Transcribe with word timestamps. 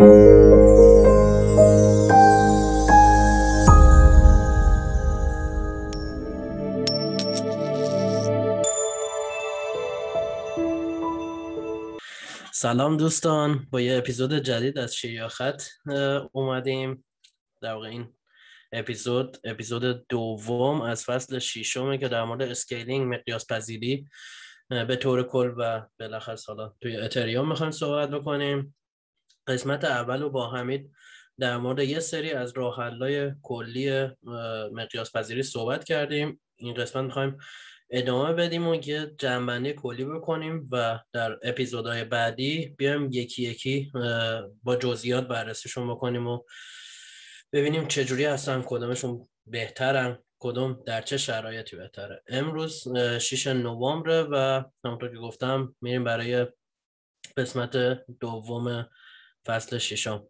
سلام 0.00 0.16
دوستان 12.96 13.66
با 13.70 13.80
یه 13.80 13.98
اپیزود 13.98 14.34
جدید 14.34 14.78
از 14.78 14.94
شیاخت 14.94 15.70
اومدیم. 16.32 17.04
در 17.62 17.74
واقع 17.74 17.88
این 17.88 18.14
اپیزود 18.72 19.36
اپیزود 19.44 20.06
دوم 20.08 20.80
از 20.80 21.04
فصل 21.04 21.38
ششمه 21.38 21.98
که 21.98 22.08
در 22.08 22.24
مورد 22.24 22.42
scaling 22.42 23.14
مقیاس 23.14 23.46
پذیری 23.52 24.08
به 24.68 24.96
طور 24.96 25.22
کل 25.22 25.54
و 25.56 25.86
بالاخص 25.98 26.48
حالا 26.48 26.72
توی 26.80 26.96
اتریوم 26.96 27.48
می‌خوایم 27.48 27.70
صحبت 27.70 28.10
بکنیم. 28.10 28.74
قسمت 29.50 29.84
اول 29.84 30.22
رو 30.22 30.30
با 30.30 30.50
حمید 30.50 30.90
در 31.38 31.56
مورد 31.56 31.78
یه 31.78 32.00
سری 32.00 32.32
از 32.32 32.52
راه 32.56 32.90
کلی 33.42 34.08
مقیاس 34.72 35.16
پذیری 35.16 35.42
صحبت 35.42 35.84
کردیم. 35.84 36.40
این 36.56 36.74
قسمت 36.74 37.04
می‌خوایم 37.04 37.38
ادامه 37.90 38.32
بدیم 38.32 38.68
و 38.68 38.74
یه 38.74 39.14
جنبندی 39.18 39.72
کلی 39.72 40.04
بکنیم 40.04 40.68
و 40.72 40.98
در 41.12 41.38
اپیزودهای 41.42 42.04
بعدی 42.04 42.74
بیایم 42.78 43.08
یکی 43.12 43.42
یکی 43.42 43.92
با 44.62 44.76
جزئیات 44.76 45.28
بررسیشون 45.28 45.90
بکنیم 45.90 46.26
و 46.26 46.42
ببینیم 47.52 47.88
چجوری 47.88 48.24
هستن 48.24 48.62
کدومشون 48.66 49.28
بهترن 49.46 50.18
کدوم 50.38 50.82
در 50.86 51.02
چه 51.02 51.16
شرایطی 51.16 51.76
بهتره. 51.76 52.22
امروز 52.28 52.96
6 53.18 53.46
نوامبر 53.46 54.26
و 54.30 54.64
همونطور 54.84 55.08
که 55.08 55.16
گفتم 55.16 55.76
میریم 55.80 56.04
برای 56.04 56.46
قسمت 57.36 57.76
دوم 58.20 58.88
فصل 59.46 59.78
ششم. 59.78 60.26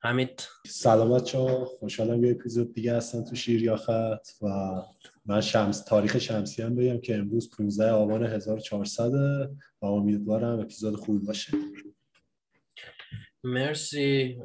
حمید. 0.00 0.48
سلامت 0.66 1.24
چا 1.24 1.64
خوشحالم 1.64 2.24
یه 2.24 2.30
اپیزود 2.30 2.74
دیگه 2.74 2.96
هستن 2.96 3.24
تو 3.24 3.34
شیریاخت 3.36 3.88
و 4.42 4.48
من 5.26 5.40
شمس 5.40 5.84
تاریخ 5.84 6.18
شمسی 6.18 6.62
هم 6.62 6.76
بگم 6.76 7.00
که 7.00 7.16
امروز 7.16 7.50
15 7.56 7.90
آبان 7.90 8.26
1400 8.26 9.12
و 9.82 9.86
امیدوارم 9.86 10.60
اپیزود 10.60 10.96
خوب 10.96 11.26
باشه. 11.26 11.52
مرسی. 13.44 14.38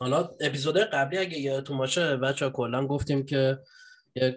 حالا 0.00 0.30
اپیزود 0.40 0.76
قبلی 0.76 1.18
اگه 1.18 1.38
یادتون 1.38 1.78
باشه 1.78 2.16
بچه 2.16 2.50
کلا 2.50 2.86
گفتیم 2.86 3.26
که 3.26 3.58
یک 4.14 4.36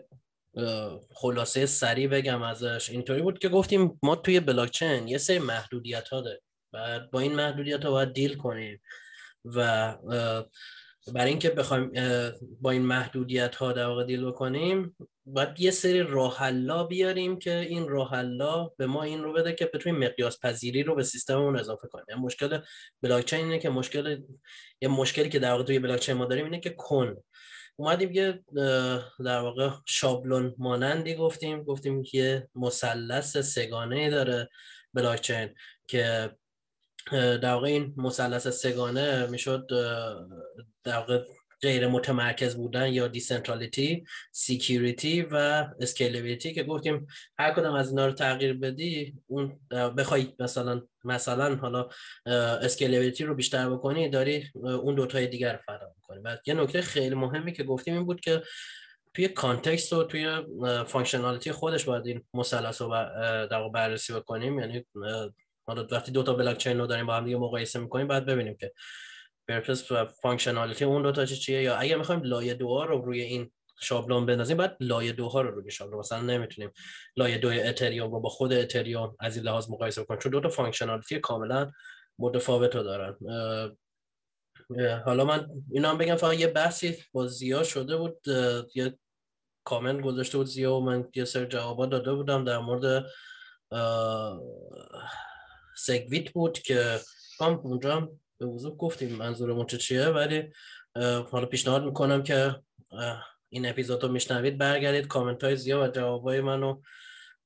خلاصه 1.14 1.66
سریع 1.66 2.08
بگم 2.08 2.42
ازش. 2.42 2.90
اینطوری 2.90 3.22
بود 3.22 3.40
که 3.40 3.50
گفتیم 3.50 4.00
ما 4.04 4.16
توی 4.16 4.40
بلاکچین 4.40 5.08
یه 5.08 5.18
سری 5.18 5.40
محدودیت 5.40 6.08
ها 6.08 6.22
داره 6.22 6.42
و 6.74 7.00
با 7.12 7.20
این 7.20 7.36
محدودیت 7.36 7.86
ها 7.86 7.92
باید 7.92 8.14
دیل 8.14 8.36
کنیم. 8.36 8.82
و 9.46 9.98
برای 11.14 11.30
اینکه 11.30 11.50
بخوایم 11.50 11.92
با 12.62 12.72
این 12.72 12.82
محدودیت 12.82 13.56
ها 13.56 13.74
در 13.74 13.86
واقع 13.86 14.04
دیل 14.04 14.26
بکنیم 14.26 14.96
باید 15.26 15.60
یه 15.60 15.72
سری 15.72 16.04
راه 16.04 16.52
بیاریم 16.90 17.40
که 17.40 17.60
این 17.60 17.90
راه 17.90 18.12
به 18.78 18.88
ما 18.88 19.04
این 19.04 19.24
رو 19.24 19.34
بده 19.34 19.54
که 19.54 19.66
بتونیم 19.66 20.04
مقیاس 20.04 20.46
پذیری 20.46 20.84
رو 20.84 20.96
به 20.96 21.04
سیستممون 21.04 21.60
اضافه 21.60 21.88
کنیم. 21.88 22.06
یعنی 22.10 22.22
مشکل 22.22 22.60
بلاکچین 23.02 23.40
اینه 23.40 23.60
که 23.60 23.70
مشکل 23.70 24.22
یه 24.82 24.88
مشکلی 24.90 25.30
که 25.30 25.40
در 25.40 25.52
واقع 25.52 25.64
توی 25.64 25.80
بلاکچین 25.80 26.16
ما 26.16 26.26
داریم 26.26 26.46
اینه 26.46 26.60
که 26.60 26.70
کن. 26.70 27.18
اومدیم 27.76 28.12
یه 28.12 28.44
در 29.26 29.40
واقع 29.40 29.70
شابلون 29.86 30.56
مانندی 30.58 31.16
گفتیم. 31.16 31.64
گفتیم 31.64 32.04
که 32.04 32.48
مثلث 32.56 33.38
سگانه 33.38 34.10
داره 34.10 34.50
بلاکچین 34.94 35.56
که 35.88 36.32
در 37.12 37.54
واقع 37.54 37.68
این 37.68 37.94
مثلث 37.98 38.48
سه‌گانه 38.48 39.28
می‌شد 39.28 39.68
در 40.84 40.98
واقع 40.98 41.26
غیر 41.62 41.88
متمرکز 41.88 42.56
بودن 42.56 42.94
یا 42.94 43.08
decentrality 43.08 44.04
security 44.32 45.22
و 45.22 45.68
scalability 45.80 46.54
که 46.54 46.64
گفتیم 46.64 47.08
هر 47.40 47.54
کدام 47.54 47.76
از 47.76 47.90
اینا 47.90 48.06
رو 48.06 48.12
تغییر 48.12 48.54
بدی 48.54 49.14
اون 49.28 49.60
بخوای 49.98 50.34
مثلا 50.40 50.82
مثلا 51.04 51.56
حالا 51.56 51.90
scalability 52.62 53.24
رو 53.24 53.36
بیشتر 53.36 53.70
بکنی 53.70 54.10
داری 54.10 54.50
اون 54.54 54.96
دوتای 54.96 55.28
دیگر 55.28 55.54
رو 55.54 55.60
فدا 55.60 55.94
می‌کنی. 55.96 56.20
و 56.24 56.38
یه 56.46 56.54
نکته 56.54 56.82
خیلی 56.82 57.16
مهمی 57.16 57.54
که 57.54 57.64
گفتیم 57.64 57.94
این 57.94 58.06
بود 58.06 58.20
که 58.22 58.42
توی 59.14 59.28
context 59.28 59.94
و 59.94 60.04
توی 60.04 60.42
functionality 60.88 61.52
خودش 61.52 61.84
باید 61.84 62.08
این 62.08 62.24
مثلث 62.34 62.82
رو 62.82 63.70
بررسی 63.74 64.14
بکنیم. 64.14 64.60
یعنی 64.60 64.86
حالا 65.68 65.88
وقتی 65.92 66.12
دو 66.12 66.24
تا 66.24 66.34
بلاک 66.34 66.58
چین 66.58 66.80
رو 66.80 66.88
داریم 66.88 67.06
با 67.06 67.16
هم 67.16 67.26
دیگه 67.26 67.38
مقایسه 67.38 67.80
می‌کنیم 67.80 68.08
باید 68.08 68.26
ببینیم 68.26 68.58
که 68.58 68.74
purpose 69.48 69.92
و 69.92 70.06
functionality 70.06 70.86
اون 70.86 71.02
دو 71.02 71.12
تا 71.12 71.26
چیه. 71.26 71.62
یا 71.62 71.76
اگر 71.76 71.98
می‌خوایم 71.98 72.22
لایه 72.24 72.54
دو 72.54 72.86
رو 72.86 73.02
روی 73.02 73.22
این 73.22 73.52
شابلون 73.80 74.26
بندازیم 74.26 74.58
باید 74.58 74.78
لایه 74.80 75.12
دو 75.12 75.30
ها 75.30 75.42
رو 75.42 75.52
روی 75.52 75.72
شابلون. 75.72 76.00
مثلا 76.00 76.22
نمی‌تونیم 76.22 76.72
لایه 77.16 77.38
دو 77.38 77.50
اتریوم 77.50 78.12
رو 78.12 78.20
با 78.20 78.30
خود 78.30 78.54
اتریوم 78.54 79.16
از 79.20 79.36
این 79.38 79.46
لحاظ 79.46 79.70
مقایسه 79.70 80.04
کنیم 80.04 80.20
چون 80.20 80.32
دو 80.32 80.42
تا 80.42 80.50
functionality 80.50 81.20
کاملا 81.20 81.72
متفاوت 82.20 82.76
رو 82.76 82.84
دارن. 82.84 83.18
حالا 85.06 85.26
من 85.26 85.48
اینا 85.72 85.90
هم 85.90 85.98
بگم 85.98 86.16
فقط 86.16 86.40
یه 86.40 86.48
بحثی 86.48 86.98
با 87.14 87.28
زیا 87.28 87.64
شده 87.64 87.98
بود 87.98 88.18
یه 88.76 88.98
کامنت 89.64 90.02
گذاشته 90.02 90.38
بود 90.38 90.48
زیا 90.48 90.74
و 90.76 90.86
من 90.86 91.10
یه 91.16 91.26
سر 91.26 91.46
جوابات 91.46 91.90
داده 91.90 92.14
بودم 92.14 92.46
در 92.46 92.58
مورد 92.58 93.06
سگویت 95.82 96.32
بود 96.32 96.60
که 96.60 97.00
هم 97.40 97.54
اونجا 97.54 98.12
به 98.38 98.46
وضوح 98.46 98.76
گفتیم 98.76 99.16
منظورمون 99.16 99.66
چه 99.66 99.78
چیه 99.78 100.06
ولی 100.06 100.52
حالا 101.32 101.46
پیشنهاد 101.46 101.84
می‌کنم 101.84 102.24
که 102.24 102.56
این 103.50 103.70
اپیزود 103.70 104.04
رو 104.04 104.12
میشنوید 104.12 104.58
برگردید 104.58 105.08
کامنت 105.08 105.44
های 105.44 105.56
زیاد 105.56 105.90
و 105.90 105.92
جواب 105.92 106.24
های 106.24 106.42
منو 106.42 106.82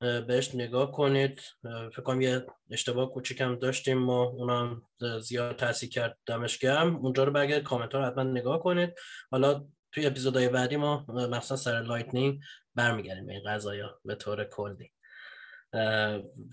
بهش 0.00 0.54
نگاه 0.54 0.92
کنید. 0.92 1.40
فکر 1.62 2.02
کنم 2.02 2.20
یه 2.20 2.46
اشتباه 2.70 3.10
کوچیکم 3.10 3.58
داشتیم 3.58 3.98
ما 3.98 4.22
اونم 4.22 4.82
زیاد 5.20 5.56
تاثیر 5.56 5.88
کرد 5.88 6.18
دمش 6.26 6.58
گرم. 6.58 6.96
اونجا 6.96 7.24
رو 7.24 7.32
برگردید 7.32 7.64
کامنت 7.64 7.94
ها 7.94 8.00
رو 8.00 8.06
حتما 8.06 8.22
نگاه 8.22 8.62
کنید. 8.62 8.94
حالا 9.30 9.64
توی 9.92 10.06
اپیزودهای 10.06 10.48
بعدی 10.48 10.76
ما 10.76 11.04
مثلا 11.08 11.56
سر 11.56 11.82
Lightning 11.82 12.40
برمیگردیم 12.74 13.28
این 13.28 13.42
قضایا 13.46 14.00
به 14.04 14.14
طور 14.14 14.44
کلی. 14.44 14.90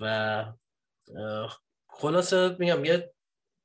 و 0.02 0.46
خلاصه 1.94 2.56
میگم 2.60 2.86
یه 2.86 3.14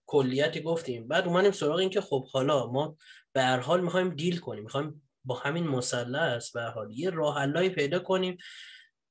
کلیتی 0.06 0.60
گفتیم. 0.60 1.08
بعد 1.08 1.26
اومدیم 1.26 1.50
سراغ 1.50 1.76
این 1.76 1.90
که 1.90 2.00
خب 2.00 2.28
حالا 2.28 2.66
ما 2.66 2.96
به 3.32 3.42
هر 3.42 3.60
حال 3.60 3.80
می‌خوایم 3.80 4.08
deal 4.08 4.38
کنیم. 4.38 4.62
می‌خوایم 4.62 5.08
با 5.24 5.34
همین 5.34 5.66
مثلث 5.66 6.50
به 6.50 6.62
حال. 6.62 6.90
یه 6.90 7.10
راه 7.10 7.68
پیدا 7.68 7.98
کنیم 7.98 8.36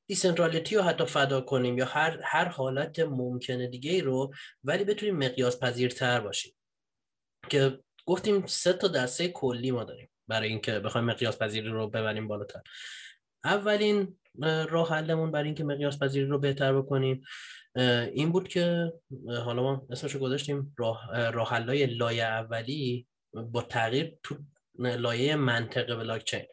decentrality 0.10 0.76
رو 0.76 0.82
حتی 0.82 1.06
فدا 1.06 1.42
کنیم 1.42 1.78
یا 1.78 1.86
هر 1.86 2.20
هر 2.24 2.46
حالت 2.46 3.00
ممکنه 3.00 3.68
دیگه 3.68 4.02
رو 4.02 4.34
ولی 4.64 4.84
بتونیم 4.84 5.18
مقیاس 5.18 5.60
پذیرتر 5.60 6.20
باشیم. 6.20 6.54
که 7.50 7.80
گفتیم 8.06 8.46
سه 8.46 8.74
تا 8.74 8.88
دسته 8.88 9.28
کلی 9.28 9.72
ما 9.72 9.84
داریم 9.84 10.10
برای 10.28 10.50
اینکه 10.50 10.80
بخوایم 10.80 11.08
مقیاس 11.08 11.38
پذیری 11.38 11.70
رو 11.70 11.88
ببریم 11.88 12.28
بالاتر. 12.28 12.62
اولین 13.44 14.18
راه 14.70 14.90
حلمون 14.90 15.32
برای 15.32 15.46
اینکه 15.46 15.64
مقیاس 15.64 16.00
پذیری 16.00 16.26
رو 16.26 16.40
بهتر 16.40 16.74
بکنیم. 16.74 17.24
این 18.14 18.32
بود 18.32 18.48
که 18.48 18.94
حالا 19.28 19.64
ما 19.64 19.88
اسمشو 19.90 20.20
گذاشتیم 20.20 20.76
راه 20.78 21.30
راه 21.32 21.60
لایه 21.60 22.24
اولی 22.24 23.08
با 23.34 23.62
تغییر 23.62 24.18
تو 24.24 24.36
لایه 24.80 25.36
منطقه 25.36 25.96
بلاکچین 25.96 26.46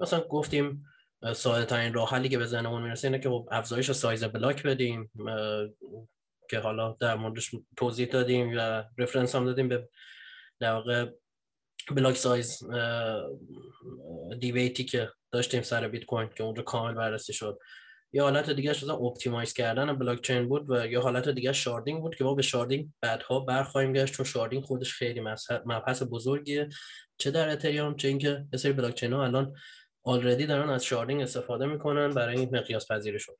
مثلا 0.00 0.20
گفتیم 0.20 0.84
ساده 1.34 1.64
ترین 1.64 1.94
راه 1.94 2.10
حلی 2.10 2.28
که 2.28 2.38
به 2.38 2.46
ذهنمون 2.46 2.82
می‌رسه 2.82 3.08
اینه 3.08 3.18
که 3.18 3.28
خب 3.28 3.48
افزایش 3.50 3.90
سایز 3.90 4.24
بلاک 4.24 4.62
بدیم 4.62 5.10
که 6.50 6.58
حالا 6.58 6.96
در 7.00 7.14
موردش 7.14 7.50
توضیح 7.76 8.06
دادیم 8.06 8.54
و 8.56 8.84
reference 8.98 9.34
هم 9.34 9.44
دادیم 9.44 9.68
به 9.68 9.88
در 10.60 10.72
واقع 10.72 11.10
block 11.90 12.16
size 12.16 12.62
debate 14.40 14.78
ی 14.78 14.84
که 14.84 15.12
داشتیم 15.32 15.62
سر 15.62 15.88
بیت 15.88 16.04
کوین 16.04 16.28
که 16.28 16.44
اونجا 16.44 16.62
کامل 16.62 16.94
بررسی 16.94 17.32
شد. 17.32 17.58
یه 18.12 18.22
حالت 18.22 18.50
دیگه 18.50 18.70
مثلا 18.70 18.94
optimize 18.94 19.52
کردن 19.52 19.98
بلاک 19.98 20.20
چین 20.20 20.48
بود 20.48 20.70
و 20.70 20.86
یه 20.86 21.00
حالت 21.00 21.28
دیگه 21.28 21.52
sharding 21.52 22.00
بود 22.00 22.14
که 22.14 22.24
ما 22.24 22.34
به 22.34 22.42
sharding 22.42 22.88
بعدها 23.00 23.40
برخواهیم 23.40 23.92
گشت 23.92 24.14
چون 24.14 24.26
sharding 24.26 24.64
خودش 24.64 24.92
خیلی 24.92 25.20
مبحث 25.66 26.02
بزرگیه. 26.10 26.68
چه 27.18 27.30
در 27.30 27.48
اتریوم 27.48 27.96
چه 27.96 28.08
اینکه 28.08 28.34
یه 28.34 28.44
سری 28.56 28.72
بلاک 28.72 28.94
چین 28.94 29.12
ها 29.12 29.24
الان 29.24 29.54
already 30.02 30.46
دارن 30.46 30.70
از 30.70 30.84
sharding 30.84 31.22
استفاده 31.22 31.66
می‌کنن 31.66 32.08
برای 32.08 32.38
این 32.38 32.56
مقیاس 32.56 32.92
پذیریشون 32.92 33.34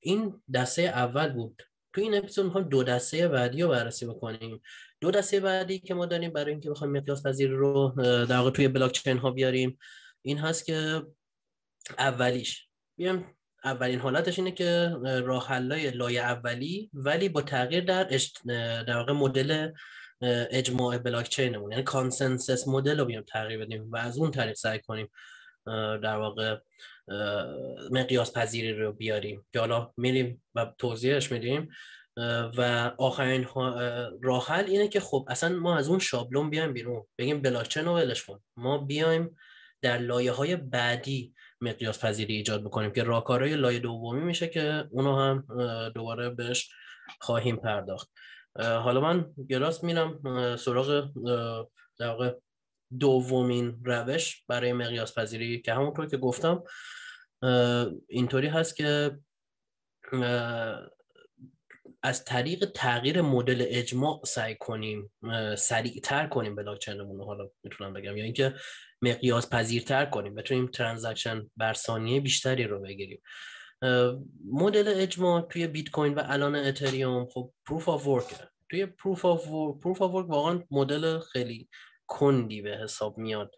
این 0.00 0.42
دسته 0.54 0.82
اول 0.82 1.32
بود. 1.32 1.62
تو 1.92 2.00
این 2.00 2.14
اپیزود 2.14 2.44
می‌خوایم 2.44 2.68
دو 2.68 2.82
دسته 2.82 3.28
بعدی 3.28 3.62
رو 3.62 3.68
بررسی 3.68 4.06
بکنیم. 4.06 4.62
دو 5.00 5.10
دسته 5.10 5.40
بعدی 5.40 5.78
که 5.78 5.94
ما 5.94 6.06
داریم 6.06 6.32
برای 6.32 6.50
اینکه 6.50 6.70
بخوایم 6.70 6.92
مقیاس 6.92 7.26
پذیری 7.26 7.50
رو 7.50 7.94
در 8.28 8.50
توی 8.50 8.68
بلاک 8.68 8.92
چین 8.92 9.18
ها 9.18 9.30
بیاریم 9.30 9.78
این 10.22 10.38
هست 10.38 10.66
که 10.66 11.02
اولیش. 11.98 12.68
بیام 12.98 13.34
اولین 13.64 13.98
حالتش 13.98 14.38
اینه 14.38 14.50
که 14.50 14.96
راه 15.24 15.48
حلای 15.48 15.90
لایه 15.90 16.22
اولی 16.22 16.90
ولی 16.94 17.28
با 17.28 17.42
تغییر 17.42 17.84
در 17.84 18.04
در 18.82 18.96
واقع 18.96 19.12
مدل 19.12 19.72
اجماع 20.50 20.98
بلاک 20.98 21.38
یعنی 21.38 21.82
consensus 21.82 22.68
model 22.68 22.98
رو 22.98 23.04
بیام 23.04 23.22
تغییر 23.22 23.60
بدیم 23.60 23.92
و 23.92 23.96
از 23.96 24.18
اون 24.18 24.30
طریق 24.30 24.54
سعی 24.54 24.78
کنیم 24.78 25.08
در 26.02 26.16
واقع 26.16 26.58
مقیاس 27.90 28.32
پذیری 28.32 28.72
رو 28.72 28.92
بیاریم. 28.92 29.46
که 29.52 29.60
حالا 29.60 29.92
میریم 29.96 30.42
و 30.54 30.72
توضیحش 30.78 31.32
میدیم. 31.32 31.68
و 32.56 32.92
آخرین 32.98 33.46
راه 34.22 34.46
حل 34.48 34.64
اینه 34.64 34.88
که 34.88 35.00
خب 35.00 35.26
اصلا 35.28 35.56
ما 35.56 35.76
از 35.76 35.88
اون 35.88 35.98
شابلون 35.98 36.50
بیایم 36.50 36.72
بیرون. 36.72 37.06
بگیم 37.18 37.42
بلاکچین 37.42 37.84
رو 37.84 37.94
ولش 37.94 38.24
کن. 38.24 38.40
ما 38.56 38.78
بیایم 38.78 39.36
در 39.82 39.98
لایه 39.98 40.32
های 40.32 40.56
بعدی 40.56 41.34
مقیاس 41.62 42.04
پذیری 42.04 42.34
ایجاد 42.36 42.64
بکنیم 42.64 42.90
که 42.92 43.02
راهکارهای 43.02 43.56
لایه 43.56 43.78
دومی 43.78 44.20
میشه 44.20 44.48
که 44.48 44.88
اونو 44.90 45.16
هم 45.16 45.46
دوباره 45.94 46.30
بهش 46.30 46.70
خواهیم 47.20 47.56
پرداخت. 47.56 48.10
حالا 48.56 49.00
من 49.00 49.34
گراس 49.48 49.84
میرم 49.84 50.20
سراغ 50.56 51.10
در 51.98 52.34
دومین 52.98 53.80
روش 53.84 54.44
برای 54.48 54.72
مقیاس 54.72 55.18
پذیری 55.18 55.60
که 55.60 55.74
همونطور 55.74 56.06
که 56.06 56.16
گفتم 56.16 56.62
اینطوری 58.08 58.48
هست 58.48 58.76
که 58.76 59.18
از 62.02 62.24
طریق 62.24 62.64
تغییر 62.74 63.22
مدل 63.22 63.64
اجماع 63.68 64.20
سعی 64.24 64.56
کنیم 64.60 65.12
سریعتر 65.58 66.26
کنیم 66.26 66.54
بلاکچینمون 66.54 67.18
رو 67.18 67.24
حالا 67.24 67.50
می‌تونم 67.64 67.92
بگم 67.92 68.16
یا 68.16 68.24
اینکه 68.24 68.54
مقیاس 69.02 69.50
پذیرتر 69.50 70.04
کنیم 70.04 70.34
بتونیم 70.34 70.66
transaction 70.66 71.50
بر 71.56 71.72
ثانیه 71.72 72.20
بیشتری 72.20 72.64
رو 72.64 72.80
بگیریم. 72.80 73.22
مدل 74.52 74.92
اجماع 74.96 75.40
توی 75.40 75.66
بیت 75.66 75.90
کوین 75.90 76.14
و 76.14 76.22
الان 76.24 76.56
اتریوم 76.56 77.26
خب 77.26 77.52
proof 77.66 77.88
of 77.88 78.06
work 78.06 78.24
توی 78.70 78.86
proof 78.86 79.24
of 79.24 79.48
work، 79.48 79.80
proof 79.80 80.02
of 80.02 80.14
work 80.14 80.30
واقعا 80.30 80.62
مدل 80.70 81.18
خیلی 81.18 81.68
کندی 82.06 82.62
به 82.62 82.78
حساب 82.82 83.18
میاد. 83.18 83.54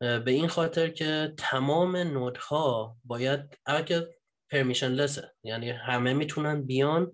به 0.00 0.30
این 0.30 0.48
خاطر 0.48 0.88
که 0.88 1.34
تمام 1.36 1.96
node 1.96 2.76
ها 2.76 2.96
باید 3.04 3.40
اگر 3.66 4.02
permissionless 4.50 4.88
ه 4.88 5.32
یعنی 5.42 5.70
همه 5.70 6.12
می‌تونن 6.12 6.62
بیان 6.62 7.12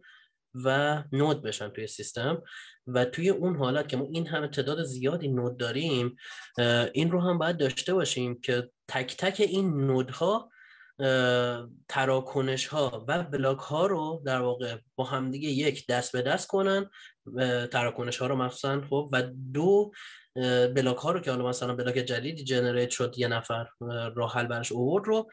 و 0.54 1.02
node 1.12 1.42
بشن 1.42 1.68
توی 1.68 1.86
سیستم. 1.86 2.42
و 2.86 3.04
توی 3.04 3.28
اون 3.28 3.56
حالت 3.56 3.88
که 3.88 3.96
ما 3.96 4.06
این 4.12 4.26
همه 4.26 4.48
تعداد 4.48 4.82
زیادی 4.82 5.28
node 5.28 5.56
داریم 5.56 6.16
این 6.92 7.10
رو 7.10 7.20
هم 7.20 7.38
باید 7.38 7.56
داشته 7.56 7.94
باشیم 7.94 8.40
که 8.40 8.70
تک 8.88 9.16
تک 9.16 9.40
این 9.40 9.86
node 9.86 10.37
ها 10.37 10.50
تراکنش 11.88 12.66
ها 12.66 13.04
و 13.08 13.22
block 13.22 13.58
ها 13.58 13.86
رو 13.86 14.22
در 14.26 14.40
واقع 14.40 14.76
با 14.96 15.04
همدیگه 15.04 15.48
یک 15.48 15.86
دست 15.86 16.12
به 16.12 16.22
دست 16.22 16.48
کنن. 16.48 16.90
تراکنش 17.72 18.18
ها 18.18 18.26
رو 18.26 18.36
مخصوصا 18.36 18.80
خب 18.90 19.08
و 19.12 19.22
دو 19.52 19.92
block 20.74 20.96
ها 20.96 21.12
رو 21.12 21.20
که 21.20 21.30
حالا 21.30 21.48
مثلا 21.48 21.74
block 21.74 21.94
جدیدی 21.94 22.44
generate 22.44 22.90
شد 22.90 23.14
یه 23.18 23.28
نفر 23.28 23.66
راه 24.14 24.32
حل 24.32 24.46
برش 24.46 24.72
اوورد 24.72 25.06
رو 25.06 25.30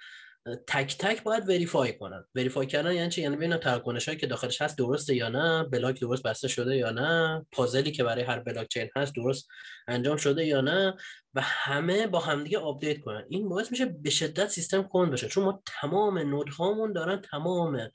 تک 0.67 0.97
تک 0.97 1.23
باید 1.23 1.49
verify 1.50 1.97
کنن. 1.97 2.25
verify 2.35 2.68
کردن 2.67 2.94
یعنی 2.94 3.09
چی؟ 3.09 3.21
یعنی 3.21 3.35
ببینن 3.35 3.57
تراکنش 3.57 4.05
هایی 4.05 4.19
که 4.19 4.27
داخلش 4.27 4.61
هست 4.61 4.77
درسته 4.77 5.15
یا 5.15 5.29
نه 5.29 5.63
block 5.63 6.00
درست 5.99 6.23
بسته 6.23 6.47
شده 6.47 6.77
یا 6.77 6.91
نه 6.91 7.45
پازلی 7.51 7.91
که 7.91 8.03
برای 8.03 8.23
هر 8.23 8.39
بلاک 8.39 8.67
چین 8.67 8.89
هست 8.95 9.15
درست 9.15 9.47
انجام 9.88 10.17
شده 10.17 10.45
یا 10.45 10.61
نه 10.61 10.94
و 11.33 11.41
همه 11.44 12.07
با 12.07 12.19
همدیگه 12.19 12.57
update 12.59 13.01
کنن. 13.01 13.25
این 13.29 13.49
باعث 13.49 13.71
میشه 13.71 13.85
به 13.85 14.09
شدت 14.09 14.47
سیستم 14.47 14.83
کند 14.83 15.11
بشه. 15.11 15.27
چون 15.27 15.44
ما 15.44 15.63
تمام 15.81 16.17
node 16.18 16.50
هامون 16.50 16.93
دارن 16.93 17.21
تمام 17.21 17.89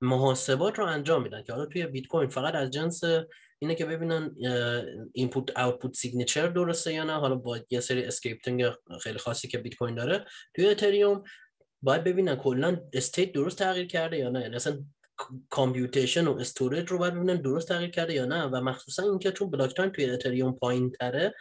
محاسبات 0.00 0.78
رو 0.78 0.86
انجام 0.86 1.22
میدن 1.22 1.42
که 1.42 1.52
حالا 1.52 1.66
توی 1.66 1.86
بیت 1.86 2.06
کوین 2.06 2.28
فقط 2.28 2.54
از 2.54 2.70
جنس 2.70 3.00
اینه 3.58 3.74
که 3.74 3.86
ببینن 3.86 4.34
input 5.12 5.58
output 5.58 5.94
signature 5.94 6.46
درسته 6.46 6.94
یا 6.94 7.04
نه. 7.04 7.12
حالا 7.12 7.34
با 7.34 7.58
یه 7.70 7.80
سری 7.80 8.04
scripting 8.04 8.64
خیلی 9.02 9.18
خاصی 9.18 9.48
که 9.48 9.58
بیت 9.58 9.74
کوین 9.74 9.94
داره. 9.94 10.24
توی 10.54 10.66
اتریوم 10.66 11.24
باید 11.82 12.04
ببینن 12.04 12.36
کلا 12.36 12.80
state 12.92 13.32
درست 13.32 13.58
تغییر 13.58 13.86
کرده 13.86 14.18
یا 14.18 14.28
نه. 14.28 14.40
یعنی 14.40 14.56
اصلا 14.56 14.84
computation 15.48 16.26
و 16.26 16.38
storage 16.38 16.88
رو 16.88 16.98
باید 16.98 17.14
ببینن 17.14 17.36
درست 17.36 17.68
تغییر 17.68 17.90
کرده 17.90 18.14
یا 18.14 18.24
نه. 18.24 18.44
و 18.44 18.60
مخصوصا 18.60 19.02
اینکه 19.02 19.32
چون 19.32 19.50
block 19.50 19.76
time 19.76 19.90
توی 19.90 20.10
اتریوم 20.10 20.52
پایین 20.52 20.90
تره 20.90 21.34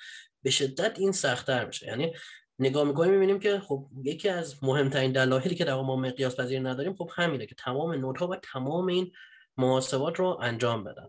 به 0.43 0.49
شدت 0.49 0.99
این 0.99 1.11
سختتر 1.11 1.65
میشه. 1.65 1.87
یعنی 1.87 2.13
نگاه 2.59 2.83
می‌کنیم 2.83 3.11
می‌بینیم 3.11 3.39
که 3.39 3.59
خب 3.59 3.87
یکی 4.03 4.29
از 4.29 4.63
مهمترین 4.63 5.11
دلایلی 5.11 5.55
که 5.55 5.65
در 5.65 5.73
ما 5.73 5.95
مقیاس 5.95 6.35
پذیر 6.35 6.59
نداریم 6.69 6.95
خب 6.95 7.09
همینه 7.13 7.45
که 7.45 7.55
تمام 7.55 7.91
node 7.91 8.20
ها 8.20 8.27
و 8.27 8.35
تمام 8.35 8.87
این 8.87 9.11
محاسبات 9.57 10.19
رو 10.19 10.37
انجام 10.41 10.83
بدن. 10.83 11.07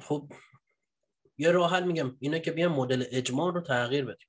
خب 0.00 0.32
یه 1.38 1.50
راه 1.50 1.70
حل 1.70 1.84
میگم. 1.84 2.16
اینه 2.20 2.40
که 2.40 2.52
بیام 2.52 2.72
مدل 2.72 3.04
اجماع 3.10 3.54
رو 3.54 3.60
تغییر 3.60 4.04
بدیم. 4.04 4.28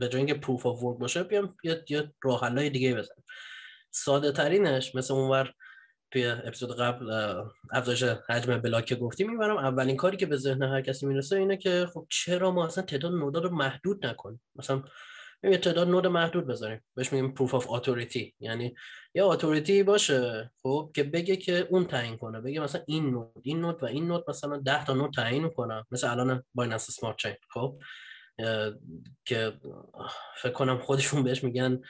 به 0.00 0.08
جای 0.08 0.16
اینکه 0.16 0.34
proof 0.34 0.66
of 0.66 0.82
work 0.82 0.98
باشه 0.98 1.22
بیام 1.22 1.56
یه 1.88 2.12
راه 2.22 2.40
حلای 2.40 2.70
دیگه 2.70 2.94
بزنیم. 2.94 3.24
ساده 3.90 4.32
ترینش 4.32 4.94
مثل 4.94 5.14
اونور 5.14 5.52
توی 6.10 6.26
اپیزود 6.26 6.76
قبل 6.76 7.10
افزایش 7.72 8.02
حجم 8.02 8.58
block 8.58 8.94
گفتیم 8.94 9.30
می‌برم. 9.30 9.56
اولین 9.56 9.96
کاری 9.96 10.16
که 10.16 10.26
به 10.26 10.36
ذهن 10.36 10.62
هر 10.62 10.80
کسی 10.80 11.06
می‌رسه 11.06 11.36
اینه 11.36 11.56
که 11.56 11.86
خب 11.94 12.06
چرا 12.10 12.50
ما 12.50 12.66
اصلا 12.66 12.84
تعداد 12.84 13.12
node 13.12 13.34
ا 13.34 13.40
رو 13.40 13.50
محدود 13.50 14.06
نکنیم؟ 14.06 14.42
مثلا 14.56 14.82
یه 15.42 15.58
تعداد 15.58 15.88
node 15.88 16.06
محدود 16.06 16.46
بذاریم. 16.46 16.84
بهش 16.94 17.12
میگیم 17.12 17.34
proof 17.34 17.54
of 17.54 17.70
authority 17.70 18.34
یعنی 18.40 18.74
یه 19.14 19.24
authority 19.24 19.82
باشه 19.82 20.50
خب 20.62 20.90
که 20.94 21.04
بگه 21.04 21.36
که 21.36 21.66
اون 21.70 21.84
تعیین 21.84 22.16
کنه. 22.16 22.40
بگه 22.40 22.60
مثلا 22.60 22.82
این 22.86 23.10
node 23.10 23.32
این 23.42 23.60
node 23.60 23.82
و 23.82 23.86
این 23.86 24.08
node 24.08 24.24
مثلا 24.28 24.56
10 24.56 24.84
تا 24.84 24.94
node 24.94 25.12
تعیین 25.12 25.48
کنه 25.48 25.84
مثل 25.90 26.10
الان 26.10 26.44
Binance 26.54 26.88
Smart 26.88 27.16
Chain 27.16 27.34
خب؟ 27.50 27.78
که 29.24 29.52
فکر 30.42 30.52
کنم 30.52 30.78
خودشون 30.78 31.22
بهش 31.22 31.44
میگن 31.44 31.80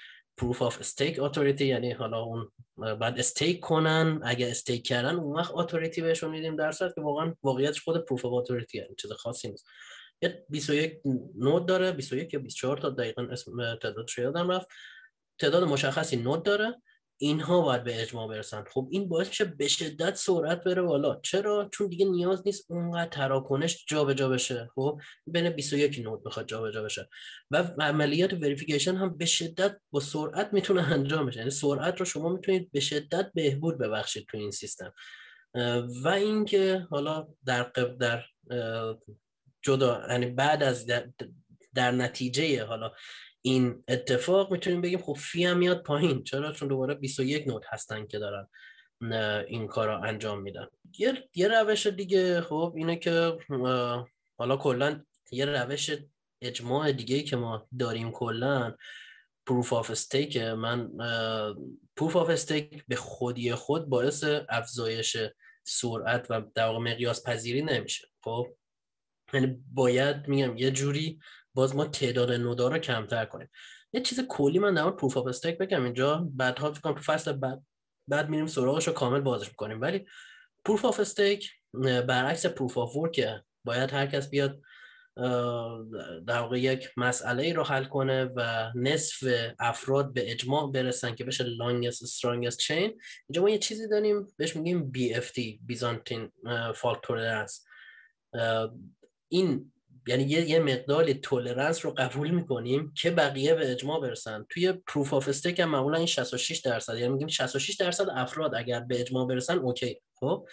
proof 0.40 0.56
of 0.56 0.74
stake 0.74 1.16
authority 1.16 1.60
یعنی 1.60 1.92
حالا 1.92 2.22
اون 2.22 2.50
بعد 2.76 3.18
stake 3.18 3.60
کنن 3.60 4.20
اگه 4.24 4.50
stake 4.50 4.86
کردن 4.86 5.14
اون 5.14 5.38
وقت 5.38 5.50
authority 5.54 6.02
بهشون 6.02 6.30
میدیم 6.30 6.56
در 6.56 6.72
صورت 6.72 6.94
که 6.94 7.00
واقعا 7.00 7.34
واقعیتش 7.42 7.82
خود 7.82 7.96
proof 7.96 8.20
of 8.20 8.46
authority 8.46 8.74
یعنی 8.74 8.94
چیز 8.98 9.12
خاصی 9.12 9.48
نیست. 9.48 9.66
یه 10.22 10.46
21 10.50 11.00
node 11.38 11.66
داره 11.66 11.92
21 11.92 12.34
یا 12.34 12.40
24 12.40 12.76
تا 12.76 12.90
دقیقا 12.90 13.22
اسم 13.22 13.76
تعدادش 13.82 14.18
یادم 14.18 14.50
رفت. 14.50 14.68
تعداد 15.38 15.64
مشخصی 15.64 16.16
نود 16.16 16.42
داره. 16.42 16.82
اینها 17.18 17.60
باید 17.60 17.84
به 17.84 18.02
اجماع 18.02 18.28
برسن. 18.28 18.64
خب 18.72 18.88
این 18.90 19.08
باعث 19.08 19.28
میشه 19.28 19.44
به 19.44 19.68
شدت 19.68 20.14
سرعت 20.14 20.64
بره 20.64 20.82
بالا. 20.82 21.20
چرا؟ 21.22 21.68
چون 21.72 21.86
دیگه 21.88 22.06
نیاز 22.06 22.42
نیست 22.46 22.70
اونقدر 22.70 23.10
تراکنش 23.10 23.84
جابجا 23.88 24.28
بشه. 24.28 24.68
خب 24.74 25.00
بین 25.26 25.50
21 25.50 26.00
نود 26.04 26.24
بخواد 26.24 26.46
جابجا 26.48 26.82
بشه. 26.82 27.08
و 27.50 27.56
عملیات 27.80 28.32
وریفیکیشن 28.32 28.96
هم 28.96 29.16
به 29.16 29.26
شدت 29.26 29.76
با 29.90 30.00
سرعت 30.00 30.52
می‌تونه 30.52 30.82
انجام 30.92 31.26
بشه. 31.26 31.38
یعنی 31.38 31.50
سرعت 31.50 31.98
رو 31.98 32.04
شما 32.04 32.28
می‌تونید 32.28 32.72
به 32.72 32.80
شدت 32.80 33.30
بهبود 33.34 33.78
ببخشید 33.78 34.26
تو 34.30 34.38
این 34.38 34.50
سیستم. 34.50 34.92
و 36.02 36.08
اینکه 36.08 36.86
حالا 36.90 37.28
در 37.46 37.62
در 38.00 38.24
جدا 39.62 40.06
یعنی 40.10 40.26
بعد 40.26 40.62
از 40.62 40.86
در, 40.86 41.08
در 41.74 41.90
نتیجه 41.90 42.64
حالا 42.64 42.92
این 43.46 43.84
اتفاق 43.88 44.52
می‌تونیم 44.52 44.80
بگیم 44.80 44.98
خب 44.98 45.12
fee 45.12 45.44
هم 45.44 45.58
میاد 45.58 45.82
پایین. 45.82 46.24
چرا؟ 46.24 46.52
چون 46.52 46.68
دوباره 46.68 46.94
21 46.94 47.48
node 47.48 47.64
هستن 47.68 48.06
که 48.06 48.18
دارن 48.18 48.48
این 49.48 49.66
کار 49.66 49.88
را 49.88 50.02
انجام 50.02 50.42
میدن. 50.42 50.66
یه, 50.98 51.28
یه 51.34 51.48
روش 51.48 51.86
دیگه 51.86 52.40
خب 52.40 52.72
اینه 52.76 52.96
که 52.96 53.38
حالا 54.38 54.56
کلا 54.56 55.04
یه 55.32 55.44
روش 55.44 55.90
اجماع 56.42 56.92
دیگه 56.92 57.22
که 57.22 57.36
ما 57.36 57.68
داریم 57.78 58.10
کلا 58.10 58.76
proof 59.46 59.72
of 59.72 59.90
stake 59.90 60.36
من 60.36 60.90
proof 61.96 62.16
of 62.16 62.28
stake 62.30 62.84
به 62.88 62.96
خودی 62.96 63.54
خود 63.54 63.86
باعث 63.86 64.24
افزایش 64.48 65.16
سرعت 65.66 66.26
و 66.30 66.42
در 66.54 66.78
مقیاس 66.78 67.26
پذیری 67.26 67.62
نمیشه. 67.62 68.08
خب 68.24 68.46
یعنی 69.32 69.56
باید 69.72 70.28
میگم 70.28 70.56
یه 70.56 70.70
جوری 70.70 71.18
باز 71.56 71.76
ما 71.76 71.84
تعداد 71.84 72.32
node 72.32 72.61
ا 72.61 72.68
رو 72.68 72.78
کمتر 72.78 73.24
کنیم. 73.24 73.48
یه 73.92 74.00
چیز 74.00 74.20
کلی 74.28 74.58
من 74.58 74.74
در 74.74 74.82
مورد 74.82 74.96
proof 74.96 75.16
of 75.16 75.26
stake 75.26 75.58
بگم 75.58 75.84
اینجا. 75.84 76.28
بعدها 76.30 76.72
فکر 76.72 76.80
کنم 76.80 76.94
تو 76.94 77.00
فصل 77.00 77.32
بعد 77.32 77.62
بعد 78.08 78.28
میریم 78.28 78.46
سراغش 78.46 78.86
رو 78.88 78.92
کامل 78.92 79.20
بازش 79.20 79.48
می‌کنیم. 79.48 79.80
ولی 79.80 80.06
proof 80.64 80.84
of 80.84 81.00
stake 81.00 81.52
برعکس 82.08 82.46
proof 82.46 82.78
of 82.78 82.96
work 82.96 83.28
باید 83.64 83.90
هر 83.90 84.06
کس 84.06 84.30
بیاد 84.30 84.60
در 86.26 86.38
واقع 86.40 86.60
یک 86.60 86.88
مسئله 86.96 87.42
ای 87.42 87.52
رو 87.52 87.62
حل 87.62 87.84
کنه 87.84 88.24
و 88.24 88.72
نصف 88.74 89.28
افراد 89.58 90.12
به 90.12 90.30
اجماع 90.30 90.72
برسن 90.72 91.14
که 91.14 91.24
بشه 91.24 91.44
longest 91.44 92.06
strongest 92.06 92.60
chain. 92.60 93.00
اینجا 93.28 93.42
ما 93.42 93.50
یه 93.50 93.58
چیزی 93.58 93.88
داریم 93.88 94.26
بهش 94.36 94.56
میگیم 94.56 94.92
BFT 94.96 95.58
Byzantine 95.72 96.30
Fault 96.74 96.98
Tolerance. 97.06 97.54
این 99.28 99.72
یعنی 100.06 100.22
یه, 100.24 100.50
یه 100.50 100.58
مقدار 100.58 101.12
tolerance 101.12 101.84
رو 101.84 101.90
قبول 101.90 102.30
می‌کنیم 102.30 102.92
که 102.96 103.10
بقیه 103.10 103.54
به 103.54 103.72
اجماع 103.72 104.00
برسن. 104.00 104.46
توی 104.48 104.72
proof 104.72 105.14
of 105.14 105.28
stake 105.28 105.60
هم 105.60 105.70
معمولا 105.70 105.98
این 105.98 106.06
66 106.06 106.58
درصد 106.58 106.98
یعنی 106.98 107.12
میگیم 107.12 107.28
66 107.28 107.76
درصد 107.76 108.06
افراد 108.10 108.54
اگر 108.54 108.80
به 108.80 109.00
اجماع 109.00 109.26
برسن 109.26 109.58
okay. 109.58 110.00
خب؟ 110.14 110.46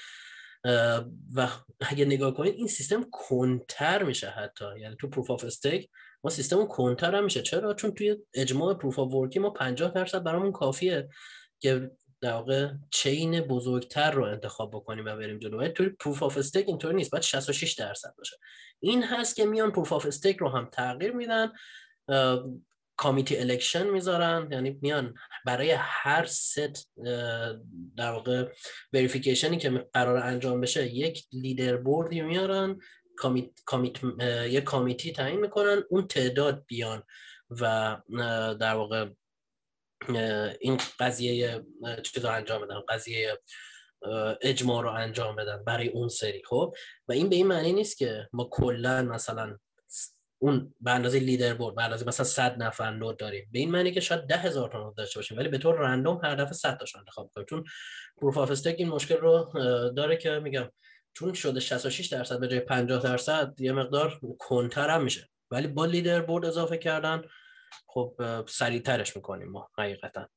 و 1.36 1.48
اگه 1.80 2.06
نگاه 2.06 2.34
کنید 2.34 2.56
این 2.56 2.68
سیستم 2.68 3.06
کندتر 3.12 4.04
میشه 4.04 4.30
حتی. 4.30 4.66
یعنی 4.80 4.96
تو 5.00 5.10
proof 5.10 5.32
of 5.32 5.44
stake 5.44 5.90
ما 6.24 6.30
سیستم 6.30 6.66
کندتر 6.66 7.16
هم 7.16 7.24
میشه. 7.24 7.42
چرا؟ 7.42 7.74
چون 7.74 7.92
توی 7.92 8.18
اجماع 8.34 8.74
proof 8.74 9.00
of 9.00 9.14
work 9.14 9.35
ی 9.35 9.40
ما 9.40 9.50
50 9.50 9.92
درصد 9.92 10.24
برامون 10.24 10.52
کافیه 10.52 11.10
که 11.60 11.92
در 12.24 12.34
واقع 12.34 12.70
chain 12.92 13.42
بزرگتر 13.42 14.12
رو 14.12 14.24
انتخاب 14.24 14.72
بکنیم 14.72 15.06
و 15.06 15.16
بریم 15.16 15.40
جلو. 15.40 15.68
توی 15.68 15.90
proof 15.90 16.24
of 16.24 16.38
stake 16.38 16.68
اینطوری 16.68 16.96
نیست. 16.96 17.12
باید 17.12 17.24
66 17.24 17.74
درصد 17.74 18.14
باشه. 18.18 18.38
این 18.80 19.04
هست 19.04 19.36
که 19.36 19.46
میان 19.46 19.72
proof 19.72 19.94
of 19.94 20.06
stake 20.06 20.38
رو 20.38 20.50
هم 20.50 20.70
تغییر 20.72 21.12
میدن. 21.12 21.52
committee 22.98 23.38
election 23.38 23.90
می‌ذارن. 23.90 24.52
یعنی 24.52 24.80
میان 24.82 25.14
برای 25.46 25.72
هر 25.78 26.26
ست 26.26 26.90
در 27.98 28.12
واقع 28.12 28.52
verification 28.94 29.53
ی 29.53 29.58
که 29.58 29.70
قرار 29.94 30.18
انجام 30.18 30.62
بشه 30.62 30.88
یک 30.88 31.26
leaderboard 31.32 31.78
ی 31.78 32.22
میارن. 32.22 32.80
commit, 33.18 33.50
commit، 33.66 34.00
یک 34.46 34.64
committee 34.64 35.12
تعیین 35.12 35.40
می‌کنن. 35.40 35.84
اون 35.90 36.08
تعداد 36.08 36.64
بیان 36.68 37.04
و 37.50 37.98
در 38.60 38.76
واقع 38.76 39.10
این 40.60 40.78
قضیه 41.00 41.64
چیز 42.04 42.26
رو 42.26 42.32
انجام 42.32 42.62
بدن 42.62 42.82
قضیه 42.90 43.40
اجماع 44.42 44.84
رو 44.84 44.90
انجام 44.90 45.36
بدن 45.36 45.64
برای 45.64 45.88
اون 45.88 46.08
سری. 46.08 46.42
خب؟ 46.46 46.74
و 47.08 47.12
این 47.12 47.30
به 47.30 47.36
این 47.36 47.48
معنی 47.48 47.74
نیست 47.74 47.98
که 47.98 48.30
ما 48.34 48.48
کلا 48.52 49.04
مثلا 49.04 49.58
اون 50.38 50.76
به 50.82 50.92
اندازه 50.92 51.20
leaderboard 51.20 51.76
به 51.76 51.84
اندازه 51.84 52.08
مثلا 52.08 52.26
100 52.26 52.64
نفر 52.64 52.92
node 52.92 53.18
داریم. 53.18 53.50
به 53.52 53.60
این 53.60 53.72
معنی 53.72 53.92
که 53.92 54.00
شاید 54.00 54.22
ده 54.22 54.38
هزار 54.38 54.70
تا 54.70 54.84
node 54.84 54.96
داشته 54.96 55.20
باشیم 55.20 55.38
ولی 55.38 55.50
به 55.50 55.58
طور 55.58 55.76
random 55.76 56.20
هر 56.24 56.36
دفعه 56.36 56.54
100 56.54 56.78
تاشون 56.78 57.00
انتخاب 57.00 57.32
کنیم 57.36 57.46
چون 57.50 57.64
proof 58.18 58.38
of 58.38 58.52
stake 58.52 58.76
این 58.80 58.90
مشکل 58.90 59.18
رو 59.18 59.52
داره 59.96 60.18
که 60.18 60.30
میگم 60.30 60.70
چون 61.14 61.34
شده 61.34 61.60
66 61.60 62.08
درصد 62.08 62.40
به 62.40 62.48
جای 62.48 62.60
50 62.60 63.04
درصد 63.04 63.54
یه 63.60 63.72
مقدار 63.72 64.20
کندتر 64.40 64.90
هم 64.90 65.04
میشه. 65.04 65.30
ولی 65.52 65.68
با 65.68 65.86
leaderboard 65.86 66.46
اضافه 66.46 66.78
کردن 66.78 67.22
خب 67.88 68.16
سریعترش 68.50 69.16
می‌کنیم 69.16 69.48
ما 69.48 69.70
حقیقتا. 69.78 70.30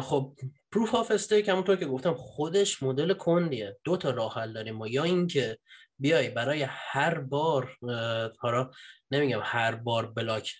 خب 0.00 0.36
proof 0.72 0.94
of 0.94 1.10
stake 1.10 1.48
همونطور 1.48 1.76
که 1.76 1.86
گفتم 1.86 2.14
خودش 2.14 2.82
مدل 2.82 3.14
کندیه. 3.14 3.78
دو 3.84 3.96
تا 3.96 4.10
راه 4.10 4.34
حل 4.34 4.52
داریم 4.52 4.76
ما. 4.76 4.88
یا 4.88 5.02
اینکه 5.02 5.58
بیای 5.98 6.28
برای 6.28 6.66
هر 6.68 7.18
بار 7.18 7.76
حالا 8.38 8.70
نمیگم 9.10 9.40
هر 9.44 9.74
بار 9.74 10.06
block 10.06 10.54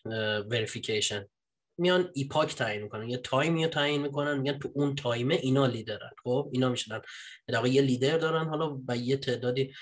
verification 0.51 1.27
میان 1.81 2.11
epoch 2.15 2.55
تعیین 2.55 2.83
می‌کنن. 2.83 3.09
یه 3.09 3.17
تایمی 3.17 3.65
رو 3.65 3.71
تعیین 3.71 4.03
می‌کنن 4.03 4.39
میگن 4.39 4.59
تو 4.59 4.71
اون 4.75 4.95
تایمه 4.95 5.35
اینا 5.35 5.67
لیدرن. 5.67 6.11
خب 6.25 6.49
اینا 6.53 6.69
میشنن 6.69 7.01
در 7.49 7.67
یه 7.67 7.83
لیدر 7.83 8.19
دارن 8.19 8.49
حالا 8.49 8.81
و 8.89 8.97
یه 8.97 9.17
تعدادی 9.17 9.73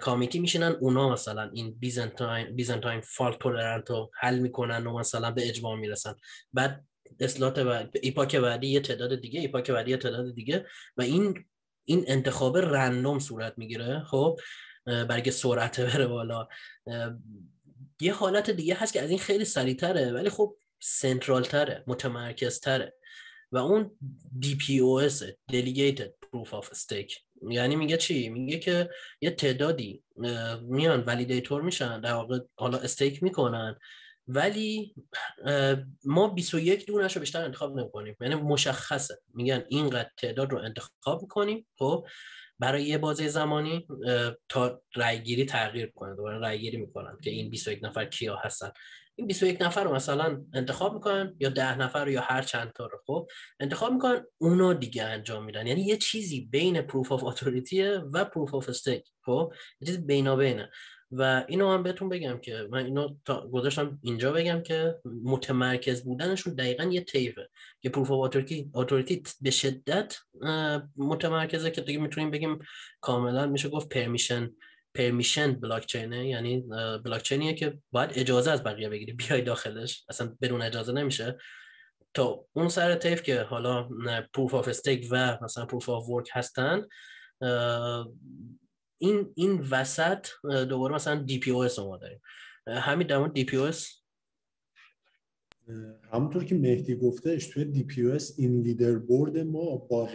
committee 0.00 0.38
میشینن. 0.38 0.76
اونا 0.80 1.08
مثلا 1.08 1.50
این 1.52 1.78
Byzantine 1.78 2.56
Byzantine 2.56 3.00
fault 3.00 3.38
tolerant 3.38 3.90
رو 3.90 4.10
حل 4.20 4.38
می‌کنن 4.38 4.86
و 4.86 4.98
مثلا 4.98 5.30
به 5.30 5.48
اجماع 5.48 5.76
می‌رسن. 5.76 6.14
بعد 6.52 6.84
اصلاحات 7.20 7.58
و 7.58 7.84
epoch 8.02 8.36
بعدی 8.36 8.66
یه 8.66 8.80
تعداد 8.80 9.20
دیگه 9.20 9.40
epoch 9.40 9.70
بعدی 9.70 9.90
یه 9.90 9.96
تعداد 9.96 10.34
دیگه. 10.34 10.66
و 10.96 11.02
این 11.02 11.44
این 11.84 12.04
انتخاب 12.08 12.58
random 12.58 13.18
صورت 13.18 13.54
می‌گیره. 13.56 14.04
خب 14.04 14.40
برای 14.84 15.30
سرعت 15.30 15.80
بره 15.80 16.06
بالا. 16.06 16.48
یه 18.00 18.14
حالت 18.14 18.50
دیگه 18.50 18.74
هست 18.74 18.92
که 18.92 19.02
از 19.02 19.10
این 19.10 19.18
خیلی 19.18 19.44
سریعتره. 19.44 20.12
ولی 20.12 20.30
خب 20.30 20.56
central 20.82 21.42
تره 21.42 21.84
متمرکز 21.86 22.60
تره 22.60 22.94
و 23.52 23.56
اون 23.56 23.90
DPoS 24.42 25.24
Delegated 25.52 26.10
Proof 26.26 26.48
of 26.48 26.66
Stake. 26.66 27.20
یعنی 27.50 27.76
میگه 27.76 27.96
چی؟ 27.96 28.28
میگه 28.28 28.58
که 28.58 28.90
یه 29.20 29.30
تعدادی 29.30 30.02
میان 30.62 31.00
validator 31.00 31.62
میشن 31.62 32.00
در 32.00 32.12
واقع 32.12 32.38
حالا 32.54 32.78
stake 32.78 33.22
می‌کنن. 33.22 33.76
ولی 34.28 34.94
ما 36.04 36.28
21 36.28 36.86
دونش 36.86 37.16
رو 37.16 37.20
بیشتر 37.20 37.44
انتخاب 37.44 37.78
نمی‌کنیم. 37.78 38.16
یعنی 38.20 38.34
مشخصه. 38.34 39.18
میگن 39.34 39.64
اینقدر 39.68 40.10
تعداد 40.16 40.52
رو 40.52 40.58
انتخاب 40.58 41.22
می‌کنیم 41.22 41.66
خب 41.78 42.06
برای 42.58 42.84
یه 42.84 42.98
بازه 42.98 43.28
زمانی 43.28 43.86
تا 44.48 44.82
رأیگیری 44.96 45.44
تغییر 45.44 45.92
کنه. 45.94 46.16
دوباره 46.16 46.38
رأیگیری 46.38 46.76
می‌کنن 46.76 47.16
که 47.22 47.30
این 47.30 47.50
21 47.50 47.84
نفر 47.84 48.04
کیا 48.04 48.36
هستن. 48.36 48.70
این 49.14 49.26
21 49.26 49.62
نفر 49.62 49.84
رو 49.84 49.94
مثلا 49.94 50.44
انتخاب 50.54 50.94
می‌کنن 50.94 51.36
یا 51.40 51.48
10 51.48 51.78
نفر 51.78 52.04
رو 52.04 52.10
یا 52.10 52.20
هر 52.20 52.42
چند 52.42 52.72
تا 52.72 52.86
رو 52.86 52.98
خب. 53.06 53.28
انتخاب 53.60 53.92
می‌کنن 53.92 54.24
اونا 54.38 54.72
دیگه 54.72 55.04
انجام 55.04 55.44
میدن. 55.44 55.66
یعنی 55.66 55.80
یه 55.82 55.96
چیزی 55.96 56.40
بین 56.40 56.82
proof 56.82 57.12
of 57.12 57.24
authority 57.24 57.82
و 57.82 58.24
proof 58.24 58.54
of 58.54 58.68
stake 58.68 59.04
خب. 59.24 59.52
یه 59.80 59.86
چیزی 59.86 59.98
بینابینه. 59.98 60.70
و 61.12 61.44
اینو 61.48 61.72
هم 61.72 61.82
بهتون 61.82 62.08
بگم 62.08 62.38
که 62.38 62.68
من 62.70 62.84
اینو 62.84 63.14
تا 63.24 63.48
گذاشتم 63.48 63.98
اینجا 64.02 64.32
بگم 64.32 64.62
که 64.62 64.94
متمرکز 65.24 66.04
بودنشون 66.04 66.54
دقیقا 66.54 66.84
یه 66.84 67.00
طیفه 67.00 67.48
که 67.80 67.88
proof 67.88 68.10
authority 68.74 69.22
به 69.40 69.50
شدت 69.50 70.16
متمرکزه 70.96 71.70
که 71.70 71.80
دیگه 71.80 71.98
می‌تونیم 71.98 72.30
بگیم 72.30 72.58
کاملا 73.00 73.46
میشه 73.46 73.68
گفت 73.68 73.88
permission 73.88 74.50
permission 74.94 75.52
blockchain 75.52 75.86
ه 75.86 76.28
یعنی 76.28 76.60
بلاک 77.04 77.22
چینیه 77.22 77.54
که 77.54 77.78
باید 77.92 78.10
اجازه 78.14 78.50
از 78.50 78.64
بقیه 78.64 78.88
بگیری 78.88 79.12
بیای 79.12 79.42
داخلش. 79.42 80.04
اصلا 80.08 80.36
بدون 80.42 80.62
اجازه 80.62 80.92
نمیشه. 80.92 81.38
تا 82.14 82.44
اون 82.52 82.68
سر 82.68 82.94
طیف 82.94 83.22
که 83.22 83.42
حالا 83.42 83.88
proof 84.34 84.54
of 84.54 84.68
stake 84.68 85.08
و 85.10 85.38
مثلا 85.42 85.66
proof 85.66 85.88
of 85.88 86.08
work 86.08 86.28
هستن 86.32 86.86
این 89.02 89.32
این 89.34 89.60
وسط 89.70 90.26
دوباره 90.68 90.94
مثلا 90.94 91.22
DPoS 91.22 91.78
ما 91.78 91.96
داریم. 91.96 92.20
همین 92.66 93.06
در 93.06 93.18
مورد 93.18 93.32
DPoS 93.32 93.88
همونطور 96.12 96.44
که 96.44 96.54
مهدی 96.54 96.96
گفتهش 96.96 97.46
توی 97.46 97.64
DPoS 97.64 98.34
این 98.38 98.60
leader 98.60 98.98
board 98.98 99.38
ما 99.38 99.76
با 99.76 100.08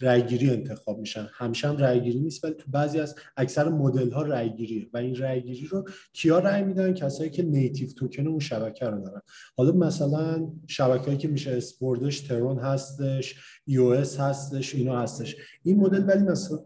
رأیگیری 0.00 0.50
انتخاب 0.50 0.98
میشن. 0.98 1.28
همیشه 1.32 1.68
هم 1.68 1.76
رأیگیری 1.76 2.20
نیست 2.20 2.44
ولی 2.44 2.54
تو 2.54 2.70
بعضی 2.70 3.00
از 3.00 3.14
اکثر 3.36 3.68
مدل 3.68 4.10
ها 4.10 4.22
رأیگیریه 4.22 4.88
و 4.92 4.96
این 4.96 5.16
رأیگیری 5.16 5.66
رو 5.66 5.84
کیا 6.12 6.38
رأی 6.38 6.62
میدن؟ 6.62 6.94
کسایی 6.94 7.30
که 7.30 7.42
native 7.42 7.88
token 7.88 8.26
اون 8.26 8.38
شبکه 8.38 8.86
رو 8.86 9.04
دارن. 9.04 9.22
حالا 9.56 9.72
مثلا 9.72 10.52
شبکه‌ای 10.66 11.16
که 11.16 11.28
میشه 11.28 11.50
اسپوردش 11.50 12.20
ترون 12.20 12.58
هستش 12.58 13.34
EOS 13.66 13.94
هستش 13.94 14.74
اینا 14.74 15.00
هستش. 15.00 15.36
این 15.62 15.76
مدل 15.76 16.08
ولی 16.08 16.22
مثلا 16.22 16.58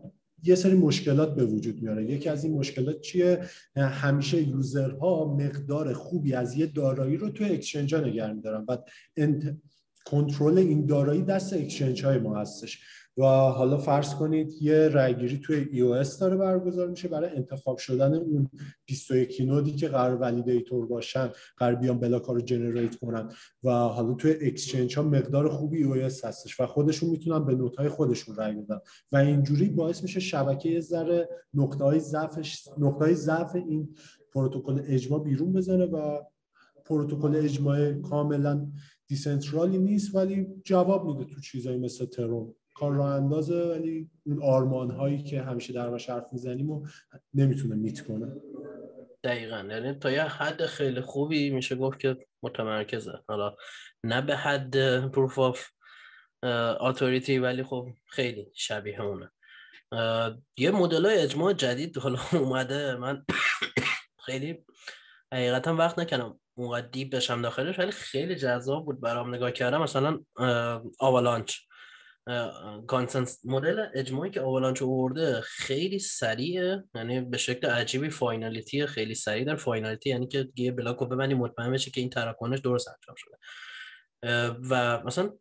یه 0.45 0.55
سری 0.55 0.75
مشکلات 0.75 1.35
به 1.35 1.45
وجود 1.45 1.83
میاره. 1.83 2.11
یکی 2.11 2.29
از 2.29 2.45
این 2.45 2.55
مشکلات 2.55 3.01
چیه؟ 3.01 3.41
همیشه 3.77 4.43
user 4.43 5.18
ها 5.18 5.37
مقدار 5.41 5.93
خوبی 5.93 6.35
از 6.35 6.57
یه 6.57 6.67
دارایی 6.67 7.17
رو 7.17 7.31
تو 7.31 7.45
exchange 7.45 7.95
ها 7.95 8.01
نگه 8.01 8.33
میدارن. 8.33 8.65
و 8.69 8.77
کنترل 10.05 10.59
این 10.59 10.87
دارایی 10.87 11.23
دست 11.23 11.53
exchange 11.53 12.05
های 12.05 12.19
ما 12.19 12.41
هستش. 12.41 12.81
و 13.17 13.25
حالا 13.25 13.77
فرض 13.77 14.15
کنید 14.15 14.63
یه 14.63 14.89
رأیگیری 14.89 15.39
توی 15.39 15.65
EOS 15.65 16.19
داره 16.21 16.37
برگزار 16.37 16.89
میشه 16.89 17.09
برای 17.09 17.31
انتخاب 17.37 17.79
شدن 17.79 18.15
اون 18.15 18.51
21 18.87 19.41
node 19.41 19.66
ی 19.66 19.73
که 19.73 19.89
قرار 19.89 20.17
validator 20.17 20.87
باشن 20.87 21.31
قرار 21.57 21.75
بیان 21.75 21.99
block 21.99 22.23
رو 22.23 22.41
generate 22.41 22.97
کنن. 22.97 23.33
و 23.65 23.71
حالا 23.71 24.15
توی 24.15 24.31
اکسچنج 24.41 24.97
ها 24.97 25.03
مقدار 25.03 25.49
خوبی 25.49 25.85
iOS 25.85 26.25
هستش 26.25 26.61
و 26.61 26.67
خودشون 26.67 27.11
می‌تونن 27.11 27.45
به 27.45 27.55
نوت 27.55 27.77
های 27.77 27.89
خودشون 27.89 28.37
رأی 28.37 28.55
بدن. 28.55 28.79
و 29.13 29.17
اینجوری 29.17 29.69
باعث 29.69 30.03
میشه 30.03 30.21
شبکه 30.21 30.81
ذره 30.81 31.29
نقطه 31.55 31.85
های 31.85 32.01
ضعفش 32.01 32.69
نقطه 32.79 33.05
های 33.05 33.15
ضعف 33.15 33.57
این 33.57 33.95
پروتکل 34.33 34.83
اجماع 34.87 35.25
بیرون 35.25 35.53
بزنه 35.53 35.85
و 35.85 36.19
پروتکل 36.85 37.37
اجماع 37.37 37.93
کاملا 37.93 38.67
دیسنترالی 39.07 39.79
نیست 39.79 40.15
ولی 40.15 40.47
جواب 40.65 41.07
میده 41.07 41.35
تو 41.35 41.41
چیزایی 41.41 41.79
مثل 41.79 42.07
ترون 42.07 42.55
کار 42.75 42.93
راه 42.93 43.15
اندازه 43.15 43.55
ولی 43.55 44.11
اون 44.27 44.43
آرمان 44.43 44.91
هایی 44.91 45.23
که 45.23 45.43
همیشه 45.43 45.73
در 45.73 45.99
حرف 46.09 46.33
می‌زنیم 46.33 46.71
و 46.71 46.87
نمی‌تونه 47.35 47.75
میت 47.75 48.01
کنه. 48.01 48.33
دقیقا. 49.25 49.67
یعنی 49.71 49.95
تا 49.95 50.11
یه 50.11 50.23
حد 50.23 50.67
خیلی 50.67 51.01
خوبی 51.01 51.51
میشه 51.51 51.77
گفت 51.77 51.99
که 51.99 52.17
متمرکزه. 52.43 53.13
حالا 53.29 53.57
نه 54.05 54.21
به 54.21 54.37
حد 54.37 55.07
proof 55.11 55.39
of 55.39 55.67
authority 56.81 57.39
ولی 57.39 57.63
خب 57.63 57.89
خیلی 58.07 58.47
شبیه 58.55 59.01
اونه. 59.01 59.31
یه 60.57 60.71
مدل 60.71 61.07
های 61.07 61.19
اجماع 61.19 61.53
جدید 61.53 61.99
حالا 61.99 62.19
اومده. 62.33 62.97
من 62.97 63.25
خیلی 64.25 64.65
حقیقتا 65.33 65.77
وقت 65.77 65.99
نکنم 65.99 66.41
اونقدر 66.55 66.87
deep 66.87 67.15
بشم 67.15 67.43
داخلش 67.43 67.79
ولی 67.79 67.91
خیلی 67.91 68.35
جذاب 68.37 68.85
بود 68.85 69.01
برام 69.01 69.35
نگاه 69.35 69.51
کردم. 69.51 69.83
مثلا 69.83 70.21
آوالانچ. 70.99 71.57
consensus 72.87 73.41
مدل 73.45 73.87
اجماعی 73.95 74.31
که 74.31 74.41
آوالانچ 74.41 74.83
آورده 74.83 75.41
خیلی 75.41 75.99
سریعه 75.99 76.85
یعنی 76.95 77.21
به 77.21 77.39
شکل 77.39 77.67
عجیبی 77.67 78.11
finality 78.11 78.87
خیلی 78.87 79.15
سریع 79.15 79.45
در 79.45 79.57
finality 79.57 80.11
یعنی 80.11 80.27
که 80.27 80.49
یه 80.57 80.73
block 80.73 80.97
رو 80.97 81.07
ببندی 81.07 81.35
مطمئن 81.35 81.73
بشه 81.73 81.91
که 81.91 82.01
این 82.01 82.11
تراکنش 82.11 82.59
درست 82.59 82.89
انجام 82.89 83.17
شده. 83.19 83.37
و 84.71 85.03
مثلا 85.05 85.33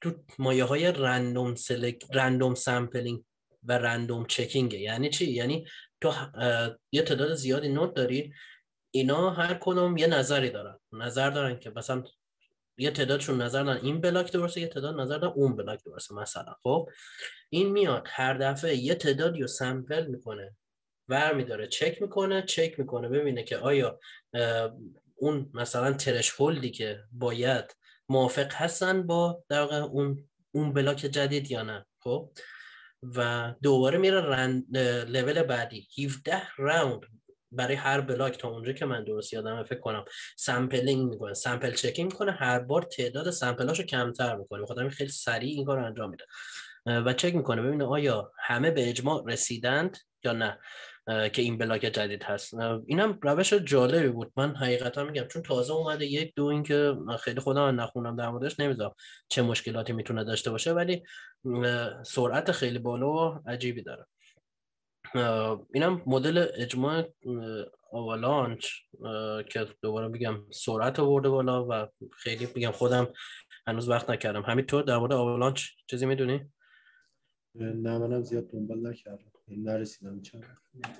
تو 0.00 0.12
مایه 0.38 0.64
های 0.64 0.92
random 0.92 1.54
select 1.54 2.04
random 2.14 2.54
sampling 2.54 3.24
و 3.64 3.72
random 3.72 4.26
checking 4.26 4.68
ه. 4.68 4.78
یعنی 4.78 5.10
چی؟ 5.10 5.30
یعنی 5.30 5.66
تو 6.00 6.12
یه 6.92 7.02
تعداد 7.02 7.34
زیادی 7.34 7.68
node 7.68 7.94
داری 7.94 8.32
اینا 8.90 9.30
هر 9.30 9.58
کدوم 9.60 9.96
یه 9.96 10.06
نظری 10.06 10.50
دارن. 10.50 10.78
نظر 10.92 11.30
دارن 11.30 11.58
که 11.58 11.72
مثلا 11.76 12.02
یه 12.80 12.90
تعدادشون 12.90 13.42
نظر 13.42 13.62
دارن 13.62 13.80
این 13.82 14.00
block 14.00 14.32
درسته 14.32 14.60
یه 14.60 14.66
تعداد 14.66 15.00
نظر 15.00 15.18
دارن 15.18 15.32
اون 15.36 15.56
block 15.56 15.84
درسته 15.84 16.14
مثلا. 16.14 16.54
خب 16.62 16.88
این 17.50 17.72
میاد 17.72 18.06
هر 18.06 18.34
دفعه 18.34 18.76
یه 18.76 18.94
تعدادی 18.94 19.40
رو 19.40 19.46
sample 19.46 20.06
می‌کنه 20.06 20.56
ور 21.08 21.34
میداره 21.34 21.66
چک 21.66 22.02
می‌کنه 22.02 22.42
چک 22.42 22.78
می‌کنه 22.78 23.08
ببینه 23.08 23.42
که 23.42 23.56
آیا 23.56 24.00
اون 25.16 25.50
مثلا 25.54 25.92
threshold 25.92 26.40
ی 26.40 26.70
که 26.70 27.00
باید 27.12 27.76
موافق 28.08 28.52
هستن 28.52 29.02
با 29.06 29.44
در 29.48 29.74
اون 29.74 30.28
اون 30.54 30.72
block 30.72 30.96
جدید 30.96 31.50
یا 31.50 31.62
نه. 31.62 31.86
خب 32.02 32.30
و 33.16 33.54
دوباره 33.62 33.98
میره 33.98 34.46
لول 35.04 35.42
بعدی. 35.42 35.88
17 36.04 36.42
round 36.56 37.19
برای 37.52 37.74
هر 37.74 38.00
block 38.00 38.38
تا 38.38 38.48
اونجا 38.48 38.72
که 38.72 38.84
من 38.84 39.04
درست 39.04 39.32
یادم 39.32 39.62
فکر 39.62 39.80
کنم 39.80 40.04
sampling 40.36 41.10
می‌کنه 41.10 41.34
sample 41.34 41.72
checking 41.72 42.12
می‌کنه 42.12 42.32
هر 42.32 42.58
بار 42.58 42.82
تعداد 42.82 43.30
sample 43.30 43.65
اشو 43.65 43.82
کمتر 43.82 44.36
می‌کنه. 44.36 44.62
بخاطر 44.62 44.88
خیلی 44.88 45.10
سریع 45.10 45.56
این 45.56 45.64
کار 45.64 45.78
انجام 45.78 46.10
میده. 46.10 46.24
و 46.86 47.12
چک 47.12 47.34
می‌کنه. 47.34 47.62
ببینه 47.62 47.84
آیا 47.84 48.32
همه 48.38 48.70
به 48.70 48.88
اجماع 48.88 49.24
رسیدند 49.26 49.98
یا 50.24 50.32
نه 50.32 50.58
که 51.06 51.42
این 51.42 51.58
بلاک 51.58 51.80
جدید 51.80 52.22
هست. 52.22 52.54
اینم 52.86 53.18
روش 53.22 53.52
جالبی 53.52 54.08
بود. 54.08 54.32
من 54.36 54.56
حقیقتا 54.56 55.04
میگم 55.04 55.24
چون 55.24 55.42
تازه 55.42 55.72
اومده 55.72 56.06
یک 56.06 56.32
دو 56.36 56.44
این 56.44 56.62
که 56.62 56.96
خیلی 57.20 57.40
خودم 57.40 57.80
نخونم 57.80 58.16
در 58.16 58.28
موردش 58.28 58.60
نمی‌دونم 58.60 58.94
چه 59.28 59.42
مشکلاتی 59.42 59.92
می‌تونه 59.92 60.24
داشته 60.24 60.50
باشه 60.50 60.72
ولی 60.72 61.02
سرعت 62.02 62.52
خیلی 62.52 62.78
بالا 62.78 63.12
و 63.12 63.40
عجیبی 63.46 63.82
داره. 63.82 64.06
اینم 65.74 66.02
مدل 66.06 66.46
اجماع 66.54 67.08
آوالانچ 67.92 68.66
که 69.50 69.66
دوباره 69.82 70.08
میگم 70.08 70.50
سرعت 70.50 71.00
آورده 71.00 71.28
بالا 71.28 71.66
و 71.70 71.86
خیلی 72.12 72.48
میگم 72.54 72.70
خودم 72.70 73.08
هنوز 73.66 73.88
وقت 73.88 74.10
نکردم. 74.10 74.42
همینطور 74.42 74.82
در 74.82 74.96
مورد 74.98 75.12
آوالانچ 75.12 75.68
چیزی 75.90 76.06
می‌دونی؟ 76.06 76.50
نه 77.54 77.98
منم 77.98 78.22
زیاد 78.22 78.50
دنبال 78.50 78.86
نکردم. 78.86 79.32
نرسیدم 79.48 80.22
چند 80.22 80.44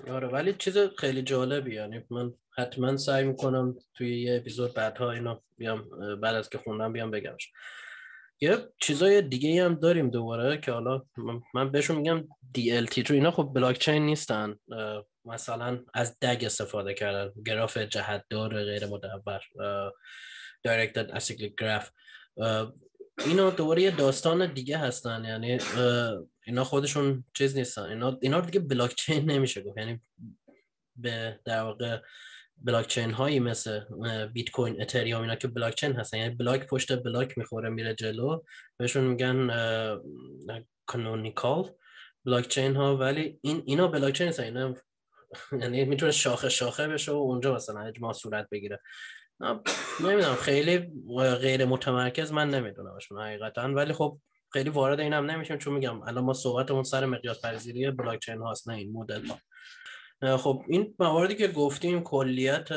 آره 0.07 0.27
ولی 0.27 0.53
چیز 0.53 0.77
خیلی 0.77 1.21
جالبی 1.21 1.75
یعنی 1.75 2.03
من 2.09 2.33
حتما 2.57 2.97
سعی 2.97 3.25
می‌کنم 3.25 3.75
توی 3.93 4.21
یه 4.21 4.35
اپیزود 4.35 4.73
بعدها 4.73 5.11
اینا 5.11 5.41
بیام 5.57 5.89
بعد 6.21 6.35
از 6.35 6.49
که 6.49 6.57
خوندم 6.57 6.93
بیام 6.93 7.11
بگمش. 7.11 7.51
یه 8.43 8.57
چیزای 8.81 9.21
دیگه 9.21 9.65
هم 9.65 9.75
داریم 9.75 10.09
دوباره 10.09 10.57
که 10.57 10.71
حالا 10.71 11.05
من 11.53 11.71
بهشون 11.71 11.97
میگم 11.97 12.27
DLT 12.57 13.03
تو 13.03 13.13
اینا 13.13 13.31
خب 13.31 13.51
بلاک 13.55 13.79
چین 13.79 14.05
نیستن 14.05 14.55
مثلا 15.25 15.79
از 15.93 16.19
دگ 16.19 16.43
استفاده 16.45 16.93
کردن. 16.93 17.33
گراف 17.45 17.77
جهتدار 17.77 18.63
غیر 18.63 18.85
مدور 18.85 19.51
دایرکتد 20.63 21.11
اسیکلیک 21.11 21.55
گراف 21.55 21.89
اینا 23.25 23.49
دوباره 23.49 23.81
یه 23.81 23.91
داستان 23.91 24.53
دیگه 24.53 24.77
هستن. 24.77 25.23
یعنی 25.25 25.57
اینا 26.45 26.63
خودشون 26.63 27.25
چیز 27.33 27.57
نیستن. 27.57 27.81
اینا 27.81 28.17
اینا 28.21 28.41
دیگه 28.41 28.59
بلاک 28.59 28.95
چین 28.95 29.31
نمیشه 29.31 29.61
گفت. 29.61 29.77
یعنی 29.77 30.01
به 30.95 31.39
در 31.45 31.61
واقع 31.61 32.01
بلاک 32.65 32.87
چین 32.87 33.11
هایی 33.11 33.39
مثل 33.39 33.81
بیت 34.33 34.49
کوین 34.49 34.81
اتریوم 34.81 35.21
اینا 35.21 35.35
که 35.35 35.47
بلاک 35.47 35.75
چین 35.75 35.93
هستن. 35.93 36.17
یعنی 36.17 36.35
block 36.35 36.67
پشت 36.67 37.03
block 37.03 37.37
می‌خوره 37.37 37.69
میره 37.69 37.95
جلو. 37.95 38.41
بهشون 38.77 39.03
میگن 39.03 39.49
canonical 40.85 41.71
blockchain 42.25 42.75
ها 42.75 42.97
ولی 42.97 43.39
این 43.41 43.63
اینا 43.65 43.87
بلاک 43.87 44.13
چین 44.13 44.27
هستن. 44.27 44.43
اینا 44.43 44.73
یعنی 45.61 45.85
می‌تونه 45.85 46.11
شاخه 46.11 46.49
شاخه 46.49 46.87
بشه 46.87 47.11
و 47.11 47.15
اونجا 47.15 47.55
مثلا 47.55 47.81
اجماع 47.81 48.13
صورت 48.13 48.47
بگیره. 48.51 48.79
نمی‌دونم. 49.99 50.35
خیلی 50.35 50.91
غیر 51.41 51.65
متمرکز 51.65 52.31
من 52.31 52.49
نمیدونمشون 52.49 53.21
حقیقتا. 53.21 53.61
ولی 53.61 53.93
خب 53.93 54.19
خیلی 54.53 54.69
وارد 54.69 54.99
اینم 54.99 55.31
نمیشیم 55.31 55.57
چون 55.57 55.73
میگم 55.73 56.01
الان 56.01 56.23
ما 56.23 56.33
صحبتمون 56.33 56.83
سر 56.83 57.05
مقیاس 57.05 57.45
پذیری 57.45 57.91
بلاک 57.91 58.19
چین 58.19 58.37
هاست 58.37 58.69
نه 58.69 58.75
این 58.75 58.91
مدل 58.93 59.25
ها 59.25 59.37
خب 60.21 60.63
این 60.67 60.95
مواردی 60.99 61.35
که 61.35 61.47
گفتیم 61.47 62.01
کلیت 62.01 62.69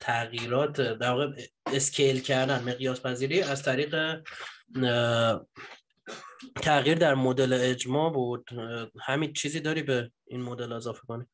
تغییرات 0.00 0.80
در 0.80 1.10
واقع 1.10 1.32
اسکیل 1.66 2.20
کردن 2.20 2.62
مقیاس 2.64 3.00
پذیری 3.00 3.42
از 3.42 3.62
طریق 3.62 4.22
تغییر 6.62 6.98
در 6.98 7.14
مدل 7.14 7.52
اجماع 7.52 8.12
بود. 8.12 8.48
همین 9.00 9.32
چیزی 9.32 9.60
داری 9.60 9.82
به 9.82 10.10
این 10.26 10.42
مدل 10.42 10.72
اضافه 10.72 11.00
کنی؟ 11.08 11.24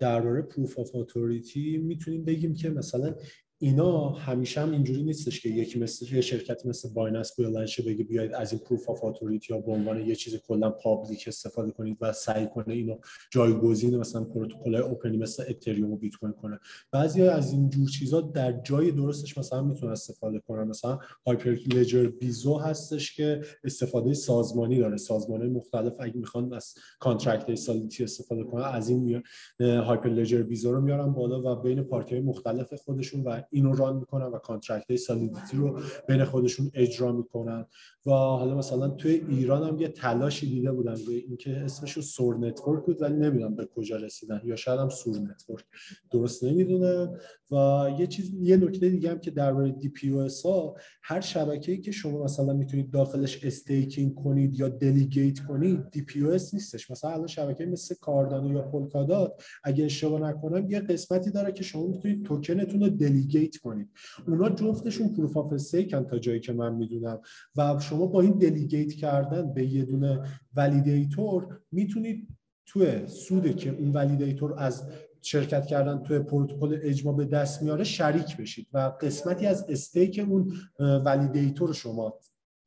درباره 0.00 0.42
proof 0.42 0.78
of 0.78 0.90
authority 0.94 1.76
می‌تونیم 1.78 2.24
بگیم 2.24 2.54
که 2.54 2.70
مثلا 2.70 3.14
اینا 3.58 4.08
همیشه 4.08 4.60
هم 4.60 4.72
اینجوری 4.72 5.02
نیستش 5.02 5.40
که 5.40 5.48
یکی 5.48 5.78
مثل 5.78 6.14
یه 6.14 6.20
شرکتی 6.20 6.68
مثل 6.68 6.88
بایننس 6.88 7.40
بلند 7.40 7.68
بگه 7.86 8.04
بیاید 8.04 8.32
از 8.32 8.52
این 8.52 8.60
proof 8.60 8.90
of 8.90 9.04
authority 9.04 9.54
یا 9.54 9.60
به 9.60 9.72
عنوان 9.72 10.06
یه 10.06 10.14
چیز 10.14 10.36
کلا 10.36 10.70
public 10.70 11.24
استفاده 11.28 11.70
کنید 11.70 11.96
و 12.00 12.12
سعی 12.12 12.46
کنه 12.46 12.74
اینو 12.74 12.98
جایگزین 13.30 13.96
مثلا 13.96 14.24
پروتکل 14.24 14.74
های 14.74 14.82
open 14.82 15.09
ی 15.09 15.16
مثل 15.16 15.44
اتریوم 15.48 15.92
و 15.92 15.96
بیت 15.96 16.14
کوین 16.14 16.32
کنه. 16.32 16.58
بعضی 16.92 17.22
از 17.22 17.52
این 17.52 17.70
جور 17.70 17.88
چیزا 17.88 18.20
در 18.20 18.60
جای 18.60 18.90
درستش 18.90 19.38
مثلا 19.38 19.62
می‌تونه 19.62 19.92
استفاده 19.92 20.38
کنن. 20.38 20.68
مثلا 20.68 20.98
Hyperledger 21.26 22.06
Besu 22.06 22.58
هستش 22.58 23.16
که 23.16 23.40
استفاده 23.64 24.14
سازمانی 24.14 24.78
داره. 24.78 24.96
سازمان 24.96 25.46
مختلف 25.46 25.92
اگه 25.98 26.16
می‌خوان 26.16 26.52
از 26.52 26.74
contract 26.98 27.54
Solidity 27.54 28.04
استفاده 28.04 28.44
کنن 28.44 28.64
از 28.64 28.88
این 28.88 29.22
Hyperledger 29.60 30.42
Besu 30.42 30.72
رو 30.72 30.80
میارن 30.80 31.12
بالا 31.12 31.42
و 31.52 31.62
بین 31.62 31.82
party 31.82 32.20
مختلف 32.20 32.74
خودشون 32.74 33.22
و 33.22 33.42
اینو 33.50 33.72
run 33.72 33.96
می‌کنن 33.96 34.26
و 34.26 34.38
contract 34.38 34.96
Solidity 34.96 35.56
رو 35.56 35.80
بین 36.08 36.24
خودشون 36.24 36.70
اجرا 36.74 37.12
می‌کنن. 37.12 37.66
و 38.06 38.10
حالا 38.10 38.54
مثلا 38.54 38.88
توی 38.88 39.24
ایران 39.28 39.68
هم 39.68 39.78
یه 39.78 39.88
تلاشی 39.88 40.50
دیده 40.50 40.72
بودم 40.72 40.94
به 41.06 41.12
اینکه 41.12 41.56
اسمش 41.56 41.92
رو 41.92 42.02
سور 42.02 42.38
network 42.38 42.84
بود 42.84 43.02
ولی 43.02 43.14
نمی‌دونم 43.14 43.54
به 43.54 43.66
کجا 43.66 43.96
رسیدن. 43.96 44.40
یا 44.44 44.56
شاید 44.56 44.80
هم 44.80 44.88
سور 44.88 45.18
network. 45.18 45.64
درست 46.10 46.44
نمی‌دونم 46.44 47.18
و 47.50 47.86
یه 47.98 48.06
چیز 48.06 48.32
یه 48.40 48.56
نکته 48.56 48.88
دیگه 48.88 49.10
هم 49.10 49.18
که 49.18 49.30
درباره 49.30 49.70
DP 49.70 50.10
ها 50.44 50.76
هر 51.02 51.20
شبکه‌ای 51.20 51.78
که 51.78 51.92
شما 51.92 52.24
مثلا 52.24 52.52
می‌تونید 52.52 52.90
داخلش 52.90 53.44
staking 53.44 54.14
کنید 54.14 54.60
یا 54.60 54.68
delegate 54.68 55.38
کنید 55.38 55.90
DP 55.90 56.20
نیستش. 56.52 56.90
مثلا 56.90 57.10
الان 57.10 57.26
شبکه 57.26 57.66
مثل 57.66 57.94
کاردانو 58.00 58.52
یا 58.52 58.62
پولکادات 58.62 59.44
اگه 59.64 59.84
اشتباه 59.84 60.20
نکنم 60.20 60.70
یه 60.70 60.80
قسمتی 60.80 61.30
داره 61.30 61.52
که 61.52 61.62
شما 61.62 61.86
می‌تونید 61.86 62.22
توکنتون 62.24 62.80
رو 62.80 62.88
delegate 62.88 63.35
کنید 63.62 63.90
اونا 64.26 64.48
جفتشون 64.48 65.08
proof 65.08 65.36
of 65.36 65.52
stake 65.52 65.95
ن 65.95 66.04
تا 66.04 66.18
جایی 66.18 66.40
که 66.40 66.52
من 66.52 66.74
می‌دونم. 66.74 67.20
و 67.56 67.80
شما 67.80 68.06
با 68.06 68.20
این 68.20 68.38
delegate 68.38 68.92
کردن 68.92 69.54
به 69.54 69.66
یه 69.66 69.84
دونه 69.84 70.22
validator 70.56 71.60
می‌تونید 71.72 72.28
توی 72.66 73.08
سودی 73.08 73.52
که 73.54 73.70
اون 73.70 73.92
validator 73.92 74.54
از 74.58 74.88
شرکت 75.22 75.66
کردن 75.66 76.02
توی 76.02 76.18
پروتکل 76.18 76.78
اجماع 76.82 77.16
به 77.16 77.24
دست 77.24 77.62
میاره 77.62 77.84
شریک 77.84 78.36
بشید 78.36 78.68
و 78.72 78.78
قسمتی 78.78 79.46
از 79.46 79.64
stake 79.68 80.26
اون 80.28 80.52
validator 80.80 81.72
شما 81.72 82.18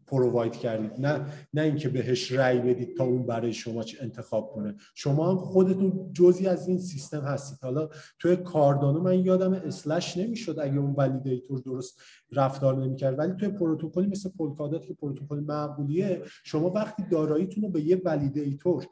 provide 0.09 0.55
کردید. 0.55 0.91
نه 0.99 1.25
نه 1.53 1.61
اینکه 1.61 1.89
بهش 1.89 2.31
رأی 2.31 2.59
بدید 2.59 2.97
تا 2.97 3.03
اون 3.03 3.25
برای 3.25 3.53
شما 3.53 3.83
انتخاب 4.01 4.51
کنه. 4.51 4.75
شما 4.95 5.31
هم 5.31 5.37
خودتون 5.37 6.13
جزی 6.13 6.47
از 6.47 6.67
این 6.67 6.77
سیستم 6.77 7.21
هستید. 7.21 7.59
حالا 7.61 7.89
توی 8.19 8.35
کاردانو 8.35 9.01
من 9.01 9.19
یادم 9.19 9.53
slash 9.53 10.17
نمی‌شد 10.17 10.59
اگه 10.61 10.77
اون 10.77 10.93
validator 10.97 11.59
درست 11.59 12.01
رفتار 12.31 12.85
نمی‌کرد. 12.85 13.19
ولی 13.19 13.33
توی 13.33 13.49
پروتکلی 13.49 14.07
مثل 14.07 14.29
پولکادات 14.29 14.85
که 14.85 14.93
پروتکل 14.93 15.39
معقولیه 15.39 16.21
شما 16.43 16.69
وقتی 16.69 17.03
داراییتون 17.11 17.63
رو 17.63 17.69
به 17.69 17.81
یه 17.81 18.01
validator 18.05 18.87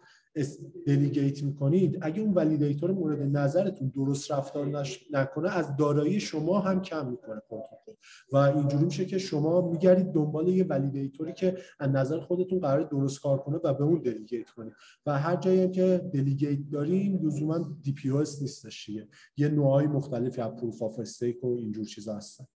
delegate 0.86 1.44
می‌کنید 1.44 1.98
اگه 2.02 2.22
اون 2.22 2.34
validator 2.34 2.92
مورد 2.92 3.22
نظرتون 3.38 3.88
درست 3.88 4.32
رفتار 4.32 4.86
نکنه 5.12 5.58
از 5.58 5.76
دارایی 5.76 6.20
شما 6.20 6.60
هم 6.60 6.82
کم 6.82 7.10
می‌کنه 7.10 7.42
پروتکل 7.50 7.92
و 8.32 8.38
اینجوری 8.38 8.86
میشه 8.86 9.06
که 9.06 9.18
شما 9.18 9.70
میگردید 9.70 10.12
دنبال 10.12 10.48
یه 10.48 10.64
validator 10.64 11.27
ی 11.27 11.34
که 11.34 11.58
از 11.80 11.90
نظر 11.90 12.20
خودتون 12.20 12.60
قرار 12.60 12.84
درست 12.84 13.22
کار 13.22 13.38
کنه 13.38 13.58
و 13.64 13.74
به 13.74 13.84
اون 13.84 14.02
delegate 14.02 14.50
کنید. 14.50 14.74
و 15.06 15.20
هر 15.20 15.36
جایی 15.36 15.72
که 15.72 16.10
delegate 16.14 16.70
داریم 16.72 17.26
لزوما 17.26 17.78
DPoS 17.82 18.10
نیستش 18.10 18.90
یه 19.38 19.50
نوعای 19.50 19.88
مختلفی 19.88 20.42
از 20.42 20.56
proof 20.56 20.82
of 20.82 21.00
stake 21.00 21.44
و 21.44 21.48
اینجور 21.48 21.86
چیزا 21.86 22.16
هستن. 22.16 22.48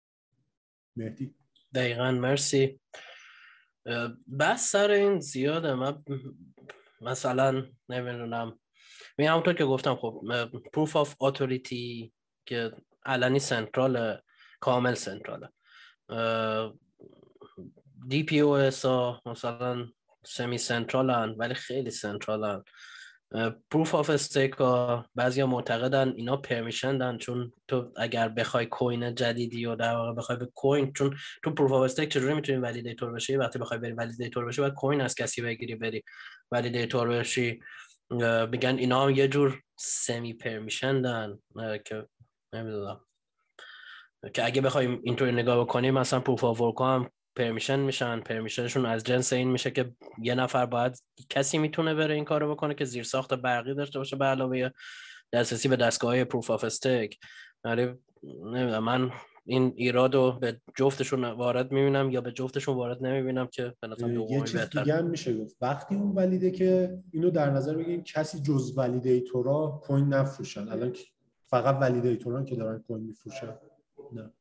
مهدی. 0.96 1.34
دقیقا 1.76 2.12
مرسی. 2.12 2.80
بحث 4.39 4.72
سر 4.72 4.91
این 4.91 5.20
زیاده. 5.20 5.74
من 5.74 6.04
مثلا 7.02 7.66
نمی‌دونم. 7.90 8.60
می 9.18 9.26
همونطور 9.28 9.54
که 9.54 9.66
گفتم 9.66 9.96
خب 9.96 10.22
proof 10.74 10.96
of 10.96 11.15
authority 11.20 12.13
که 12.46 12.72
علنی 13.06 13.40
central 13.39 14.17
کامل 14.60 14.94
central 14.94 15.37
ه. 15.37 15.50
DPoS 18.08 18.58
مثلا 19.26 19.88
سمی 20.26 20.58
سنترالن 20.58 21.36
ولی 21.38 21.54
خیلی 21.54 21.92
central 21.91 22.55
ن 22.55 22.63
proof 23.72 23.96
of 23.96 24.10
stake 24.10 24.52
ها 24.52 25.06
بعضی 25.15 25.44
معتقدن 25.44 26.13
اینا 26.15 26.38
permissioned 26.38 26.98
ن 26.98 27.17
چون 27.17 27.54
تو 27.67 27.91
اگر 27.98 28.30
بخوای 28.30 28.65
coin 28.65 29.15
جدیدی 29.15 29.65
و 29.65 29.76
در 29.76 29.96
واقع 29.96 30.13
بخوای 30.13 30.38
به 30.38 30.46
coin 30.46 30.94
چون 30.94 31.17
تو 31.44 31.52
proof 31.52 31.72
of 31.72 31.82
stake 31.82 32.10
چجوری 32.10 32.34
می‌تونی 32.34 32.58
validator 32.58 33.12
بشی؟ 33.12 33.36
وقتی 33.36 33.60
بخوای 33.60 33.80
بری 33.80 33.91
validator 33.91 34.46
بشی 34.46 34.62
باید 34.62 34.74
coin 34.74 35.02
از 35.02 35.15
کسی 35.15 35.41
بگیری 35.41 35.76
بری 35.76 36.04
validator 36.52 37.08
بشی. 37.08 37.60
میگن 38.52 38.78
اینا 38.78 39.04
هم 39.04 39.10
یه 39.10 39.28
جور 39.28 39.62
semi 39.80 40.34
permissioned 40.34 41.02
ن 41.02 41.39
که 41.86 42.08
نمی‌دونم. 42.54 43.02
که 44.34 44.46
اگه 44.46 44.62
بخوایم 44.62 45.02
اینطوری 45.04 45.32
نگاه 45.32 45.60
بکنیم 45.60 45.94
مثلا 45.94 46.20
proof 46.20 46.44
of 46.44 46.62
work 46.62 46.76
هم 46.82 47.10
permissioned 47.36 47.80
میشن 47.80 48.20
permission 48.20 48.67
شون 48.67 48.86
از 48.86 49.04
جنس 49.04 49.34
این 49.34 49.52
میشه 49.52 49.72
که 49.72 49.91
یه 50.22 50.36
نفر 50.36 50.65
باید 50.65 51.04
کسی 51.30 51.58
می‌تونه 51.58 51.96
بره 51.96 52.15
این 52.15 52.26
کارو 52.26 52.52
بکنه 52.56 52.74
که 52.74 52.86
زیر 52.86 53.04
ساخت 53.04 53.34
برقی 53.34 53.74
داشته 53.74 54.00
باشه 54.00 54.15
به 54.15 54.26
علاوه 54.26 54.70
دسترسی 55.34 55.67
به 55.67 55.76
دستگاه 55.76 56.12
های 56.12 56.26
proof 56.26 56.52
of 56.52 56.63
stake 56.63 57.20
ولی 57.63 57.89
من 58.82 59.12
این 59.46 59.74
ایراد 59.76 60.15
رو 60.15 60.32
به 60.32 60.62
جفتشون 60.76 61.26
وارد 61.26 61.72
می‌بینم 61.72 62.12
یا 62.12 62.22
به 62.22 62.32
جفتشون 62.32 62.76
وارد 62.76 63.06
نمی‌بینم 63.06 63.48
که 63.48 63.74
به 63.82 64.13
یه 64.30 64.41
چیز 64.41 64.60
دیگه 64.60 64.94
هم 64.94 65.06
میشه 65.06 65.38
گفت. 65.38 65.56
وقتی 65.62 65.96
اون 65.96 66.12
valid 66.12 66.45
ه 66.45 66.52
که 66.52 67.00
اینو 67.12 67.30
در 67.30 67.50
نظر 67.50 67.76
بگیریم 67.76 68.04
کسی 68.04 68.41
جز 68.41 68.78
validator 68.78 69.80
ا 69.84 69.88
coin 69.88 70.08
نفروشن. 70.08 70.70
الان 70.70 70.96
فقط 71.44 71.78
validator 71.82 72.37
ا 72.37 72.44
که 72.44 72.56
دارن 72.56 72.80
coin 72.88 73.04
میفروشن. 73.04 73.54
نه. 74.13 74.32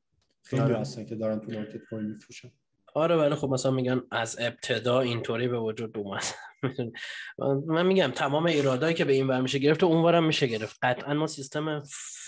خیلی 0.42 0.62
آره. 0.62 0.78
هستن 0.78 1.04
که 1.04 1.14
دارن 1.14 1.40
تو 1.40 1.52
market 1.52 1.84
coin 1.90 2.06
میفروشن. 2.06 2.50
آره 2.94 3.16
ولی 3.16 3.34
خب 3.34 3.48
مثلا 3.48 3.72
میگن 3.72 4.02
از 4.10 4.36
ابتدا 4.40 5.00
اینطوری 5.00 5.48
به 5.48 5.58
وجود 5.58 5.98
اومد. 5.98 6.24
من 7.66 7.86
میگم 7.86 8.10
تمام 8.10 8.46
ایرادایی 8.46 8.94
که 8.94 9.04
به 9.04 9.12
این 9.12 9.26
ور 9.26 9.40
میشه 9.40 9.58
گرفت 9.58 9.82
و 9.82 9.86
اونورم 9.86 10.24
میشه 10.24 10.46
گرفت. 10.46 10.78
قطعا 10.82 11.14
ما 11.14 11.26
سیستم 11.26 11.82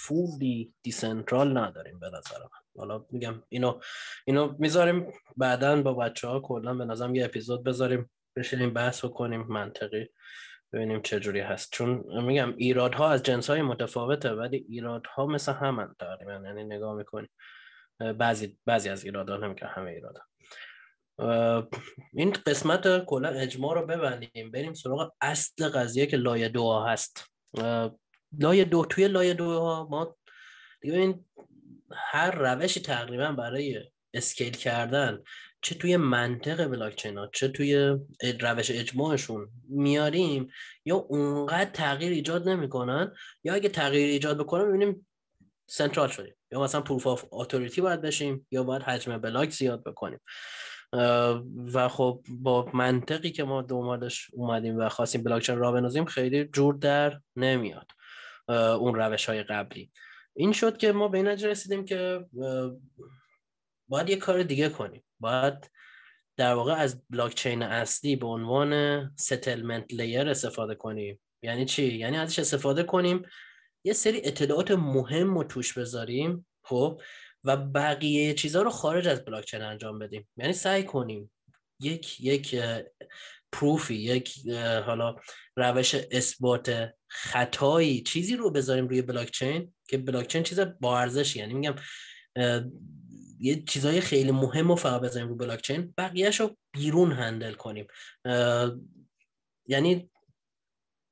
fully 0.06 0.74
decentral 0.82 1.58
نداریم 1.58 1.98
به 1.98 2.06
نظر 2.06 2.38
من. 2.38 2.78
حالا 2.78 3.04
میگم 3.10 3.42
اینو 3.48 3.80
اینو 4.24 4.54
می‌ذاریم 4.58 5.12
بعدا 5.36 5.82
با 5.82 5.94
بچه 5.94 6.28
ها 6.28 6.40
کلا 6.40 6.74
به 6.74 6.84
نظرم 6.84 7.14
یه 7.14 7.24
اپیزود 7.24 7.64
بذاریم 7.64 8.10
بشینیم 8.36 8.72
بحث 8.72 9.04
بکنیم 9.04 9.46
منطقی 9.48 10.08
ببینیم 10.72 11.02
چه 11.02 11.20
جوری 11.20 11.40
هست. 11.40 11.72
چون 11.72 12.04
میگم 12.22 12.54
ایرادها 12.56 13.10
از 13.10 13.22
جنس 13.22 13.50
های 13.50 13.62
متفاوته 13.62 14.30
ولی 14.30 14.66
ایرادها 14.68 15.26
مثل 15.26 15.52
همن 15.52 15.94
تقریبا. 15.98 16.32
یعنی 16.32 16.64
نگاه 16.64 16.94
می‌کنیم 16.94 17.28
بعضی 18.18 18.58
بعضی 18.66 18.88
از 18.88 19.04
ایرادها 19.04 19.36
نمیگم 19.36 19.68
همه 19.70 19.90
ایرادها. 19.90 20.31
این 22.12 22.32
قسمت 22.46 23.04
کلا 23.04 23.28
اجماع 23.28 23.74
رو 23.74 23.86
ببندیم 23.86 24.50
بریم 24.50 24.74
سراغ 24.74 25.12
اصل 25.20 25.68
قضیه 25.68 26.06
که 26.06 26.16
لایه 26.16 26.48
دو 26.48 26.84
هست. 26.86 27.26
لایه 28.38 28.64
دو 28.64 28.84
توی 28.84 29.08
لایه 29.08 29.34
دو 29.34 29.60
ها 29.60 29.88
ما 29.90 30.16
دیگه 30.80 30.94
این 30.94 31.24
هر 31.92 32.30
روشی 32.30 32.80
تقریبا 32.80 33.32
برای 33.32 33.80
scale 34.14 34.52
کردن 34.52 35.22
چه 35.62 35.74
توی 35.74 35.96
منطق 35.96 36.66
بلاکچین 36.66 37.18
ها 37.18 37.30
چه 37.34 37.48
توی 37.48 37.98
روش 38.40 38.70
اجماعشون 38.70 39.48
میاریم 39.68 40.48
یا 40.84 40.96
اونقدر 40.96 41.70
تغییر 41.70 42.12
ایجاد 42.12 42.48
نمی‌کنن 42.48 43.14
یا 43.44 43.54
اگه 43.54 43.68
تغییر 43.68 44.08
ایجاد 44.08 44.38
بکنن 44.38 44.64
می‌بینیم 44.64 45.06
central 45.66 46.08
شدیم. 46.08 46.34
یا 46.52 46.60
مثلا 46.60 46.80
proof 46.80 47.06
of 47.06 47.24
authority 47.30 47.80
باید 47.80 48.00
بشیم 48.00 48.46
یا 48.50 48.64
باید 48.64 48.82
حجم 48.82 49.18
بلاک 49.18 49.50
زیاد 49.50 49.84
بکنیم. 49.84 50.20
و 51.72 51.88
خب 51.88 52.22
با 52.28 52.70
منطقی 52.74 53.30
که 53.30 53.44
ما 53.44 53.62
دنبالش 53.62 54.30
اومدیم 54.32 54.78
و 54.78 54.88
خواستیم 54.88 55.22
بلاکچین 55.22 55.58
را 55.58 55.72
بسازیم 55.72 56.04
خیلی 56.04 56.44
جور 56.44 56.74
در 56.74 57.20
نمیاد 57.36 57.90
اون 58.78 58.94
روش 58.94 59.28
های 59.28 59.42
قبلی. 59.42 59.90
این 60.34 60.52
شد 60.52 60.76
که 60.76 60.92
ما 60.92 61.08
به 61.08 61.18
این 61.18 61.26
رسیدیم 61.26 61.84
که 61.84 62.24
باید 63.88 64.08
یه 64.10 64.16
کار 64.16 64.42
دیگه 64.42 64.68
کنیم. 64.68 65.04
باید 65.20 65.70
در 66.36 66.54
واقع 66.54 66.72
از 66.72 67.02
بلاکچین 67.10 67.62
اصلی 67.62 68.16
به 68.16 68.26
عنوان 68.26 69.12
ستلمنت 69.16 69.94
لیر 69.94 70.28
استفاده 70.28 70.74
کنیم. 70.74 71.20
یعنی 71.42 71.64
چی؟ 71.64 71.98
یعنی 71.98 72.16
ازش 72.16 72.38
استفاده 72.38 72.82
کنیم 72.82 73.22
یه 73.84 73.92
سری 73.92 74.20
اطلاعات 74.24 74.70
مهم 74.70 75.38
رو 75.38 75.44
توش 75.44 75.78
بذاریم. 75.78 76.46
خب 76.64 77.00
و 77.44 77.56
بقیه 77.56 78.34
چیزها 78.34 78.62
رو 78.62 78.70
خارج 78.70 79.08
از 79.08 79.24
بلاکچین 79.24 79.62
انجام 79.62 79.98
بدیم. 79.98 80.28
یعنی 80.36 80.52
سعی 80.52 80.82
کنیم 80.82 81.30
یک 81.80 82.20
یک 82.20 82.62
پروفی 83.52 83.94
یک 83.94 84.48
حالا 84.86 85.16
روش 85.56 85.94
اثبات 85.94 86.94
خطایی 87.08 88.02
چیزی 88.02 88.36
رو 88.36 88.50
بذاریم 88.50 88.88
روی 88.88 89.02
بلاکچین 89.02 89.74
که 89.88 89.98
بلاکچین 89.98 90.42
چیز 90.42 90.60
با 90.60 90.98
ارزشی 90.98 91.38
یعنی 91.38 91.54
میگم 91.54 91.74
یه 93.40 93.62
چیزای 93.68 94.00
خیلی 94.00 94.30
مهم 94.30 94.68
رو 94.68 94.76
فقط 94.76 95.00
بذاریم 95.00 95.28
رو 95.28 95.36
بلاکچین 95.36 95.94
بقیهش 95.98 96.40
رو 96.40 96.56
بیرون 96.72 97.12
handle 97.12 97.52
کنیم. 97.52 97.86
یعنی 99.66 100.10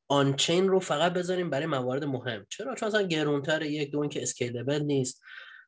on-chain 0.08 0.68
رو 0.68 0.80
فقط 0.80 1.12
بذاریم 1.12 1.50
برای 1.50 1.66
موارد 1.66 2.04
مهم. 2.04 2.46
چرا؟ 2.48 2.74
چون 2.74 2.88
اصلا 2.88 3.02
گرونتر 3.02 3.62
یک 3.62 3.90
دو 3.90 4.08
که 4.08 4.22
scalable 4.22 4.82
نیست. 4.82 5.22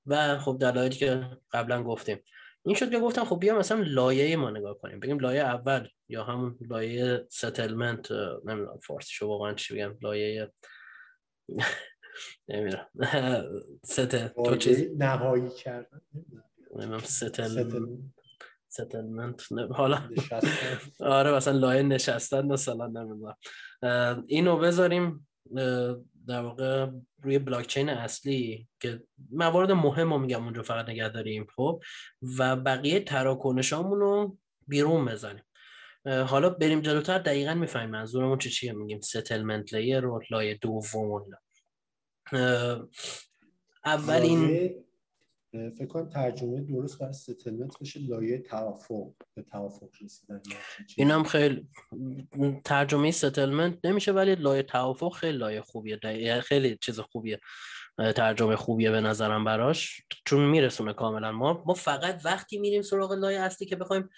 و 0.06 0.38
خب 0.38 0.56
دلایلی 0.60 0.96
که 0.96 1.26
قبلا 1.52 1.82
گفتیم. 1.82 2.22
این 2.64 2.74
شد 2.74 2.90
که 2.90 2.98
گفتم 3.00 3.24
خب 3.24 3.40
بیا 3.40 3.58
مثلا 3.58 3.82
لایه 3.86 4.36
ما 4.36 4.50
نگاه 4.50 4.78
کنیم. 4.78 5.00
بگیم 5.00 5.18
لایه 5.18 5.40
اول 5.42 5.88
یا 6.08 6.24
همون 6.24 6.58
لایه 6.70 7.26
settlement 7.30 8.10
نمی‌دونم 8.44 8.78
فارسیشو 8.78 9.26
واقعا 9.26 9.54
چی 9.54 9.74
بگم 9.74 9.94
لایه 10.02 10.52
نمی‌دونم. 12.48 12.86
ست 13.84 14.26
تو 14.26 14.56
چیز؟ 14.56 14.90
نهایی 14.98 15.48
کردن. 15.50 16.00
نمی‌دونم 16.76 16.98
settlement 18.68 19.42
حالا. 19.72 20.10
آره 21.00 21.32
مثلا 21.32 21.58
لایه 21.58 21.82
نشستن 21.82 22.46
مثلا 22.46 22.86
نمی‌دونم. 22.86 23.36
اینو 24.26 24.58
بذاریم 24.58 25.28
در 26.28 26.40
واقع 26.40 26.86
روی 27.22 27.38
بلاکچین 27.38 27.88
اصلی 27.88 28.68
که 28.80 29.02
موارد 29.30 29.72
مهم 29.72 30.12
رو 30.12 30.18
میگم 30.18 30.44
اونجا 30.44 30.62
فقط 30.62 30.88
نگه 30.88 31.08
داریم 31.08 31.46
خب؟ 31.56 31.82
و 32.38 32.56
بقیه 32.56 33.00
تراکنشامون 33.00 34.00
رو 34.00 34.38
بیرون 34.68 35.04
بزنیم. 35.04 35.44
حالا 36.06 36.50
بریم 36.50 36.80
جلوتر 36.80 37.18
دقیقا 37.18 37.54
می‌فهمیم 37.54 37.90
منظورمون 37.90 38.38
چه 38.38 38.50
چیه؟ 38.50 38.72
میگیم 38.72 39.00
settlement 39.00 39.74
layer 39.74 40.00
رو 40.00 40.20
لایه 40.30 40.54
دوم 40.54 41.24
اولین 43.84 44.70
فکر 45.52 45.86
کنم 45.86 46.08
ترجمه 46.08 46.60
درست 46.60 46.98
برای 46.98 47.12
settlement 47.12 47.78
بشه 47.80 48.00
لایه 48.00 48.38
توافق 48.38 49.12
به 49.34 49.42
توافق 49.42 49.88
رسیدن 50.02 50.42
این 50.96 51.10
هم 51.10 51.24
خیلی 51.24 51.68
ترجمه 52.64 53.10
settlement 53.10 53.78
نمیشه 53.84 54.12
ولی 54.12 54.34
لایه 54.34 54.62
توافق 54.62 55.12
خیلی 55.12 55.38
لایه 55.38 55.60
خوبیه 55.60 56.40
خیلی 56.40 56.78
چیز 56.80 57.00
خوبیه 57.00 57.40
ترجمه 57.98 58.56
خوبیه 58.56 58.90
به 58.90 59.00
نظرم 59.00 59.44
براش. 59.44 60.02
چون 60.24 60.44
میرسونه 60.44 60.92
کاملا. 60.92 61.32
ما 61.32 61.62
ما 61.66 61.74
فقط 61.74 62.20
وقتی 62.24 62.58
میریم 62.58 62.82
سراغ 62.82 63.12
لایه 63.12 63.40
اصلی 63.40 63.66
که 63.66 63.76
بخوایم 63.76 64.08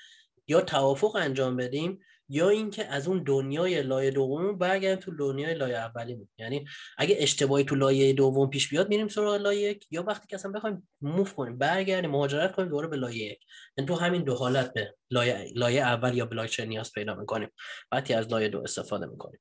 یا 0.49 0.61
توافق 0.61 1.17
انجام 1.17 1.57
بدیم 1.57 2.01
یا 2.29 2.49
اینکه 2.49 2.85
از 2.85 3.09
اون 3.09 3.23
دنیای 3.23 3.83
لایه 3.83 4.11
دوم 4.11 4.59
برگردیم 4.59 5.05
تو 5.05 5.17
دنیای 5.17 5.55
لایه 5.55 5.77
اولی 5.77 6.29
یعنی 6.39 6.65
اگه 6.99 7.17
اشتباهی 7.19 7.65
تو 7.65 7.75
لایه 7.75 8.13
دوم 8.13 8.51
پیش 8.51 8.69
بیاد 8.69 8.89
میریم 8.89 9.09
سراغ 9.09 9.35
لایه 9.35 9.71
یک. 9.71 9.87
یا 9.91 10.03
وقتی 10.03 10.29
که 10.29 10.37
اصلا 10.37 10.53
بخوایم 10.53 10.89
موف 11.01 11.35
کنیم 11.35 11.59
برگردیم 11.59 12.11
مهاجرت 12.11 12.53
کنیم 12.53 12.69
دوباره 12.69 12.89
به 12.89 12.97
لایه 12.97 13.25
یک. 13.25 13.39
یعنی 13.77 13.89
تو 13.89 13.95
همین 13.95 14.23
دو 14.23 14.35
حالت 14.35 14.73
به 14.73 14.95
لایه, 15.11 15.53
لایه 15.55 15.83
اول 15.83 16.15
یا 16.15 16.27
بلاکچین 16.27 16.69
نیاز 16.69 16.93
پیدا 16.93 17.15
می‌کنیم. 17.15 17.49
وقتی 17.93 18.15
از 18.15 18.29
لایه 18.29 18.49
دو 18.49 18.63
استفاده 18.63 19.07
می‌کنیم. 19.07 19.41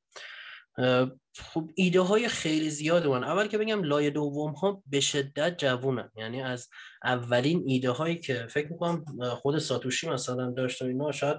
خب 1.38 1.70
ایده 1.76 2.02
های 2.02 2.28
خیلی 2.28 2.70
زیاد 2.70 3.08
من 3.08 3.24
اول 3.24 3.48
که 3.48 3.58
بگم 3.58 3.84
لایه 3.84 4.10
دوم 4.10 4.52
ها 4.52 4.84
به 4.86 5.00
شدت 5.00 5.58
جوونن. 5.58 6.12
یعنی 6.16 6.42
از 6.42 6.70
اولین 7.04 7.64
ایده 7.68 7.90
هایی 7.90 8.18
که 8.18 8.48
فکر 8.50 8.72
می‌کنم 8.72 9.06
خود 9.36 9.58
ساتوشی 9.58 10.10
مثلا 10.10 10.52
داشت 10.52 10.82
اینا 10.82 11.12
شاید 11.12 11.38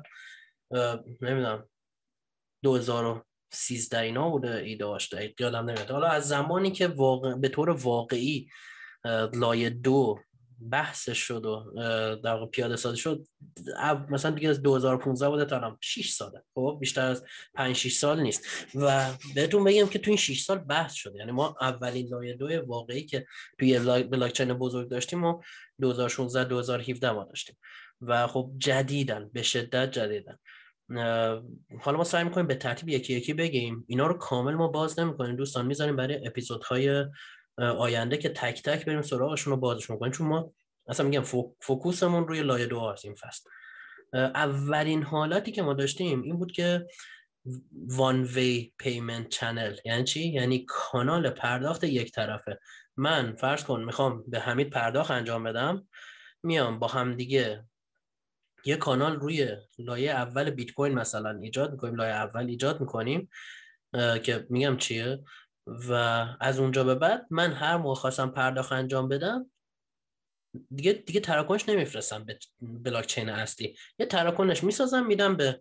نمی‌دونم. 1.20 1.68
2013 2.62 3.98
اینا 3.98 4.30
بوده 4.30 4.56
ایده 4.56 4.84
داشته 4.84 5.34
یادم 5.40 5.70
نمیاد. 5.70 5.90
حالا 5.90 6.06
از 6.06 6.28
زمانی 6.28 6.70
که 6.70 6.86
واقع... 6.86 7.34
به 7.34 7.48
طور 7.48 7.70
واقعی 7.70 8.48
لایه 9.34 9.70
دو 9.70 10.18
بحث 10.70 11.10
شد 11.10 11.46
و 11.46 11.72
در 12.24 12.46
پیاده 12.46 12.76
سازی 12.76 12.96
شد 12.96 13.26
مثلا 14.10 14.30
دیگه 14.30 14.48
از 14.48 14.62
2015 14.62 15.28
بوده 15.28 15.44
تا 15.44 15.78
6 15.80 16.10
ساله. 16.10 16.42
خب 16.54 16.76
بیشتر 16.80 17.06
از 17.06 17.24
5 17.54 17.76
6 17.76 17.96
سال 17.96 18.20
نیست. 18.20 18.46
و 18.74 19.10
بهتون 19.34 19.64
بگم 19.64 19.86
که 19.86 19.98
تو 19.98 20.10
این 20.10 20.18
6 20.18 20.42
سال 20.42 20.58
بحث 20.58 20.92
شده. 20.94 21.18
یعنی 21.18 21.32
ما 21.32 21.56
اولین 21.60 22.08
لایه 22.08 22.34
دو 22.34 22.66
واقعی 22.66 23.06
که 23.06 23.26
توی 23.58 23.78
بلاکچین 24.02 24.54
بزرگ 24.54 24.88
داشتیم 24.88 25.18
ما 25.18 25.40
2016 25.80 26.44
2017 26.44 27.10
ما 27.10 27.24
داشتیم. 27.24 27.56
و 28.06 28.26
خب 28.26 28.50
جدیدن 28.58 29.30
به 29.32 29.42
شدت 29.42 29.90
جدیدن. 29.90 30.38
حالا 31.80 31.96
ما 31.96 32.04
سعی 32.04 32.24
می‌کنیم 32.24 32.46
به 32.46 32.54
ترتیب 32.54 32.88
یکی 32.88 33.14
یکی 33.14 33.34
بگیم. 33.34 33.84
اینا 33.88 34.06
رو 34.06 34.14
کامل 34.14 34.54
ما 34.54 34.68
باز 34.68 34.98
نمی‌کنیم 34.98 35.36
دوستان. 35.36 35.66
می‌ذاریم 35.66 35.96
برای 35.96 36.26
اپیزودهای 36.26 37.04
آینده 37.58 38.16
که 38.16 38.28
تک 38.28 38.62
تک 38.62 38.84
بریم 38.84 39.02
سراغشون 39.02 39.50
رو 39.50 39.56
بازش 39.56 39.90
می‌کنیم. 39.90 40.12
چون 40.12 40.26
ما 40.26 40.52
اصلا 40.88 41.06
میگم 41.06 41.22
focus 41.60 42.03
مون 42.03 42.28
روی 42.28 42.42
لایه 42.42 42.66
دو 42.66 42.90
هست 42.90 43.04
این 43.04 43.14
فصل 43.14 43.50
اولین 44.12 45.02
حالتی 45.02 45.52
که 45.52 45.62
ما 45.62 45.74
داشتیم 45.74 46.22
این 46.22 46.38
بود 46.38 46.52
که 46.52 46.86
one 47.72 48.22
way 48.22 48.72
payment 48.78 49.28
channel. 49.28 49.76
یعنی 49.84 50.04
چی؟ 50.04 50.28
یعنی 50.28 50.64
کانال 50.68 51.30
پرداخت 51.30 51.84
یک 51.84 52.12
طرفه. 52.12 52.60
من 52.96 53.36
فرض 53.36 53.64
کن 53.64 53.84
می‌خوام 53.84 54.24
به 54.28 54.40
حمید 54.40 54.70
پرداخت 54.70 55.10
انجام 55.10 55.44
بدم. 55.44 55.88
میام 56.42 56.78
با 56.78 56.86
هم 56.86 57.14
دیگه 57.14 57.64
یه 58.64 58.76
کانال 58.76 59.16
روی 59.16 59.56
لایه 59.78 60.10
اول 60.10 60.50
بیت 60.50 60.72
کوین 60.72 60.94
مثلا 60.94 61.38
ایجاد 61.42 61.72
می‌کنیم 61.72 61.94
لایه 61.94 62.14
اول 62.14 62.46
ایجاد 62.46 62.80
می‌کنیم 62.80 63.28
که 64.22 64.46
میگم 64.50 64.76
چیه؟ 64.76 65.24
و 65.66 65.92
از 66.40 66.58
اونجا 66.58 66.84
به 66.84 66.94
بعد 66.94 67.26
من 67.30 67.52
هر 67.52 67.76
موقع 67.76 67.94
خواستم 67.94 68.30
پرداخت 68.30 68.72
انجام 68.72 69.08
بدم 69.08 69.50
دیگه 70.74 70.92
دیگه 70.92 71.20
تراکنش 71.20 71.68
نمیفرستم 71.68 72.24
به 72.24 72.38
بلاک 72.60 73.06
چین 73.06 73.28
اصلی. 73.28 73.76
یه 73.98 74.06
تراکنش 74.06 74.64
می‌سازم 74.64 75.06
میدم 75.06 75.36
به 75.36 75.60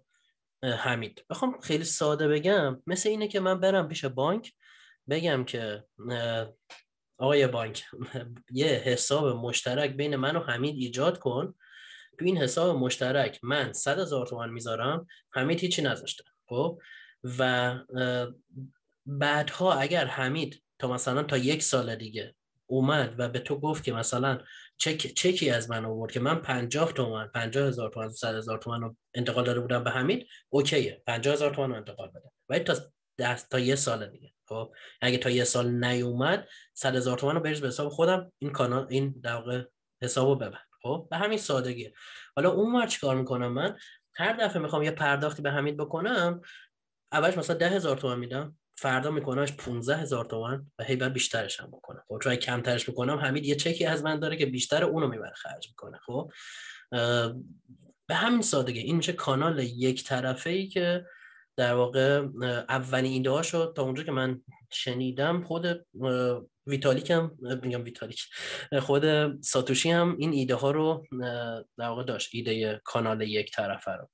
حمید. 0.64 1.26
بخوام 1.30 1.60
خیلی 1.60 1.84
ساده 1.84 2.28
بگم 2.28 2.82
مثل 2.88 3.10
اینه 3.10 3.28
که 3.28 3.40
من 3.40 3.60
برم 3.60 3.88
پیش 3.88 4.06
بانک 4.06 4.54
بگم 5.10 5.44
که 5.44 5.84
آقای 7.18 7.48
بانک 7.48 7.86
یه 8.52 8.68
حساب 8.68 9.28
مشترک 9.28 9.92
بین 9.92 10.16
من 10.16 10.36
و 10.36 10.40
حمید 10.40 10.76
ایجاد 10.76 11.20
کن. 11.20 11.56
تو 12.20 12.26
این 12.26 12.38
حساب 12.38 12.78
مشترک 12.78 13.40
من 13.44 13.74
صد 13.74 14.00
هزار 14.00 14.28
تومن 14.28 14.50
می‌ذارم 14.50 15.08
حمید 15.32 15.60
هیچی 15.60 15.82
نذاشته. 15.82 16.24
خب؟ 16.50 16.80
و 17.40 17.76
بعدها 19.06 19.74
اگر 19.74 20.06
حمید 20.06 20.64
تا 20.80 20.88
مثلا 20.88 21.24
تا 21.24 21.38
یک 21.38 21.64
سال 21.64 21.96
دیگه 21.96 22.36
اومد 22.66 23.16
و 23.18 23.30
به 23.30 23.40
تو 23.40 23.60
گفت 23.60 23.84
که 23.84 23.94
مثلا 23.94 24.40
چک 24.78 24.98
چکی 24.98 25.50
از 25.50 25.70
من 25.70 25.86
آورد 25.86 26.12
که 26.12 26.20
من 26.20 26.36
50 26.36 26.92
تومن 26.92 27.28
50 27.28 27.68
هزار 27.68 27.90
تومن 27.90 28.10
100 28.10 28.36
هزار 28.36 28.58
تومن 28.58 28.82
رو 28.82 28.96
انتقال 29.14 29.46
داده 29.46 29.60
بودم 29.60 29.84
به 29.84 29.92
حمید 29.92 30.28
اوکیه. 30.50 31.04
50 31.08 31.34
هزار 31.34 31.56
تومن 31.56 31.70
رو 31.70 31.76
انتقال 31.76 32.10
بده. 32.10 32.32
ولی 32.50 32.60
تا 32.60 32.76
دست 33.18 33.50
تا 33.50 33.60
یه 33.60 33.76
سال 33.76 34.10
دیگه. 34.10 34.34
خب؟ 34.48 34.74
اگه 35.02 35.18
تا 35.18 35.30
یه 35.30 35.44
سال 35.44 35.86
نیومد 35.86 36.48
100 36.74 36.96
هزار 36.96 37.18
تومن 37.18 37.36
رو 37.36 37.42
بریز 37.42 37.62
به 37.62 37.68
حساب 37.68 37.90
خودم 37.90 38.32
این 38.40 38.52
کانال 38.52 38.88
این 38.90 39.16
در 39.24 39.36
واقع 39.36 39.64
حسابو 40.02 40.36
ببند. 40.36 40.73
خب 40.84 41.08
به 41.12 41.18
همین 41.18 41.38
سادگی. 41.38 41.94
حالا 42.36 42.52
اون 42.52 42.88
چیکار 42.88 43.16
می‌کنم 43.16 43.54
من؟ 43.54 43.78
هر 44.16 44.34
دفعه 44.34 44.62
می‌خوام 44.62 44.84
یه 44.84 44.92
پرداختی 44.92 45.42
به 45.42 45.52
حمید 45.52 45.78
بکنم 45.78 46.42
اولش 47.12 47.38
مثلا 47.38 47.56
ده 47.56 47.70
هزار 47.70 47.98
تومن 47.98 48.20
میدم. 48.20 48.58
فردا 48.78 49.12
میکنمش 49.12 49.54
15 49.54 49.96
هزار 49.98 50.26
تومن 50.26 50.72
و 50.80 50.84
هی 50.84 50.96
بعد 50.96 51.14
بیشترش 51.14 51.60
هم 51.60 51.68
بکنم. 51.68 52.04
خب 52.08 52.20
چون 52.24 52.36
کمترش 52.36 52.90
بکنم 52.90 53.18
حمید 53.18 53.46
یه 53.46 53.56
چکی 53.56 53.86
از 53.86 54.04
من 54.04 54.20
داره 54.20 54.38
که 54.38 54.46
بیشتر 54.46 54.84
اونو 54.84 55.08
می‌بره 55.08 55.34
خرج 55.36 55.68
می‌کنه. 55.68 56.00
خب 56.06 56.32
به 58.08 58.16
همین 58.16 58.42
سادگی. 58.42 58.80
این 58.80 58.96
میشه 58.96 59.14
کانال 59.14 59.60
یک 59.60 60.04
طرفه 60.04 60.50
ای 60.50 60.68
که 60.68 61.06
در 61.56 61.74
واقع 61.74 62.28
اولین 62.70 63.12
ایده 63.12 63.30
هاشو 63.30 63.74
تا 63.74 63.84
اونجا 63.84 64.04
که 64.04 64.12
من 64.12 64.42
شنیدم 64.72 65.44
خود 65.44 65.86
ویتالیک 66.68 67.12
هم 67.12 67.38
میگم 67.64 67.84
ویتالیک 67.84 68.24
خود 68.82 69.42
ساتوشی 69.42 69.92
هم 69.92 70.16
این 70.20 70.34
ایده 70.34 70.56
ها 70.56 70.72
رو 70.72 71.08
در 71.78 71.88
واقع 71.88 72.04
داشت 72.04 72.30
ایده 72.34 72.82
کانال 72.84 73.22
یک 73.22 73.52
طرفه 73.52 73.92
رو. 73.92 74.10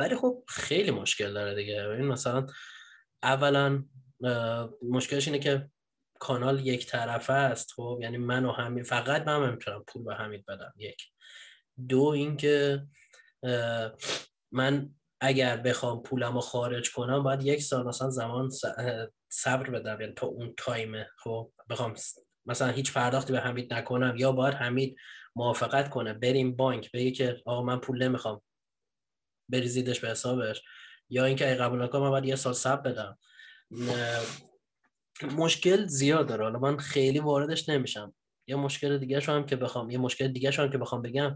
ولی 0.00 0.16
خب 0.16 0.44
خیلی 0.48 0.90
مشکل 0.90 1.32
داره 1.32 1.54
دیگه. 1.54 1.88
این 1.88 2.06
مثلا 2.06 2.46
اولا 3.22 3.84
مشکلش 4.82 5.28
اینه 5.28 5.38
که 5.38 5.70
کانال 6.18 6.66
یک 6.66 6.86
طرفه 6.86 7.32
است 7.32 7.72
خب؟ 7.72 7.98
یعنی 8.02 8.16
من 8.16 8.44
و 8.44 8.52
همین 8.52 8.84
فقط 8.84 9.26
من 9.26 9.50
نمی‌تونم 9.50 9.84
پول 9.86 10.04
به 10.04 10.14
حمید 10.14 10.46
بدم 10.46 10.72
یک. 10.76 11.02
دو 11.88 12.02
اینکه 12.02 12.82
من 14.52 14.94
اگر 15.24 15.56
بخوام 15.56 16.02
پولم 16.02 16.34
رو 16.34 16.40
خارج 16.40 16.92
کنم 16.92 17.22
باید 17.22 17.42
یک 17.42 17.62
سال 17.62 17.86
مثلا 17.86 18.10
زمان 18.10 18.50
صبر 19.28 19.70
بدم. 19.70 20.00
یعنی 20.00 20.12
تا 20.12 20.26
اون 20.26 20.54
تایمه. 20.56 21.08
خب 21.18 21.52
بخوام 21.70 21.94
مثلا 22.46 22.68
هیچ 22.68 22.92
پرداختی 22.92 23.32
به 23.32 23.40
حمید 23.40 23.74
نکنم 23.74 24.14
یا 24.16 24.32
باید 24.32 24.54
حمید 24.54 24.96
موافقت 25.36 25.90
کنه 25.90 26.12
بریم 26.12 26.56
بانک 26.56 26.92
بگه 26.92 27.10
که 27.10 27.42
آقا 27.46 27.62
من 27.62 27.80
پول 27.80 28.02
نمی‌خوام. 28.02 28.42
بریزیدش 29.48 30.00
به 30.00 30.08
حسابش. 30.08 30.62
یا 31.08 31.24
اینکه 31.24 31.50
اگه 31.50 31.56
قبول 31.56 31.82
نکنم 31.82 32.02
من 32.02 32.10
باید 32.10 32.24
یه 32.24 32.36
سال 32.36 32.52
صبر 32.52 32.90
بدم. 32.90 33.18
مشکل 35.22 35.86
زیاد 35.86 36.28
داره. 36.28 36.44
حالا 36.44 36.58
من 36.58 36.76
خیلی 36.76 37.18
واردش 37.18 37.68
نمیشم. 37.68 38.14
یه 38.46 38.56
مشکل 38.56 38.98
دیگه 38.98 39.20
هم 39.20 39.46
که 39.46 39.56
بخوام 39.56 39.90
یه 39.90 39.98
مشکل 39.98 40.28
دیگه 40.28 40.50
هم 40.50 40.70
که 40.70 40.78
بخوام 40.78 41.02
بگم 41.02 41.34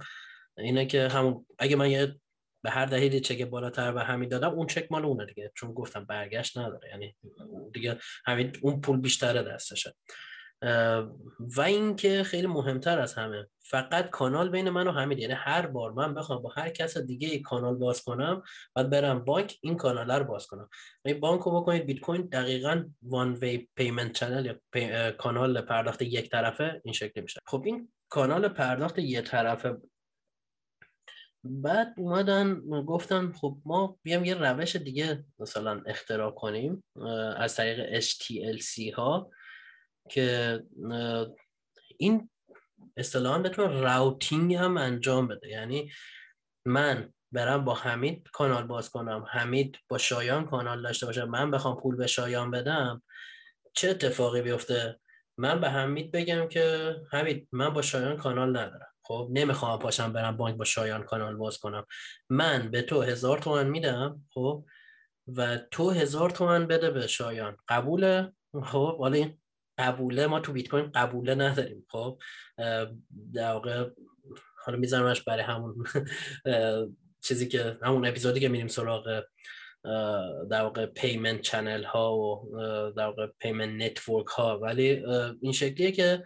اینه 0.58 0.86
که 0.86 1.08
همون 1.08 1.46
اگه 1.58 1.76
من 1.76 1.90
یه 1.90 2.20
به 2.62 2.70
هر 2.70 2.86
دلیلی 2.86 3.20
چک 3.20 3.42
بالاتر 3.42 3.92
به 3.92 4.04
حمید 4.04 4.28
دادم 4.28 4.50
اون 4.50 4.66
چک 4.66 4.86
مال 4.90 5.04
اونه 5.04 5.26
دیگه. 5.26 5.52
چون 5.54 5.72
گفتم 5.72 6.04
برگشت 6.04 6.58
نداره. 6.58 6.88
یعنی 6.88 7.16
دیگه 7.72 7.98
همین 8.26 8.52
اون 8.62 8.80
پول 8.80 9.00
بیشتره 9.00 9.42
دستشه. 9.42 9.94
و 11.56 11.60
اینکه 11.60 12.22
خیلی 12.22 12.46
مهمتر 12.46 12.98
از 12.98 13.14
همه 13.14 13.46
فقط 13.60 14.10
کانال 14.10 14.48
بین 14.50 14.70
من 14.70 14.88
و 14.88 14.92
حمید. 14.92 15.18
یعنی 15.18 15.34
هر 15.34 15.66
بار 15.66 15.92
من 15.92 16.14
بخوام 16.14 16.42
با 16.42 16.52
هر 16.56 16.68
کس 16.68 16.98
دیگه 16.98 17.38
کانال 17.38 17.74
باز 17.74 18.02
کنم 18.02 18.42
بعد 18.74 18.90
برم 18.90 19.24
بانک 19.24 19.58
این 19.62 19.76
کانال 19.76 20.10
رو 20.10 20.24
باز 20.24 20.46
کنم. 20.46 20.68
یعنی 21.04 21.18
بانک 21.18 21.40
رو 21.40 21.60
بکنید 21.60 21.86
بیت 21.86 22.00
کوین 22.00 22.22
دقیقا 22.22 22.84
one-way 23.02 23.34
payment 23.34 24.12
channel 24.12 24.54
یا 24.74 25.10
کانال 25.10 25.60
پرداخت 25.60 26.02
یک 26.02 26.30
طرفه 26.30 26.80
این 26.84 26.94
شکلی 26.94 27.22
میشه. 27.22 27.40
خب 27.46 27.62
این 27.66 27.92
کانال 28.08 28.48
پرداخت 28.48 28.98
یک 28.98 29.24
طرفه 29.24 29.76
بعد 31.50 31.94
اومدن 31.96 32.60
گفتن 32.84 33.32
خب 33.32 33.58
ما 33.64 33.98
بیام 34.02 34.24
یه 34.24 34.34
روش 34.34 34.76
دیگه 34.76 35.24
مثلا 35.38 35.82
اختراع 35.86 36.30
کنیم 36.30 36.84
از 37.36 37.56
طریق 37.56 38.00
HTLC 38.00 38.94
ها 38.94 39.30
که 40.10 40.60
این 41.98 42.30
اصطلاحا 42.96 43.38
بتونه 43.38 43.80
راوتینگ 43.80 44.54
هم 44.54 44.76
انجام 44.76 45.28
بده. 45.28 45.48
یعنی 45.48 45.90
من 46.64 47.12
برم 47.32 47.64
با 47.64 47.74
حمید 47.74 48.28
کانال 48.32 48.66
باز 48.66 48.90
کنم 48.90 49.26
حمید 49.30 49.78
با 49.88 49.98
شایان 49.98 50.46
کانال 50.46 50.82
داشته 50.82 51.06
باشه 51.06 51.24
من 51.24 51.50
بخوام 51.50 51.80
پول 51.80 51.96
به 51.96 52.06
شایان 52.06 52.50
بدم 52.50 53.02
چه 53.74 53.90
اتفاقی 53.90 54.42
بیفته؟ 54.42 55.00
من 55.38 55.60
به 55.60 55.70
حمید 55.70 56.12
بگم 56.12 56.48
که 56.48 56.96
حمید 57.12 57.48
من 57.52 57.70
با 57.70 57.82
شایان 57.82 58.16
کانال 58.16 58.48
ندارم. 58.48 58.87
خب 59.08 59.28
نمی‌خوام 59.32 59.78
پاشم 59.78 60.12
برم 60.12 60.36
بانک 60.36 60.56
با 60.56 60.64
شایان 60.64 61.02
کانال 61.02 61.36
باز 61.36 61.58
کنم. 61.58 61.86
من 62.30 62.70
به 62.70 62.82
تو 62.82 63.02
هزار 63.02 63.38
تومن 63.38 63.68
میدم 63.68 64.22
خب؟ 64.34 64.64
و 65.36 65.58
تو 65.70 65.90
هزار 65.90 66.30
تومن 66.30 66.66
بده 66.66 66.90
به 66.90 67.06
شایان. 67.06 67.56
قبوله؟ 67.68 68.32
خب 68.64 68.98
حالا 68.98 69.16
این 69.16 69.38
قبوله 69.78 70.26
ما 70.26 70.40
تو 70.40 70.52
بیت 70.52 70.68
کوین 70.68 70.90
قبوله 70.90 71.34
نداریم 71.34 71.86
خب؟ 71.88 72.18
در 73.34 73.52
واقع 73.52 73.90
حالا 74.64 74.78
میذارمش 74.78 75.22
برای 75.22 75.42
همون 75.42 75.84
چیزی 77.20 77.48
که 77.48 77.78
همون 77.82 78.06
اپیزودی 78.06 78.40
که 78.40 78.48
میریم 78.48 78.68
سراغ 78.68 79.22
در 80.50 80.62
واقع 80.62 80.86
payment 80.86 81.40
channel 81.40 81.84
ها 81.84 82.16
و 82.16 82.50
در 82.96 83.06
واقع 83.06 83.26
payment 83.40 83.82
network 83.82 84.26
ها. 84.26 84.58
ولی 84.58 85.04
این 85.40 85.52
شکلیه 85.52 85.92
که 85.92 86.24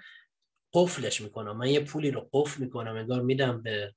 قفلش 0.75 1.21
می‌کنم. 1.21 1.57
من 1.57 1.69
یه 1.69 1.81
پولی 1.81 2.11
رو 2.11 2.29
قفل 2.33 2.63
می‌کنم 2.63 2.97
انگار 2.97 3.23
میدم 3.23 3.63
به 3.63 3.95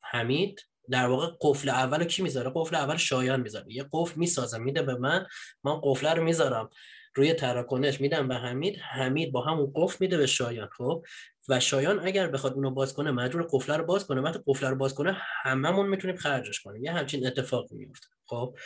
حمید. 0.00 0.60
در 0.90 1.06
واقع 1.06 1.26
قفل 1.40 1.68
اول 1.68 2.04
کی 2.04 2.22
می‌ذاره؟ 2.22 2.52
قفل 2.54 2.76
اول 2.76 2.96
شایان 2.96 3.40
می‌ذاره. 3.40 3.66
یه 3.68 3.86
قفل 3.92 4.20
می‌سازم 4.20 4.62
میده 4.62 4.82
به 4.82 4.94
من 4.94 5.26
من 5.64 5.80
قفل 5.82 6.16
رو 6.16 6.22
می‌ذارم 6.24 6.70
روی 7.14 7.34
تراکنش. 7.34 8.00
میدم 8.00 8.28
به 8.28 8.34
حمید 8.34 8.78
حمید 8.78 9.32
با 9.32 9.40
همون 9.40 9.72
قفل 9.74 9.96
میده 10.00 10.16
به 10.16 10.26
شایان 10.26 10.68
خب؟ 10.68 11.04
و 11.48 11.60
شایان 11.60 12.06
اگر 12.06 12.28
بخواد 12.28 12.52
اونو 12.52 12.70
باز 12.70 12.94
کنه 12.94 13.10
مجبور 13.10 13.48
قفل 13.52 13.74
رو 13.74 13.84
باز 13.84 14.06
کنه. 14.06 14.20
وقتی 14.20 14.40
قفل 14.46 14.66
رو 14.66 14.76
باز 14.76 14.94
کنه 14.94 15.16
هممون 15.42 15.88
می‌تونیم 15.88 16.16
خرجش 16.16 16.60
کنیم. 16.60 16.84
یه 16.84 16.92
همچین 16.92 17.26
اتفاقی 17.26 17.74
میفته 17.74 18.06
خب؟ 18.26 18.56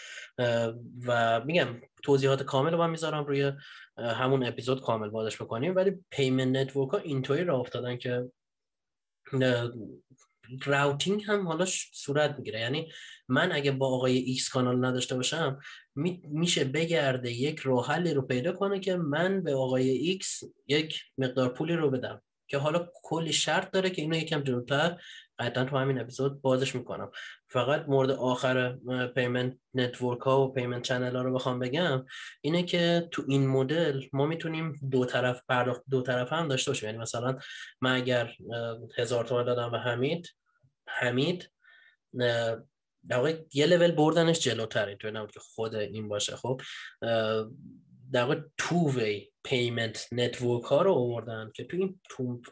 و 1.06 1.40
میگم 1.44 1.68
توضیحات 2.02 2.42
کامل 2.42 2.72
رو 2.72 2.78
من 2.78 2.90
می‌ذارم 2.90 3.24
روی 3.24 3.52
همون 3.98 4.46
اپیزود 4.46 4.80
کامل 4.80 5.08
بازش 5.08 5.42
بکنیم 5.42 5.76
ولی 5.76 5.92
payment 6.10 6.56
network 6.56 6.90
ها 6.90 6.98
اینطوری 6.98 7.44
راه 7.44 7.60
افتادن 7.60 7.96
که 7.96 8.30
routing 10.64 11.24
هم 11.26 11.48
حالا 11.48 11.64
صورت 11.92 12.34
می‌گیره. 12.38 12.60
یعنی 12.60 12.92
من 13.28 13.52
اگه 13.52 13.72
با 13.72 13.86
آقای 13.86 14.16
X 14.16 14.48
کانال 14.48 14.84
نداشته 14.84 15.14
باشم 15.14 15.58
میشه 16.24 16.64
بگرده 16.64 17.32
یک 17.32 17.58
راه 17.58 17.86
حلی 17.86 18.14
رو 18.14 18.22
پیدا 18.22 18.52
کنه 18.52 18.80
که 18.80 18.96
من 18.96 19.42
به 19.42 19.54
آقای 19.54 19.90
X 19.90 20.42
یک 20.66 21.02
مقدار 21.18 21.48
پولی 21.48 21.76
رو 21.76 21.90
بدم. 21.90 22.22
که 22.48 22.58
حالا 22.58 22.88
کلی 23.02 23.32
شرط 23.32 23.70
داره 23.70 23.90
که 23.90 24.02
اینو 24.02 24.16
یکم 24.16 24.42
جلوتر 24.42 25.00
قطعا 25.38 25.64
تو 25.64 25.76
همین 25.76 26.00
اپیزود 26.00 26.42
بازش 26.42 26.74
می‌کنم. 26.74 27.10
فقط 27.48 27.88
مورد 27.88 28.10
آخر 28.10 28.78
payment 29.06 29.58
network 29.74 30.20
ها 30.20 30.40
و 30.40 30.52
payment 30.52 30.82
channel 30.82 31.16
ها 31.16 31.22
رو 31.22 31.34
بخوام 31.34 31.58
بگم 31.58 32.06
اینه 32.40 32.62
که 32.62 33.08
تو 33.10 33.24
این 33.28 33.46
مدل 33.46 34.02
ما 34.12 34.26
می‌تونیم 34.26 34.72
دو 34.90 35.04
طرف 35.04 35.42
پرداخت 35.48 35.82
دو 35.90 36.02
طرف 36.02 36.32
هم 36.32 36.48
داشته 36.48 36.70
باشیم. 36.70 36.86
یعنی 36.86 36.98
مثلا 36.98 37.38
من 37.80 37.96
اگر 37.96 38.32
هزار 38.98 39.24
تومن 39.24 39.44
دادم 39.44 39.70
به 39.70 39.78
حمید 39.78 40.36
حمید 40.88 41.52
در 43.08 43.34
یه 43.52 43.66
لول 43.66 43.90
بردنش 43.90 44.40
جلوتر 44.40 44.86
اینطور 44.86 45.26
که 45.26 45.40
خود 45.40 45.74
این 45.74 46.08
باشه. 46.08 46.36
خب 46.36 46.60
در 48.12 48.22
واقع 48.22 48.40
two-way 48.56 48.90
payment 48.90 50.08
network 50.12 50.64
ها 50.64 50.82
رو 50.82 50.92
آوردن 50.92 51.50
که 51.54 51.64
تو 51.64 51.76
این 51.76 52.00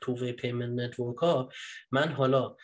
two-way 0.01 0.15
payment 0.15 0.81
network 0.81 1.17
ها 1.17 1.49
من 1.93 2.13
حالا 2.13 2.57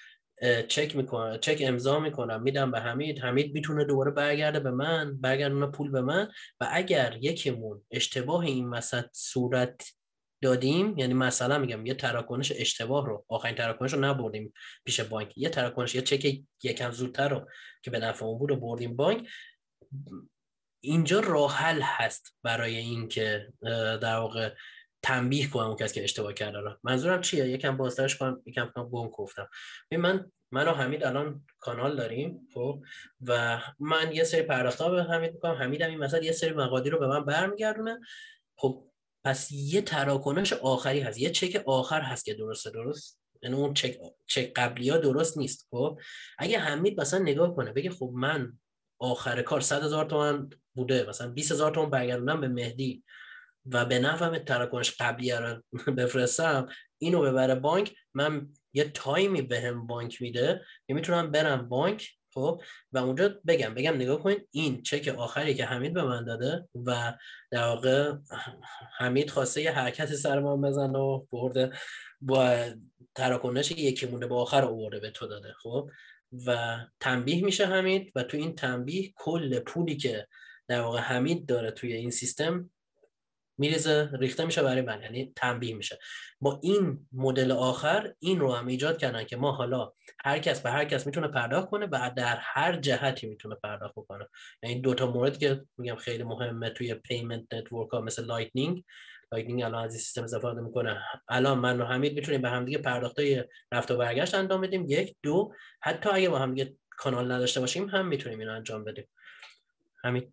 چک 0.69 0.97
می‌کنم 0.97 1.38
چک 1.38 1.62
امضا 1.66 2.01
می‌کنم 2.01 2.43
میدم 2.43 2.71
به 2.71 2.81
حمید 2.81 3.19
حمید 3.19 3.55
می‌تونه 3.55 3.85
دوباره 3.85 4.11
برگرده 4.11 4.61
به 4.61 4.71
من 4.71 5.21
برگردونه 5.21 5.66
پول 5.66 5.90
به 5.90 6.01
من 6.01 6.29
و 6.61 6.69
اگر 6.73 7.19
یکیمون 7.21 7.85
اشتباه 7.90 8.45
این 8.45 8.71
وسط 8.71 9.05
صورت 9.12 9.93
دادیم 10.43 10.99
یعنی 10.99 11.14
مثلا 11.14 11.59
میگم 11.59 11.87
یه 11.87 11.95
تراکنش 11.95 12.53
اشتباه 12.57 13.07
رو 13.07 13.25
آخرین 13.29 13.55
تراکنش 13.55 13.93
رو 13.93 14.01
نبردیم 14.01 14.53
پیش 14.85 15.01
بانک 15.01 15.38
یه 15.38 15.49
تراکنش 15.49 15.95
یه 15.95 16.03
چک 16.03 16.40
یکم 16.62 16.90
زودتر 16.90 17.29
رو 17.29 17.49
که 17.83 17.90
به 17.90 17.99
نفع 17.99 18.25
اون 18.25 18.38
بود 18.38 18.51
رو 18.51 18.57
بردیم 18.57 18.97
بانک 18.97 19.29
اینجا 20.81 21.21
راه 21.21 21.57
حل 21.57 21.81
هست 21.83 22.35
برای 22.43 22.77
اینکه 22.77 23.53
در 24.03 24.16
واقع 24.16 24.55
تنبیه 25.03 25.49
کنم 25.49 25.66
اون 25.66 25.77
کسی 25.77 25.95
که 25.95 26.05
اشتباه 26.05 26.33
کرده. 26.33 26.59
رو 26.59 26.77
منظورم 26.83 27.21
چیه؟ 27.21 27.49
یکم 27.49 27.77
بازترش 27.77 28.16
کنم 28.16 28.43
یکم 28.47 28.66
کنم 28.75 28.88
گم 28.88 29.09
گفتم 29.09 29.49
من 29.99 30.31
من 30.53 30.69
و 30.69 30.73
حمید 30.73 31.05
الان 31.05 31.47
کانال 31.59 31.97
داریم 31.97 32.49
خب؟ 32.55 32.83
و 33.27 33.61
من 33.79 34.12
یه 34.12 34.25
سری 34.25 34.43
پرداخت‌ها 34.43 34.90
به 34.90 35.03
حمید 35.03 35.33
می‌کنم. 35.33 35.55
حمید 35.55 35.83
هم 35.83 35.90
این 35.90 35.99
مثلا 35.99 36.21
یه 36.21 36.33
سری 36.33 36.53
مقادیر 36.53 36.93
رو 36.93 36.99
به 36.99 37.07
من 37.07 37.25
برمیگردونه. 37.25 38.01
خب 38.57 38.85
پس 39.25 39.53
یه 39.53 39.83
تراکنش 39.83 40.53
آخری 40.53 41.01
هست. 41.01 41.19
یه 41.19 41.31
چک 41.31 41.62
آخر 41.66 42.01
هست 42.01 42.25
که 42.25 42.35
درسته 42.35 42.71
درست؟ 42.71 43.21
یعنی 43.43 43.57
اون 43.57 43.75
چک 43.75 43.99
چک 44.27 44.53
قبلی 44.57 44.90
ها 44.90 44.97
درست 44.97 45.38
نیست 45.38 45.69
خب؟ 45.71 45.99
اگه 46.38 46.59
حمید 46.59 47.01
مثلا 47.01 47.21
نگاه 47.21 47.57
کنه 47.57 47.73
بگه 47.73 47.90
خب 47.90 48.11
من 48.14 48.59
آخر 48.99 49.43
کار 49.43 49.61
100 49.61 49.83
هزار 49.83 50.05
تومن 50.05 50.51
بوده. 50.81 51.07
مثلا 51.09 51.31
20 51.31 51.53
هزار 51.53 51.71
تومن 51.71 51.90
برگردونم 51.90 52.40
به 52.40 52.49
مهدی 52.49 53.05
و 53.66 53.85
به 53.85 53.99
نفعم 53.99 54.38
تراکنش 54.38 54.97
قبلی 55.01 55.33
رو 55.33 55.62
بفرستم 55.97 56.69
اینو 56.99 57.23
ببره 57.23 57.55
بانک. 57.55 57.95
من 58.14 58.49
یه 58.73 58.85
تایمی 58.85 59.43
بهم 59.43 59.87
بانک 59.87 60.23
میده 60.23 60.64
که 60.87 60.95
می‌تونم 60.95 61.31
برم 61.31 61.69
بانک 61.69 62.11
خب؟ 62.35 62.62
و 62.93 62.99
اونجا 62.99 63.35
بگم 63.47 63.75
بگم 63.75 63.95
نگاه 63.95 64.23
کنید 64.23 64.49
این 64.51 64.83
چک 64.83 65.14
آخری 65.19 65.55
که 65.55 65.64
حمید 65.64 65.95
به 65.95 66.03
من 66.03 66.25
داده 66.25 66.69
و 66.75 67.14
در 67.51 67.64
واقع 67.64 68.12
حمید 68.99 69.31
خواسته 69.31 69.62
یه 69.62 69.73
حرکت 69.73 70.14
سر 70.14 70.40
ما 70.40 70.57
بزنه 70.57 70.99
و 70.99 71.25
برده 71.33 71.73
با 72.21 72.57
تراکنش 73.14 73.71
یکی 73.71 74.07
مونده 74.07 74.27
با 74.27 74.43
آخر 74.43 74.64
آورده 74.64 75.01
به 75.01 75.11
تو 75.11 75.27
داده 75.27 75.53
خب؟ 75.62 75.90
و 76.47 76.79
تنبیه 77.01 77.45
میشه 77.45 77.66
حمید 77.66 78.12
و 78.14 78.23
تو 78.23 78.37
این 78.37 78.55
تنبیه 78.55 79.12
کل 79.16 79.59
پولی 79.59 79.97
که 79.97 80.27
در 80.70 80.80
واقع 80.80 80.98
حمید 80.98 81.46
داره 81.46 81.70
توی 81.70 81.92
این 81.92 82.11
سیستم 82.11 82.70
میریزه 83.59 84.11
ریخته 84.12 84.44
میشه 84.44 84.62
برای 84.62 84.83
من 84.83 85.02
یعنی 85.02 85.33
تنبیه 85.37 85.74
میشه. 85.74 85.98
با 86.40 86.61
این 86.62 87.09
مدل 87.12 87.52
آخر 87.52 88.14
این 88.18 88.40
رو 88.40 88.52
هم 88.52 88.66
ایجاد 88.66 88.98
کردن 88.98 89.24
که 89.24 89.37
ما 89.37 89.52
حالا 89.52 89.92
هر 90.24 90.38
کس 90.38 90.61
به 90.61 90.70
هر 90.70 90.85
کس 90.85 91.06
می‌تونه 91.06 91.28
پرداخت 91.28 91.70
کنه 91.70 91.88
و 91.92 92.11
در 92.16 92.37
هر 92.40 92.76
جهتی 92.76 93.26
می‌تونه 93.26 93.54
پرداخت 93.62 93.94
کنه 93.94 94.28
یعنی 94.62 94.80
دو 94.80 94.94
تا 94.94 95.11
مورد 95.11 95.38
که 95.38 95.62
میگم 95.78 95.96
خیلی 95.96 96.22
مهمه 96.22 96.70
توی 96.70 96.94
payment 96.94 97.55
network 97.55 97.90
ها 97.90 98.00
مثل 98.00 98.24
Lightning 98.25 98.85
Lightning 99.33 99.62
الان 99.62 99.85
از 99.85 99.92
این 99.92 100.00
سیستم 100.00 100.24
استفاده 100.24 100.61
می‌کنه. 100.61 101.02
الان 101.28 101.59
من 101.59 101.80
و 101.80 101.85
حمید 101.85 102.14
می‌تونیم 102.14 102.42
به 102.42 102.50
همدیگه 102.50 102.78
پرداخت 102.78 103.18
های 103.18 103.44
رفت 103.72 103.90
و 103.90 103.96
برگشت 103.96 104.35
انجام 104.35 104.61
بدیم. 104.61 104.87
یک 104.88 105.16
دو 105.22 105.54
حتی 105.83 106.11
اگه 106.12 106.28
با 106.28 106.38
همدیگه 106.38 106.74
کانال 106.90 107.33
نداشته 107.33 107.61
باشیم 107.61 107.88
هم 107.88 108.06
می‌تونیم 108.06 108.38
اینو 108.38 108.52
انجام 108.52 108.85
بدیم. 108.85 109.09
همین 110.04 110.33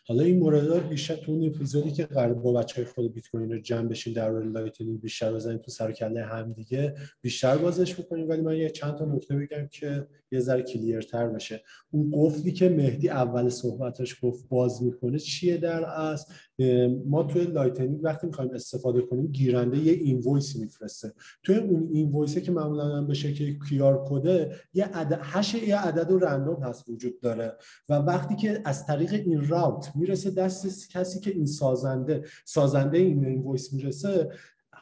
حالا 0.07 0.23
این 0.23 0.39
مورد 0.39 0.89
بیشتر 0.89 1.15
تو 1.15 1.31
اون 1.31 1.47
اپیزودی 1.47 1.91
که 1.91 2.05
قرار 2.05 2.33
با 2.33 2.53
بچه 2.53 2.75
های 2.75 2.85
خود 2.85 3.13
بیت 3.13 3.27
کوین 3.27 3.51
رو 3.51 3.59
جمع 3.59 3.87
بشین 3.87 4.13
در 4.13 4.31
مورد 4.31 4.45
Lightning 4.45 5.01
بیشتر 5.01 5.33
بزنیم 5.33 5.57
تو 5.57 5.71
سر 5.71 5.91
کله 5.91 6.23
هم 6.23 6.53
دیگه 6.53 6.95
بیشتر 7.21 7.57
بازش 7.57 7.99
می‌کنیم 7.99 8.29
ولی 8.29 8.41
من 8.41 8.55
یه 8.55 8.69
چند 8.69 8.95
تا 8.95 9.05
نکته 9.05 9.35
بگم 9.35 9.67
که 9.71 10.07
یه 10.31 10.39
ذره 10.39 10.61
clear 10.63 11.09
تر 11.09 11.27
بشه. 11.27 11.61
اون 11.91 12.11
قفلی 12.15 12.51
که 12.51 12.69
مهدی 12.69 13.09
اول 13.09 13.49
صحبتش 13.49 14.17
گفت 14.21 14.49
باز 14.49 14.83
می‌کنه 14.83 15.19
چیه 15.19 15.57
در 15.57 15.85
اصل 16.01 16.27
ما 17.05 17.23
توی 17.23 17.43
Lightning 17.43 18.03
وقتی 18.03 18.27
می‌خوایم 18.27 18.51
استفاده 18.53 19.01
کنیم 19.01 19.27
گیرنده 19.27 19.77
یه 19.77 19.93
invoice 19.93 20.51
ی 20.51 20.59
میفرسته. 20.59 21.11
توی 21.43 21.55
اون 21.55 21.89
اینوایسی 21.93 22.41
که 22.41 22.51
معمولا 22.51 23.01
به 23.01 23.13
شکل 23.13 23.53
QR 23.69 24.05
code 24.09 24.46
ه 24.46 24.55
یه 24.73 24.85
عدد 24.85 25.19
hash 25.21 25.53
یه 25.53 25.77
عدد 25.77 26.11
random 26.11 26.63
هست 26.63 26.89
وجود 26.89 27.19
داره. 27.19 27.53
و 27.89 27.93
وقتی 27.93 28.35
که 28.35 28.61
از 28.65 28.85
طریق 28.85 29.13
این 29.13 29.47
route 29.47 29.90
می‌رسه 29.95 30.31
دست 30.31 30.89
کسی 30.89 31.19
که 31.19 31.31
این 31.31 31.45
سازنده 31.45 32.25
سازنده 32.45 32.97
این 32.97 33.25
invoice 33.25 33.73
می‌رسه 33.73 34.29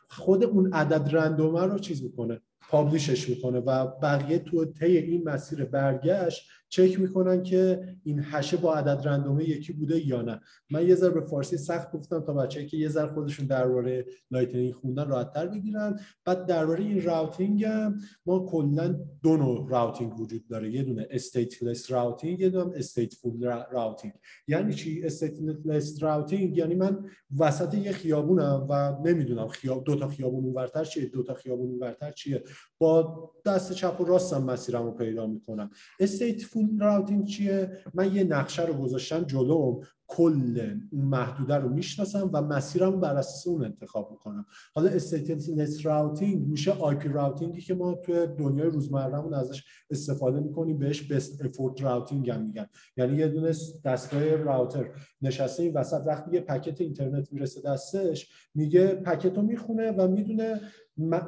خود 0.09 0.43
اون 0.43 0.73
عدد 0.73 1.15
random 1.15 1.58
ه 1.58 1.65
رو 1.65 1.79
چیز 1.79 2.03
می‌کنه 2.03 2.41
publish 2.69 3.16
ش 3.16 3.29
می‌کنه 3.29 3.59
و 3.59 3.87
بقیه 4.01 4.39
تو 4.39 4.65
طی 4.65 4.97
این 4.97 5.23
مسیر 5.29 5.65
برگشت 5.65 6.49
چک 6.69 6.99
می‌کنن 6.99 7.43
که 7.43 7.95
این 8.03 8.19
hash 8.19 8.49
ه 8.49 8.57
با 8.57 8.75
عدد 8.75 9.07
random 9.07 9.43
ه 9.43 9.49
یکی 9.49 9.73
بوده 9.73 10.07
یا 10.07 10.21
نه. 10.21 10.41
من 10.71 10.87
یه 10.87 10.95
ذره 10.95 11.09
به 11.09 11.21
فارسی 11.21 11.57
سخت 11.57 11.91
گفتم 11.91 12.19
تا 12.19 12.33
بچه‌هایی 12.33 12.65
که 12.65 12.77
یه 12.77 12.89
ذره 12.89 13.13
خودشون 13.13 13.45
درباره 13.45 14.05
Lightning 14.31 14.73
خوندن 14.73 15.09
راحت‌تر 15.09 15.47
بگیرن. 15.47 15.99
بعد 16.25 16.45
درباره 16.45 16.83
این 16.83 17.03
routing 17.03 17.63
هم 17.63 17.99
ما 18.25 18.45
کلا 18.45 18.99
دو 19.23 19.37
نوع 19.37 19.69
routing 19.69 20.19
وجود 20.19 20.47
داره. 20.47 20.71
یه 20.71 20.83
دونه 20.83 21.07
stateless 21.11 21.91
routing 21.91 22.39
یه 22.39 22.49
دونه 22.49 22.77
stateful 22.77 23.63
routing. 23.71 24.13
یعنی 24.47 24.73
چی 24.73 25.03
stateless 25.03 26.03
routing؟ 26.03 26.57
یعنی 26.57 26.75
من 26.75 27.05
وسط 27.39 27.73
یه 27.73 27.91
خیابونم 27.91 28.67
و 28.69 28.97
نمی‌دونم 29.05 29.47
خیاب 29.47 29.83
دو 29.83 29.95
تا 29.95 30.07
خیابون 30.07 30.43
اونورتر 30.43 30.83
چیه 30.83 31.05
دو 31.05 31.23
تا 31.23 31.33
خیابون 31.33 31.67
اونورتر 31.67 32.11
چیه. 32.11 32.43
با 32.77 33.31
دست 33.45 33.73
چپ 33.73 34.01
و 34.01 34.05
راستم 34.05 34.43
مسیرم 34.43 34.83
رو 34.83 34.91
پیدا 34.91 35.27
می‌کنم. 35.27 35.69
stateful 35.99 36.58
routing 36.79 37.25
چیه؟ 37.25 37.71
من 37.93 38.15
یه 38.15 38.23
نقشه 38.23 38.65
رو 38.65 38.73
گذاشتم 38.73 39.23
جلوم. 39.23 39.81
کل 40.11 40.77
اون 40.91 41.05
محدوده 41.05 41.55
رو 41.55 41.69
می‌شناسم 41.69 42.29
و 42.33 42.41
مسیرم 42.41 42.99
بر 42.99 43.15
اساس 43.15 43.47
اون 43.47 43.65
انتخاب 43.65 44.11
می‌کنم. 44.11 44.45
حالا 44.75 44.89
stateless 44.89 45.85
routing 45.85 46.47
میشه 46.47 46.71
IP 46.71 46.95
routing 46.95 47.09
ی 47.09 47.61
که 47.61 47.73
ما 47.73 47.93
توی 47.93 48.27
دنیای 48.37 48.69
روزمرهمون 48.69 49.33
ازش 49.33 49.63
استفاده 49.91 50.39
می‌کنیم 50.39 50.79
بهش 50.79 51.01
best 51.01 51.45
effort 51.45 51.81
routing 51.81 52.29
هم 52.29 52.41
میگن. 52.41 52.65
یعنی 52.97 53.17
یه 53.17 53.27
دونه 53.27 53.51
دستگاه 53.85 54.35
router 54.35 54.89
نشسته 55.21 55.63
این 55.63 55.73
وسط. 55.73 56.01
وقتی 56.07 56.31
یه 56.31 56.41
packet 56.41 56.81
اینترنت 56.81 57.33
می‌رسه 57.33 57.61
دستش 57.61 58.29
میگه 58.55 58.87
packet 58.87 59.37
رو 59.37 59.41
می‌خونه 59.41 59.91
و 59.91 60.07
می‌دونه 60.07 60.61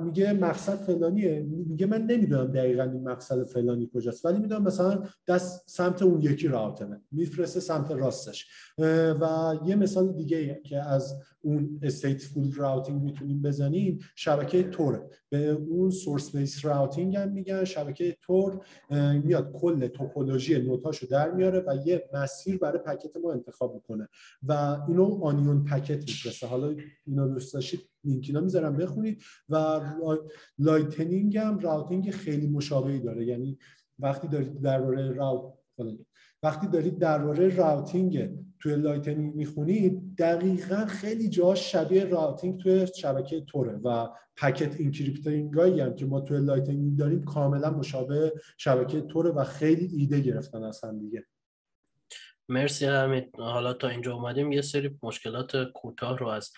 میگه 0.01 0.34
مقصد 0.34 0.75
فلانیه. 0.75 1.39
میگه 1.67 1.86
من 1.86 2.01
نمی‌دونم 2.01 2.51
دقیقا 2.51 2.84
این 2.84 3.03
مقصد 3.03 3.43
فلانی 3.43 3.89
کجاست 3.93 4.25
ولی 4.25 4.39
می‌دونم 4.39 4.63
مثلا 4.63 5.03
دست 5.27 5.63
سمت 5.69 6.01
اون 6.01 6.21
یکی 6.21 6.47
router 6.47 6.94
ه 6.94 7.01
میفرسته 7.12 7.60
سمت 7.60 7.91
راستش. 7.91 8.47
و 9.21 9.55
یه 9.65 9.75
مثال 9.75 10.13
دیگه 10.13 10.62
که 10.65 10.81
از 10.84 11.15
اون 11.43 11.80
stateful 11.84 12.53
routing 12.53 13.01
می‌تونیم 13.01 13.41
بزنیم 13.41 13.99
شبکه 14.15 14.63
Tor 14.63 14.98
ه 14.98 15.10
به 15.30 15.49
اون 15.49 15.89
source-based 15.89 16.65
routing 16.65 17.15
هم 17.15 17.32
میگن 17.32 17.63
شبکه 17.63 18.17
Tor 18.21 18.65
میاد 19.23 19.51
کل 19.51 19.88
توپولوژی 19.88 20.62
node 20.62 20.85
هاشو 20.85 21.07
در 21.08 21.32
میاره 21.32 21.60
و 21.67 21.77
یه 21.86 22.10
مسیر 22.13 22.57
برای 22.57 22.80
packet 22.80 23.17
ما 23.18 23.34
انتخاب 23.34 23.74
می‌کنه. 23.74 24.07
و 24.43 24.78
اینو 24.88 25.20
onion 25.24 25.65
packet 25.65 25.97
میفرسته. 25.97 26.47
حالا 26.47 26.76
اینو 27.07 27.28
دوست 27.28 27.53
داشتید 27.53 27.80
لینک 28.03 28.31
اینا 28.31 28.41
می‌ذارم 28.41 28.78
بخونید. 28.78 29.22
و 29.49 29.80
Lightning 30.59 31.38
هم 31.38 31.59
routing 31.59 32.11
خیلی 32.11 32.47
مشابهی 32.47 32.99
داره. 32.99 33.26
یعنی 33.26 33.57
وقتی 33.99 34.28
دارید 34.28 34.61
درباره 34.61 35.11
route 35.11 35.53
وقتی 36.43 36.67
دارید 36.67 36.99
درباره 36.99 37.55
routing 37.55 38.30
توی 38.59 38.75
Lightning 38.76 39.36
می‌خونید 39.35 40.15
دقیقا 40.17 40.85
خیلی 40.85 41.29
جا 41.29 41.55
شبیه 41.55 42.05
routing 42.05 42.59
توی 42.59 42.87
شبکه 42.95 43.41
Tor 43.41 43.70
ه 43.70 43.80
و 43.83 44.07
packet 44.38 44.80
encrypting 44.80 45.59
هم 45.59 45.95
که 45.95 46.05
ما 46.05 46.21
توی 46.21 46.39
Lightning 46.39 46.97
داریم 46.97 47.23
کاملا 47.23 47.69
مشابه 47.69 48.33
شبکه 48.57 49.01
Tor 49.01 49.22
ه 49.22 49.30
و 49.29 49.43
خیلی 49.43 49.85
ایده 49.85 50.19
گرفتن 50.19 50.63
از 50.63 50.83
هم 50.83 50.99
دیگه. 50.99 51.25
مرسی 52.49 52.85
حمید. 52.85 53.29
حالا 53.37 53.73
تا 53.73 53.87
اینجا 53.87 54.13
اومدیم 54.13 54.51
یه 54.51 54.61
سری 54.61 54.97
مشکلات 55.03 55.71
کوتاه 55.73 56.17
رو 56.17 56.27
از 56.27 56.51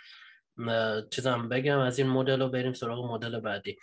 چیزم 1.10 1.50
بگم 1.50 1.80
از 1.80 2.00
این 2.00 2.10
مدل 2.10 2.42
رو 2.42 2.50
بریم 2.50 2.74
سراغ 2.74 3.12
مدل 3.12 3.40
بعدی. 3.40 3.78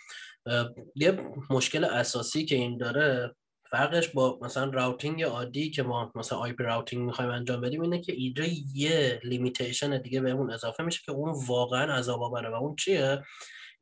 یه 0.95 1.19
مشکل 1.49 1.83
اساسی 1.83 2.45
که 2.45 2.55
این 2.55 2.77
داره 2.77 3.35
فرقش 3.71 4.07
با 4.07 4.39
مثلا 4.41 4.69
routing 4.69 5.23
عادی 5.23 5.71
که 5.71 5.83
ما 5.83 6.11
مثلا 6.15 6.37
IP 6.37 6.63
routing 6.63 7.05
می‌خوایم 7.05 7.31
انجام 7.31 7.61
بدیم 7.61 7.81
اینه 7.81 8.01
که 8.01 8.13
اینجا 8.13 8.43
یه 8.73 9.21
limitation 9.23 10.01
دیگه 10.01 10.21
بهمون 10.21 10.51
اضافه 10.51 10.83
میشه 10.83 11.01
که 11.05 11.11
اون 11.11 11.45
واقعا 11.47 11.93
عذاب 11.93 12.23
آوره 12.23 12.49
و 12.49 12.53
اون 12.53 12.75
چیه؟ 12.75 13.23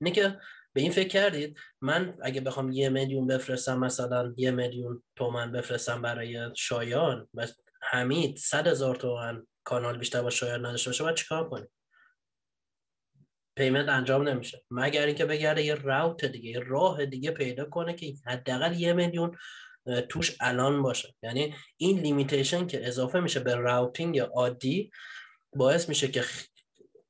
اینه 0.02 0.16
که 0.16 0.40
به 0.74 0.82
این 0.82 0.92
فکر 0.92 1.08
کردید 1.08 1.58
من 1.82 2.18
اگه 2.22 2.42
بخوام 2.42 2.72
یه 2.72 2.90
میلیون 2.90 3.28
بفرستم 3.28 3.80
مثلا 3.80 4.34
یه 4.38 4.52
میلیون 4.52 5.04
تومن 5.16 5.52
بفرستم 5.52 6.02
برای 6.02 6.50
شایان 6.56 7.28
و 7.34 7.48
حمید 7.82 8.38
صد 8.38 8.68
هزار 8.68 8.96
تومن 8.96 9.48
کانال 9.64 9.98
بیشتر 9.98 10.22
با 10.22 10.30
شایان 10.30 10.66
نداشته 10.66 10.90
باشه 10.90 11.04
باید 11.04 11.16
چیکار 11.16 11.50
کنیم؟ 11.50 11.68
payment 13.58 13.90
انجام 13.90 14.28
نمیشه. 14.28 14.64
مگر 14.72 15.06
اینکه 15.06 15.26
بگرده 15.26 15.64
یه 15.64 15.76
route 15.76 16.26
دیگه 16.26 16.50
یه 16.50 16.60
راه 16.60 17.06
دیگه 17.06 17.32
پیدا 17.32 17.66
کنه 17.66 17.94
که 17.94 18.14
حداقل 18.26 18.80
یه 18.80 18.94
میلیون 18.94 19.38
توش 20.10 20.38
الان 20.42 20.82
باشه. 20.82 21.16
یعنی 21.24 21.56
این 21.78 22.00
limitation 22.00 22.68
که 22.68 22.88
اضافه 22.88 23.20
میشه 23.20 23.40
به 23.40 23.56
routing 23.56 24.20
عادی 24.20 24.92
باعث 25.56 25.90
میشه 25.90 26.08
که 26.08 26.24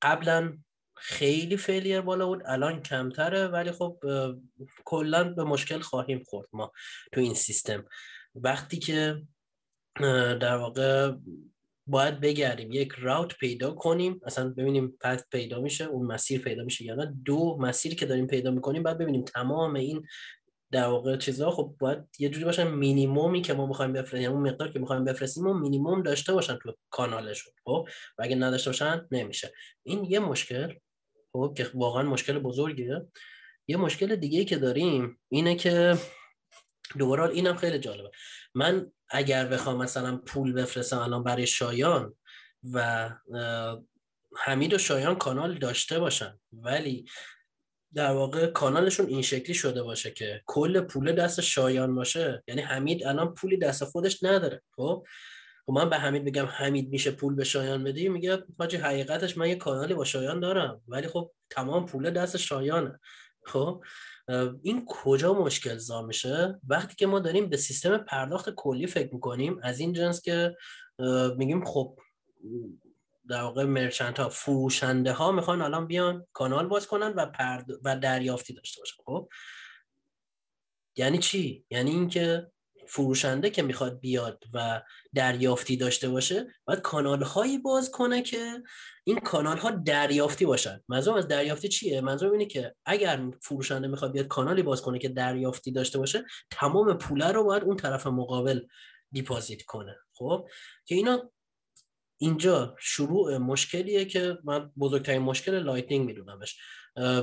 قبلا 0.01 0.57
خیلی 0.97 1.57
failure 1.57 2.01
بالا 2.01 2.27
بود 2.27 2.41
الان 2.45 2.81
کمتره 2.81 3.47
ولی 3.47 3.71
خب 3.71 3.99
کلا 4.85 5.23
به 5.23 5.43
مشکل 5.43 5.79
خواهیم 5.79 6.23
خورد 6.27 6.47
ما 6.53 6.71
تو 7.11 7.21
این 7.21 7.33
سیستم. 7.33 7.85
وقتی 8.35 8.79
که 8.79 9.21
در 10.39 10.55
واقع 10.55 11.13
باید 11.87 12.19
بگردیم 12.19 12.71
یک 12.71 12.91
راوت 12.97 13.37
پیدا 13.37 13.71
کنیم 13.71 14.21
اصلا 14.25 14.49
ببینیم 14.49 14.97
پس 15.01 15.23
پیدا 15.31 15.61
میشه 15.61 15.85
اون 15.85 16.07
مسیر 16.07 16.41
پیدا 16.41 16.63
میشه 16.63 16.85
یا 16.85 16.95
نه. 16.95 17.15
دو 17.25 17.57
مسیری 17.61 17.95
که 17.95 18.05
داریم 18.05 18.27
پیدا 18.27 18.51
می‌کنیم 18.51 18.83
بعد 18.83 18.97
ببینیم 18.97 19.21
تمام 19.21 19.75
این 19.75 20.07
در 20.71 20.85
واقع 20.85 21.17
چیزها 21.17 21.51
خب 21.51 21.75
باید 21.79 21.99
یه 22.19 22.29
جوری 22.29 22.45
باشن 22.45 22.67
مینیمومی 22.67 23.41
که 23.41 23.53
ما 23.53 23.65
می‌خوایم 23.65 23.93
بفرستیم. 23.93 24.21
یعنی 24.21 24.33
اون 24.33 24.49
مقدار 24.49 24.71
که 24.71 24.79
می‌خوایم 24.79 25.03
بفرستیم 25.03 25.47
و 25.47 25.53
مینیموم 25.53 26.03
داشته 26.03 26.33
باشن 26.33 26.57
تو 26.57 26.73
کانالشون 26.89 27.53
خب؟ 27.65 27.87
و 28.17 28.23
اگه 28.23 28.35
نداشته 28.35 28.69
باشن 28.69 29.07
نمیشه. 29.11 29.53
این 29.83 30.03
یه 30.03 30.19
مشکل 30.19 30.73
خب؟ 31.33 31.53
که 31.57 31.71
واقعا 31.73 32.03
مشکل 32.03 32.39
بزرگیه. 32.39 33.07
یه 33.67 33.77
مشکل 33.77 34.15
دیگه 34.15 34.45
که 34.45 34.57
داریم 34.57 35.19
اینه 35.29 35.55
که 35.55 35.97
دوباره 36.97 37.29
اینم 37.29 37.55
خیلی 37.55 37.79
جالبه. 37.79 38.11
من 38.55 38.91
اگر 39.09 39.45
بخوام 39.45 39.77
مثلا 39.77 40.17
پول 40.17 40.53
بفرستم 40.53 40.97
الان 40.97 41.23
برای 41.23 41.47
شایان 41.47 42.15
و 42.73 43.09
حمید 44.37 44.73
و 44.73 44.77
شایان 44.77 45.15
کانال 45.15 45.57
داشته 45.57 45.99
باشن 45.99 46.39
ولی 46.53 47.05
در 47.93 48.11
واقع 48.11 48.47
کانالشون 48.47 49.05
این 49.07 49.21
شکلی 49.21 49.53
شده 49.53 49.83
باشه 49.83 50.11
که 50.11 50.41
کل 50.45 50.81
پول 50.81 51.11
دست 51.11 51.41
شایان 51.41 51.95
باشه. 51.95 52.43
یعنی 52.47 52.61
حمید 52.61 53.05
الان 53.05 53.33
پولی 53.33 53.57
دست 53.57 53.83
خودش 53.83 54.23
نداره. 54.23 54.61
خب؟ 54.75 55.05
خب 55.65 55.73
من 55.73 55.89
به 55.89 55.97
حمید 55.97 56.25
بگم 56.25 56.45
حمید 56.45 56.89
میشه 56.89 57.11
پول 57.11 57.35
به 57.35 57.43
شایان 57.43 57.83
بدی؟ 57.83 58.09
میگه 58.09 58.43
حاجی 58.59 58.77
حقیقتش 58.77 59.37
من 59.37 59.49
یه 59.49 59.55
کانالی 59.55 59.93
با 59.93 60.03
شایان 60.03 60.39
دارم. 60.39 60.81
ولی 60.87 61.07
خب 61.07 61.31
تمام 61.49 61.85
پول 61.85 62.11
دست 62.11 62.37
شایانه. 62.37 62.99
خب؟ 63.45 63.83
این 64.61 64.85
کجا 64.87 65.33
مشکل 65.33 65.77
زا 65.77 66.01
میشه؟ 66.01 66.59
وقتی 66.67 66.95
که 66.95 67.07
ما 67.07 67.19
داریم 67.19 67.49
به 67.49 67.57
سیستم 67.57 67.97
پرداخت 67.97 68.49
کلی 68.49 68.87
فکر 68.87 69.13
می‌کنیم 69.13 69.59
از 69.63 69.79
این 69.79 69.93
جنس 69.93 70.21
که 70.21 70.55
میگیم 71.37 71.65
خب 71.65 71.99
در 73.29 73.41
واقع 73.41 73.63
مرچنت 73.63 74.19
ها 74.19 74.29
فروشنده 74.29 75.11
ها 75.11 75.31
می‌خوان 75.31 75.61
الان 75.61 75.87
بیان 75.87 76.27
کانال 76.33 76.67
باز 76.67 76.87
کنن 76.87 77.13
و 77.15 77.25
پرد... 77.25 77.65
و 77.83 77.95
دریافتی 77.95 78.53
داشته 78.53 78.81
باشن. 78.81 79.03
خب؟ 79.05 79.29
یعنی 80.97 81.17
چی؟ 81.17 81.65
یعنی 81.69 81.91
اینکه 81.91 82.51
فروشنده 82.87 83.49
که 83.49 83.61
می‌خواد 83.61 83.99
بیاد 83.99 84.43
و 84.53 84.81
دریافتی 85.15 85.77
داشته 85.77 86.09
باشه 86.09 86.47
باید 86.65 86.79
کانال 86.79 87.23
هایی 87.23 87.57
باز 87.57 87.91
کنه 87.91 88.21
که 88.21 88.63
این 89.03 89.19
کانال 89.19 89.57
ها 89.57 89.71
دریافتی 89.71 90.45
باشن. 90.45 90.83
منظورم 90.87 91.17
از 91.17 91.27
دریافتی 91.27 91.69
چیه؟ 91.69 92.01
منظورم 92.01 92.31
اینه 92.31 92.45
که 92.45 92.75
اگر 92.85 93.31
فروشنده 93.41 93.87
می‌خواد 93.87 94.11
بیاد 94.11 94.27
کانالی 94.27 94.63
باز 94.63 94.81
کنه 94.81 94.99
که 94.99 95.09
دریافتی 95.09 95.71
داشته 95.71 95.99
باشه 95.99 96.25
تمام 96.51 96.97
پوله 96.97 97.31
رو 97.31 97.43
باید 97.43 97.63
اون 97.63 97.77
طرف 97.77 98.07
مقابل 98.07 98.61
deposit 99.11 99.61
کنه. 99.61 99.95
خب؟ 100.13 100.47
که 100.85 100.95
اینا 100.95 101.31
اینجا 102.21 102.75
شروع 102.79 103.37
مشکلیه 103.37 104.05
که 104.05 104.37
من 104.43 104.71
بزرگترین 104.79 105.21
مشکل 105.21 105.59
Lightning 105.59 106.05
میدونمش. 106.05 106.57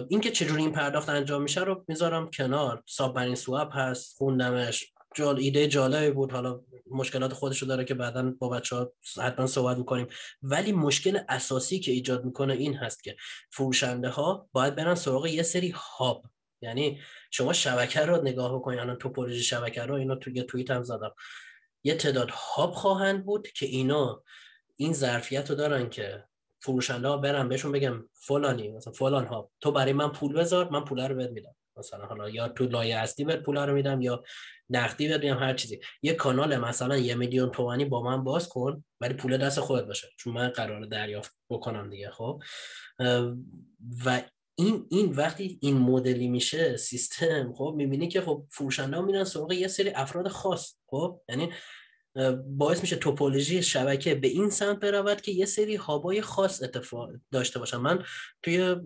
اینکه 0.09 0.31
چجوری 0.31 0.63
این 0.63 0.73
پرداخت 0.73 1.09
انجام 1.09 1.43
میشه 1.43 1.61
رو 1.61 1.85
می‌ذارم 1.89 2.31
کنار. 2.31 2.83
submarine 2.87 3.35
swap 3.35 3.71
هست 3.73 4.17
خوندمش 4.17 5.39
ایده 5.39 5.69
جالبی 5.69 6.11
بود. 6.11 6.33
حالا 6.33 6.61
مشکلات 6.91 7.33
خودش 7.33 7.63
داره 7.63 7.85
که 7.85 7.95
بعدا 7.95 8.35
با 8.39 8.49
بچه 8.49 8.77
ها 8.77 8.93
حتما 9.23 9.47
صحبت 9.47 9.77
می‌کنیم. 9.77 10.07
ولی 10.43 10.73
مشکل 10.73 11.19
اساسی 11.29 11.81
که 11.81 11.93
ایجاد 11.93 12.25
می‌کنه 12.25 12.55
این 12.55 12.75
هست 12.75 13.05
که 13.05 13.17
فروشنده 13.51 14.09
ها 14.09 14.49
باید 14.53 14.75
برن 14.75 14.95
سراغ 14.95 15.27
یه 15.27 15.43
سری 15.43 15.75
هاب. 15.77 16.25
یعنی 16.63 17.01
شما 17.31 17.53
شبکه 17.53 18.01
رو 18.01 18.23
نگاه 18.23 18.55
بکنید 18.55 18.79
الان 18.79 18.97
توپولوژی 18.97 19.43
شبکه 19.43 19.83
رو 19.83 19.95
اینا 19.95 20.17
تو 20.17 20.31
یه 20.31 20.43
توییت 20.43 20.71
هم 20.71 20.83
زدم. 20.83 21.15
یه 21.85 21.95
تعداد 21.95 22.31
هاب 22.31 22.73
خواهند 22.73 23.25
بود 23.25 23.49
که 23.49 23.67
اینا 23.67 24.23
این 24.77 24.93
ظرفیت 24.93 25.51
رو 25.51 25.57
دارن 25.57 25.91
که 25.91 26.25
فروشنده 26.61 27.09
ها 27.09 27.17
برن 27.17 27.49
بهشون 27.49 27.73
بگم 27.73 28.09
فلانی 28.13 28.71
مثلا 28.71 28.93
فلان 28.93 29.27
ها 29.27 29.51
تو 29.61 29.73
برای 29.73 29.93
من 29.93 30.13
پول 30.13 30.33
بذار 30.33 30.71
من 30.71 30.85
پول 30.85 31.01
رو 31.01 31.15
بهت 31.15 31.31
میدم. 31.31 31.55
مثلا 31.79 32.07
حالا 32.07 32.31
یا 32.31 32.49
تو 32.49 32.65
لایه 32.65 32.97
اصلی 32.97 33.25
بهت 33.25 33.43
پول 33.43 33.57
رو 33.57 33.75
میدم 33.75 34.01
یا 34.01 34.23
نقدی 34.71 35.09
بهت 35.09 35.21
میدم 35.21 35.39
هر 35.39 35.55
چیزی. 35.55 35.81
یه 36.03 36.15
کانال 36.15 36.57
مثلا 36.57 36.97
یه 36.97 37.15
میلیون 37.15 37.51
تومانی 37.51 37.85
با 37.85 38.03
من 38.03 38.25
باز 38.25 38.49
کن 38.49 38.85
ولی 39.01 39.15
پول 39.15 39.37
دست 39.37 39.61
خودت 39.61 39.85
باشه. 39.85 40.09
چون 40.19 40.33
من 40.33 40.49
قرار 40.49 40.85
دریافت 40.85 41.37
بکنم 41.51 41.91
دیگه 41.91 42.11
خب. 42.11 42.43
و 44.07 44.23
این 44.59 44.87
این 44.91 45.13
وقتی 45.13 45.59
این 45.63 45.79
مدلی 45.79 46.29
میشه 46.29 46.77
سیستم 46.77 47.53
خب 47.53 47.75
می‌بینی 47.77 48.09
که 48.09 48.21
خب 48.21 48.47
فروشنده 48.51 49.01
میرن 49.01 49.25
سراغ 49.25 49.53
یه 49.53 49.69
سری 49.69 49.91
افراد 49.91 50.29
خاص 50.29 50.75
خب. 50.87 51.21
یعنی 51.29 51.53
باعث 52.47 52.81
میشه 52.81 52.97
توپولوژی 52.97 53.63
شبکه 53.63 54.15
به 54.15 54.29
این 54.29 54.51
سمت 54.51 54.81
برود 54.81 55.21
که 55.21 55.33
یه 55.33 55.47
سری 55.47 55.77
هابای 55.77 56.23
خاص 56.23 56.63
اتفاق 56.63 57.11
داشته 57.33 57.59
باشن. 57.59 57.77
من 57.77 58.05
توی 58.43 58.77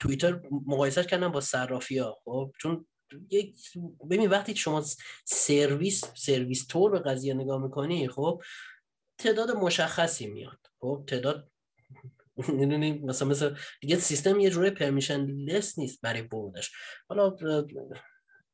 توییتر 0.00 0.40
مقایسه 0.66 1.04
کردم 1.04 1.32
با 1.32 1.40
صرافی 1.40 1.98
ها 1.98 2.18
خب؟ 2.24 2.52
چون 2.60 2.86
یک 3.30 3.56
ببین 4.10 4.30
وقتی 4.30 4.56
شما 4.56 4.84
سرویس 5.24 6.04
سرویس 6.16 6.66
طور 6.66 6.90
به 6.90 6.98
قضیه 6.98 7.34
نگاه 7.34 7.62
می‌کنی 7.62 8.08
خب 8.08 8.42
تعداد 9.18 9.50
مشخصی 9.50 10.26
میاد. 10.26 10.58
خب 10.80 11.04
تعداد 11.06 11.50
می‌دونی 12.48 12.92
مثلا 13.08 13.28
مثلا 13.28 13.56
دیگه 13.80 13.96
سیستم 13.96 14.40
یه 14.40 14.50
جوری 14.50 14.70
permissionless 14.70 15.78
نیست 15.78 16.00
برای 16.02 16.22
بودش 16.22 16.72
حالا 17.08 17.36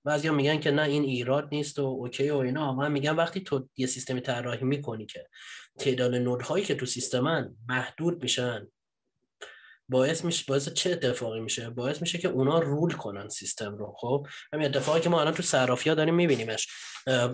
بعضیا 0.05 0.33
میگن 0.33 0.61
که 0.61 0.71
نه 0.71 0.83
این 0.83 1.03
ایراد 1.03 1.49
نیست 1.53 1.79
و 1.79 1.83
اوکی 1.83 2.31
و 2.31 2.37
اینا. 2.37 2.75
من 2.75 2.93
میگم 2.93 3.17
وقتی 3.17 3.41
تو 3.41 3.69
یه 3.77 3.87
سیستمی 3.87 4.21
طراحی 4.21 4.65
می‌کنی 4.65 5.07
که 5.07 5.29
تعداد 5.79 6.15
node 6.14 6.43
هایی 6.43 6.64
که 6.65 6.75
تو 6.75 6.87
سیستمن 6.87 7.57
محدود 7.69 8.23
میشن 8.23 8.69
باعث 9.89 10.24
میشه 10.24 10.45
باعث 10.49 10.68
چه 10.68 10.91
اتفاقی 10.91 11.41
میشه؟ 11.41 11.70
باعث 11.70 12.01
میشه 12.01 12.18
که 12.18 12.28
اونا 12.28 12.59
rule 12.59 12.93
کنن 12.93 13.28
سیستم 13.28 13.74
رو. 13.76 13.95
خب 13.97 14.26
همین 14.53 14.66
اتفاقی 14.66 15.01
که 15.01 15.09
ما 15.09 15.20
الان 15.20 15.35
تو 15.35 15.43
صرافی 15.43 15.89
ها 15.89 15.95
داریم 15.95 16.14
میبینیمش. 16.14 16.68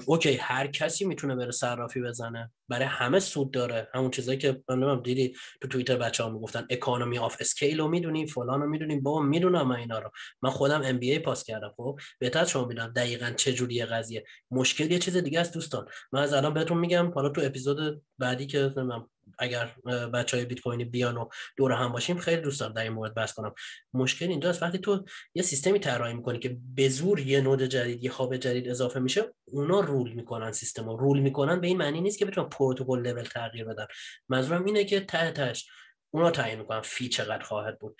اوکی 0.06 0.34
هر 0.34 0.66
کسی 0.66 1.04
می‌تونه 1.04 1.36
بره 1.36 1.50
صرافی 1.50 2.00
بزنه. 2.00 2.52
برای 2.68 2.84
همه 2.84 3.18
سود 3.20 3.50
داره. 3.50 3.88
همون 3.94 4.10
چیزایی 4.10 4.38
که 4.38 4.62
من 4.68 5.02
دیدی 5.02 5.34
تو 5.60 5.68
توییتر 5.68 5.96
بچه 5.96 6.22
ها 6.24 6.30
می‌گفتن 6.30 6.66
economy 6.70 7.18
of 7.18 7.36
scale 7.40 7.80
رو 7.80 7.88
می‌دونی 7.88 8.26
فلان 8.26 8.60
رو 8.60 8.68
می‌دونی 8.68 9.00
بابا 9.00 9.20
می‌دونم 9.20 9.68
من 9.68 9.76
اینا 9.76 9.98
رو. 9.98 10.10
من 10.42 10.50
خودم 10.50 10.82
MBA 10.84 11.18
پاس 11.18 11.44
کردم. 11.44 11.74
خب 11.76 11.98
بهتر 12.18 12.44
شما 12.44 12.64
می‌دونم 12.64 12.92
دقیقا 12.92 13.30
چه 13.36 13.52
جوریه 13.52 13.86
قضیه. 13.86 14.24
مشکل 14.50 14.90
یه 14.90 14.98
چیز 14.98 15.16
دیگه 15.16 15.40
است 15.40 15.54
دوستان. 15.54 15.86
من 16.12 16.22
از 16.22 16.32
الان 16.32 16.54
بهتون 16.54 16.78
میگم. 16.78 17.10
حالا 17.10 17.28
تو 17.28 17.40
اپیزود 17.44 18.02
بعدی 18.18 18.46
که 18.46 18.72
اگر 19.38 19.74
بچه 20.14 20.36
های 20.36 20.46
بیت 20.46 20.60
کوینی 20.60 20.84
بیان 20.84 21.16
و 21.16 21.28
دور 21.56 21.72
هم 21.72 21.92
باشیم 21.92 22.18
خیلی 22.18 22.42
دوست 22.42 22.60
دارم 22.60 22.72
در 22.72 22.82
این 22.82 22.92
مورد 22.92 23.14
بحث 23.14 23.32
کنم. 23.32 23.54
مشکل 23.94 24.26
اینجاست 24.28 24.62
وقتی 24.62 24.78
تو 24.78 25.04
یه 25.34 25.42
سیستمی 25.42 25.78
طراحی 25.78 26.14
می‌کنی 26.14 26.38
که 26.38 26.58
به 26.74 26.88
زور 26.88 27.20
یه 27.20 27.40
node 27.40 27.62
جدید 27.62 28.04
یه 28.04 28.10
hub 28.10 28.36
جدید 28.36 28.68
اضافه 28.68 29.00
میشه 29.00 29.34
اونا 29.44 29.80
rule 29.80 30.12
می‌کنن 30.12 30.52
سیستم 30.52 30.88
رو 30.88 30.96
rule 30.96 31.20
می‌کنن 31.20 31.60
به 31.60 31.66
این 31.66 31.76
معنی 31.76 32.00
نیست 32.00 32.18
که 32.18 32.24
بتونن 32.24 32.48
پروتکل 32.48 33.06
لول 33.06 33.22
تغییر 33.22 33.64
بدن. 33.64 33.86
منظورم 34.28 34.64
اینه 34.64 34.84
که 34.84 35.00
ته 35.00 35.30
تهش 35.30 35.70
اونا 36.10 36.30
تعیین 36.30 36.58
می‌کنن 36.58 36.80
fee 36.80 37.08
چقدر 37.08 37.44
خواهد 37.44 37.78
بود. 37.78 37.96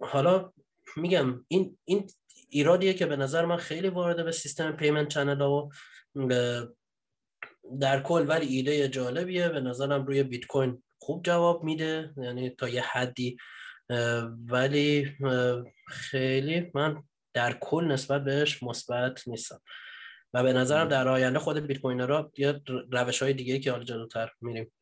حالا 0.00 0.52
میگم 0.96 1.44
این 1.48 1.78
این 1.84 2.10
ایرادیه 2.48 2.94
که 2.94 3.06
به 3.06 3.16
نظر 3.16 3.44
من 3.44 3.56
خیلی 3.56 3.88
وارده 3.88 4.22
به 4.22 4.32
سیستم 4.32 4.72
payment 4.72 5.08
channel 5.08 5.40
و 5.40 5.70
در 7.80 8.02
کل 8.02 8.24
ولی 8.28 8.46
ایده 8.46 8.88
جالبیه. 8.88 9.48
به 9.48 9.60
نظرم 9.60 10.06
روی 10.06 10.22
بیت 10.22 10.46
کوین 10.46 10.82
خوب 10.98 11.24
جواب 11.24 11.64
میده. 11.64 12.14
یعنی 12.16 12.50
تا 12.50 12.68
یه 12.68 12.82
حدی. 12.82 13.36
ولی 14.48 15.16
خیلی 15.88 16.70
من 16.74 17.02
در 17.34 17.58
کل 17.60 17.84
نسبت 17.84 18.24
بهش 18.24 18.62
مثبت 18.62 19.28
نیستم. 19.28 19.60
و 20.34 20.42
به 20.42 20.52
نظرم 20.52 20.88
در 20.88 21.08
آینده 21.08 21.38
خود 21.38 21.58
بیت 21.58 21.78
کوین 21.78 21.98
یا 22.36 22.60
روش 22.92 23.22
های 23.22 23.32
دیگه 23.32 23.58
که 23.58 23.70
حالا 23.70 23.84
جلوتر 23.84 24.32
میریم. 24.40 24.72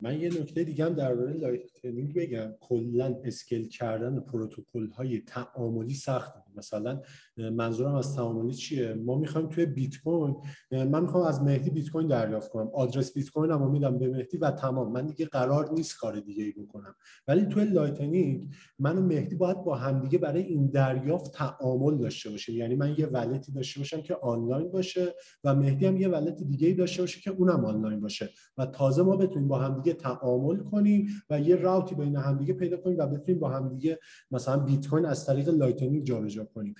من 0.00 0.20
یه 0.20 0.28
نکته 0.28 0.64
دیگه 0.64 0.84
هم 0.84 0.94
درباره 0.94 1.32
Lightning 1.32 2.14
بگم. 2.14 2.54
کلا 2.60 3.20
scale 3.24 3.68
کردن 3.68 4.20
پروتکل 4.20 4.90
های 4.90 5.20
تعاملی 5.20 5.94
سخته 5.94 6.43
مثلا 6.56 7.00
منظورم 7.36 7.94
از 7.94 8.16
تعاملی 8.16 8.54
چیه؟ 8.54 8.94
ما 8.94 9.18
می‌خوایم 9.18 9.48
توی 9.48 9.66
بیت 9.66 10.02
کوین 10.04 10.36
من 10.70 11.00
می‌خوام 11.00 11.26
از 11.26 11.42
مهدی 11.42 11.70
بیت 11.70 11.90
کوین 11.90 12.06
دریافت 12.06 12.50
کنم. 12.50 12.70
آدرس 12.74 13.14
بیت 13.14 13.30
کوین 13.30 13.50
هم 13.50 13.70
میدم 13.70 13.98
به 13.98 14.08
مهدی 14.08 14.36
و 14.36 14.50
تمام. 14.50 14.92
من 14.92 15.06
دیگه 15.06 15.26
قرار 15.26 15.72
نیست 15.72 15.98
کار 15.98 16.20
دیگه 16.20 16.44
ای 16.44 16.52
بکنم. 16.52 16.94
ولی 17.28 17.46
توی 17.46 17.64
Lightning 17.64 18.48
من 18.78 18.98
و 18.98 19.00
مهدی 19.00 19.36
باید 19.36 19.64
با 19.64 19.74
همدیگه 19.74 20.18
برای 20.18 20.42
این 20.42 20.66
دریافت 20.66 21.32
تعامل 21.32 21.98
داشته 21.98 22.30
باشیم. 22.30 22.56
یعنی 22.56 22.74
من 22.74 22.94
یه 22.98 23.06
wallet 23.06 23.45
ی 23.45 23.52
داشته 23.52 23.80
باشم 23.80 24.00
که 24.02 24.14
آنلاین 24.22 24.68
باشه 24.68 25.14
و 25.44 25.54
مهدی 25.54 25.86
هم 25.86 25.96
یه 25.96 26.08
wallet 26.08 26.42
دیگه 26.42 26.68
ای 26.68 26.74
داشته 26.74 27.02
باشه 27.02 27.20
که 27.20 27.30
اونم 27.30 27.64
آنلاین 27.64 28.00
باشه. 28.00 28.30
و 28.58 28.66
تازه 28.66 29.02
ما 29.02 29.16
بتونیم 29.16 29.48
با 29.48 29.58
همدیگه 29.58 29.96
تعامل 29.96 30.56
کنیم 30.56 31.08
و 31.30 31.40
یه 31.40 31.56
route 31.56 31.88
ی 31.88 31.94
بین 31.94 32.16
همدیگه 32.16 32.54
پیدا 32.54 32.76
کنیم 32.76 32.98
و 32.98 33.06
بتونیم 33.06 33.40
با 33.40 33.48
همدیگه 33.48 33.98
مثلا 34.30 34.56
بیت 34.56 34.88
کوین 34.88 35.04
از 35.04 35.26
طریق 35.26 35.48
Lightning 35.48 36.04
جابجا 36.04 36.43
کنیم. 36.44 36.74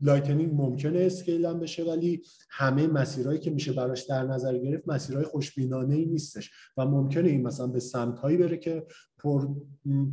Lightning 0.00 0.52
ممکنه 0.54 1.00
scale 1.00 1.46
هم 1.46 1.60
بشه 1.60 1.84
ولی 1.84 2.22
همه 2.50 2.86
مسیرهایی 2.86 3.38
که 3.38 3.50
میشه 3.50 3.72
براش 3.72 4.02
در 4.02 4.22
نظر 4.22 4.58
گرفت 4.58 4.88
مسیرهای 4.88 5.24
خوشبینانه 5.24 5.94
ای 5.94 6.06
نیستش 6.06 6.50
و 6.76 6.86
ممکنه 6.86 7.28
این 7.28 7.42
مثلا 7.42 7.66
به 7.66 7.80
سمت 7.80 8.18
هایی 8.18 8.36
بره 8.36 8.56
که 8.56 8.86
پر 9.18 9.48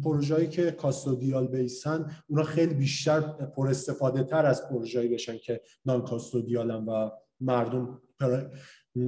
پروژه‌ای 0.03 0.47
که 0.47 0.71
custodial 0.71 1.47
based 1.47 2.01
ان 2.01 2.11
اونا 2.27 2.43
خیلی 2.43 2.73
بیشتر 2.73 3.21
پر 3.55 3.67
استفاده 3.67 4.23
تر 4.23 4.45
از 4.45 4.69
پروژه‌ای 4.69 5.07
بشن 5.07 5.37
که 5.37 5.61
non-custodial 5.85 6.01
ان 6.01 6.85
و 6.85 7.09
مردم 7.39 8.01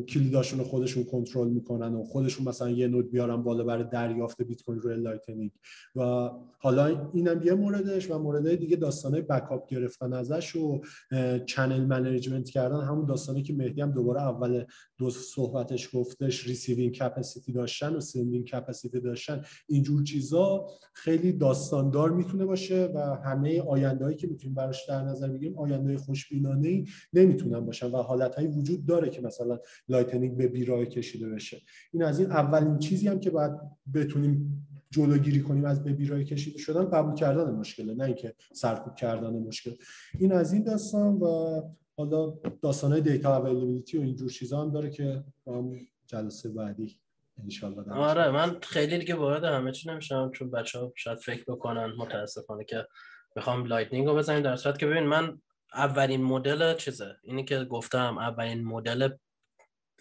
کلیداشون 0.08 0.60
رو 0.60 0.66
خودشون 0.66 1.04
کنترل 1.04 1.48
می‌کنن 1.50 1.96
و 1.96 2.04
خودشون 2.04 2.48
مثلا 2.48 2.70
یه 2.70 2.88
node 2.88 3.12
بیارن 3.12 3.44
بالا 3.44 3.64
برای 3.64 3.84
دریافت 3.92 4.42
بیت 4.42 4.64
کوین 4.64 4.80
روی 4.80 4.96
Lightning. 4.96 5.52
و 5.96 6.30
حالا 6.60 7.10
اینم 7.14 7.42
یه 7.44 7.54
موردش 7.54 8.12
و 8.12 8.18
مورد 8.20 8.56
دیگه 8.56 8.76
داستانه 8.76 9.22
backup 9.22 9.70
گرفتن 9.70 10.14
ازش 10.14 10.56
و 10.56 10.82
channel 11.46 11.86
management 11.86 12.50
کردن. 12.50 12.82
همون 12.82 13.06
داستانی 13.06 13.44
که 13.44 13.54
مهدی 13.54 13.82
هم 13.82 13.92
دوباره 13.92 14.22
اول 14.22 14.64
دو 14.98 15.10
صحبتش 15.10 15.90
گفتش 15.94 16.48
receiving 16.48 16.94
capacity 16.94 17.52
داشتن 17.52 17.96
و 17.96 18.00
sending 18.00 18.46
capacity 18.46 19.00
داشتن. 19.00 19.42
اینجور 19.68 20.04
چیزا 20.04 20.68
خیلی 20.94 21.32
داستاندار 21.32 22.12
می‌تونه 22.12 22.46
باشه 22.46 22.92
و 22.96 23.00
همه 23.00 23.62
آینده‌هایی 23.62 24.16
که 24.16 24.28
می‌تونیم 24.28 24.56
براش 24.56 24.90
در 24.90 25.04
نظر 25.04 25.28
بگیریم 25.28 25.58
آینده 25.58 25.98
خوشبینانه 25.98 26.86
نمی‌تونن 27.14 27.60
باشن 27.60 27.92
و 27.92 27.98
حالتهایی 27.98 28.48
وجود 28.48 28.86
داره 28.86 29.10
که 29.10 29.22
مثلا 29.22 29.60
Lightning 29.88 30.38
به 30.38 30.48
بیراه 30.48 30.86
کشیده 30.86 31.30
بشه. 31.30 31.62
این 31.92 32.04
از 32.04 32.20
این 32.20 32.32
اولین 32.32 32.80
چیزی 32.80 33.08
هم 33.08 33.20
که 33.20 33.30
باید 33.30 33.52
بتونیم 33.94 34.66
جلوگیری 34.92 35.42
کنیم 35.42 35.66
از 35.66 35.84
به 35.84 35.94
بیراه 35.94 36.24
کشیده 36.24 36.58
شدن 36.58 36.86
قبول 36.86 37.16
کردن 37.16 37.52
مشکله 37.52 37.94
نه 37.94 38.04
اینکه 38.04 38.34
سرکوب 38.54 38.96
کردن 38.96 39.30
مشکل. 39.30 39.72
این 40.20 40.32
از 40.32 40.54
این 40.54 40.64
داستان 40.64 41.16
و 41.16 41.62
حالا 41.98 42.34
های 42.64 43.02
data 43.02 43.38
availability 43.38 43.98
و 43.98 44.02
اینجور 44.02 44.30
چیزا 44.30 44.62
هم 44.62 44.72
داره 44.72 44.90
که 44.90 45.24
هم 45.48 45.72
جلسه 46.08 46.50
بعدی 46.50 47.00
انشالله 47.44 47.94
آره 47.94 48.32
من 48.32 48.60
خیلی 48.62 48.98
دیگه 48.98 49.16
وارد 49.16 49.44
همه 49.44 49.72
چی 49.72 49.90
نمیشم 49.90 50.32
چون 50.32 50.52
بچه 50.52 50.80
ها 50.80 50.94
شاید 50.96 51.18
فکر 51.18 51.44
بکنن 51.48 51.94
متاسفانه 51.98 52.64
که 52.64 52.88
می‌خوام 53.36 53.66
Lightning 53.66 54.08
رو 54.08 54.16
بزنیم 54.16 54.44
در 54.44 54.56
صورت 54.56 54.80
که 54.80 54.86
ببین 54.86 55.04
من 55.04 55.42
اولین 55.74 56.24
مدل 56.24 56.76
چیزه؟ 56.76 57.16
اینی 57.24 57.44
که 57.44 57.64
گفتم 57.64 58.18
اولین 58.18 58.64
مدل 58.64 59.10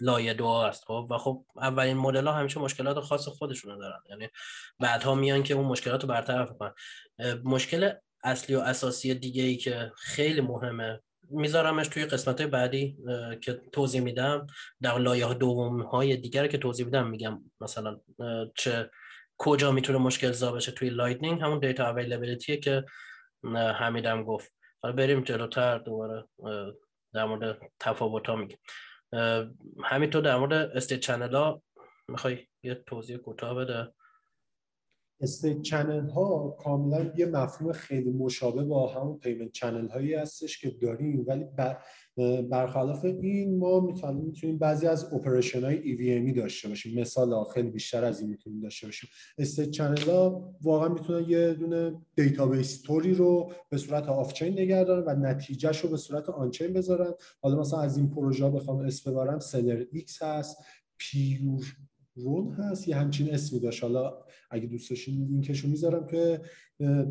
لایه 0.01 0.35
دو 0.35 0.47
است 0.47 0.85
خب؟ 0.85 1.09
و 1.11 1.19
خب 1.19 1.45
اولین 1.57 1.97
مدل 1.97 2.27
ها 2.27 2.33
همیشه 2.33 2.61
مشکلات 2.61 3.01
خاص 3.01 3.29
خودشونو 3.29 3.79
دارن. 3.79 4.01
یعنی 4.11 4.29
بعدها 4.81 5.15
میان 5.15 5.43
که 5.43 5.55
اون 5.55 5.67
مشکلات 5.67 6.03
رو 6.03 6.09
برطرف 6.09 6.51
کنن 6.53 6.73
مشکل 7.45 7.93
اصلی 8.25 8.57
و 8.57 8.61
اساسی 8.61 9.15
دیگه 9.15 9.43
ای 9.43 9.57
که 9.57 9.93
خیلی 9.97 10.41
مهمه 10.41 11.01
میذارمش 11.31 11.89
توی 11.89 12.05
قسمت 12.05 12.43
بعدی 12.43 12.97
که 13.41 13.61
توضیح 13.73 14.01
میدم. 14.01 14.47
در 14.83 14.99
لایه 14.99 15.35
دوم 15.35 15.83
های 15.83 16.17
دیگر 16.17 16.47
که 16.47 16.59
توضیح 16.59 16.87
میدم 16.87 17.07
میگم 17.07 17.43
مثلا 17.61 18.01
چه 18.55 18.91
کجا 19.39 19.73
می‌تونه 19.73 19.99
مشکل 19.99 20.33
زا 20.33 20.53
بشه 20.53 20.73
توی 20.73 20.91
Lightning 20.91 21.41
همون 21.43 21.59
data 21.59 21.91
availability 21.91 22.51
ه 22.51 22.57
که 22.57 22.85
حمیدم 23.55 24.25
گفت. 24.25 24.53
حالا 24.83 24.95
بریم 24.95 25.21
جلوتر 25.21 25.79
دوباره 25.79 26.25
در 27.15 27.25
مورد 27.25 27.59
تفاوت 27.81 28.27
ها 28.27 28.37
میگیم. 28.37 28.59
همینطور 29.85 30.23
در 30.23 30.37
مورد 30.37 30.53
state 30.53 31.01
channel 31.01 31.35
ها 31.35 31.63
می‌خوای 32.09 32.47
یه 32.63 32.75
توضیح 32.75 33.17
کوتاه 33.17 33.55
بده؟ 33.55 33.93
state 35.21 35.63
channel 35.63 36.09
ها 36.09 36.57
کاملا 36.59 37.13
یه 37.17 37.27
مفهوم 37.27 37.73
خیلی 37.73 38.11
مشابه 38.11 38.65
با 38.65 38.93
همون 38.93 39.19
payment 39.19 39.53
channel 39.53 39.89
هایی 39.89 40.15
هستش 40.15 40.61
که 40.61 40.71
داریم 40.71 41.25
ولی 41.29 41.45
برخلاف 42.51 43.05
این 43.05 43.59
ما 43.59 43.81
می‌تونیم 43.81 44.59
بعضی 44.59 44.87
از 44.87 45.13
operation 45.13 45.65
های 45.65 45.77
EVM 45.77 46.22
ی 46.22 46.37
داشته 46.37 46.69
باشیم. 46.69 47.01
مثال 47.01 47.45
خیلی 47.55 47.71
بیشتر 47.71 48.05
از 48.05 48.21
این 48.21 48.31
می‌تونیم 48.31 48.61
داشته 48.61 48.87
باشیم. 48.87 49.11
state 49.39 49.71
channel 49.71 50.11
ها 50.11 50.55
واقعا 50.63 50.89
می‌تونن 50.89 51.31
یه 51.31 51.55
دونه 51.55 51.95
database 52.17 52.83
طوری 52.83 53.15
رو 53.15 53.53
به 53.71 53.79
صورت 53.79 54.09
off-chain 54.09 54.73
و 54.73 55.15
نتیجهش 55.15 55.81
رو 55.81 55.91
به 55.91 55.97
صورت 55.97 56.29
on-chain 56.29 56.73
بذارن. 56.73 57.13
حالا 57.41 57.61
مثلا 57.61 57.81
از 57.81 57.97
این 57.97 58.11
پروژه 58.11 58.45
ها 58.45 58.51
بخوام 58.51 58.79
اسم 58.79 59.11
ببرم 59.11 59.39
Celer 59.39 59.85
X 59.93 60.23
هست 60.23 60.57
Perun 60.99 62.53
هست 62.53 62.89
یه 62.89 62.97
همچین 62.97 63.35
اسمی 63.35 63.61
داشت. 63.61 63.83
حالا 63.83 64.15
اگه 64.51 64.67
دوست 64.67 64.91
داشتین 64.91 65.27
لینکشو 65.27 65.69
می‌ذارم 65.69 66.07
که 66.07 66.41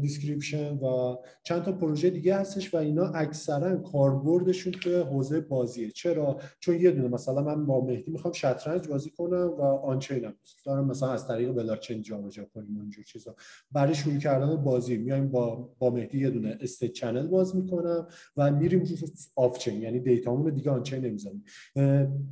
description 0.01 0.77
و 0.77 1.15
چند 1.43 1.63
تا 1.63 1.71
پروژه 1.71 2.09
دیگه 2.09 2.35
هستش 2.35 2.73
و 2.73 2.77
اینا 2.77 3.05
اکثرا 3.05 3.75
کاربردشون 3.75 4.73
توی 4.73 4.95
حوزه 4.95 5.41
بازیه. 5.41 5.91
چرا؟ 5.91 6.39
چون 6.59 6.81
یه 6.81 6.91
دونه 6.91 7.07
مثلا 7.07 7.43
من 7.43 7.65
با 7.65 7.85
مهدی 7.85 8.11
می‌خوام 8.11 8.33
شطرنج 8.33 8.87
بازی 8.87 9.09
کنم 9.09 9.53
و 9.57 9.61
on-chain 9.61 10.25
م 10.25 10.33
دارم 10.65 10.87
مثلا 10.87 11.11
از 11.11 11.27
طریق 11.27 11.51
بلاکچین 11.51 12.01
جابجا 12.01 12.45
کنیم 12.45 12.77
اونجور 12.77 13.03
چیزا. 13.03 13.35
برای 13.71 13.95
شروع 13.95 14.17
کردن 14.17 14.55
بازی 14.55 14.97
میایم 14.97 15.27
با 15.27 15.69
با 15.79 15.89
مهدی 15.89 16.19
یه 16.19 16.29
دونه 16.29 16.57
state 16.61 16.91
channel 16.91 17.27
باز 17.27 17.55
می‌کنم 17.55 18.07
و 18.37 18.51
میریم 18.51 18.83
off-chain 19.35 19.81
یعنی 19.81 19.99
data 19.99 20.30
مون 20.30 20.53
دیگه 20.53 20.71
on-chain 20.71 21.05
نمی‌ذاریم. 21.05 21.43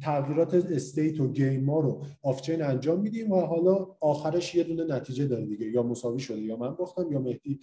تغییرات 0.01 0.53
state 0.53 1.19
و 1.19 1.27
game 1.27 1.69
ها 1.69 1.79
رو 1.79 2.01
off-chain 2.23 2.61
انجام 2.61 2.99
میدیم 2.99 3.31
و 3.31 3.41
حالا 3.41 3.87
آخرش 3.99 4.55
یه 4.55 4.63
دونه 4.63 4.95
نتیجه 4.95 5.25
داره 5.25 5.45
دیگه. 5.45 5.65
یا 5.65 5.83
مساوی 5.83 6.19
شده 6.19 6.41
یا 6.41 6.57
من 6.57 6.75
باختم 6.75 7.11
یا 7.11 7.24
مهدی 7.25 7.59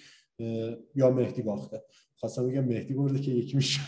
یا 0.95 1.11
مهدی 1.11 1.43
باخته. 1.43 1.83
خواستم 2.17 2.49
بگم 2.49 2.65
مهدی 2.65 2.95
برده 2.95 3.21
که 3.21 3.31
یکی 3.31 3.57
میشه 3.57 3.81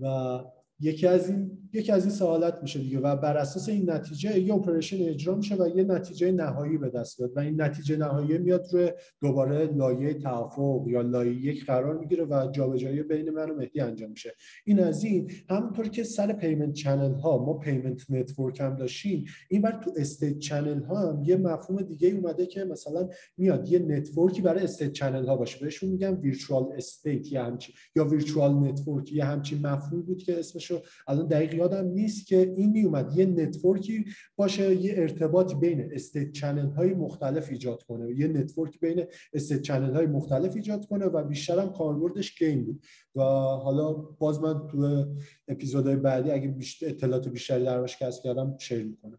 و 0.00 0.38
یکی 0.80 1.06
از 1.06 1.30
این 1.30 1.58
یکی 1.72 1.92
از 1.92 2.04
این 2.04 2.14
سوالات 2.14 2.58
میشه 2.62 2.78
دیگه 2.78 2.98
و 2.98 3.16
بر 3.16 3.36
اساس 3.36 3.68
این 3.68 3.90
نتیجه 3.90 4.40
یه 4.40 4.54
operation 4.54 5.08
اجرا 5.08 5.34
میشه 5.34 5.54
و 5.54 5.68
یه 5.76 5.84
نتیجه 5.84 6.32
نهایی 6.32 6.78
به 6.78 6.90
دست 6.90 7.18
بیاد 7.18 7.36
و 7.36 7.40
این 7.40 7.60
نتیجه 7.60 7.96
نهایی 7.96 8.38
میاد 8.38 8.66
روی 8.72 8.90
دوباره 9.20 9.66
لایه 9.66 10.14
توافق 10.14 10.84
یا 10.88 11.00
لایه 11.00 11.32
یک 11.32 11.66
قرار 11.66 11.98
می‌گیره 11.98 12.24
و 12.24 12.48
جابجایی 12.52 13.02
بین 13.02 13.30
من 13.30 13.50
و 13.50 13.54
مهدی 13.54 13.80
انجام 13.80 14.10
میشه. 14.10 14.34
این 14.64 14.80
از 14.80 15.04
این 15.04 15.30
همونطور 15.50 15.88
که 15.88 16.04
سر 16.04 16.32
payment 16.32 16.72
channel 16.72 17.14
ها 17.14 17.44
ما 17.44 17.54
payment 17.54 18.10
network 18.10 18.60
هم 18.60 18.76
داشتیم 18.76 19.24
این 19.48 19.62
بر 19.62 19.80
تو 19.84 19.92
state 19.96 20.38
channel 20.38 20.82
ها 20.82 21.12
هم 21.12 21.22
یه 21.22 21.36
مفهوم 21.36 21.82
دیگه 21.82 22.08
اومده 22.08 22.46
که 22.46 22.64
مثلا 22.64 23.08
میاد 23.36 23.68
یه 23.68 23.78
network 23.78 24.34
ی 24.34 24.42
برای 24.42 24.64
state 24.64 24.92
channel 24.92 25.26
ها 25.26 25.36
باشه. 25.36 25.64
بهشون 25.64 25.90
میگم 25.90 26.20
virtual 26.20 26.72
state 26.76 27.32
یا 27.32 27.44
همچین 27.44 27.74
یا 27.96 28.04
virtual 28.04 28.54
network 28.54 29.12
یا 29.12 29.26
همچین 29.26 29.66
مفهوم 29.66 30.02
بود 30.02 30.22
که 30.22 30.38
اسمشو 30.66 30.84
الان 31.08 31.26
دقیق 31.26 31.54
یادم 31.54 31.84
نیست 31.84 32.26
که 32.26 32.54
این 32.56 32.70
می 32.70 32.82
اومد 32.82 33.18
یه 33.18 33.26
network 33.26 33.94
ی 33.94 34.04
باشه 34.36 34.74
یه 34.74 34.94
ارتباطی 34.96 35.54
بین 35.54 35.90
state 35.92 36.32
channel 36.32 36.70
های 36.70 36.94
مختلف 36.94 37.50
ایجاد 37.50 37.82
کنه. 37.82 38.18
یه 38.18 38.28
network 38.28 38.80
بین 38.80 39.04
state 39.32 39.62
channel 39.62 39.94
های 39.94 40.06
مختلف 40.06 40.56
ایجاد 40.56 40.86
کنه 40.86 41.06
و 41.06 41.24
بیشتر 41.24 41.58
هم 41.58 41.72
کاربردش 41.72 42.38
game 42.38 42.64
بود. 42.64 42.82
و 43.14 43.22
حالا 43.64 43.92
باز 43.92 44.40
من 44.40 44.66
تو 44.66 45.06
اپیزودهای 45.48 45.96
بعدی 45.96 46.30
اگه 46.30 46.48
بیشتر 46.48 46.86
اطلاعات 46.86 47.28
بیشتری 47.28 47.64
درش 47.64 47.98
کسب 47.98 48.22
کردم 48.22 48.58
share 48.58 48.84
می‌کنم. 48.84 49.18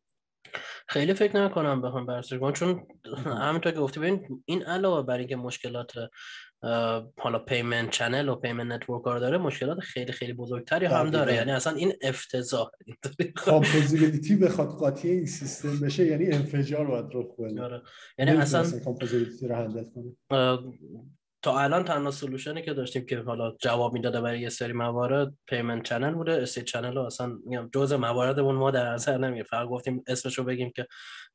خیلی 0.89 1.14
فکر 1.14 1.38
نکنم 1.38 1.82
بخوام 1.82 2.06
بررسی 2.06 2.39
چون 2.54 2.88
همونطور 3.26 3.72
که 3.72 3.80
گفتی 3.80 4.00
ببین 4.00 4.43
این 4.45 4.64
علاوه 4.64 5.06
بر 5.06 5.18
اینکه 5.18 5.36
مشکلات 5.36 5.91
حالا 7.18 7.39
payment 7.47 7.89
channel 7.89 8.30
و 8.30 8.36
payment 8.36 8.68
network 8.72 9.03
داره 9.03 9.38
مشکلات 9.38 9.80
خیلی 9.80 10.12
خیلی 10.12 10.34
بزرگتری 10.34 10.86
هم 10.86 11.10
داره. 11.10 11.34
یعنی 11.34 11.51
اصلا 11.51 11.74
این 11.74 11.93
افتضاح. 12.01 12.70
composability 13.36 14.36
بخواد 14.36 14.68
قاطی 14.68 15.10
این 15.10 15.26
سیستم 15.26 15.80
بشه 15.80 16.05
یعنی 16.05 16.26
انفجار 16.32 16.88
باید 16.88 17.05
رخ 17.14 17.26
بده. 17.39 17.64
آره. 17.64 17.82
یعنی 18.18 18.32
اصلا 18.32 18.80
composability 18.80 19.47
رو 19.47 19.55
handle 19.55 19.84
کنه. 19.84 20.14
تا 21.41 21.60
الان 21.60 21.84
تنها 21.84 22.12
solution 22.12 22.56
ی 22.56 22.62
که 22.62 22.74
داشتیم 22.74 23.05
که 23.05 23.20
حالا 23.20 23.55
جواب 23.62 23.93
می‌داده 23.93 24.22
برای 24.22 24.39
یه 24.39 24.49
سری 24.49 24.74
موارد 24.74 25.34
payment 25.47 25.84
channel 25.84 26.14
بوده. 26.14 26.32
state 26.32 26.62
channel 26.62 26.95
رو 26.95 27.01
اصلا 27.01 27.38
میگم 27.45 27.70
جزء 27.74 27.97
مواردمون 27.97 28.55
ما 28.55 28.72
در 28.72 28.93
نظر 28.93 29.18
نمیگه. 29.18 29.43
فقط 29.43 29.68
گفتیم 29.68 30.03
اسمش 30.08 30.38
رو 30.38 30.43
بگیم 30.43 30.72
که 30.76 30.88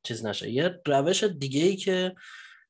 چیز 0.03 0.25
نشه. 0.25 0.49
یه 0.49 0.81
روش 0.87 1.23
دیگه 1.23 1.63
ای 1.63 1.75
که 1.75 2.15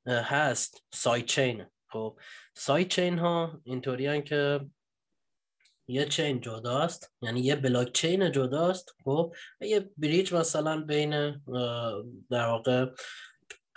هست 0.08 0.84
sidechain 0.94 1.66
خب 1.90 2.20
sidechain 2.56 3.20
ها 3.20 3.62
اینطوری 3.64 4.22
که 4.22 4.60
یه 5.88 6.06
chain 6.06 6.42
جداست 6.42 7.14
یعنی 7.22 7.40
یه 7.40 7.56
بلاک 7.56 7.92
چین 7.92 8.32
جداست. 8.32 8.96
خب 9.04 9.36
یه 9.62 9.90
bridge 9.98 10.34
مثلا 10.34 10.82
بین 10.82 11.42
در 12.32 12.46
واقع 12.46 12.86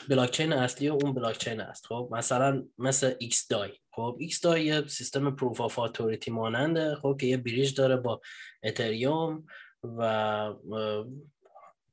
بلاکچین 0.08 0.52
اصلی 0.52 0.88
و 0.88 0.98
اون 1.02 1.14
بلاکچین 1.14 1.60
است. 1.60 1.86
خب 1.86 2.08
مثلا 2.12 2.64
مثل 2.78 3.14
xDai. 3.18 3.72
خب 3.92 4.16
xDai 4.20 4.64
یه 4.64 4.86
سیستم 4.86 5.36
proof 5.36 5.60
of 5.60 5.78
authority 5.78 6.30
ماننده. 6.30 6.94
خب 6.94 7.16
که 7.20 7.26
یه 7.26 7.36
bridge 7.36 7.74
داره 7.74 7.96
با 7.96 8.20
اتریوم 8.62 9.46
و 9.82 10.52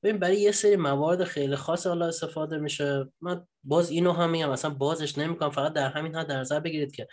ببین 0.03 0.17
برای 0.17 0.39
یه 0.39 0.51
سری 0.51 0.75
موارد 0.75 1.23
خیلی 1.23 1.55
خاص 1.55 1.87
حالا 1.87 2.07
استفاده 2.07 2.57
میشه. 2.57 3.05
من 3.21 3.47
باز 3.63 3.89
اینو 3.89 4.11
هم 4.11 4.29
میگم 4.29 4.49
اصلا 4.49 4.71
بازش 4.71 5.17
نمی‌کنم 5.17 5.49
فقط 5.49 5.73
در 5.73 5.89
همین 5.89 6.15
حد 6.15 6.27
در 6.27 6.39
نظر 6.39 6.59
بگیرید 6.59 6.95
که 6.95 7.07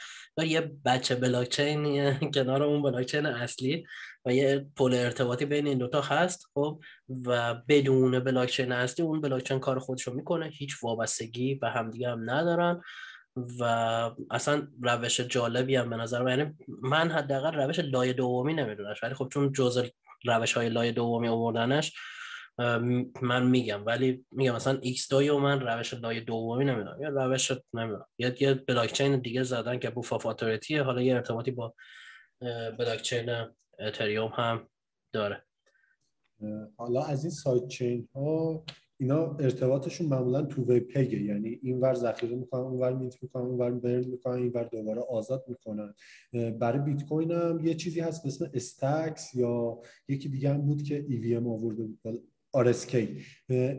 یه 0.46 0.72
بچه 0.84 1.14
بلاکچین 1.14 2.14
کنار 2.34 2.62
اون 2.62 2.82
بلاکچین 2.82 3.26
اصلی 3.26 3.86
و 4.24 4.34
یه 4.34 4.66
پل 4.76 4.94
ارتباطی 4.94 5.44
بین 5.44 5.66
این 5.66 5.78
دوتا 5.78 6.00
هست 6.00 6.46
خب 6.54 6.80
و 7.26 7.54
بدون 7.54 8.20
بلاکچین 8.20 8.72
اصلی 8.72 9.04
اون 9.04 9.20
بلاکچین 9.20 9.58
کار 9.58 9.78
خودشو 9.78 10.14
می‌کنه. 10.14 10.46
هیچ 10.46 10.84
وابستگی 10.84 11.54
به 11.54 11.68
همدیگه 11.68 12.10
هم 12.10 12.30
ندارن 12.30 12.80
و 13.60 13.64
اصلا 14.30 14.68
روش 14.82 15.20
جالبی 15.20 15.76
هم 15.76 15.90
به 15.90 15.96
نظر 15.96 16.28
یعنی 16.28 16.54
من 16.82 17.10
حداقل 17.10 17.54
روش 17.54 17.78
لایه 17.78 18.12
دومی 18.12 18.54
نمیدونش 18.54 19.02
ولی 19.02 19.14
خب 19.14 19.28
چون 19.32 19.52
جزء 19.52 19.86
روش 20.26 20.52
های 20.52 20.68
لایه 20.68 20.92
دومی 20.92 21.28
آوردنش 21.28 21.92
من 23.22 23.46
میگم 23.46 23.86
ولی 23.86 24.24
میگم 24.32 24.54
مثلا 24.54 24.78
xDai 24.82 25.28
و 25.28 25.38
من 25.38 25.60
روش 25.60 25.94
لایه 25.94 26.20
دومی 26.20 26.64
نمی‌دونم 26.64 27.02
یا 27.02 27.08
روش 27.08 27.52
نمی‌دونم. 27.74 28.06
یا 28.18 28.34
یه 28.40 28.54
بلاکچین 28.54 29.20
دیگه 29.20 29.42
زدن 29.42 29.78
که 29.78 29.90
بوف 29.90 30.12
آف 30.12 30.26
حالا 30.26 31.02
یه 31.02 31.14
ارتباطی 31.14 31.50
با 31.50 31.74
بلاکچین 32.78 33.30
اتریوم 33.78 34.32
هم 34.34 34.68
داره. 35.12 35.44
حالا 36.76 37.02
از 37.02 37.24
این 37.24 37.30
sidechain 37.30 38.08
ها 38.14 38.64
اینا 39.00 39.36
ارتباطشون 39.40 40.06
معمولا 40.06 40.42
two-way 40.42 40.64
peg 40.64 40.80
ه 40.80 41.22
یعنی 41.22 41.58
این 41.62 41.80
ور 41.80 41.94
ذخیره 41.94 42.36
می‌کنن 42.36 42.60
اون 42.60 42.80
ور 42.80 42.92
mint 42.92 43.22
می‌کنن 43.22 43.42
اون 43.42 43.58
ور 43.58 43.70
burn 43.70 44.04
می‌کنن 44.04 44.34
این 44.34 44.52
ور 44.52 44.64
دوباره 44.64 45.00
آزاد 45.00 45.44
می‌کنن. 45.48 45.94
برای 46.58 46.78
بیت 46.78 47.08
کوین 47.08 47.32
هم 47.32 47.60
یه 47.64 47.74
چیزی 47.74 48.00
هست 48.00 48.22
به 48.22 48.28
اسم 48.28 48.50
Stacks 48.54 49.34
یا 49.34 49.80
یکی 50.08 50.28
دیگه 50.28 50.50
هم 50.50 50.60
بود 50.62 50.82
که 50.82 51.06
EVM 51.08 51.46
آورده 51.46 51.82
بود. 51.82 52.29
RSK 52.56 52.96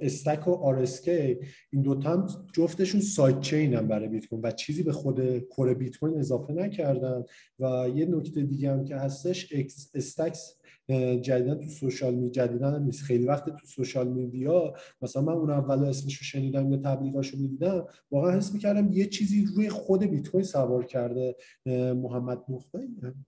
Stacks 0.02 0.48
و 0.48 0.86
RSK 0.86 1.08
این 1.08 1.82
دوتا 1.82 2.10
هم 2.10 2.28
جفتشون 2.54 3.02
sidechain 3.02 3.74
هم 3.74 3.88
برای 3.88 4.08
بیت 4.08 4.26
کوین 4.26 4.42
و 4.44 4.52
چیزی 4.52 4.84
به 4.84 4.92
خود 4.92 5.40
core 5.40 5.74
بیت 5.74 5.98
کوین 5.98 6.20
اضافه 6.20 6.54
نکردن. 6.54 7.24
و 7.60 7.90
یه 7.96 8.06
نکته 8.06 8.42
دیگه 8.42 8.72
هم 8.72 8.86
که 8.86 8.96
هستش 8.96 9.54
Stacks 9.96 10.58
جدیدا 11.22 11.56
تو 11.56 11.70
social 11.70 12.16
media 12.16 12.48
جدیدا 12.48 12.78
نیست. 12.78 13.04
خیلی 13.04 13.26
وقت 13.26 13.46
تو 13.46 13.66
social 13.66 14.08
media 14.08 14.74
مثلا 15.02 15.22
من 15.22 15.34
اون 15.34 15.50
اول 15.50 15.86
اسمش 15.86 16.18
رو 16.18 16.24
شنیدم 16.24 16.72
یا 16.72 16.78
تبلیغاشو 16.78 17.38
می‌دیدم 17.38 17.86
واقعا 18.12 18.38
حس 18.38 18.54
می‌کردم 18.54 18.94
یه 18.94 19.06
چیزی 19.06 19.46
روی 19.56 19.70
خود 19.70 20.04
بیت 20.04 20.30
کوین 20.30 20.44
سوار 20.44 20.86
کرده. 20.86 21.36
محمد 21.96 22.42
مخبی 22.50 22.80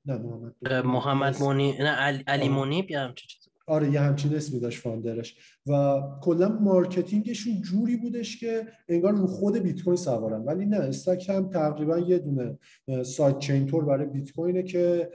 نه 0.06 0.18
محمد 0.18 0.86
محمد 0.86 1.42
منیب 1.42 1.78
نه 1.80 2.24
علی 2.28 2.50
منیب 2.50 2.82
هم 2.94 3.14
چیزی؟ 3.16 3.53
آره 3.68 3.92
یه 3.92 4.00
همچین 4.00 4.36
اسمی 4.36 4.60
داشت 4.60 4.82
founder 4.82 5.21
ش. 5.21 5.38
و 5.68 6.02
کلا 6.22 6.50
marketing 6.50 7.27
شون 7.27 7.62
جوری 7.62 7.98
بودش 7.98 8.40
که 8.40 8.68
انگار 8.90 9.14
رو 9.14 9.28
خود 9.28 9.58
بیت 9.58 9.84
کوین 9.84 9.96
سوارن. 9.96 10.42
ولی 10.42 10.66
نه 10.66 10.78
Stacks 10.78 11.30
هم 11.30 11.50
تقریبا 11.50 12.00
یه 12.00 12.20
دونه 12.20 12.58
sidechain 13.04 13.68
طور 13.68 13.86
برای 13.86 14.06
بیت 14.06 14.32
کوینه 14.32 14.64
که 14.64 15.10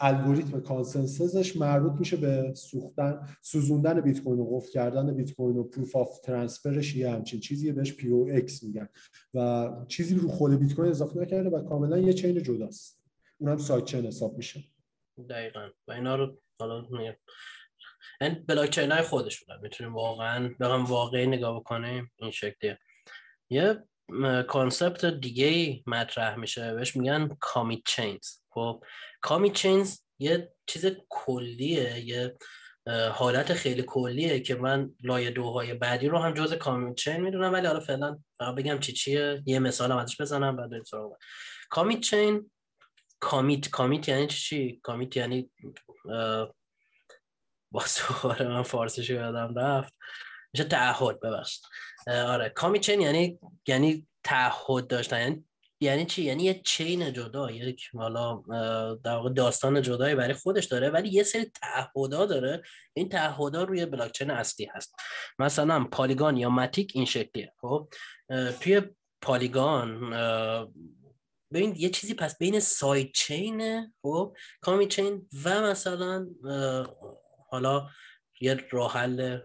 الگوریتم 0.00 0.60
consensus 0.60 1.38
ش 1.38 1.56
مربوط 1.56 1.92
میشه 1.98 2.16
به 2.16 2.54
سوختن 2.54 3.28
سوزوندن 3.42 4.00
بیت 4.00 4.20
کوین 4.20 4.38
و 4.38 4.56
قفل 4.56 4.70
کردن 4.70 5.14
بیت 5.14 5.34
کوین 5.34 5.56
و 5.56 5.64
proof 5.64 5.96
of 5.96 6.20
transfer 6.20 6.81
ش 6.81 6.96
یه 6.96 7.10
همچین 7.10 7.40
چیزیه 7.40 7.72
بهش 7.72 7.92
PoX 7.92 8.62
میگن. 8.62 8.88
و 9.34 9.70
چیزی 9.88 10.14
رو 10.14 10.28
خود 10.28 10.60
بیت 10.60 10.74
کوین 10.74 10.90
اضافه 10.90 11.20
نکرده 11.20 11.50
و 11.50 11.62
کاملا 11.62 11.98
یه 11.98 12.12
chain 12.12 12.42
جداست. 12.42 13.02
اونم 13.38 13.56
sidechain 13.56 14.06
حساب 14.06 14.36
میشه. 14.36 14.64
دقیقا. 15.28 15.68
و 15.88 15.92
اینا 15.92 16.16
رو 16.16 16.38
حالا 16.60 16.86
این 18.20 18.44
بلاک 18.48 18.70
چین 18.70 18.92
های 18.92 19.02
خودشون 19.02 19.60
می‌تونیم 19.62 19.94
واقعا 19.94 20.54
بگم 20.60 20.84
واقعی 20.84 21.26
نگاه 21.26 21.60
بکنیم 21.60 22.12
این 22.16 22.30
شکلیه. 22.30 22.78
یه 23.50 23.84
concept 24.48 25.04
دیگه 25.04 25.82
مطرح 25.86 26.36
میشه. 26.36 26.74
بهش 26.74 26.96
میگن 26.96 27.28
commit 27.40 27.80
chains 27.86 28.26
خب 28.50 28.84
commit 29.20 29.52
chains 29.52 30.00
یه 30.18 30.52
چیز 30.66 30.86
کلیه 31.08 32.00
یه 32.06 32.36
حالت 33.12 33.54
خیلی 33.54 33.82
کلیه 33.86 34.40
که 34.40 34.54
من 34.54 34.90
لایه 35.02 35.30
دوهای 35.30 35.74
بعدی 35.74 36.08
رو 36.08 36.18
هم 36.18 36.34
جز 36.34 36.54
commit 36.54 36.96
chain 36.96 37.16
می‌دونم 37.16 37.52
ولی 37.52 37.66
حالا 37.66 37.80
فعلا 37.80 38.18
بگم 38.56 38.78
چی 38.78 38.92
چیه. 38.92 39.42
یه 39.46 39.58
مثال 39.58 39.92
هم 39.92 39.98
ازش 39.98 40.20
بزنم 40.20 40.56
بعد 40.56 40.82
سراغ. 40.82 41.12
commit 41.70 42.00
chain 42.00 42.50
commit 43.20 43.70
commit 43.70 44.08
یعنی 44.08 44.26
چی 44.26 44.80
commit 44.82 45.16
یعنی 45.16 45.50
با 47.70 47.80
سوال 47.86 48.48
من 48.48 48.62
فارسیشو 48.62 49.14
یادم 49.14 49.58
رفت. 49.58 49.94
میشه 50.52 50.64
تعهد 50.64 51.20
ببخشید. 51.20 51.64
آره. 52.06 52.48
کامیت 52.48 52.82
چین 52.82 53.00
یعنی 53.00 53.38
یعنی 53.66 54.06
تعهد 54.24 54.86
داشتن. 54.86 55.20
یعنی 55.20 55.44
یعنی 55.80 56.04
چی؟ 56.04 56.22
یعنی 56.22 56.42
یه 56.42 56.60
چین 56.64 57.12
جدا 57.12 57.50
یک 57.50 57.88
حالا 57.94 58.42
در 59.04 59.14
واقع 59.14 59.30
داستان 59.30 59.82
جدایی 59.82 60.14
برای 60.14 60.34
خودش 60.34 60.64
داره 60.64 60.90
ولی 60.90 61.08
یه 61.08 61.22
سری 61.22 61.44
تعهدا 61.44 62.26
داره. 62.26 62.62
این 62.92 63.08
تعهدا 63.08 63.62
روی 63.62 63.86
بلاکچین 63.86 64.30
اصلی 64.30 64.66
هست. 64.66 64.94
مثلا 65.38 65.84
پالیگان 65.84 66.36
یا 66.36 66.48
ماتیک 66.48 66.92
این 66.94 67.04
شکلیه 67.04 67.52
خب؟ 67.60 67.88
توی 68.60 68.82
پالیگان 69.22 70.12
ببین 71.56 71.74
یه 71.76 71.88
چیزی 71.88 72.14
پس 72.14 72.38
بین 72.38 72.60
سایت 72.60 73.12
چین 73.12 73.92
خب 74.02 74.36
کامی 74.60 74.86
چین 74.86 75.28
و 75.44 75.62
مثلا 75.62 76.26
حالا 77.50 77.88
یه 78.40 78.56
راه 78.70 78.92
حل 78.92 79.38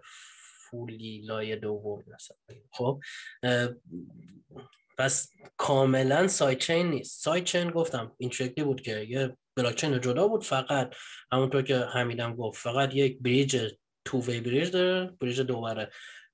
فولی 0.69 1.21
لایه 1.21 1.55
دوم 1.55 2.03
مثلا 2.07 2.37
خب 2.71 3.01
پس 4.97 5.29
کاملا 5.57 6.27
سایت 6.27 6.59
چین 6.59 6.89
نیست. 6.89 7.23
سایت 7.23 7.43
چین 7.43 7.71
گفتم 7.71 8.15
این 8.17 8.29
شکلی 8.29 8.63
بود 8.63 8.81
که 8.81 8.99
یه 9.09 9.37
بلاکچین 9.55 10.01
جدا 10.01 10.27
بود 10.27 10.43
فقط 10.43 10.95
همونطور 11.31 11.61
که 11.61 11.77
حمیدم 11.77 12.35
گفت 12.35 12.61
فقط 12.61 12.95
یک 12.95 13.19
بریج 13.19 13.73
تو 14.05 14.21
وی 14.21 14.41
بریج 14.41 14.71
داره 14.71 15.17
بریج 15.21 15.41
دوباره. 15.41 15.91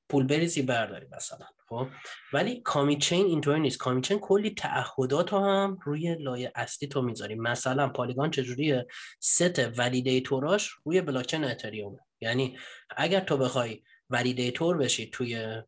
پول 0.09 0.27
بریزی 0.27 0.61
برداری 0.61 1.07
مثلا 1.11 1.45
خب؟ 1.69 1.87
ولی 2.33 2.61
کامی 2.61 2.97
چین 2.97 3.25
اینطوری 3.25 3.59
نیست. 3.59 3.77
کامی 3.77 4.01
چین 4.01 4.19
کلی 4.19 4.49
تعهدات 4.49 5.33
رو 5.33 5.39
هم 5.39 5.77
روی 5.83 6.15
لایه 6.15 6.51
اصلی 6.55 6.87
تو 6.87 7.01
می‌ذاری. 7.01 7.35
مثلا 7.35 7.89
پالیگان 7.89 8.31
چجوریه؟ 8.31 8.87
set 9.19 9.79
validator 9.79 10.53
اش 10.53 10.69
روی 10.85 11.01
بلاکچین 11.01 11.43
اتریوم. 11.43 11.99
یعنی 12.21 12.57
اگر 12.97 13.19
تو 13.19 13.37
بخوای 13.37 13.81
validator 14.09 14.77
بشی 14.77 15.09
توی 15.09 15.61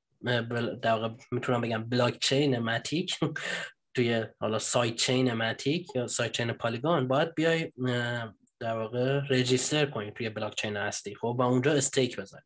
در 0.82 1.12
می‌تونم 1.32 1.62
بگم 1.62 1.84
بلاک 1.90 2.20
چین 2.20 2.60
Matic 2.60 3.16
توی 3.96 4.26
حالا 4.40 4.60
sidechain 4.60 5.34
Matic 5.34 5.96
یا 5.96 6.08
sidechain 6.08 6.52
Polygon 6.52 7.08
باید 7.08 7.36
بیای 7.36 7.72
در 8.60 8.78
واقع 8.78 9.20
register 9.30 9.86
کنی 9.86 10.12
توی 10.12 10.30
بلاک 10.30 10.56
چین 10.56 10.78
اصلی. 10.78 11.16
خب؟ 11.16 11.36
با 11.40 11.46
اونجا 11.46 11.74
stake 11.74 12.16
بذاری. 12.18 12.44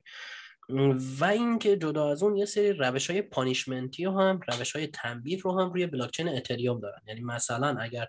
و 1.20 1.26
اینکه 1.26 1.78
جدا 1.78 2.12
از 2.12 2.24
اون 2.24 2.36
یه 2.36 2.46
سری 2.46 2.74
روش 2.74 3.10
های 3.10 3.22
punishment 3.22 3.98
ی 3.98 4.06
و 4.06 4.12
هم 4.12 4.40
روش 4.48 4.76
های 4.76 4.88
تنبیه 4.88 5.40
رو 5.40 5.60
هم 5.60 5.74
روی 5.74 5.88
بلاکچین 5.88 6.30
اتریوم 6.30 6.80
دارن. 6.80 7.02
یعنی 7.08 7.22
مثلا 7.22 7.78
اگر 7.80 8.08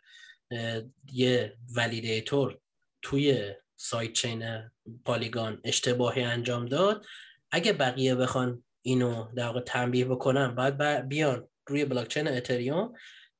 یه 1.13 1.57
validator 1.77 2.59
توی 3.03 3.55
sidechain 3.77 4.71
Polygon 5.05 5.61
اشتباهی 5.65 6.23
انجام 6.23 6.67
داد 6.67 7.05
اگه 7.51 7.73
بقیه 7.73 8.15
بخوان 8.15 8.65
اینو 8.83 9.25
در 9.37 9.47
واقع 9.47 9.61
تنبیه 9.61 10.05
بکنن 10.05 10.55
باید 10.55 11.09
بیان 11.09 11.49
روی 11.67 11.85
بلاکچین 11.85 12.29
اتریوم 12.29 12.93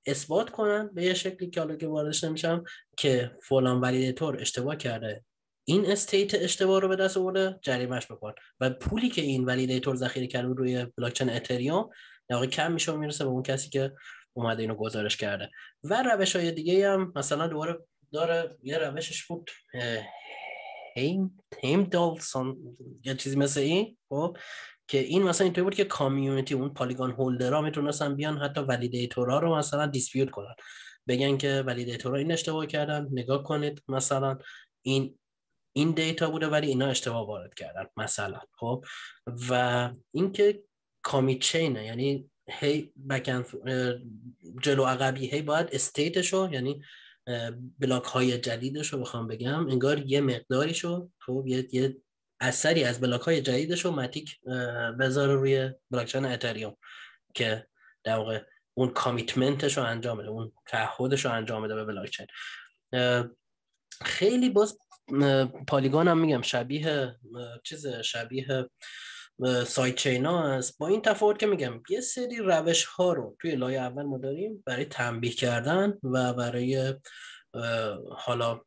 اثبات 0.07 0.51
کنن 0.51 0.91
به 0.95 1.05
یه 1.05 1.15
شکلی 1.15 1.51
که 1.51 1.61
حالا 1.61 1.77
که 1.77 1.87
واردش 1.87 2.25
نمیشم 2.25 2.65
که 2.97 3.37
فلان 3.43 3.81
validator 3.81 4.41
اشتباه 4.41 4.77
کرده. 4.77 5.25
این 5.65 5.91
state 5.91 6.35
اشتباه 6.35 6.81
رو 6.81 6.89
به 6.89 6.97
دست 6.97 7.17
آورده 7.17 7.59
جریمش 7.63 8.07
بکن. 8.07 8.33
و 8.61 8.71
پولی 8.71 9.09
که 9.09 9.23
این 9.23 9.45
validator 9.45 9.97
ذخیره 9.97 10.27
کرده 10.27 10.55
روی 10.55 10.87
بلاکچین 10.97 11.31
اتریوم 11.31 11.91
در 12.29 12.47
کم 12.47 12.73
میشه 12.73 12.93
و 12.93 12.97
می‌رسه 12.97 13.25
به 13.25 13.31
اون 13.31 13.43
کسی 13.43 13.71
که 13.71 13.93
اومده 14.33 14.63
اینو 14.63 14.75
گزارش 14.75 15.17
کرده. 15.17 15.51
و 15.85 16.03
روش 16.03 16.37
های 16.37 16.53
دیگه 16.53 16.91
هم 16.91 17.13
مثلا 17.17 17.47
دوباره 17.47 17.79
داره 18.13 18.57
یه 18.63 18.79
روشش 18.79 19.25
بود 19.25 19.51
هیم 20.97 21.39
هیم 21.61 21.85
دالسون 21.85 22.77
یا 23.05 23.15
چیزی 23.15 23.37
مثل 23.37 23.61
این 23.61 23.97
خب 24.09 24.37
که 24.89 24.99
این 24.99 25.23
مثلا 25.23 25.45
اینطوری 25.45 25.65
بود 25.65 25.75
که 25.75 25.85
کامیونیتی 25.85 26.55
اون 26.55 26.75
پالیگان 26.75 27.11
هولدرها 27.11 27.63
می‌تونستن 27.63 28.17
بیان 28.17 28.39
حتی 28.39 28.61
ولیدیتورها 28.61 29.39
رو 29.39 29.57
مثلا 29.57 29.87
دیسپیوت 29.87 30.31
کنن. 30.31 30.55
بگن 31.09 31.37
که 31.37 31.65
ولیدیتورها 31.67 32.19
این 32.19 32.33
اشتباه 32.33 32.67
کردن 32.67 33.09
نگاه 33.13 33.43
کنید 33.43 33.83
مثلا 33.89 34.39
این 34.83 35.19
این 35.77 35.91
دیتا 35.91 36.31
بوده 36.31 36.47
ولی 36.47 36.67
اینا 36.67 36.87
اشتباه 36.87 37.27
وارد 37.27 37.55
کردن 37.55 37.87
مثلا 37.97 38.41
خب؟ 38.53 38.85
و 39.51 39.91
اینکه 40.11 40.65
کامی 41.03 41.39
چینه 41.39 41.85
یعنی 41.85 42.31
هی 42.49 42.93
بکن 43.11 43.45
جلو 44.63 44.85
عقبی 44.85 45.27
هی 45.27 45.43
باید 45.43 45.69
استیتشو 45.73 46.49
یعنی 46.53 46.83
بلاک 47.79 48.05
های 48.05 48.39
جدیدش 48.39 48.93
رو 48.93 48.99
بخوام 48.99 49.29
بگم 49.29 49.69
انگار 49.69 49.99
یه 49.99 50.21
مقداری 50.21 50.75
شو 50.75 51.11
خب؟ 51.19 51.45
یه, 51.47 51.69
یه 51.73 51.97
اثری 52.41 52.85
از 52.85 53.01
بلاک 53.01 53.21
های 53.21 53.43
جدیدش 53.43 53.85
رو 53.85 53.91
متیک 53.91 54.41
بذاره 55.01 55.35
روی 55.35 55.71
بلاکچین 55.91 56.25
اتریوم 56.25 56.77
که 57.35 57.67
در 58.05 58.17
واقع 58.17 58.43
اون 58.75 58.89
کامیتمنتش 58.89 59.79
رو 59.79 59.85
انجام 59.85 60.19
بده 60.19 60.29
اون 60.29 60.53
تعهدش 60.67 61.25
رو 61.25 61.33
انجام 61.33 61.63
بده 61.63 61.75
به 61.75 61.85
بلاکچین. 61.85 62.27
خیلی 64.03 64.51
باز 64.51 64.79
پالیگان 65.69 66.09
هم 66.09 66.19
میگم 66.19 66.43
شبیه 66.43 67.17
چیز 67.65 67.87
شبیه 67.87 68.69
سایت 69.67 69.95
چینا 69.95 70.55
است 70.55 70.79
با 70.79 70.89
این 70.89 71.03
تفاوت 71.03 71.39
که 71.39 71.47
میگم 71.47 71.83
یه 71.91 72.01
سری 72.01 72.37
روش 72.37 72.85
ها 72.85 73.13
رو 73.13 73.37
توی 73.41 73.55
لایه 73.55 73.81
اول 73.81 74.03
ما 74.03 74.19
داریم 74.19 74.63
برای 74.67 74.85
تنبیه 74.85 75.33
کردن 75.33 75.99
و 76.03 76.33
برای 76.33 76.95
حالا 78.11 78.61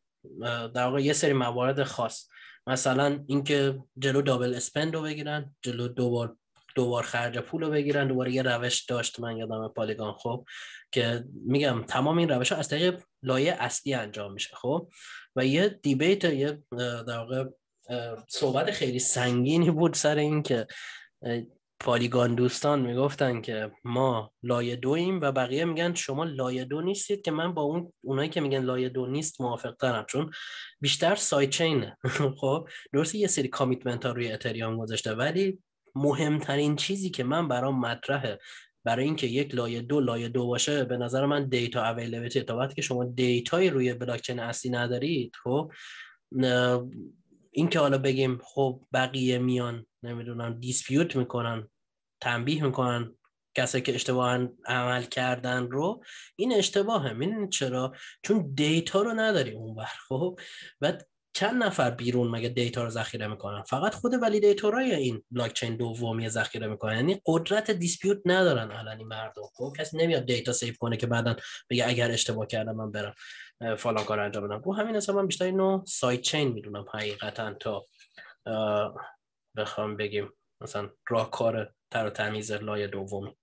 در 0.74 0.86
واقع 0.86 1.02
یه 1.02 1.14
سری 1.14 1.34
موارد 1.34 1.84
خاص. 1.84 2.28
مثلا 2.68 3.24
اینکه 3.28 3.84
جلو 3.98 4.22
دابل 4.22 4.54
اسپند 4.54 4.96
رو 4.96 5.02
بگیرن 5.02 5.56
جلو 5.62 5.88
دوبار 5.88 6.38
دوبار 6.76 7.04
خرج 7.04 7.38
پول 7.38 7.64
رو 7.64 7.70
بگیرن 7.70 8.08
دوباره 8.08 8.32
یه 8.32 8.42
روش 8.42 8.86
داشت. 8.86 9.20
من 9.20 9.38
یادم 9.38 9.68
پالیگان 9.68 10.14
خب 10.14 10.46
که 10.92 11.24
میگم 11.46 11.84
تمام 11.84 12.18
این 12.18 12.30
روش 12.30 12.52
ها 12.52 12.58
از 12.58 12.70
طریق 12.70 13.04
لایه 13.24 13.54
اصلی 13.60 13.94
انجام 13.94 14.34
میشه 14.34 14.56
خب؟ 14.56 14.90
و 15.36 15.46
یه 15.46 15.70
debate 15.70 16.24
یه 16.24 16.64
در 17.08 17.20
واقع 17.20 17.46
صحبت 18.30 18.72
خیلی 18.72 19.00
سنگینی 19.00 19.72
بود 19.72 19.94
سر 19.94 20.16
این 20.16 20.44
که 20.44 20.68
Polygon 21.80 22.36
دوستان 22.36 22.82
می‌گفتن 22.82 23.42
که 23.42 23.72
ما 23.84 24.34
لایه 24.44 24.76
دویم 24.76 25.22
و 25.22 25.32
بقیه 25.32 25.66
میگن 25.66 25.94
شما 25.94 26.24
لایه 26.24 26.66
دو 26.66 26.82
نیستید 26.82 27.22
که 27.22 27.32
من 27.32 27.54
با 27.54 27.62
اون 27.62 27.94
اونایی 28.04 28.30
که 28.30 28.42
میگن 28.42 28.62
لایه 28.62 28.90
دو 28.90 29.06
نیست 29.06 29.42
موافق 29.42 29.78
دارم 29.78 30.06
چون 30.10 30.32
بیشتر 30.82 31.16
sidechain 31.16 31.50
ه 31.50 31.98
خب؟ 32.42 32.68
درسته 32.94 33.18
یه 33.18 33.28
سری 33.28 33.48
commitment 33.48 34.06
ها 34.06 34.12
روی 34.12 34.32
اتریوم 34.32 34.78
گذاشته 34.78 35.14
ولی 35.14 35.60
مهمترین 35.96 36.76
چیزی 36.76 37.10
که 37.10 37.24
من 37.24 37.48
برام 37.48 37.80
مطرحه 37.80 38.40
برای 38.88 39.06
اینکه 39.06 39.28
یک 39.28 39.56
لایه 39.56 39.82
دو 39.82 40.00
لایه 40.00 40.30
دو 40.30 40.48
باشه 40.48 40.84
به 40.84 40.98
نظر 40.98 41.26
من 41.26 41.50
data 41.50 41.84
availability 41.84 42.42
تا 42.42 42.58
وقتی 42.58 42.76
که 42.76 42.82
شما 42.82 43.06
دیتایی 43.06 43.70
روی 43.70 43.94
بلاکچین 43.94 44.40
اصلی 44.40 44.72
ندارید 44.72 45.36
خب 45.44 45.72
این 47.52 47.70
که 47.70 47.80
حالا 47.80 47.98
بگیم 47.98 48.40
خب 48.44 48.82
بقیه 48.94 49.38
میان 49.38 49.86
نمی‌دونم 50.04 50.60
dispute 50.60 51.16
می‌کنن 51.16 51.70
تنبیه 52.22 52.64
می‌کنن 52.64 53.16
کسی 53.56 53.82
که 53.82 53.96
اشتباه 53.96 54.48
عمل 54.66 55.04
کردن 55.04 55.68
رو 55.68 56.04
این 56.36 56.54
اشتباهه. 56.54 57.14
می‌دونید 57.14 57.50
چرا؟ 57.50 57.94
چون 58.24 58.52
دیتا 58.54 59.02
رو 59.02 59.14
نداریم 59.14 59.58
اون 59.58 59.86
خب 60.08 60.40
بعد 60.80 61.08
چند 61.38 61.64
نفر 61.64 61.92
بیرون 61.92 62.28
مگه 62.28 62.50
دیتا 62.50 62.84
رو 62.84 62.90
ذخیره 62.90 63.28
می‌کنن؟ 63.28 63.64
فقط 63.64 63.94
خود 63.94 64.14
validator 64.22 64.88
ای 64.88 64.96
این 64.96 65.24
بلاکچین 65.32 65.78
دومی 65.78 66.30
ذخیره 66.30 66.68
می‌کنن. 66.68 66.96
یعنی 66.96 67.22
قدرت 67.26 67.72
dispute 67.72 68.22
ندارن 68.26 68.72
الان 68.72 68.98
این 68.98 69.08
مردم. 69.08 69.42
خب 69.54 69.74
کسی 69.80 69.98
نمیاد 69.98 70.26
دیتا 70.26 70.54
save 70.54 70.78
کنه 70.78 70.98
که 70.98 71.08
بعدا 71.08 71.36
بگه 71.70 71.88
اگر 71.88 72.12
اشتباه 72.12 72.48
کردم 72.48 72.76
من 72.76 72.92
برم 72.92 73.14
فلان 73.78 74.04
کار 74.04 74.20
انجام 74.20 74.48
بدم. 74.48 74.62
رو 74.66 74.76
همین 74.76 74.96
حساب 74.96 75.16
من 75.16 75.28
بیشتر 75.28 75.46
اینو 75.46 75.84
sidechain 75.88 76.48
می‌دونم 76.48 76.86
حقیقتا 76.94 77.54
تا 77.54 77.86
بخوام 79.58 79.98
بگیم 79.98 80.30
مثلا 80.62 80.90
راهکار 81.10 81.74
تر 81.92 82.06
و 82.06 82.10
تمیز 82.10 82.52
لایه 82.52 82.88
دومی 82.88 83.38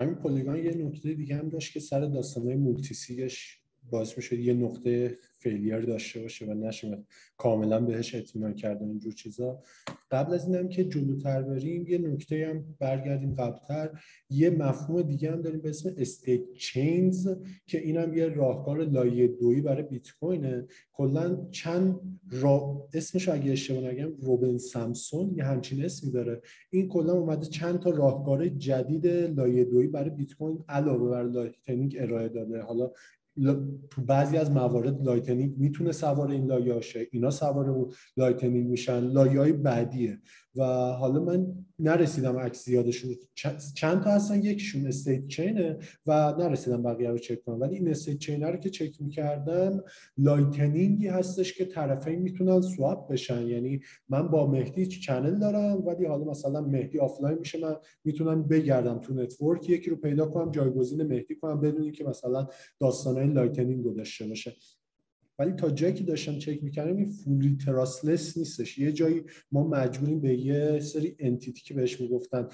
همین 0.00 0.14
Polygon 0.14 0.56
یه 0.56 0.74
نکته 0.74 1.14
دیگه 1.14 1.36
هم 1.36 1.48
داشت 1.48 1.72
که 1.72 1.80
سر 1.80 2.00
داستانهای 2.00 2.56
multisig 2.56 3.39
ش 3.39 3.60
باعث 3.90 4.16
میشه 4.16 4.36
یه 4.36 4.54
نقطه 4.54 5.18
failure 5.44 5.80
داشته 5.80 6.20
باشه 6.20 6.46
و 6.46 6.54
نشه 6.54 7.02
کاملا 7.36 7.80
بهش 7.80 8.14
اطمینان 8.14 8.54
کردن 8.54 8.88
اینجور 8.88 9.12
چیزا. 9.12 9.62
قبل 10.10 10.34
از 10.34 10.46
اینم 10.46 10.68
که 10.68 10.84
جلوتر 10.84 11.42
بریم 11.42 11.86
یه 11.88 11.98
نکته 11.98 12.46
هم 12.50 12.64
برگردیم 12.78 13.34
قبلتر. 13.34 13.90
یه 14.30 14.50
مفهوم 14.50 15.02
دیگه 15.02 15.32
هم 15.32 15.42
داریم 15.42 15.60
به 15.60 15.68
اسم 15.68 15.94
statechains 15.98 17.28
که 17.66 17.78
اینم 17.78 18.14
یه 18.14 18.28
راهکار 18.28 18.84
لایه 18.84 19.28
دویی 19.28 19.60
برای 19.60 19.82
بیت 19.82 20.08
کوینه. 20.20 20.66
کلا 20.92 21.48
چند 21.50 22.00
را... 22.30 22.88
اسمش 22.94 23.28
اگه 23.28 23.52
اشتباه 23.52 23.84
نگم 23.84 24.12
Ruben 24.20 24.58
Somsen 24.58 25.34
یه 25.36 25.44
همچین 25.44 25.84
اسمی 25.84 26.10
داره. 26.10 26.42
این 26.70 26.88
کلا 26.88 27.12
اومده 27.12 27.46
چند 27.46 27.78
تا 27.78 27.90
راهکار 27.90 28.48
جدید 28.48 29.06
لایه 29.06 29.64
دویی 29.64 29.88
برای 29.88 30.10
بیت 30.10 30.34
کوین 30.34 30.64
علاوه 30.68 31.10
بر 31.10 31.22
Lightning 31.22 31.96
ارائه 32.00 32.28
داده. 32.28 32.60
حالا 32.60 32.90
تو 33.90 34.02
بعضی 34.02 34.36
از 34.36 34.50
موارد 34.50 35.02
Lightning 35.02 35.58
می‌تونه 35.58 35.92
سوار 35.92 36.30
این 36.30 36.46
لایه 36.46 36.80
شه 36.80 37.08
اینا 37.12 37.30
سوار 37.30 37.88
Lightning 38.16 38.66
میشن. 38.66 39.00
لایه 39.00 39.40
های 39.40 39.52
بعدیه. 39.52 40.18
و 40.56 40.64
حالا 40.92 41.20
من 41.20 41.46
نرسیدم 41.78 42.38
عکس 42.38 42.64
زیادشون 42.64 43.10
چند 43.74 44.02
تا 44.02 44.10
هستن؟ 44.10 44.44
یکیشون 44.44 44.86
statechain 44.86 45.26
ه 45.26 45.78
و 46.06 46.34
نرسیدم 46.38 46.82
بقیه 46.82 47.10
رو 47.10 47.18
چک 47.18 47.44
کنم. 47.44 47.60
ولی 47.60 47.74
این 47.74 47.88
statechain 47.88 48.18
ه 48.18 48.50
رو 48.50 48.56
که 48.56 48.70
چک 48.70 49.02
می‌کردم 49.02 49.84
Lightning 50.18 50.99
ی 50.99 51.08
هستش 51.08 51.54
که 51.54 51.64
طرفین 51.64 52.18
می‌تونن 52.18 52.60
swap 52.60 53.12
بشن. 53.12 53.46
یعنی 53.46 53.80
من 54.08 54.28
با 54.28 54.46
مهدی 54.46 54.86
channel 54.86 55.38
دارم 55.38 55.86
ولی 55.86 56.06
حالا 56.06 56.24
مثلا 56.24 56.60
مهدی 56.60 56.98
آفلاین 56.98 57.38
میشه 57.38 57.60
من 57.60 57.76
می‌تونم 58.04 58.42
بگردم 58.42 58.98
تو 58.98 59.14
network 59.14 59.70
یکی 59.70 59.90
رو 59.90 59.96
پیدا 59.96 60.26
کنم 60.26 60.50
جایگزین 60.50 61.02
مهدی 61.02 61.34
کنم 61.34 61.60
بدونی 61.60 61.92
که 61.92 62.04
مثلا 62.04 62.46
داستانای 62.80 63.26
Lightning 63.26 63.96
داشته 63.96 64.26
باشه. 64.26 64.52
ولی 65.38 65.52
تا 65.52 65.70
جایی 65.70 65.94
که 65.94 66.04
داشتم 66.04 66.38
چک 66.38 66.62
می‌کردم 66.62 66.96
این 66.96 67.10
fully 67.10 67.56
trustless 67.56 68.36
نیستش. 68.36 68.78
یه 68.78 68.92
جایی 68.92 69.22
ما 69.52 69.68
مجبوریم 69.68 70.20
به 70.20 70.34
یه 70.34 70.80
سری 70.80 71.16
entity 71.18 71.62
که 71.62 71.74
بهش 71.74 72.00
می‌گفتن 72.00 72.48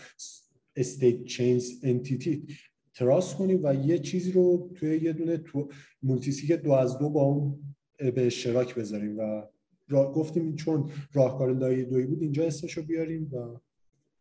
statechains 0.76 1.70
entity 1.83 2.47
trust 2.95 3.35
کنیم 3.35 3.61
و 3.62 3.74
یه 3.74 3.99
چیزی 3.99 4.33
رو 4.33 4.70
توی 4.74 4.97
یه 4.97 5.12
دونه 5.12 5.37
تو 5.37 5.68
multisig 6.03 6.53
دو 6.53 6.72
از 6.72 6.99
دو 6.99 7.11
با 7.11 7.22
اون 7.22 7.74
به 7.99 8.26
اشتراک 8.26 8.74
بذاریم 8.74 9.18
و 9.18 9.43
را 9.89 10.12
گفتیم 10.12 10.57
چون 10.57 10.91
راهکار 11.12 11.55
لایه 11.55 11.85
دوی 11.85 12.07
بود 12.07 12.22
اینجا 12.22 12.47
اسمش 12.47 12.72
رو 12.72 12.83
بیاریم 12.83 13.35
و 13.35 13.61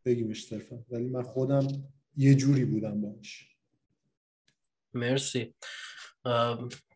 بگیمش 0.06 0.46
صرفا. 0.46 0.84
ولی 0.90 1.10
من 1.10 1.22
خودم 1.22 1.68
یه 2.18 2.36
جوری 2.36 2.66
بودم 2.66 3.02
باش 3.02 3.56
مرسی. 4.94 5.54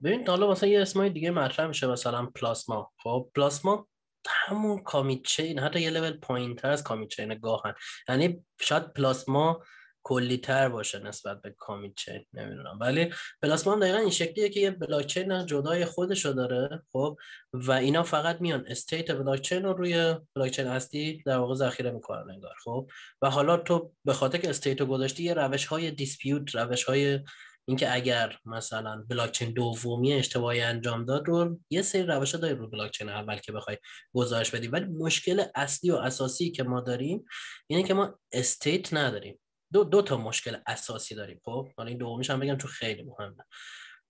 ببین 0.03 0.27
حالا 0.27 0.51
مثلا 0.51 0.69
یه 0.69 0.81
اسمای 0.81 1.09
دیگه 1.09 1.31
مطرح 1.31 1.67
میشه 1.67 1.87
مثلا 1.87 2.25
Plasma. 2.25 2.91
خب 3.03 3.29
Plasma 3.35 3.87
همون 4.27 4.83
commit 4.83 5.21
chain 5.23 5.59
حتی 5.59 5.79
یه 5.79 5.89
لول 5.89 6.11
پایین 6.11 6.55
تر 6.55 6.69
از 6.69 6.83
commit 6.83 7.09
chain 7.09 7.35
گاهن. 7.35 7.73
یعنی 8.09 8.45
شاید 8.61 8.93
Plasma 8.93 9.63
کلی 10.05 10.37
تر 10.37 10.69
باشه 10.69 10.99
نسبت 10.99 11.41
به 11.41 11.55
commit 11.57 11.95
chain 11.95 12.25
نمی‌دونم. 12.33 12.77
ولی 12.81 13.13
Plasma 13.41 13.73
هم 13.73 13.79
دقیقا 13.79 13.97
این 13.97 14.09
شکلیه 14.09 14.49
که 14.49 14.59
یه 14.59 14.71
بلاک 14.71 15.05
چین 15.05 15.45
جدای 15.45 15.85
خودشو 15.85 16.31
داره 16.31 16.83
خب 16.91 17.17
و 17.53 17.71
اینا 17.71 18.03
فقط 18.03 18.41
میان. 18.41 18.65
state 18.67 19.11
بلاک 19.11 19.41
چین 19.41 19.63
رو 19.63 19.73
روی 19.73 20.15
بلاک 20.35 20.51
چین 20.51 20.67
اصلی 20.67 21.23
در 21.25 21.37
واقع 21.37 21.55
ذخیره 21.55 21.91
می‌کنن 21.91 22.29
انگار 22.29 22.55
خب. 22.63 22.89
و 23.21 23.29
حالا 23.29 23.57
تو 23.57 23.91
به 24.05 24.13
خاطر 24.13 24.37
که 24.37 24.49
state 24.49 24.81
گذاشتی 24.81 25.23
یه 25.23 25.33
روش 25.33 25.65
های 25.65 25.91
dispute 25.91 26.55
روش 26.55 26.83
های 26.83 27.19
اینکه 27.65 27.93
اگر 27.93 28.37
مثلا 28.45 29.05
بلاکچین 29.09 29.53
دومی 29.53 30.13
اشتباهی 30.13 30.61
انجام 30.61 31.05
داد 31.05 31.27
رو 31.27 31.59
یه 31.69 31.81
سری 31.81 32.03
روش 32.03 32.35
داری 32.35 32.55
رو 32.55 32.69
بلاکچین 32.69 33.09
اول 33.09 33.37
که 33.37 33.51
بخوای 33.51 33.77
گزارش 34.13 34.51
بدی 34.51 34.67
ولی 34.67 34.85
مشکل 34.85 35.43
اصلی 35.55 35.91
و 35.91 35.95
اساسی 35.95 36.51
که 36.51 36.63
ما 36.63 36.81
داریم 36.81 37.25
اینه 37.67 37.83
که 37.83 37.93
ما 37.93 38.19
state 38.31 38.93
نداریم. 38.93 39.39
دو, 39.73 39.83
دو 39.83 40.01
تا 40.01 40.17
مشکل 40.17 40.57
اساسی 40.67 41.15
داریم 41.15 41.41
خب؟ 41.45 41.67
حالا 41.77 41.89
این 41.89 41.97
دومیش 41.97 42.29
هم 42.29 42.39
بگم 42.39 42.57
چون 42.57 42.71
خیلی 42.71 43.03
مهمه. 43.03 43.45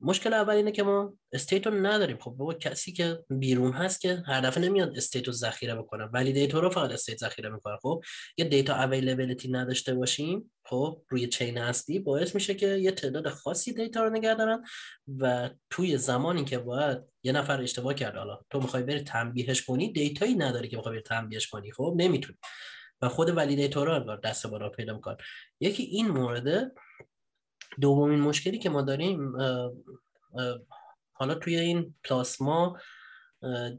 مشکل 0.03 0.33
اول 0.33 0.53
اینه 0.53 0.71
که 0.71 0.83
ما 0.83 1.13
state 1.33 1.67
رو 1.67 1.73
نداریم. 1.73 2.17
خب 2.17 2.31
بابا 2.31 2.53
کسی 2.53 2.91
که 2.91 3.19
بیرون 3.29 3.71
هست 3.71 4.01
که 4.01 4.23
هر 4.27 4.41
دفعه 4.41 4.63
نمیاد 4.63 4.97
state 4.97 5.27
رو 5.27 5.33
ذخیره 5.33 5.75
بکنه. 5.75 6.05
ولی 6.05 6.33
دیتا 6.33 6.59
رو 6.59 6.69
فقط 6.69 6.91
state 6.91 7.17
ذخیره 7.17 7.49
می‌کنه. 7.49 7.77
خب 7.81 8.03
یه 8.37 8.45
data 8.45 8.75
availability 8.75 9.51
نداشته 9.51 9.93
باشیم 9.93 10.51
خب 10.65 11.01
روی 11.09 11.27
chain 11.27 11.57
اصلی 11.57 11.99
باعث 11.99 12.35
میشه 12.35 12.53
که 12.53 12.67
یه 12.67 12.91
تعداد 12.91 13.29
خاصی 13.29 13.73
دیتا 13.73 14.03
رو 14.03 14.09
نگه 14.09 14.35
دارن 14.35 14.63
و 15.19 15.49
توی 15.69 15.97
زمانی 15.97 16.45
که 16.45 16.57
باید 16.57 16.97
یه 17.23 17.31
نفر 17.31 17.61
اشتباه 17.61 17.93
کرد 17.93 18.15
حالا 18.15 18.39
تو 18.49 18.61
می‌خوای 18.61 18.83
بری 18.83 19.01
تنبیهش 19.01 19.61
کنی 19.61 19.91
دیتایی 19.91 20.35
نداری 20.35 20.67
که 20.67 20.77
بخوای 20.77 20.93
بری 20.93 21.03
تنبیهش 21.03 21.47
کنی. 21.47 21.71
خب 21.71 21.93
نمی‌تونی. 21.97 22.37
و 23.01 23.09
خود 23.09 23.37
validator 23.37 24.07
ها 24.07 24.15
دست 24.15 24.47
بالا 24.47 24.69
پیدا 24.69 24.93
می‌کنن 24.93 25.17
یکی 25.59 25.83
این 25.83 26.07
مورده 26.07 26.71
دومین 27.81 28.19
مشکلی 28.19 28.59
که 28.59 28.69
ما 28.69 28.81
داریم 28.81 29.37
حالا 31.13 31.35
توی 31.35 31.55
این 31.55 31.95
Plasma 32.03 32.79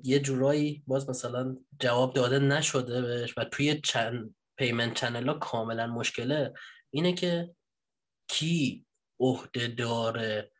یه 0.03 0.21
جورایی 0.21 0.83
باز 0.87 1.11
مثلا 1.11 1.57
جواب 1.81 2.15
داده 2.15 2.39
نشده 2.39 3.03
بهش 3.03 3.39
و 3.39 3.45
توی 3.45 3.81
چند 3.81 4.35
payment 4.57 4.95
channel 4.95 5.29
ها 5.29 5.35
کاملا 5.35 5.87
مشکله 5.87 6.53
اینه 6.91 7.13
که 7.13 7.55
کی 8.29 8.87
عهده 9.21 9.69
داره 9.69 10.51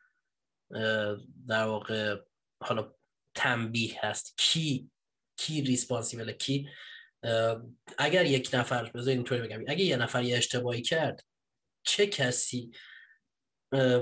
در 1.47 1.65
واقع 1.65 2.17
حالا 2.61 2.93
تنبیه 3.35 3.99
هست 4.05 4.37
کی 4.37 4.89
کی 5.37 5.61
responsible 5.61 6.31
کی؟ 6.31 6.69
اگر 7.97 8.25
یک 8.25 8.49
نفر 8.53 8.91
بذار 8.91 9.13
اینطوری 9.13 9.41
بگم 9.41 9.61
اگر 9.67 9.79
یه 9.79 9.97
نفر 9.97 10.23
یه 10.23 10.37
اشتباهی 10.37 10.81
کرد 10.81 11.23
چه 11.83 12.07
کسی 12.07 12.71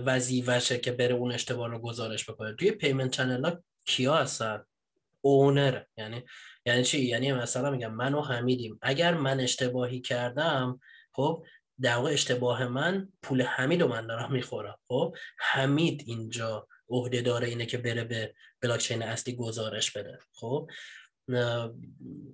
وظیفشه 0.05 0.78
که 0.78 0.91
بره 0.91 1.16
اون 1.16 1.32
اشتباه 1.32 1.68
رو 1.68 1.80
گزارش 1.80 2.30
بکنه. 2.30 2.53
توی 2.53 2.72
payment 2.72 3.11
channel 3.11 3.45
ها 3.45 3.64
کیا 3.86 4.16
هستن؟ 4.16 4.64
owner 5.22 5.82
یعنی 5.97 6.24
یعنی 6.66 6.84
چی؟ 6.84 7.01
یعنی 7.01 7.34
مثلا 7.34 7.72
میگم 7.72 7.93
من 7.93 8.14
و 8.14 8.22
حمیدیم. 8.22 8.80
اگر 8.82 9.14
من 9.14 9.39
اشتباهی 9.39 10.01
کردم 10.01 10.80
خب 11.11 11.45
در 11.82 11.95
واقع 11.95 12.11
اشتباه 12.11 12.68
من 12.68 13.07
پول 13.24 13.41
حمید 13.41 13.82
رو 13.82 13.88
من 13.88 14.07
دارم 14.07 14.32
می‌خورم. 14.32 14.78
خب 14.88 15.16
حمید 15.38 16.03
اینجا 16.05 16.68
عهده 16.89 17.22
داره 17.22 17.47
اینه 17.47 17.66
که 17.66 17.78
بره 17.78 18.03
به 18.03 18.34
بلاکچین 18.61 19.03
اصلی 19.03 19.36
گزارش 19.36 19.91
بده. 19.91 20.20
خب 20.34 20.70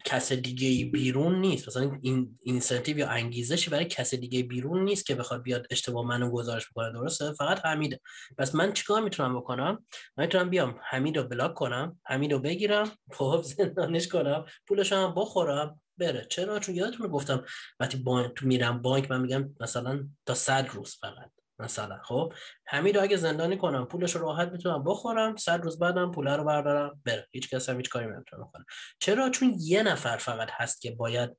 کس 0.05 0.33
دیگه 0.33 0.91
بیرون 0.91 1.41
نیست. 1.41 1.67
مثلا 1.67 1.99
این 2.01 2.39
اینسنتیو 2.43 2.97
یا 2.97 3.09
انگیزشی 3.09 3.69
برای 3.69 3.85
کس 3.85 4.15
دیگه 4.15 4.43
بیرون 4.43 4.83
نیست 4.83 5.05
که 5.05 5.15
بخواد 5.15 5.43
بیاد 5.43 5.67
اشتباه 5.71 6.05
منو 6.05 6.31
گزارش 6.31 6.69
بکنه. 6.69 6.91
درسته؟ 6.91 7.33
فقط 7.33 7.65
حمیده. 7.65 7.99
پس 8.37 8.55
من 8.55 8.73
چیکار 8.73 9.01
می‌تونم 9.01 9.39
بکنم؟ 9.39 9.85
من 10.17 10.25
می‌تونم 10.25 10.49
بیام 10.49 10.79
حمید 10.83 11.17
رو 11.17 11.23
بلاک 11.23 11.53
کنم 11.53 11.99
حمید 12.05 12.33
رو 12.33 12.39
بگیرم 12.39 12.91
خب 13.11 13.41
زندانش 13.41 14.07
کنم 14.07 14.45
پولش 14.67 14.93
هم 14.93 15.13
بخورم 15.15 15.81
بره. 15.97 16.25
چرا؟ 16.29 16.59
چون 16.59 16.75
یادتون 16.75 17.07
گفتم 17.07 17.45
وقتی 17.79 17.97
بانک 17.97 18.33
تو 18.35 18.47
میرم 18.47 18.81
بانک 18.81 19.11
من 19.11 19.21
میگم 19.21 19.55
مثلا 19.59 20.07
تا 20.25 20.33
صد 20.33 20.67
روز 20.73 20.95
فقط. 21.01 21.31
مثلا. 21.59 21.99
خب 22.03 22.33
همین 22.67 22.99
اگه 22.99 23.17
زندانی 23.17 23.57
کنم 23.57 23.85
پولش 23.85 24.15
رو 24.15 24.21
راحت 24.21 24.49
می‌تونم 24.51 24.83
بخورم 24.83 25.35
صد 25.35 25.61
روز 25.61 25.79
بعدم 25.79 26.11
پول 26.11 26.27
رو 26.27 26.43
بردارم 26.43 27.01
بره 27.05 27.27
هیچ 27.31 27.49
کس 27.49 27.69
هم 27.69 27.77
هیچ 27.77 27.89
کاری 27.89 28.05
نمی‌تونه 28.05 28.45
کنه 28.53 28.65
چرا؟ 28.99 29.29
چون 29.29 29.55
یه 29.59 29.83
نفر 29.83 30.17
فقط 30.17 30.49
هست 30.51 30.81
که 30.81 30.91
باید 30.91 31.37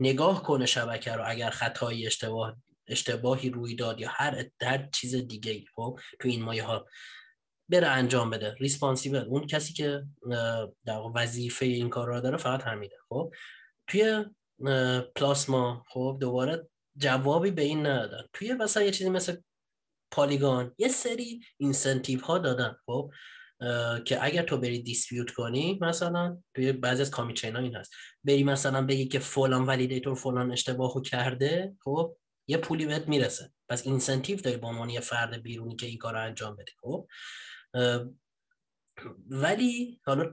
نگاه 0.00 0.42
کنه 0.42 0.66
شبکه 0.66 1.12
رو 1.12 1.22
اگر 1.26 1.50
خطایی 1.50 2.06
اشتباه 2.06 2.56
اشتباهی 2.88 3.50
روی 3.50 3.74
داد 3.74 4.00
یا 4.00 4.08
هر 4.12 4.44
هر 4.62 4.88
چیز 4.92 5.14
دیگه 5.14 5.64
خب 5.74 5.98
تو 6.20 6.28
این 6.28 6.42
مایه 6.42 6.64
ها 6.64 6.86
بره 7.68 7.86
انجام 7.86 8.30
بده. 8.30 8.54
ریسپانسیبل 8.60 9.24
اون 9.28 9.46
کسی 9.46 9.72
که 9.72 10.04
در 10.86 11.00
وظیفه 11.14 11.66
این 11.66 11.88
کار 11.88 12.06
رو 12.06 12.20
داره 12.20 12.36
فقط 12.36 12.62
حمیده 12.62 12.96
خب 13.08 13.32
توی 13.86 14.24
Plasma 15.16 15.84
خب 15.88 16.16
دوباره 16.20 16.68
جوابی 16.96 17.50
به 17.50 17.62
این 17.62 17.86
ندادن. 17.86 18.22
توی 18.32 18.54
مثلا 18.54 18.82
یه 18.82 18.90
چیزی 18.90 19.10
مثل 19.10 19.36
Polygon. 20.10 20.74
یه 20.78 20.88
سری 20.88 21.40
incentive 21.56 22.20
ها 22.20 22.38
دادن 22.38 22.76
خب 22.86 23.10
که 24.04 24.24
اگر 24.24 24.42
تو 24.42 24.58
بری 24.58 24.82
dispute 24.82 25.30
کنی 25.30 25.78
مثلا 25.80 26.38
توی 26.54 26.72
بعضی 26.72 27.02
از 27.02 27.10
کامیت‌چین 27.10 27.56
ها 27.56 27.62
این 27.62 27.76
هست. 27.76 27.92
بری 28.24 28.44
مثلا 28.44 28.86
بگی 28.86 29.08
که 29.08 29.18
فلان 29.18 29.66
validator 29.66 30.14
فلان 30.14 30.52
اشتباهو 30.52 31.00
کرده 31.00 31.76
خب 31.84 32.16
یه 32.46 32.56
پولی 32.56 32.86
بهت 32.86 33.08
می‌رسه. 33.08 33.52
پس 33.68 33.86
incentive 33.86 34.36
داری 34.40 34.56
با 34.56 34.68
عنوان 34.68 34.90
یه 34.90 35.00
فرد 35.00 35.42
بیرونی 35.42 35.76
که 35.76 35.86
این 35.86 35.98
کار 35.98 36.12
رو 36.12 36.24
انجام 36.24 36.56
بده 36.56 36.72
خب. 36.80 37.08
ولی 39.30 40.00
حالا 40.04 40.30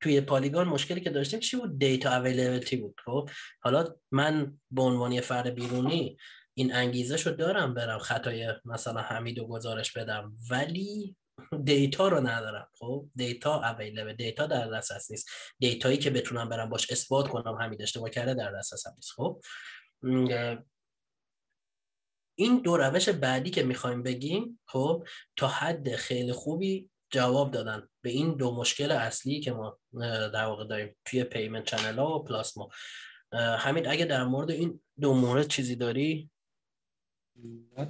توی 0.00 0.20
Polygon 0.20 0.68
مشکلی 0.68 1.00
که 1.00 1.10
داشتیم 1.10 1.40
چی 1.40 1.56
بود؟ 1.56 1.78
data 1.78 2.16
availability 2.16 2.76
بود 2.76 3.00
خب. 3.04 3.30
حالا 3.60 3.96
من 4.10 4.60
به 4.70 4.82
عنوان 4.82 5.12
یه 5.12 5.20
فرد 5.20 5.54
بیرونی 5.54 6.16
این 6.58 6.74
انگیزه 6.74 7.16
رو 7.16 7.36
دارم 7.36 7.74
برم 7.74 7.98
خطای 7.98 8.52
مثلا 8.64 9.00
حمید 9.00 9.38
و 9.38 9.46
گزارش 9.46 9.92
بدم 9.92 10.32
ولی 10.50 11.16
دیتا 11.64 12.08
رو 12.08 12.26
ندارم. 12.26 12.68
خب 12.78 13.06
data 13.14 13.70
available 13.70 14.12
دیتا 14.12 14.46
در 14.46 14.70
دسترس 14.70 15.10
نیست. 15.10 15.28
دیتایی 15.58 15.98
که 15.98 16.10
بتونم 16.10 16.48
برم 16.48 16.68
باش 16.68 16.90
اثبات 16.90 17.28
کنم 17.28 17.54
حمید 17.54 17.82
اشتباه 17.82 18.10
کرده 18.10 18.34
در 18.34 18.52
دسترسم 18.52 18.92
نیست. 18.96 19.12
خب 19.12 19.40
این 22.38 22.58
دو 22.58 22.76
روش 22.76 23.08
بعدی 23.08 23.50
که 23.50 23.62
می‌خوایم 23.62 24.02
بگیم 24.02 24.60
خب 24.68 25.06
تا 25.36 25.48
حد 25.48 25.96
خیلی 25.96 26.32
خوبی 26.32 26.90
جواب 27.10 27.50
دادن 27.50 27.88
به 28.02 28.10
این 28.10 28.36
دو 28.36 28.54
مشکل 28.54 28.90
اصلی 28.90 29.40
که 29.40 29.52
ما 29.52 29.78
در 30.34 30.44
واقع 30.44 30.64
داریم 30.64 30.96
توی 31.04 31.24
payment 31.24 31.64
channel 31.64 31.98
ها 31.98 32.18
و 32.18 32.24
Plasma 32.24 32.68
همین 33.32 33.88
اگه 33.88 34.04
در 34.04 34.24
مورد 34.24 34.50
این 34.50 34.82
دو 35.00 35.14
مورد 35.14 35.48
چیزی 35.48 35.76
داری؟ 35.76 36.30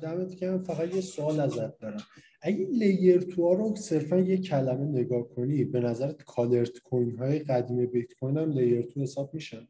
دمت 0.02 0.36
که 0.36 0.58
فقط 0.66 0.94
یه 0.94 1.00
سوال 1.00 1.40
ازت 1.40 1.78
دارم. 1.78 2.02
اگه 2.42 2.66
layer 2.66 3.20
two 3.20 3.54
رو 3.54 3.76
صرفا 3.76 4.18
یه 4.18 4.38
کلمه 4.38 4.84
نگاه 4.84 5.28
کنی 5.28 5.64
به 5.64 5.80
نظرت 5.80 6.22
colored 6.22 6.78
coin 6.78 7.18
های 7.18 7.38
قدیم 7.38 7.86
بیت 7.86 8.14
کوین 8.14 8.38
هم 8.38 8.50
layer 8.50 8.82
two 8.82 9.00
حساب 9.00 9.34
میشن؟ 9.34 9.68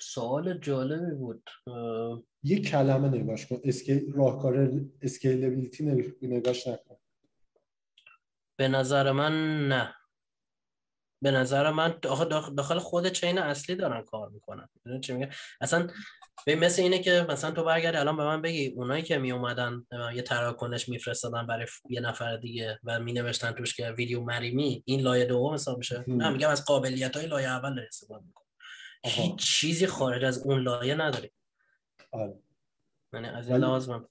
سوال 0.00 0.58
جالبی 0.58 1.14
بود. 1.14 1.50
یه 2.42 2.60
کلمه 2.60 3.08
نگاش 3.08 3.46
کن. 3.46 3.60
scale 3.64 4.12
راهکار 4.12 4.80
scalability 5.02 6.08
نگاش 6.22 6.66
نکن. 6.66 6.96
به 8.56 8.68
نظر 8.68 9.12
من 9.12 9.68
نه. 9.68 9.94
به 11.22 11.30
نظر 11.30 11.70
من 11.70 11.98
داخل 12.56 12.78
خود 12.78 13.08
chain 13.08 13.38
اصلی 13.38 13.76
دارن 13.76 14.02
کار 14.02 14.28
می‌کنن. 14.28 14.68
چی 15.00 15.12
میگه 15.12 15.30
اصلا 15.60 15.88
به 16.46 16.56
مثل 16.56 16.82
اینه 16.82 16.98
که 16.98 17.26
مثلا 17.28 17.50
تو 17.50 17.64
برگردی 17.64 17.96
الان 17.96 18.16
به 18.16 18.24
من 18.24 18.42
بگی 18.42 18.66
اونایی 18.66 19.02
که 19.02 19.18
می 19.18 19.32
اومدن 19.32 19.86
یه 20.14 20.22
تراکنش 20.22 20.88
میفرستادن 20.88 21.46
برای 21.46 21.66
یه 21.90 22.00
نفر 22.00 22.36
دیگه 22.36 22.78
و 22.84 23.00
می 23.00 23.12
نوشتن 23.12 23.52
توش 23.52 23.76
که 23.76 23.90
ویدیو 23.90 24.20
مریمی 24.20 24.82
این 24.86 25.00
لایه 25.00 25.24
دوم 25.24 25.54
حساب 25.54 25.78
میشه. 25.78 26.04
نه 26.08 26.30
میگم 26.30 26.48
از 26.48 26.64
قابلیت 26.64 27.16
های 27.16 27.26
لایه 27.26 27.48
اول 27.48 27.80
استفاده 27.88 28.24
می‌کنه 28.26 28.44
هیچ 29.04 29.36
چیزی 29.36 29.86
خارج 29.86 30.24
از 30.24 30.46
اون 30.46 30.60
لایه 30.60 30.94
نداری. 30.94 31.30
آره. 32.12 32.38
یعنی 33.12 33.26
از 33.26 33.48
این 33.48 33.58
لازم 33.58 34.08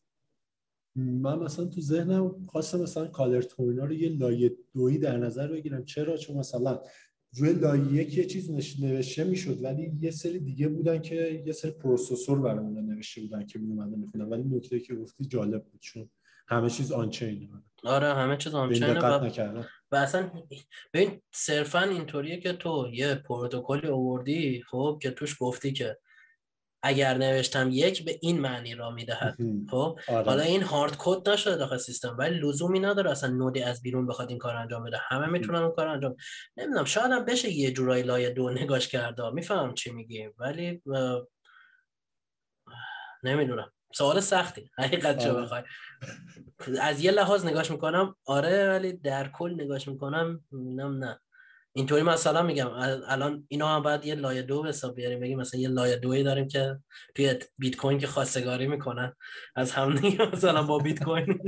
من. 0.95 1.39
مثلا 1.39 1.65
تو 1.65 1.81
ذهنم 1.81 2.45
خواستم 2.47 2.79
مثلا 2.79 3.07
colored 3.07 3.41
coin 3.41 3.77
ا 3.77 3.85
رو 3.85 3.93
یه 3.93 4.09
لایه 4.09 4.55
دویی 4.73 4.97
در 4.97 5.17
نظر 5.17 5.47
بگیرم. 5.47 5.85
چرا؟ 5.85 6.17
چون 6.17 6.37
مثلا 6.37 6.81
روی 7.37 7.53
لایه 7.53 7.93
یک 7.93 8.17
یه 8.17 8.25
چیز 8.25 8.51
نوشته 8.81 9.23
می‌شد 9.23 9.63
ولی 9.63 9.91
یه 9.99 10.11
سری 10.11 10.39
دیگه 10.39 10.67
بودن 10.67 11.01
که 11.01 11.43
یه 11.45 11.51
سری 11.51 11.71
processor 11.71 12.39
برامون 12.39 12.85
نوشته 12.85 13.21
بودن 13.21 13.45
که 13.45 13.59
میومدن 13.59 13.99
می‌خونن 13.99 14.25
ولی 14.25 14.43
نکته 14.43 14.79
که 14.79 14.95
گفتی 14.95 15.25
جالب 15.25 15.63
بود 15.63 15.81
چون 15.81 16.09
همه 16.47 16.69
چیز 16.69 16.91
on-chain 16.91 17.49
آره 17.83 18.13
همه 18.13 18.37
چیز 18.37 18.55
on-chain 18.55 18.97
و, 18.97 19.27
و 19.91 19.95
اصلا 19.95 20.31
ببین 20.93 21.21
صرفا 21.31 21.81
اینطوریه 21.81 22.39
که 22.39 22.53
تو 22.53 22.89
یه 22.93 23.15
پروتکلی 23.15 23.87
آوردی 23.87 24.63
خب 24.69 24.99
که 25.01 25.11
توش 25.11 25.35
گفتی 25.39 25.73
که 25.73 25.97
اگر 26.83 27.17
نوشتم 27.17 27.69
یک 27.71 28.05
به 28.05 28.19
این 28.21 28.39
معنی 28.39 28.75
را 28.75 28.91
می‌دهد. 28.91 29.37
خب؟ 29.71 29.99
آره. 30.07 30.25
حالا 30.25 30.41
این 30.41 30.63
هارد 30.63 30.95
کد 30.97 31.29
نشده 31.29 31.55
داخل 31.55 31.77
سیستم 31.77 32.15
ولی 32.19 32.39
لزومی 32.39 32.79
نداره 32.79 33.11
اصلا 33.11 33.29
نودی 33.29 33.63
از 33.63 33.81
بیرون 33.81 34.07
بخواد 34.07 34.29
این 34.29 34.37
کار 34.39 34.55
انجام 34.55 34.83
بده. 34.83 34.97
همه 35.09 35.27
می‌تونن 35.27 35.59
اون 35.59 35.75
کار 35.75 35.87
انجام 35.87 36.15
نمی‌دونم 36.57 36.85
شاید 36.85 37.11
هم 37.11 37.25
بشه 37.25 37.51
یه 37.51 37.71
جورایی 37.71 38.03
لایه 38.03 38.29
دو 38.29 38.49
نگاش 38.49 38.87
کرده. 38.87 39.29
میفهم 39.29 39.73
چی 39.73 39.91
میگی 39.91 40.29
ولی 40.37 40.81
نمی‌دونم. 43.23 43.71
سوال 43.95 44.19
سختی. 44.19 44.71
حقیقت 44.77 45.17
چه 45.17 45.31
آره. 45.31 45.41
بخوای. 45.41 45.63
از 46.81 47.03
یه 47.03 47.11
لحاظ 47.11 47.45
نگاش 47.45 47.71
می‌کنم. 47.71 48.15
آره 48.25 48.69
ولی 48.69 48.93
در 48.93 49.29
کل 49.29 49.53
نگاش 49.61 49.87
می‌کنم. 49.87 50.43
نم 50.51 51.03
نه. 51.03 51.19
اینطوری 51.75 52.03
مثلا 52.03 52.41
میگم 52.43 52.67
ال- 52.67 53.03
الان 53.07 53.45
اینا 53.47 53.75
هم 53.75 53.83
باید 53.83 54.05
یه 54.05 54.15
لایه 54.15 54.41
دو 54.41 54.61
به 54.61 54.69
حساب 54.69 54.95
بیاریم 54.95 55.19
بگیم 55.19 55.39
مثلا 55.39 55.59
یه 55.59 55.67
لایه 55.69 55.95
دوی 55.95 56.23
داریم 56.23 56.47
که 56.47 56.79
توی 57.15 57.35
بیت 57.57 57.75
کوین 57.75 57.99
که 57.99 58.07
خواستگاری 58.07 58.67
می‌کنن. 58.67 59.13
از 59.55 59.71
هم 59.71 59.93
مثلا 60.33 60.63
با 60.63 60.77
بیت 60.77 61.03
کوین. 61.03 61.25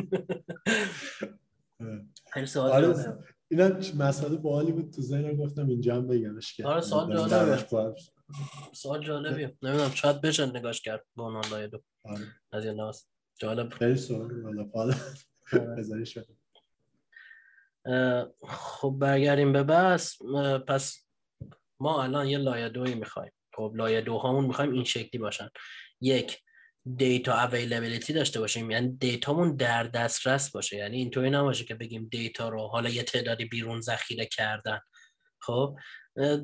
آره. 2.74 3.18
اینا 3.52 3.70
مسئله 3.98 4.38
باحالی 4.38 4.72
بود 4.72 4.94
تو 4.94 5.02
ذهنم 5.02 5.34
گفتم 5.38 5.68
اینجا 5.68 5.96
هم 5.96 6.08
بگمش 6.08 6.54
که 6.56 6.68
آره، 6.68 6.82
سوال 6.82 7.16
جالبه. 7.18 7.66
سوال 8.74 9.06
جالبیه. 9.06 9.58
نمی‌دونم 9.62 9.90
شاید 9.92 10.22
بشه 10.22 10.46
نگاش 10.46 10.82
کرد 10.82 11.06
به 11.16 11.24
عنوان 11.24 11.44
لایه 11.52 11.68
دو. 11.68 11.82
آره. 12.06 12.26
از 12.52 12.66
این 12.66 12.74
لحاظ. 12.76 13.02
جالب. 13.40 13.74
خیلی 13.74 13.96
سوال 13.96 14.42
حالا 14.44 14.70
آره. 14.74 14.96
بذاری 15.78 16.06
شد 16.06 16.28
خب 18.48 18.96
برگردیم 19.00 19.54
به 19.54 19.64
بس 19.64 20.18
پس 20.68 21.08
ما 21.80 22.04
الان 22.04 22.28
یه 22.28 22.38
لایه 22.38 22.70
دوی 22.70 22.96
می‌خوایم. 22.96 23.32
خب 23.56 23.72
لایه 23.76 24.02
دو 24.02 24.18
هامون 24.18 24.46
می‌خوایم 24.46 24.72
این 24.72 24.84
شکلی 24.84 25.22
باشن. 25.22 25.50
یک 26.02 26.40
data 26.98 27.34
availability 27.44 28.14
داشته 28.14 28.40
باشیم. 28.40 28.72
یعنی 28.72 28.98
دیتامون 28.98 29.56
در 29.56 29.84
دسترس 29.84 30.52
باشه. 30.52 30.78
یعنی 30.78 30.98
اینطوری 30.98 31.30
نباشه 31.30 31.64
که 31.64 31.76
بگیم 31.76 32.08
دیتا 32.12 32.50
رو 32.50 32.68
حالا 32.68 32.90
یه 32.90 33.04
تعدادی 33.04 33.46
بیرون 33.46 33.82
ذخیره 33.82 34.26
کردن. 34.26 34.80
خب 35.42 35.78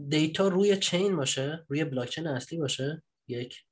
دیتا 0.09 0.47
روی 0.47 0.77
chain 0.77 1.15
باشه. 1.15 1.65
روی 1.67 1.83
بلاکچین 1.83 2.27
اصلی 2.27 2.59
باشه. 2.59 3.03
یک. 3.27 3.63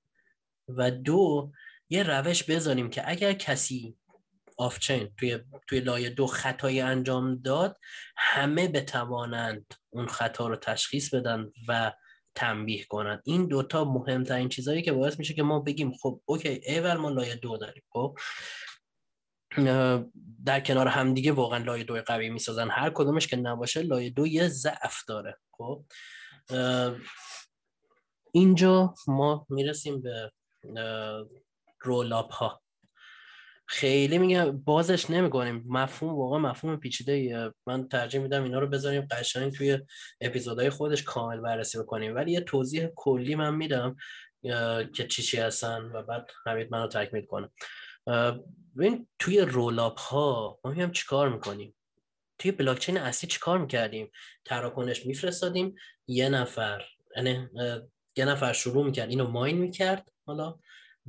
و 0.67 0.91
دو 0.91 1.51
یه 1.89 2.03
روش 2.03 2.43
بذاریم 2.43 2.89
که 2.89 3.09
اگر 3.09 3.34
کسی 3.34 3.97
off-chain 4.60 5.12
توی 5.18 5.39
توی 5.68 5.80
لایه 5.80 6.10
دو 6.10 6.28
خطایی 6.28 6.82
انجام 6.82 7.36
داد 7.36 7.78
همه 8.18 8.68
بتوانند 8.68 9.74
اون 9.89 10.07
خطا 10.07 10.47
رو 10.47 10.55
تشخیص 10.55 11.14
بدن 11.14 11.49
و 11.68 11.93
تنبیه 12.36 12.86
کنن 12.86 13.22
این 13.26 13.47
دوتا 13.47 13.84
مهمترین 13.84 14.49
چیزهایی 14.49 14.82
که 14.82 14.91
باعث 14.91 15.20
میشه 15.20 15.34
که 15.34 15.43
ما 15.43 15.60
بگیم 15.60 15.91
خب 15.91 16.22
okay 16.26 16.49
ایول 16.49 16.93
ما 16.93 17.10
لایه 17.10 17.36
دو 17.36 17.57
داریم 17.57 17.84
خب؟ 17.89 18.18
در 20.45 20.60
کنار 20.60 20.88
همدیگه 20.88 21.32
واقعا 21.32 21.64
لایه 21.64 21.84
دو 21.84 22.01
قوی 22.01 22.30
می‌سازن. 22.30 22.70
هر 22.70 22.89
کدومش 22.89 23.28
که 23.28 23.38
نباشه 23.38 23.82
لایه 23.82 24.10
دو 24.10 24.28
یه 24.28 24.47
ضعف 24.47 25.05
داره 25.07 25.38
خب؟ 25.51 25.86
اینجا 28.32 28.93
ما 29.07 29.45
می‌رسیم 29.49 30.01
به 30.01 30.32
رول 31.82 32.12
ها 32.12 32.62
خیلی 33.72 34.17
میگم 34.17 34.57
بازش 34.57 35.09
نمی‌کنیم. 35.09 35.65
مفهوم 35.67 36.15
واقعا 36.15 36.39
مفهوم 36.39 36.78
پیچیده 36.78 37.11
ایه. 37.11 37.53
من 37.67 37.88
ترجیح 37.88 38.22
میدم 38.22 38.43
اینا 38.43 38.59
رو 38.59 38.67
بذاریم 38.67 39.07
قشنگ 39.11 39.53
توی 39.53 39.80
اپیزودهای 40.22 40.70
خودش 40.70 41.03
کامل 41.03 41.39
بررسی 41.39 41.80
بکنیم. 41.80 42.15
ولی 42.15 42.32
یه 42.32 42.41
توضیح 42.41 42.88
کلی 42.95 43.36
من 43.36 43.55
میدم 43.55 43.95
که 44.95 45.07
چی 45.09 45.24
چی 45.24 45.38
هستن 45.38 45.82
و 45.82 46.03
بعد 46.03 46.28
حمید 46.45 46.72
منو 46.72 46.88
تکمیل 46.88 47.26
کنه. 47.26 47.49
ببین 48.78 49.07
توی 49.20 49.41
رولاب 49.41 49.97
ها 49.97 50.59
ما 50.63 50.72
میگم 50.72 50.91
چیکار 50.91 51.30
می‌کنیم؟ 51.30 51.76
توی 52.39 52.51
بلاکچین 52.51 52.97
اصلی 52.97 53.30
چیکار 53.30 53.57
می‌کردیم؟ 53.57 54.11
تراکنش 54.45 55.05
میفرستادیم 55.05 55.76
یه 56.07 56.30
نفر 56.30 56.86
یعنی 57.15 57.47
یه 58.15 58.26
نفر 58.26 58.53
شروع 58.53 58.86
می‌کرد 58.86 59.09
اینو 59.09 59.28
ماین 59.28 59.57
می‌کرد 59.57 60.11
حالا 60.26 60.55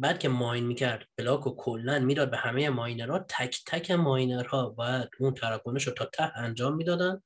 بعد 0.01 0.19
که 0.19 0.29
ماین 0.29 0.67
می‌کرد 0.67 1.07
بلاک 1.17 1.41
رو 1.41 1.55
کلا 1.57 1.99
می‌داد 1.99 2.31
به 2.31 2.37
همه 2.37 2.71
ماینرها 2.71 3.19
تک 3.19 3.61
تک 3.67 3.91
ماینرها 3.91 4.69
باید 4.69 5.09
اون 5.21 5.35
تراکنش 5.35 5.87
رو 5.87 5.93
تا 5.93 6.05
ته 6.05 6.39
انجام 6.39 6.77
می‌دادن 6.77 7.23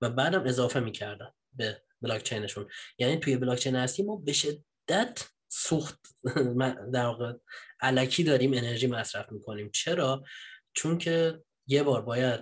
و 0.00 0.10
بعدم 0.10 0.42
اضافه 0.46 0.80
می‌کردن 0.80 1.30
به 1.52 1.82
بلاک 2.02 2.22
چینشون 2.22 2.68
یعنی 2.98 3.16
توی 3.16 3.36
بلاک 3.36 3.58
چین 3.58 3.86
ما 4.06 4.16
به 4.16 4.32
شدت 4.32 5.28
سوخت 5.48 6.00
در 6.94 7.06
واقع 7.06 7.32
علکی 7.80 8.24
داریم 8.24 8.52
انرژی 8.52 8.86
مصرف 8.86 9.32
می‌کنیم. 9.32 9.70
چرا؟ 9.70 10.24
چون 10.72 10.98
که 10.98 11.42
یه 11.66 11.82
بار 11.82 12.02
باید 12.02 12.40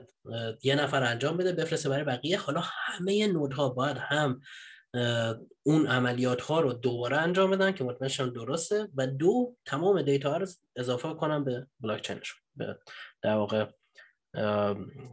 یه 0.63 0.75
نفر 0.75 1.03
انجام 1.03 1.37
بده 1.37 1.53
بفرسته 1.53 1.89
برای 1.89 2.05
بقیه. 2.05 2.39
حالا 2.39 2.63
همه 2.65 3.27
node 3.27 3.60
ها 3.60 3.69
باید 3.69 3.97
هم 3.97 4.41
اون 5.63 5.87
عملیات 5.87 6.41
ها 6.41 6.61
رو 6.61 6.73
دوباره 6.73 7.17
انجام 7.17 7.51
بدن 7.51 7.73
که 7.73 7.85
مطمئن 7.85 8.09
شن 8.09 8.33
درسته 8.33 8.89
و 8.95 9.07
دو 9.07 9.57
تمام 9.65 10.03
دیتا 10.03 10.31
ها 10.31 10.37
رو 10.37 10.47
اضافه 10.77 11.15
کنن 11.15 11.45
به 11.45 11.67
بلاک 11.81 12.03
چینشون 12.03 12.41
به 12.57 12.79
در 13.23 13.35
واقع 13.35 13.67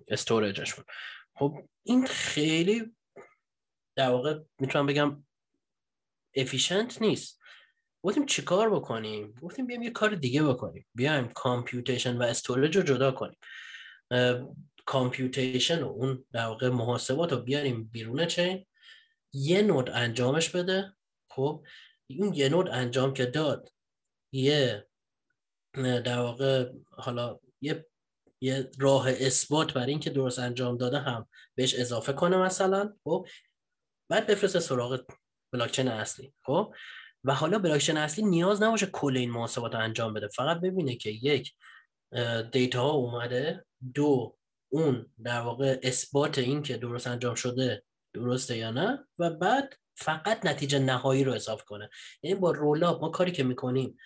storage 0.08 0.57
شون 0.57 0.86
خب 1.36 1.58
این 1.84 2.06
خیلی 2.06 2.96
در 3.96 4.10
واقع 4.10 4.40
می‌تونم 4.60 4.86
بگم 4.86 5.24
efficient 6.36 7.02
نیست. 7.02 7.42
گفتیم 8.04 8.26
چیکار 8.26 8.76
بکنیم؟ 8.76 9.34
گفتیم 9.42 9.68
بیایم 9.68 9.84
یه 9.84 9.90
کار 9.90 10.16
دیگه 10.16 10.44
بکنیم. 10.44 10.86
بیایم 10.96 11.28
computation 11.28 12.18
و 12.18 12.24
storage 12.24 12.78
رو 12.78 12.84
جدا 12.84 13.12
کنیم. 13.12 13.38
کامپیوتیشن 14.86 15.84
و 15.84 15.88
اون 15.88 16.26
در 16.32 16.46
واقع 16.46 16.70
محاسبات 16.70 17.34
رو 17.34 17.40
بیاریم 17.40 17.84
بیرون 17.84 18.26
چین 18.26 18.66
یه 19.34 19.62
نود 19.62 19.90
انجامش 19.90 20.50
بده. 20.50 20.96
خب 21.30 21.66
اون 22.10 22.34
یه 22.34 22.50
نود 22.50 22.68
انجام 22.68 23.14
که 23.14 23.26
داد 23.26 23.74
یه 24.34 24.88
در 25.76 26.20
واقع 26.20 26.72
حالا 26.92 27.40
یه 27.62 27.86
یه 28.42 28.72
راه 28.80 29.10
اثبات 29.10 29.74
برای 29.74 29.92
اینکه 29.92 30.10
درست 30.10 30.40
انجام 30.40 30.78
داده 30.78 31.00
هم 31.00 31.28
بهش 31.56 31.76
اضافه 31.76 32.14
کنه 32.14 32.38
مثلا. 32.38 32.94
خب 33.04 33.28
بعد 34.10 34.28
بفرسته 34.28 34.60
سراغ 34.60 35.06
بلاکچین 35.54 35.88
اصلی. 35.88 36.34
خب 36.46 36.74
و 37.24 37.34
حالا 37.34 37.60
بلاکچین 37.60 37.98
اصلی 37.98 38.26
نیاز 38.26 38.62
نباشه 38.62 38.86
کل 38.86 39.18
این 39.18 39.32
محاسبات 39.32 39.76
انجام 39.76 40.14
بده. 40.14 40.28
فقط 40.28 40.58
ببینه 40.62 40.96
که 40.96 41.10
یک 41.10 41.54
دیتا 42.52 42.90
اومده. 42.90 43.66
دو 43.94 44.38
اون 44.72 45.14
در 45.24 45.42
واقع 45.42 45.80
اثبات 45.84 46.38
این 46.38 46.64
که 46.64 46.78
درست 46.78 47.08
انجام 47.08 47.36
شده 47.36 47.84
درسته 48.14 48.58
یا 48.58 48.72
نه؟ 48.72 49.08
و 49.20 49.30
بعد 49.30 49.74
فقط 49.96 50.46
نتیجه 50.46 50.80
نهایی 50.80 51.24
رو 51.24 51.34
اضافه 51.34 51.64
کنه. 51.64 51.90
یعنی 52.24 52.40
با 52.40 52.52
رولاب 52.52 53.02
ما 53.02 53.10
کاری 53.10 53.32
که 53.32 53.44
می‌کنیم 53.44 53.98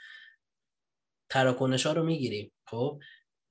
تراکنش 1.30 1.86
ها 1.86 1.94
رو 1.94 2.04
می‌گیریم. 2.04 2.52
خب؟ 2.68 3.02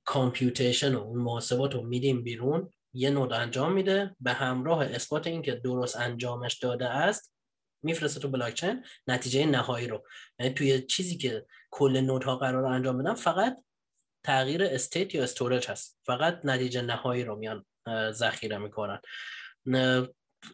کامپیوتیشن 0.05 0.95
و 0.95 0.99
اون 0.99 1.21
محاسبات 1.21 1.73
رو 1.73 1.81
میدیم 1.81 2.23
بیرون. 2.23 2.69
یه 2.93 3.09
نود 3.09 3.33
انجام 3.33 3.73
میده. 3.73 4.15
به 4.19 4.33
همراه 4.33 4.85
اثبات 4.85 5.27
این 5.27 5.41
که 5.41 5.55
درست 5.55 5.95
انجامش 5.95 6.57
داده 6.57 6.89
است 6.89 7.33
میفرسته 7.83 8.19
تو 8.19 8.29
بلاکچین 8.29 8.85
نتیجه 9.07 9.45
نهایی 9.45 9.87
رو. 9.87 10.07
یعنی 10.39 10.53
توی 10.53 10.81
چیزی 10.81 11.17
که 11.17 11.45
کل 11.71 12.01
node 12.01 12.28
ها 12.28 12.35
قرار 12.35 12.65
انجام 12.65 12.97
بدن 12.97 13.13
فقط 13.13 13.63
تغییر 14.25 14.63
state 14.63 15.15
یا 15.15 15.23
storage 15.23 15.67
هست. 15.67 15.99
فقط 16.05 16.41
نتیجه 16.43 16.81
نهایی 16.81 17.23
رو 17.23 17.35
میان 17.35 17.65
ذخیره 18.11 18.57
می‌کنن. 18.57 19.01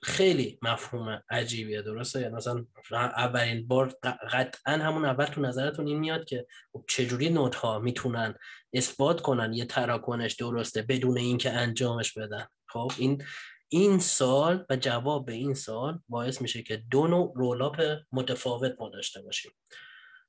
خیلی 0.03 0.59
مفهوم 0.61 1.23
عجیبیه 1.29 1.81
درسته؟ 1.81 2.21
یعنی 2.21 2.35
مثلا 2.35 2.65
اولین 2.91 3.67
بار 3.67 3.95
قطعا 4.31 4.73
همون 4.73 5.05
اول 5.05 5.25
تو 5.25 5.41
نظرتون 5.41 5.87
این 5.87 5.99
میاد 5.99 6.25
که 6.25 6.45
خب 6.73 6.85
چجوری 6.89 7.29
node 7.29 7.69
ها 7.69 7.79
می‌تونن 7.79 8.35
اثبات 8.73 9.21
کنن 9.21 9.53
یه 9.53 9.65
تراکنش 9.65 10.33
درسته 10.33 10.81
بدون 10.81 11.17
اینکه 11.17 11.51
انجامش 11.51 12.13
بدن؟ 12.13 12.47
خب 12.67 12.91
این 12.97 13.23
این 13.69 13.99
سؤال 13.99 14.65
و 14.69 14.75
جواب 14.75 15.25
به 15.25 15.33
این 15.33 15.53
سؤال 15.53 15.99
باعث 16.09 16.41
میشه 16.41 16.61
که 16.63 16.83
دو 16.91 17.07
نوع 17.07 17.33
rollup 17.35 17.97
متفاوت 18.11 18.75
ما 18.79 18.89
داشته 18.89 19.21
باشیم. 19.21 19.51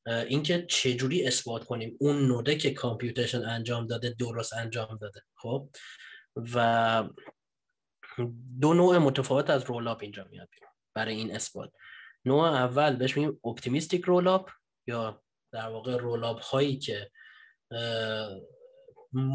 اینکه 0.06 0.66
چجوری 0.68 1.26
اثبات 1.26 1.64
کنیم 1.64 1.96
اون 2.00 2.26
node 2.26 2.50
ه 2.50 2.56
که 2.56 2.70
computation 2.70 3.44
انجام 3.44 3.86
داده 3.86 4.14
درست 4.18 4.52
انجام 4.52 4.98
داده. 5.00 5.20
خب 5.36 5.68
و 6.54 7.04
دو 8.60 8.74
نوع 8.74 8.98
متفاوت 8.98 9.50
از 9.50 9.64
rollup 9.64 9.98
اینجا 10.02 10.26
میاد 10.30 10.48
بیرون 10.52 10.70
برای 10.94 11.14
این 11.14 11.34
اثبات. 11.34 11.72
نوع 12.24 12.44
اول 12.44 12.96
بهش 12.96 13.16
میگیم 13.16 13.40
optimistic 13.44 14.04
rollup 14.04 14.50
یا 14.86 15.22
در 15.52 15.68
واقع 15.68 15.96
rollup 15.96 16.40
هایی 16.40 16.78
که 16.78 17.10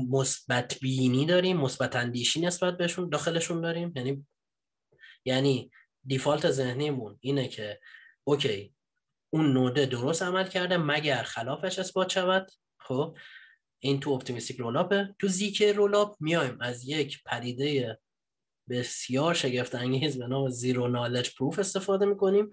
مثبت 0.10 0.80
بینی 0.80 1.26
داریم 1.26 1.58
مثبت 1.58 1.96
اندیشی 1.96 2.42
نسبت 2.42 2.78
بهشون 2.78 3.10
داخلشون 3.10 3.62
داریم. 3.62 3.94
یعنی 3.96 4.26
یعنی 5.26 5.72
default 6.06 6.52
ذهنیمون 6.52 7.18
اینه 7.22 7.48
که 7.48 7.80
okay 8.24 8.76
اون 9.30 9.54
node 9.54 9.79
ه 9.79 9.86
درست 9.86 10.24
عمل 10.24 10.48
کرده 10.48 10.78
مگر 10.78 11.24
خلافش 11.24 11.80
اثبات 11.80 12.10
شود؟ 12.10 12.52
خب 12.80 13.18
این 13.80 14.00
تو 14.00 14.12
optimistic 14.12 14.58
rollup 14.58 15.07
ه 15.07 15.16
تو 15.20 15.28
ZK 15.28 15.74
rollup 15.74 16.16
میایم 16.20 16.58
از 16.62 16.88
یک 16.88 17.24
پدیده 17.24 18.00
بسیار 18.70 19.34
شگفت 19.34 19.76
انگیز 19.76 20.20
به 20.20 20.28
نام 20.28 20.50
zero 20.50 20.88
knowledge 20.88 21.36
proof 21.36 21.60
استفاده 21.60 22.06
می‌کنیم 22.06 22.50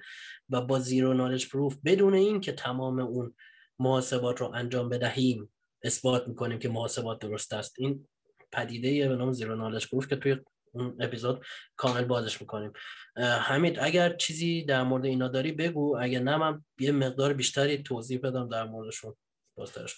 و 0.48 0.60
با 0.60 0.78
zero 0.78 1.14
knowledge 1.14 1.49
proof 1.49 1.76
بدون 1.84 2.14
این 2.14 2.40
که 2.40 2.52
تمام 2.52 2.98
اون 2.98 3.34
محاسبات 3.78 4.40
رو 4.40 4.50
انجام 4.54 4.88
بدهیم 4.88 5.52
اثبات 5.82 6.28
می‌کنیم 6.28 6.58
که 6.58 6.68
محاسبات 6.68 7.18
درست 7.18 7.52
است. 7.52 7.74
این 7.78 8.06
پدیده 8.52 9.08
به 9.08 9.16
نام 9.16 9.32
zero 9.32 9.57
knowledge 9.57 9.88
proof 9.88 10.09
که 10.08 10.16
توی 10.16 10.36
اون 10.72 10.96
اپیزود 11.00 11.44
کامل 11.76 12.04
بازش 12.04 12.40
می‌کنیم. 12.40 12.72
حمید 13.16 13.78
اگر 13.80 14.16
چیزی 14.16 14.64
در 14.64 14.82
مورد 14.82 15.04
اینا 15.04 15.28
داری 15.28 15.52
بگو 15.52 15.96
اگر 16.00 16.20
نه 16.20 16.36
من 16.36 16.64
یه 16.78 16.92
مقدار 16.92 17.32
بیشتری 17.32 17.82
توضیح 17.82 18.20
بدم 18.20 18.48
در 18.48 18.64
موردشون. 18.64 19.14
بازترش 19.56 19.94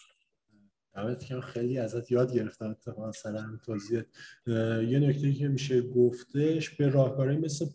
که 1.28 1.40
خیلی 1.40 1.78
ازت 1.78 2.12
یاد 2.12 2.34
گرفتم 2.34 2.70
اتفاقا 2.70 3.12
سر 3.12 3.38
توضیح 3.64 4.02
یه 4.90 4.98
نکته 4.98 5.32
که 5.32 5.48
میشه 5.48 5.82
گفتش 5.82 6.70
به 6.70 6.88
راهکارهای 6.88 7.36
مثل 7.36 7.66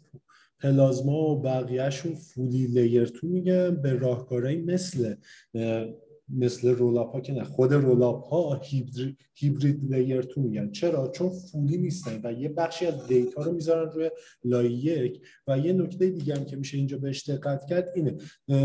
پلازما 0.60 1.14
و 1.14 1.42
بقیهشون 1.42 2.16
فودی 2.16 2.68
لیر 2.68 3.06
تو 3.06 3.28
میگم 3.28 3.76
به 3.76 3.94
راهکارهایی 3.94 4.62
مثل 4.62 5.16
مثل 6.38 6.70
رولاب 6.70 7.12
ها 7.12 7.22
که 7.22 7.34
نه. 7.34 7.44
خود 7.44 7.74
رولاب 7.74 8.24
ها 8.24 8.62
hybrid 9.36 9.94
layer 9.94 10.22
two 10.22 10.42
میگن. 10.42 10.72
چرا؟ 10.72 11.08
چون 11.08 11.30
fully 11.30 11.78
نیستن 11.78 12.22
و 12.24 12.34
یه 12.34 12.50
بخشی 12.50 12.86
از 12.86 13.08
دیتا 13.08 13.44
رو 13.44 13.52
می‌ذارن 13.52 13.92
روی 13.92 14.10
لایه 14.44 14.70
یک 14.70 15.22
و 15.48 15.58
یه 15.58 15.74
نکته 15.74 16.10
دیگه 16.10 16.36
هم 16.36 16.46
که 16.46 16.56
میشه 16.56 16.78
اینجا 16.78 16.98
بهش 16.98 17.30
دقت 17.30 17.66
کرد 17.66 17.90
اینه. 17.96 18.16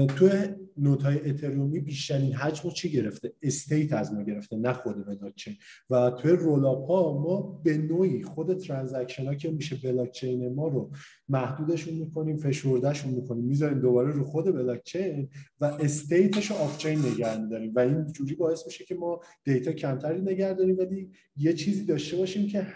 تو 0.07 0.29
node 0.77 1.03
های 1.03 1.31
اتریومی 1.31 1.81
بیشترین 1.81 2.33
حجم 2.33 2.61
رو 2.65 2.71
چی 2.71 2.91
گرفته؟ 2.91 3.33
state 3.43 3.93
از 3.93 4.13
ما 4.13 4.23
گرفته 4.23 4.57
نه 4.57 4.73
خود 4.73 5.07
بلاکچین. 5.07 5.55
و 5.91 6.11
توی 6.11 6.33
rollup 6.33 6.85
ها 6.85 7.19
ما 7.19 7.61
به 7.65 7.79
نوعی 7.79 8.23
خود 8.23 8.59
transaction 8.59 9.27
ها 9.27 9.35
که 9.35 9.51
میشه 9.51 9.77
بلاکچین 9.77 10.55
ما 10.55 10.69
رو 10.69 10.91
محدودشون 11.29 11.95
می‌کنیم 11.95 12.37
فشردهشون 12.37 13.11
می‌کنیم. 13.15 13.45
می‌ذاریم 13.45 13.81
دوباره 13.81 14.13
رو 14.13 14.25
خود 14.25 14.45
بلاکچین 14.45 15.29
و 15.61 15.65
state 15.65 16.26
ش 16.26 16.51
رو 16.51 16.57
off-chain 16.57 16.99
نگه 16.99 17.49
داریم 17.51 17.73
و 17.75 17.79
این 17.79 18.13
جوری 18.13 18.35
باعث 18.35 18.67
میشه 18.67 18.85
که 18.85 18.95
ما 18.95 19.21
دیتا 19.45 19.73
کمتری 19.73 20.21
نگه 20.21 20.55
داریم. 20.55 20.79
ولی 20.79 21.11
یه 21.37 21.53
چیزی 21.53 21.85
داشته 21.85 22.17
باشیم 22.17 22.49
که 22.49 22.67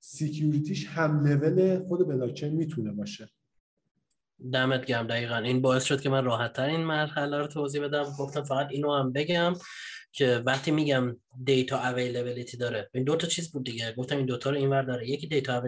security 0.00 0.69
ش 0.69 0.86
هم 0.86 1.26
لول 1.26 1.78
خود 1.88 2.08
بلاکچین 2.08 2.54
می‌تونه 2.54 2.92
باشه. 2.92 3.28
دمت 4.52 4.84
گرم. 4.84 5.06
دقیقا. 5.06 5.36
این 5.36 5.60
باعث 5.60 5.84
شد 5.84 6.00
که 6.00 6.10
من 6.10 6.24
راحت 6.24 6.58
این 6.58 6.80
مرحله 6.80 7.38
رو 7.38 7.46
توضیح 7.46 7.82
بدم. 7.82 8.04
گفتم 8.18 8.42
فقط 8.42 8.66
اینو 8.70 8.94
هم 8.94 9.12
بگم 9.12 9.52
که 10.12 10.42
وقتی 10.46 10.70
میگم 10.70 11.16
data 11.44 11.78
availability 11.78 12.56
داره. 12.56 12.90
این 12.94 13.04
دو 13.04 13.16
تا 13.16 13.26
چیز 13.26 13.52
بود 13.52 13.64
دیگه. 13.64 13.94
گفتم 13.96 14.16
این 14.16 14.26
دوتا 14.26 14.50
رو 14.50 14.56
اینور 14.56 14.82
داره. 14.82 15.08
یکی 15.08 15.26
data 15.26 15.62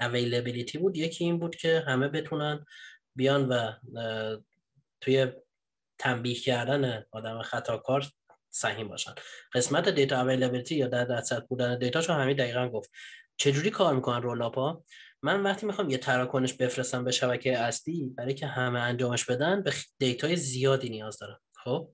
availability 0.00 0.78
بود 0.78 0.96
یکی 0.96 1.24
این 1.24 1.38
بود 1.38 1.56
که 1.56 1.84
همه 1.86 2.08
بتونن 2.08 2.64
بیان 3.16 3.48
و 3.48 3.72
توی 5.00 5.32
تنبیه 5.98 6.34
کردن 6.34 7.04
آدم 7.10 7.42
خطاکار 7.42 8.06
سهیم 8.50 8.88
باشن. 8.88 9.14
قسمت 9.54 9.88
data 9.88 10.20
availability 10.20 10.76
یا 10.76 10.86
در 10.86 11.04
دسترس 11.04 11.42
بودن 11.48 11.78
data 11.78 12.00
چون 12.00 12.16
همین 12.16 12.36
دقیقا 12.36 12.68
گفت. 12.68 12.90
چجوری 13.36 13.70
کار 13.70 13.94
می‌کنن 13.94 14.22
rollup 14.22 14.75
ا 14.75 14.84
من 15.22 15.42
وقتی 15.42 15.66
می‌خوام 15.66 15.90
یه 15.90 15.98
تراکنش 15.98 16.54
بفرستم 16.54 17.04
به 17.04 17.10
شبکه 17.10 17.58
اصلی 17.58 18.14
برای 18.16 18.34
که 18.34 18.46
همه 18.46 18.78
انجامش 18.78 19.24
بدن 19.24 19.62
به 19.62 19.72
data 19.98 20.28
ی 20.28 20.36
زیادی 20.36 20.88
نیاز 20.88 21.18
دارم. 21.18 21.40
خب؟ 21.64 21.90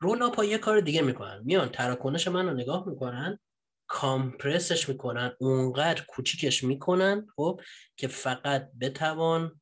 rollup 0.00 0.38
ا 0.38 0.44
یه 0.44 0.58
کار 0.58 0.80
دیگه 0.80 1.02
می‌کنن. 1.02 1.40
میان 1.44 1.68
تراکنش 1.68 2.28
من 2.28 2.46
رو 2.46 2.54
نگاه 2.54 2.88
می‌کنن 2.88 3.38
compress 3.86 4.68
ش 4.68 4.88
می‌کنن 4.88 5.36
اونقدر 5.38 6.04
کوچیکش 6.08 6.64
می‌کنن 6.64 7.26
خب 7.36 7.60
که 7.96 8.08
فقط 8.08 8.70
بتوان 8.80 9.60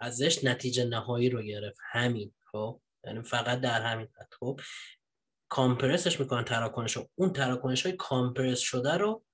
ازش 0.00 0.44
نتیجه 0.44 0.84
نهایی 0.84 1.30
رو 1.30 1.42
گرفت. 1.42 1.78
همین 1.92 2.34
خب 2.52 2.80
یعنی 3.04 3.22
فقط 3.22 3.60
در 3.60 3.82
همین 3.82 4.08
حد. 4.20 4.28
خب 4.40 4.60
compress 5.48 6.06
ش 6.06 6.20
می‌کنن 6.20 6.44
تراکنش 6.44 6.98
اون 7.14 7.32
تراکنش 7.32 7.86
های 7.86 7.96
compress 7.96 8.58
شده 8.58 8.92
رو 8.92 9.24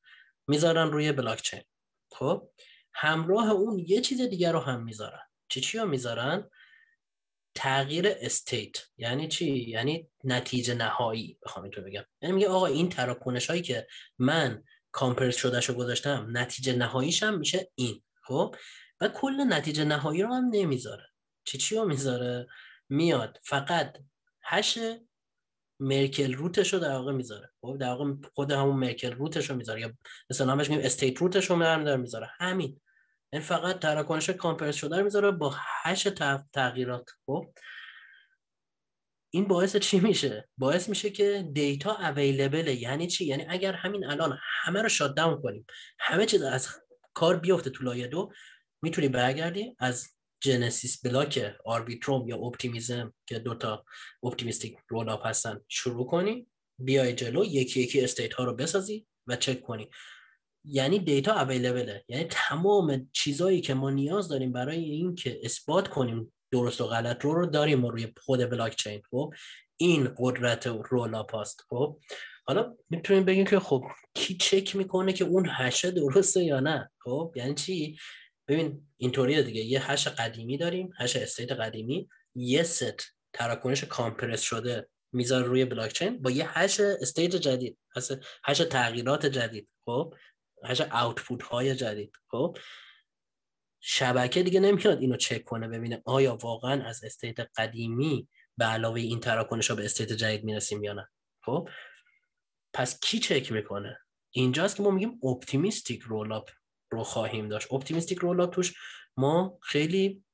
می‌ذارن 0.47 0.91
روی 0.91 1.13
بلاکچین. 1.13 1.63
خب 2.13 2.51
همراه 2.95 3.51
اون 3.51 3.79
یه 3.79 4.01
چیز 4.01 4.21
دیگر 4.21 4.53
رو 4.53 4.61
هم 4.61 4.85
می‌ذارن. 4.85 5.23
چی 5.49 5.61
چی 5.61 5.79
رو 5.79 5.87
می‌ذارن؟ 5.87 6.51
تغییر 7.55 8.09
state 8.21 8.77
یعنی 8.97 9.29
چی؟ 9.29 9.55
یعنی 9.55 10.09
نتیجه 10.25 10.75
نهایی 10.75 11.39
بخوام 11.43 11.63
اینطور 11.63 11.85
بگم. 11.85 12.05
یعنی 12.23 12.35
میگه 12.35 12.49
آقا 12.49 12.67
این 12.67 12.89
تراکنش 12.89 13.47
هایی 13.47 13.63
که 13.63 13.87
من 14.19 14.63
compress 14.93 15.37
شده 15.37 15.61
شو 15.61 15.75
گذاشتم 15.75 16.29
نتیجه 16.33 16.73
نهاییش 16.77 17.23
هم 17.23 17.39
میشه 17.39 17.71
این. 17.75 18.03
خب؟ 18.23 18.57
و 19.01 19.09
کل 19.09 19.45
نتیجه 19.49 19.85
نهایی 19.85 20.23
رو 20.23 20.35
هم 20.35 20.45
نمی‌ذاره. 20.51 21.07
چی 21.45 21.59
چی 21.59 21.77
رو 21.77 21.85
می‌ذاره؟ 21.85 22.47
میاد 22.89 23.39
فقط 23.43 23.97
hash 24.43 24.79
Merkle 25.81 26.35
root 26.35 26.60
ش 26.60 26.73
رو 26.73 26.79
در 26.79 26.97
واقع 26.97 27.13
می‌ذاره. 27.13 27.51
خب؟ 27.61 27.77
در 27.81 27.89
واقع 27.89 28.13
خود 28.35 28.53
همون 28.53 28.77
Merkle 28.77 29.13
root 29.13 29.38
ش 29.38 29.51
رو 29.51 29.57
می‌ذاره. 29.57 29.81
یا 29.81 29.93
مثلا 30.31 30.53
همش 30.53 30.71
میگیم 30.71 30.85
state 30.85 31.19
root 31.19 31.40
ش 31.40 31.51
رو 31.51 31.97
می‌ذاره. 31.97 32.31
همین. 32.39 32.81
این 33.33 33.43
فقط 33.43 33.79
تراکنش 33.79 34.31
compress 34.31 34.77
شده 34.77 34.97
رو 34.97 35.05
می‌ذاره 35.05 35.31
با 35.31 35.55
hash 35.57 36.03
تغییرات. 36.53 37.11
خب. 37.27 37.45
این 39.33 39.49
باعث 39.49 39.77
چی 39.77 40.01
میشه؟ 40.01 40.49
باعث 40.59 40.89
میشه 40.89 41.11
که 41.11 41.49
data 41.53 41.97
available 41.97 42.67
ه 42.67 42.75
یعنی 42.75 43.07
چی؟ 43.07 43.25
یعنی 43.25 43.47
اگر 43.49 43.73
همین 43.73 44.05
الان 44.07 44.39
همه 44.43 44.83
رو 44.83 44.89
shut 44.89 45.15
down 45.15 45.43
کنیم 45.43 45.67
همه 45.99 46.27
چیز 46.27 46.43
از 46.43 46.69
کار 47.15 47.37
بیفته 47.37 47.71
تو 47.71 47.85
لایه 47.85 48.07
دو 48.07 48.33
می‌تونی 48.83 49.09
برگردی 49.09 49.77
از 49.79 50.09
genesis 50.41 51.07
block 51.07 51.57
Arbitrum 51.65 52.29
یا 52.29 52.37
Optimism 52.37 53.15
که 53.27 53.39
دوتا 53.39 53.85
optimistic 54.23 54.77
rollup 54.89 55.27
هستن 55.27 55.61
شروع 55.69 56.07
کنی 56.07 56.47
بیای 56.79 57.13
جلو 57.13 57.45
یکی 57.45 57.81
یکی 57.81 58.01
state 58.01 58.35
ها 58.35 58.45
رو 58.45 58.55
بسازی 58.55 59.07
و 59.27 59.37
چک 59.37 59.63
کنی. 59.63 59.91
یعنی 60.65 60.99
data 60.99 61.41
available 61.41 61.93
ه. 61.93 62.05
یعنی 62.09 62.25
تمام 62.31 63.11
چیزایی 63.13 63.61
که 63.61 63.75
ما 63.75 63.91
نیاز 63.91 64.29
داریم 64.29 64.53
برای 64.53 64.85
اینکه 64.85 65.41
اثبات 65.43 65.89
کنیم 65.89 66.33
درست 66.51 66.81
و 66.81 66.87
غلط 66.87 67.25
رو 67.25 67.35
رو 67.35 67.47
داریم 67.47 67.87
روی 67.87 68.13
خود 68.17 68.51
بلاک 68.51 68.77
چین 68.77 69.03
خب 69.11 69.35
این 69.77 70.15
قدرت 70.19 70.67
rollup 70.67 71.37
هست 71.37 71.61
خب 71.69 71.99
حالا 72.47 72.77
می‌تونیم 72.91 73.25
بگیم 73.25 73.45
که 73.45 73.59
خب 73.61 73.85
کی 74.15 74.37
چک 74.37 74.77
می‌کنه 74.77 75.13
که 75.13 75.25
اون 75.25 75.49
hash 75.49 75.82
ه 75.82 75.91
درسته 75.91 76.45
یا 76.45 76.61
نه؟ 76.61 76.91
خب 76.99 77.33
یعنی 77.37 77.55
چی؟ 77.55 77.99
ببین 78.49 78.89
اینطوریه 78.97 79.43
دیگه. 79.43 79.61
یه 79.61 79.91
hash 79.91 80.09
قدیمی 80.09 80.59
داریم 80.59 80.91
hash 80.99 81.17
state 81.17 81.53
قدیمی. 81.53 82.09
یه 82.35 82.63
ست 82.63 83.03
تراکنش 83.33 83.85
compress 83.85 84.41
شده 84.41 84.89
می‌ذاره 85.13 85.47
روی 85.47 85.65
بلاک 85.65 85.93
چین 85.93 86.23
با 86.23 86.31
یه 86.31 86.59
hash 86.59 86.81
state 86.81 87.37
جدید. 87.37 87.79
hash 88.45 88.59
تغییرات 88.59 89.27
جدید. 89.27 89.69
خب 89.85 90.15
hash 90.65 90.81
output 90.81 91.43
های 91.43 91.75
جدید. 91.75 92.17
خب؟ 92.31 92.57
شبکه 93.81 94.43
دیگه 94.43 94.61
نمیاد 94.61 94.99
اینو 94.99 95.17
چک 95.17 95.45
کنه 95.45 95.69
ببینه 95.69 96.03
آیا 96.05 96.37
واقعا 96.37 96.85
از 96.85 97.05
state 97.05 97.41
قدیمی 97.57 98.29
به 98.57 98.65
علاوه 98.65 99.01
این 99.01 99.21
تراکنش 99.21 99.71
ها 99.71 99.77
به 99.77 99.85
state 99.85 100.13
جدید 100.13 100.45
می‌رسیم 100.45 100.85
یا 100.85 100.93
نه. 100.93 101.09
خب؟ 101.45 101.69
پس 102.73 103.01
کی 103.01 103.19
چک 103.19 103.53
می‌کنه؟ 103.53 103.99
اینجاست 104.31 104.77
که 104.77 104.83
ما 104.83 104.91
میگیم 104.91 105.21
optimistic 105.25 106.03
roll 106.03 106.41
رو 106.91 107.03
خواهیم 107.03 107.49
داشت. 107.49 107.73
optimistic 107.73 108.19
roll 108.19 108.47
توش 108.47 108.75
ما 109.17 109.59
خیلی 109.63 110.25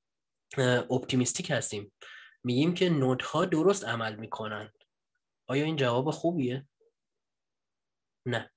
optimistic 0.90 1.50
هستیم. 1.50 1.92
میگیم 2.44 2.74
که 2.74 2.90
node 2.90 3.33
ها 3.33 3.44
درست 3.44 3.84
عمل 3.84 4.16
می‌کنن. 4.16 4.72
آیا 5.46 5.64
این 5.64 5.76
جواب 5.76 6.10
خوبیه؟ 6.10 6.68
نه. 8.26 8.50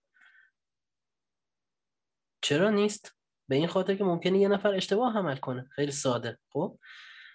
چرا 2.41 2.69
نیست؟ 2.69 3.15
به 3.49 3.55
این 3.55 3.67
خاطر 3.67 3.95
که 3.95 4.03
ممکنه 4.03 4.39
یه 4.39 4.47
نفر 4.47 4.75
اشتباه 4.75 5.17
عمل 5.17 5.37
کنه. 5.37 5.69
خیلی 5.75 5.91
ساده. 5.91 6.37
خب؟ 6.53 6.79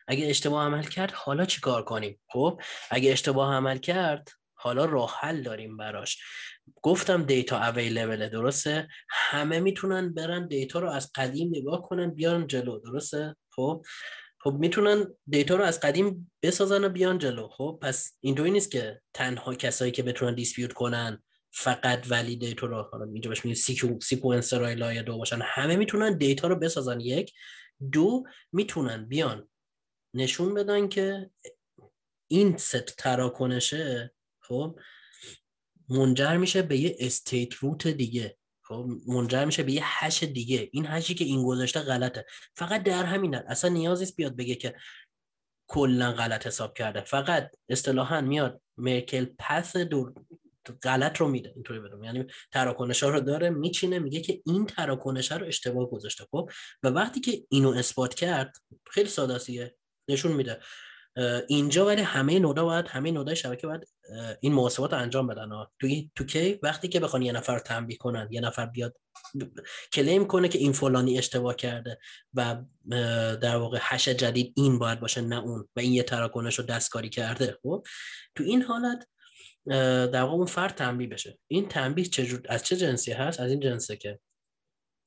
اگه 0.08 0.26
اشتباه 0.26 0.64
عمل 0.64 0.82
کرد 0.82 1.12
حالا 1.12 1.44
چیکار 1.44 1.84
کنیم؟ 1.84 2.20
خب؟ 2.28 2.60
اگه 2.90 3.12
اشتباه 3.12 3.54
عمل 3.54 3.78
کرد 3.78 4.28
حالا 4.54 4.84
راه 4.84 5.18
حل 5.20 5.42
داریم 5.42 5.76
براش. 5.76 6.22
گفتم 6.82 7.22
data 7.22 7.58
available 7.58 8.28
درسته؟ 8.28 8.88
همه 9.10 9.60
می‌تونن 9.60 10.14
برن 10.14 10.46
data 10.46 10.78
رو 10.78 10.90
از 10.90 11.10
قدیم 11.14 11.48
نگاه 11.48 11.82
کنن 11.88 12.10
بیان 12.10 12.46
جلو. 12.46 12.78
درسته؟ 12.78 13.36
خب؟ 13.50 13.84
خب 14.40 14.56
می‌تونن 14.60 15.06
data 15.26 15.56
رو 15.56 15.64
از 15.64 15.80
قدیم 15.80 16.32
بسازن 16.42 16.84
و 16.84 16.88
بیان 16.88 17.18
جلو. 17.18 17.48
خب؟ 17.48 17.78
پس 17.82 18.16
اینطوری 18.20 18.50
نیست 18.50 18.70
که 18.70 19.00
تنها 19.14 19.54
کسایی 19.54 19.92
که 19.92 20.02
بتونن 20.02 20.34
dispute 20.34 20.72
کنن 20.72 21.23
فقط 21.56 22.06
ولی 22.10 22.36
data 22.36 22.66
رو 22.66 22.82
حالا 22.82 23.04
اینجا 23.04 23.28
بهش 23.28 23.44
میگیم 23.44 23.62
seque 23.62 24.00
sequencer 24.00 24.74
لایه 24.74 25.02
دو 25.02 25.18
باشن. 25.18 25.40
همه 25.42 25.76
می‌تونن 25.76 26.18
data 26.18 26.48
رو 26.48 26.56
بسازن 26.56 27.00
یک. 27.00 27.32
دو 27.92 28.24
می‌تونن 28.52 29.04
بیان. 29.04 29.48
نشون 30.14 30.54
بدن 30.54 30.88
که 30.88 31.30
این 32.28 32.56
ست 32.56 32.84
تراکنشه 32.84 34.14
خب 34.40 34.78
منجر 35.88 36.36
میشه 36.36 36.62
به 36.62 36.76
یه 36.76 36.96
state 36.98 37.54
root 37.54 37.86
دیگه. 37.86 38.36
خب 38.62 38.88
منجر 39.06 39.44
میشه 39.44 39.62
به 39.62 39.72
یه 39.72 39.82
hash 39.84 40.22
دیگه. 40.22 40.68
این 40.72 40.86
hash 40.86 41.09
ی 41.09 41.14
که 41.14 41.24
این 41.24 41.44
گذاشته 41.44 41.80
غلطه. 41.80 42.26
فقط 42.56 42.82
در 42.82 43.04
همین 43.04 43.34
اصلا 43.34 43.70
نیاز 43.70 44.00
نیست 44.00 44.16
بیاد 44.16 44.36
بگه 44.36 44.54
که 44.54 44.74
کلا 45.66 46.12
غلط 46.12 46.46
حساب 46.46 46.74
کرده. 46.74 47.00
فقط 47.00 47.50
اصطلاحا 47.68 48.20
میاد 48.20 48.62
Merkle 48.76 49.26
path 49.38 49.76
دور 49.76 50.14
غلط 50.72 51.16
رو 51.16 51.28
میده 51.28 51.52
اینطوری 51.54 51.80
بدم 51.80 52.04
یعنی 52.04 52.26
تراکنش 52.52 53.02
ها 53.02 53.08
رو 53.08 53.20
داره 53.20 53.50
میچینه 53.50 53.98
میگه 53.98 54.20
که 54.20 54.42
این 54.46 54.66
تراکنش 54.66 55.32
رو 55.32 55.46
اشتباه 55.46 55.90
گذاشته 55.90 56.24
خب؟ 56.30 56.50
و 56.82 56.88
وقتی 56.88 57.20
که 57.20 57.44
اینو 57.48 57.70
اثبات 57.70 58.14
کرد 58.14 58.56
خیلی 58.90 59.08
ساده 59.08 59.74
نشون 60.08 60.32
میده. 60.32 60.60
اینجا 61.48 61.86
ولی 61.86 62.02
همه 62.02 62.38
نودا 62.38 62.64
باید 62.64 62.88
همه 62.88 63.10
نودای 63.10 63.36
شبکه 63.36 63.66
باید 63.66 63.88
این 64.40 64.52
محاسبات 64.52 64.92
رو 64.92 64.98
انجام 64.98 65.26
بدن 65.26 65.52
ها 65.52 65.72
توی 65.80 66.10
تو 66.14 66.24
کی؟ 66.24 66.58
وقتی 66.62 66.88
که 66.88 67.00
بخوان 67.00 67.22
یه 67.22 67.32
نفر 67.32 67.58
تنبیه 67.58 67.96
کنن 67.96 68.28
یه 68.30 68.40
نفر 68.40 68.66
بیاد 68.66 68.96
کلیم 69.92 70.26
کنه 70.26 70.48
که 70.48 70.58
این 70.58 70.72
فلانی 70.72 71.18
اشتباه 71.18 71.56
کرده 71.56 71.98
و 72.34 72.56
در 73.36 73.56
واقع 73.56 73.78
هش 73.80 74.08
جدید 74.08 74.52
این 74.56 74.78
باید 74.78 75.00
باشه 75.00 75.20
نه 75.20 75.38
اون 75.38 75.68
و 75.76 75.80
این 75.80 75.92
یه 75.92 76.02
تراکنش 76.02 76.58
رو 76.58 76.64
دستکاری 76.64 77.08
کرده 77.08 77.58
خب؟ 77.62 77.84
تو 78.34 78.44
این 78.44 78.62
حالت 78.62 79.06
در 79.66 80.22
واقع 80.22 80.34
اون 80.34 80.46
فرد 80.46 80.74
تنبیه 80.74 81.08
بشه. 81.08 81.38
این 81.46 81.68
تنبیه 81.68 82.04
چجور 82.04 82.40
از 82.48 82.64
چه 82.64 82.76
جنسی 82.76 83.12
هست؟ 83.12 83.40
از 83.40 83.50
این 83.50 83.60
جنسه 83.60 83.96
که 83.96 84.20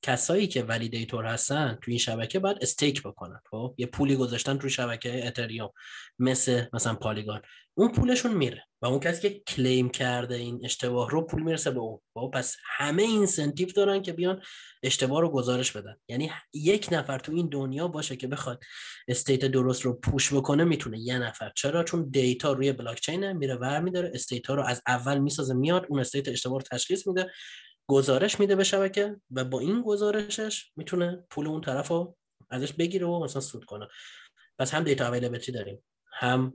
کسایی 0.02 0.46
که 0.46 0.62
validator 0.62 1.24
هستن 1.24 1.78
تو 1.82 1.90
این 1.90 1.98
شبکه 1.98 2.38
باید 2.38 2.58
stake 2.60 3.02
بکنن 3.02 3.40
خب؟ 3.50 3.74
یه 3.78 3.86
پولی 3.86 4.16
گذاشتن 4.16 4.58
تو 4.58 4.68
شبکه 4.68 5.26
اتریوم 5.26 5.70
مثل 6.18 6.64
مثلا 6.72 6.94
Polygon. 6.94 7.42
اون 7.74 7.92
پولشون 7.92 8.34
میره 8.34 8.64
و 8.82 8.86
اون 8.86 9.00
کسی 9.00 9.30
که 9.30 9.42
claim 9.46 9.88
کرده 9.88 10.34
این 10.34 10.60
اشتباه 10.64 11.10
رو 11.10 11.26
پول 11.26 11.42
می‌رسه 11.42 11.70
به 11.70 11.80
اون. 11.80 12.00
خب 12.14 12.30
پس 12.34 12.56
همه 12.64 13.02
incentive 13.02 13.68
دارن 13.68 14.02
که 14.02 14.12
بیان 14.12 14.42
اشتباه 14.82 15.20
رو 15.20 15.30
گزارش 15.30 15.72
بدن. 15.72 15.96
یعنی 16.08 16.30
یک 16.54 16.88
نفر 16.92 17.18
تو 17.18 17.32
این 17.32 17.48
دنیا 17.48 17.88
باشه 17.88 18.16
که 18.16 18.26
بخواد 18.26 18.60
state 19.08 19.44
درست 19.44 19.82
رو 19.82 19.92
push 19.92 20.34
بکنه 20.34 20.64
می‌تونه 20.64 20.98
یه 20.98 21.18
نفر. 21.18 21.52
چرا؟ 21.56 21.84
چون 21.84 22.08
data 22.10 22.52
روی 22.52 22.72
بلاک 22.72 23.00
چینه 23.00 23.32
میره 23.32 23.54
ور 23.54 23.80
میداره 23.80 24.10
state 24.14 24.50
رو 24.50 24.62
از 24.62 24.82
اول 24.86 25.18
می‌سازه 25.18 25.54
میاد 25.54 25.86
اون 25.88 26.00
state 26.00 26.28
اشتباه 26.28 26.58
رو 26.58 26.64
تشخیص 26.70 27.06
میده. 27.06 27.30
گزارش 27.90 28.40
میده 28.40 28.56
به 28.56 28.64
شبکه 28.64 29.16
و 29.30 29.44
با 29.44 29.60
این 29.60 29.82
گزارشش 29.82 30.72
می‌تونه 30.76 31.24
پول 31.30 31.46
اون 31.46 31.60
طرف 31.60 31.88
رو 31.88 32.16
ازش 32.50 32.72
بگیره 32.72 33.06
و 33.06 33.24
مثلا 33.24 33.40
سود 33.40 33.64
کنه. 33.64 33.88
پس 34.58 34.74
هم 34.74 34.84
data 34.84 35.08
availability 35.08 35.52
داریم 35.52 35.84
هم 36.12 36.52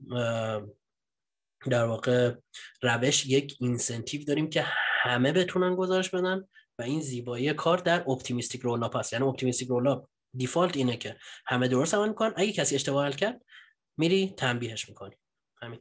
در 1.69 1.85
واقع 1.85 2.35
روش 2.81 3.25
یک 3.25 3.57
incentive 3.59 4.23
داریم 4.23 4.49
که 4.49 4.65
همه 5.01 5.31
بتونن 5.31 5.75
گزارش 5.75 6.09
بدن 6.09 6.47
و 6.79 6.81
این 6.81 7.01
زیبایی 7.01 7.53
کار 7.53 7.77
در 7.77 8.09
optimistic 8.09 8.61
roll 8.61 8.89
هست. 8.93 9.13
یعنی 9.13 9.25
optimistic 9.25 9.67
roll 9.67 10.01
default 10.35 10.77
اینه 10.77 10.97
که 10.97 11.17
همه 11.45 11.67
درست 11.67 11.93
عمل 11.93 12.07
می‌کنن. 12.09 12.33
اگه 12.35 12.51
کسی 12.51 12.75
اشتباه 12.75 13.11
کرد 13.11 13.45
میری 13.97 14.33
تنبیهش 14.37 14.89
می‌کنی. 14.89 15.15
همین. 15.61 15.79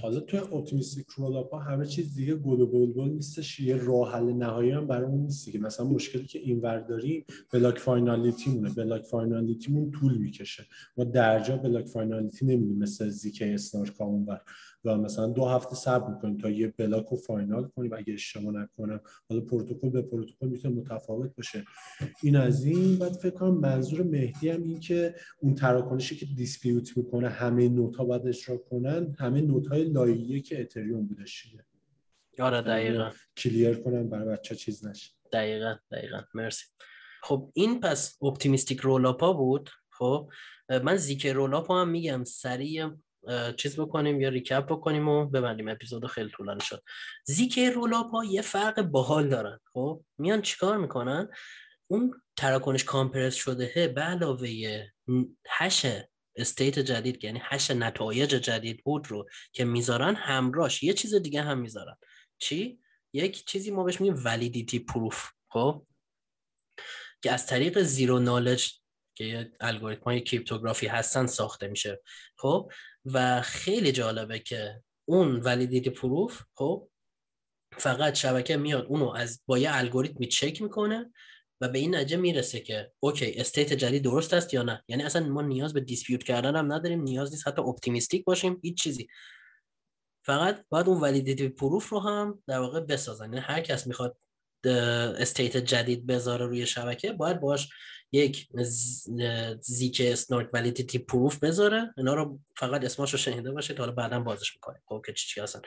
حالا 0.00 0.20
تو 0.20 0.56
optimistic 0.56 1.06
roll 1.16 1.44
همه 1.66 1.86
چیز 1.86 2.14
دیگه 2.14 2.34
گل 2.34 2.60
و 2.60 2.66
بلبل 2.66 3.08
نیستش 3.08 3.60
یه 3.60 3.76
راه 3.76 4.12
حل 4.12 4.32
نهایی 4.32 4.70
هم 4.70 4.86
برامون 4.86 5.20
نیست 5.20 5.52
که 5.52 5.58
مثلا 5.58 5.86
مشکلی 5.86 6.24
که 6.24 6.38
اینور 6.38 6.78
داریم 6.78 7.24
block 7.52 7.78
finality 7.78 8.50
مونه 8.50 8.70
block 8.70 9.02
finality 9.02 9.72
مون 9.72 9.90
طول 9.90 10.18
می‌کشه. 10.18 10.66
ما 10.96 11.04
درجا 11.04 11.56
block 11.56 11.86
finality 11.86 12.46
نمیدیم 12.46 12.78
مثل 12.78 13.08
zk-SNARK 13.08 14.00
اونور 14.00 14.40
و 14.88 14.96
مثلا 14.96 15.26
دو 15.26 15.44
هفته 15.44 15.74
صبر 15.74 16.14
می‌کنیم 16.14 16.38
تا 16.38 16.50
یه 16.50 16.74
block 16.76 17.06
رو 17.06 17.16
final 17.16 17.68
کنیم 17.68 17.92
اگه 17.92 18.12
اشتباه 18.12 18.54
نکنم 18.54 19.00
حالا 19.30 19.40
پروتکل 19.40 19.88
به 19.90 20.02
پروتکل 20.02 20.48
می‌تونه 20.48 20.74
متفاوت 20.74 21.36
باشه. 21.36 21.64
این 22.22 22.36
از 22.36 22.64
این. 22.64 22.98
بعد 22.98 23.12
فکر 23.12 23.34
کنم 23.34 23.54
منظور 23.54 24.02
مهدی 24.02 24.48
هم 24.48 24.62
این 24.62 24.80
که 24.80 25.14
اون 25.40 25.54
تراکنشی 25.54 26.16
که 26.16 26.26
dispute 26.26 26.96
می‌کنه 26.96 27.28
همه 27.28 27.68
node 27.68 27.96
ها 27.96 28.04
باید 28.04 28.26
اجرا 28.26 28.56
کنن 28.56 29.16
همه 29.18 29.40
node 29.40 29.66
های 29.66 29.84
لایه 29.84 30.12
یک 30.12 30.40
که 30.40 30.60
اتریوم 30.60 31.06
بودش 31.06 31.56
آره 32.38 32.62
دقیقا. 32.62 33.10
clear 33.36 33.74
کنم 33.74 34.08
برای 34.08 34.28
بچه 34.28 34.54
چیز 34.54 34.86
نشه. 34.86 35.10
دقیقا 35.32 35.74
دقیقا. 35.90 36.20
مرسی. 36.34 36.64
خب 37.22 37.50
این 37.54 37.80
پس 37.80 38.22
optimistic 38.22 38.80
rollup 38.80 39.25
ا 39.25 39.32
بود؟ 39.32 39.70
خب 39.90 40.30
من 40.84 40.96
ZK 40.96 41.32
rollup 41.32 41.73
ا 41.73 41.80
هم 41.80 41.88
میگم 41.88 42.24
سریع 42.24 42.90
چیز 43.56 43.80
بکنیم 43.80 44.20
یا 44.20 44.28
recap 44.28 44.66
بکنیم 44.66 45.08
و 45.08 45.26
ببندیم. 45.26 45.68
اپیزود 45.68 46.06
خیلی 46.06 46.30
طولانی 46.30 46.60
شد. 46.60 46.82
ZK 47.24 47.70
rollup 47.70 48.10
ها 48.10 48.24
یه 48.24 48.42
فرق 48.42 48.82
باحال 48.82 49.28
دارن. 49.28 49.60
خب 49.72 50.04
میان 50.18 50.42
چیکار 50.42 50.78
می‌کنن؟ 50.78 51.28
اون 51.90 52.22
تراکنش 52.36 52.84
compress 52.84 53.34
شده 53.34 53.92
به 53.94 54.00
علاوه 54.00 54.48
hash 55.48 55.86
state 56.36 56.78
جدید 56.78 57.24
یعنی 57.24 57.40
hash 57.42 57.70
نتایج 57.70 58.30
جدید 58.30 58.84
بود 58.84 59.06
رو 59.10 59.28
که 59.52 59.64
می‌ذارن 59.64 60.14
همراش 60.14 60.82
یه 60.82 60.92
چیز 60.92 61.14
دیگه 61.14 61.42
هم 61.42 61.58
می‌ذارن. 61.58 61.96
چی؟ 62.38 62.80
یک 63.12 63.44
چیزی 63.46 63.70
ما 63.70 63.84
بهش 63.84 64.00
میگیم 64.00 64.22
validity 64.24 64.78
proof 64.78 65.30
خب؟ 65.50 65.86
که 67.22 67.32
از 67.32 67.46
طریق 67.46 67.82
zero 67.82 68.18
knowledge 68.18 68.72
که 69.14 69.52
الگوریتم 69.60 70.04
های 70.04 70.20
cryptography 70.20 70.86
هستن 70.86 71.26
ساخته 71.26 71.68
میشه. 71.68 72.02
خب؟ 72.36 72.72
و 73.12 73.42
خیلی 73.42 73.92
جالبه 73.92 74.38
که 74.38 74.82
اون 75.08 75.36
validity 75.36 75.90
proof 75.90 76.42
خب 76.54 76.88
فقط 77.72 78.14
شبکه 78.14 78.56
میاد 78.56 78.86
اونو 78.86 79.08
از 79.10 79.40
با 79.46 79.58
یه 79.58 79.68
الگوریتمی 79.72 80.26
چک 80.26 80.62
می‌کنه 80.62 81.12
و 81.60 81.68
به 81.68 81.78
این 81.78 81.94
نتیجه 81.94 82.16
می‌رسه 82.16 82.60
که 82.60 82.92
okay 83.00 83.34
state 83.40 83.72
جدید 83.72 84.02
درست 84.02 84.34
است 84.34 84.54
یا 84.54 84.62
نه. 84.62 84.84
یعنی 84.88 85.02
اصلا 85.02 85.26
ما 85.26 85.42
نیاز 85.42 85.74
به 85.74 85.80
dispute 85.80 86.22
کردن 86.22 86.56
هم 86.56 86.72
نداریم 86.72 87.02
نیاز 87.02 87.30
نیست 87.30 87.48
حتی 87.48 87.62
optimistic 87.62 88.24
باشیم 88.24 88.60
هیچ 88.62 88.82
چیزی. 88.82 89.08
فقط 90.26 90.64
باید 90.68 90.88
اون 90.88 91.00
validity 91.00 91.48
proof 91.48 91.88
رو 91.88 92.00
هم 92.00 92.42
در 92.46 92.60
واقع 92.60 92.80
بسازن. 92.80 93.24
یعنی 93.24 93.38
هر 93.38 93.60
کس 93.60 93.86
می‌خواد 93.86 94.18
state 95.18 95.56
جدید 95.56 96.06
بذاره 96.06 96.46
روی 96.46 96.66
شبکه 96.66 97.12
باید 97.12 97.40
باش 97.40 97.68
یک 98.12 98.48
zk-SNARK 99.60 100.50
validity 100.52 100.98
proof 100.98 101.38
بذاره 101.38 101.94
اینا 101.96 102.14
رو 102.14 102.40
فقط 102.56 102.84
اسمش 102.84 103.12
رو 103.12 103.18
شنیده 103.18 103.52
باشه 103.52 103.74
تا 103.74 103.82
حالا 103.82 103.92
بعدا 103.92 104.20
بازش 104.20 104.54
می‌کنه 104.56 104.82
خب 104.86 105.02
که 105.06 105.12
چی 105.12 105.40
هستن. 105.40 105.60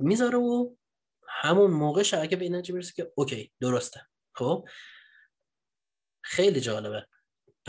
می‌ذاره 0.00 0.38
و 0.38 0.74
همون 1.28 1.70
موقع 1.70 2.02
شبکه 2.02 2.36
به 2.36 2.44
این 2.44 2.56
می‌رسه 2.56 2.92
که 2.96 3.12
okay 3.14 3.52
درسته. 3.60 4.06
خب؟ 4.34 4.68
خیلی 6.24 6.60
جالبه. 6.60 7.06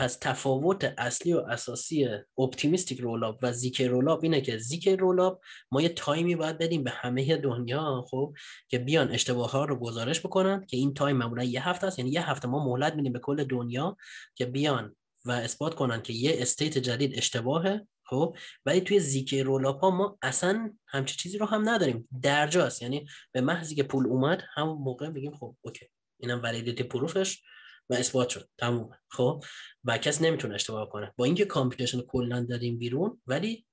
پس 0.00 0.18
تفاوت 0.20 0.94
اصلی 0.98 1.32
و 1.32 1.38
اساسی 1.38 2.08
optimistic 2.38 3.00
rollup 3.00 3.38
و 3.42 3.52
ZK 3.52 3.80
rollup 3.80 4.20
اینه 4.22 4.40
که 4.40 4.58
ZK 4.58 4.88
rollup 4.88 5.40
ما 5.72 5.82
یه 5.82 5.88
time 5.88 6.26
ی 6.26 6.36
باید 6.36 6.58
بدیم 6.58 6.84
به 6.84 6.90
همه 6.90 7.36
دنیا 7.36 8.04
خب 8.10 8.34
که 8.68 8.78
بیان 8.78 9.10
اشتباه 9.10 9.50
ها 9.50 9.64
رو 9.64 9.76
گزارش 9.76 10.20
بکنن 10.20 10.66
که 10.66 10.76
این 10.76 10.94
time 10.94 11.16
معمولا 11.16 11.44
یه 11.44 11.68
هفته 11.68 11.86
است 11.86 11.98
یعنی 11.98 12.10
یه 12.10 12.30
هفته 12.30 12.48
ما 12.48 12.64
مهلت 12.64 12.94
میدیم 12.94 13.12
به 13.12 13.18
کل 13.18 13.44
دنیا 13.44 13.96
که 14.34 14.46
بیان 14.46 14.96
و 15.24 15.30
اثبات 15.30 15.74
کنن 15.74 16.02
که 16.02 16.12
یه 16.12 16.36
state 16.38 16.78
جدید 16.78 17.18
اشتباهه 17.18 17.86
خب 18.04 18.36
ولی 18.66 18.80
توی 18.80 19.00
ZK 19.00 19.34
rollup 19.34 19.80
ها 19.80 19.90
ما 19.90 20.18
اصلا 20.22 20.72
همچی 20.86 21.16
چیزی 21.16 21.38
رو 21.38 21.46
هم 21.46 21.68
نداریم. 21.68 22.08
درجاست 22.22 22.82
یعنی 22.82 23.06
به 23.32 23.40
محضی 23.40 23.74
که 23.74 23.82
پول 23.82 24.06
اومد 24.06 24.42
همون 24.54 24.78
موقع 24.78 25.08
میگیم 25.08 25.36
خب 25.36 25.56
okay 25.60 25.86
اینم 26.18 26.42
validity 26.42 26.82
proof 26.82 27.19
ش. 27.19 27.42
و 27.90 27.94
اثبات 27.94 28.28
شد. 28.28 28.48
تمومه. 28.58 28.98
خب؟ 29.08 29.44
و 29.84 29.98
کس 29.98 30.22
نمی‌تونه 30.22 30.54
اشتباه 30.54 30.88
کنه. 30.88 31.12
با 31.16 31.24
اینکه 31.24 31.44
computation 31.44 32.00
کلا 32.00 32.46
دادیم 32.50 32.78
بیرون 32.78 33.20
ولی 33.26 33.66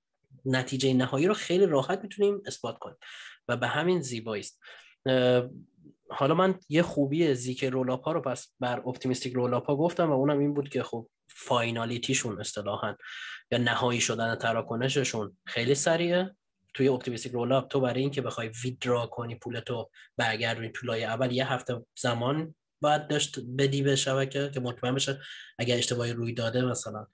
نتیجه 0.46 0.94
نهایی 0.94 1.28
رو 1.28 1.34
خیلی 1.34 1.66
راحت 1.66 2.00
می‌تونیم 2.04 2.42
اثبات 2.46 2.78
کنیم. 2.80 2.98
و 3.48 3.58
به 3.58 3.68
همین 3.68 4.02
زیبایی 4.02 4.40
است 4.40 4.60
حالا 6.10 6.34
من 6.36 6.60
یه 6.70 6.82
خوبی 6.82 7.34
ZK 7.34 7.64
rollup 7.64 8.05
ا 8.05 8.12
رو 8.12 8.22
نسبت 8.22 8.54
به 8.60 8.80
optimistic 8.80 9.34
rollup 9.34 9.70
ا 9.70 9.76
گفتم 9.76 10.10
و 10.10 10.14
اونم 10.14 10.40
این 10.40 10.54
بود 10.54 10.70
که 10.70 10.84
خب 10.84 11.10
finality 11.30 12.03
شون 12.03 12.40
اصطلاحا 12.40 12.96
یا 13.52 13.58
نهایی 13.58 14.02
شدن 14.02 14.36
تراکنششون 14.36 15.38
خیلی 15.46 15.76
سریعه. 15.76 16.36
توی 16.74 16.88
optimistic 16.88 17.32
rollup 17.32 17.68
تو 17.68 17.80
برای 17.80 18.02
اینکه 18.02 18.22
بخوای 18.22 18.52
withdraw 18.64 19.08
کنی 19.08 19.36
پولتو 19.36 19.90
برگردونی 20.18 20.70
توی 20.70 20.87
لایه 20.87 21.04
اول 21.04 21.32
یه 21.32 21.54
هفته 21.54 21.86
زمان 22.00 22.56
باید 22.82 23.08
داشت 23.08 23.40
بدی 23.58 23.82
به 23.82 23.96
شبکه 23.96 24.52
که 24.54 24.60
مطمئن 24.60 24.96
بشه 24.96 25.22
اگر 25.60 25.78
اشتباهی 25.78 26.14
روی 26.14 26.34
داده 26.34 26.62
مثلا 26.62 27.08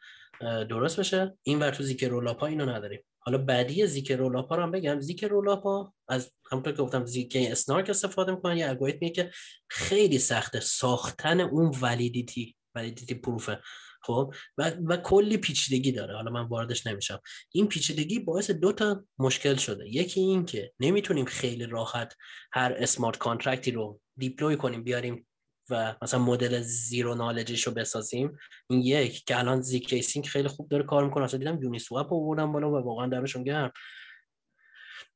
درست 0.70 1.00
بشه. 1.00 1.38
این 1.44 1.60
ور 1.60 1.72
تو 1.72 1.84
ZK 1.84 2.04
rollup 2.04 2.40
ا 2.40 2.46
اینو 2.46 2.66
نداریم. 2.66 3.04
حالا 3.20 3.38
بعدی 3.38 3.88
ZK 3.88 4.12
rollup 4.12 4.50
ا 4.50 4.56
رو 4.56 4.64
هم 4.64 4.72
بگم. 4.72 5.00
ZK 5.00 5.24
rollup 5.24 5.84
ا 5.84 5.94
از 6.08 6.32
همونطور 6.52 6.74
که 6.74 6.82
گفتم 6.82 7.06
zk-SNARK 7.06 7.90
استفاده 7.90 8.32
می‌کنن. 8.32 8.58
یه 8.58 8.70
الگوریتمی 8.70 9.12
که 9.12 9.32
خیلی 9.70 10.20
سخته 10.20 10.60
ساختن 10.60 11.42
اون 11.42 11.72
validity 11.82 12.56
validity 12.76 13.16
proof 13.16 13.53
ه 13.53 13.60
خب؟ 14.02 14.34
و, 14.58 14.70
و 14.86 14.98
کلی 14.98 15.38
پیچیدگی 15.38 15.92
داره. 15.92 16.16
حالا 16.16 16.32
من 16.32 16.48
واردش 16.48 16.88
نمیشم. 16.88 17.20
این 17.52 17.68
پیچیدگی 17.68 18.20
باعث 18.20 18.52
دو 18.52 18.72
تا 18.72 19.06
مشکل 19.20 19.56
شده. 19.56 19.90
یکی 19.90 20.20
این 20.20 20.46
که 20.46 20.72
نمی‌تونیم 20.80 21.26
خیلی 21.26 21.66
راحت 21.66 22.16
هر 22.54 22.74
smart 22.78 23.18
contract 23.18 23.66
ی 23.66 23.72
رو 23.72 24.02
deploy 24.18 24.58
کنیم 24.58 24.84
بیاریم 24.84 25.28
و 25.70 25.96
مثلا 26.02 26.20
مدل 26.20 26.62
zero 26.62 27.16
knowledge 27.16 27.58
ش 27.58 27.68
رو 27.68 27.74
بسازیم. 27.74 28.38
این 28.70 28.82
یک 28.82 29.26
که 29.26 29.40
الان 29.40 29.62
zkSync 29.62 30.28
خیلی 30.28 30.48
خوب 30.48 30.70
داره 30.70 30.84
کار 30.84 31.06
می‌کنه. 31.06 31.24
اصلا 31.24 31.40
دیدم 31.40 31.64
Uniswap 31.64 32.14
آوردن 32.14 32.52
بالا 32.52 32.72
و 32.72 32.76
واقعا 32.76 33.08
دمشون 33.08 33.44
گرم. 33.44 33.72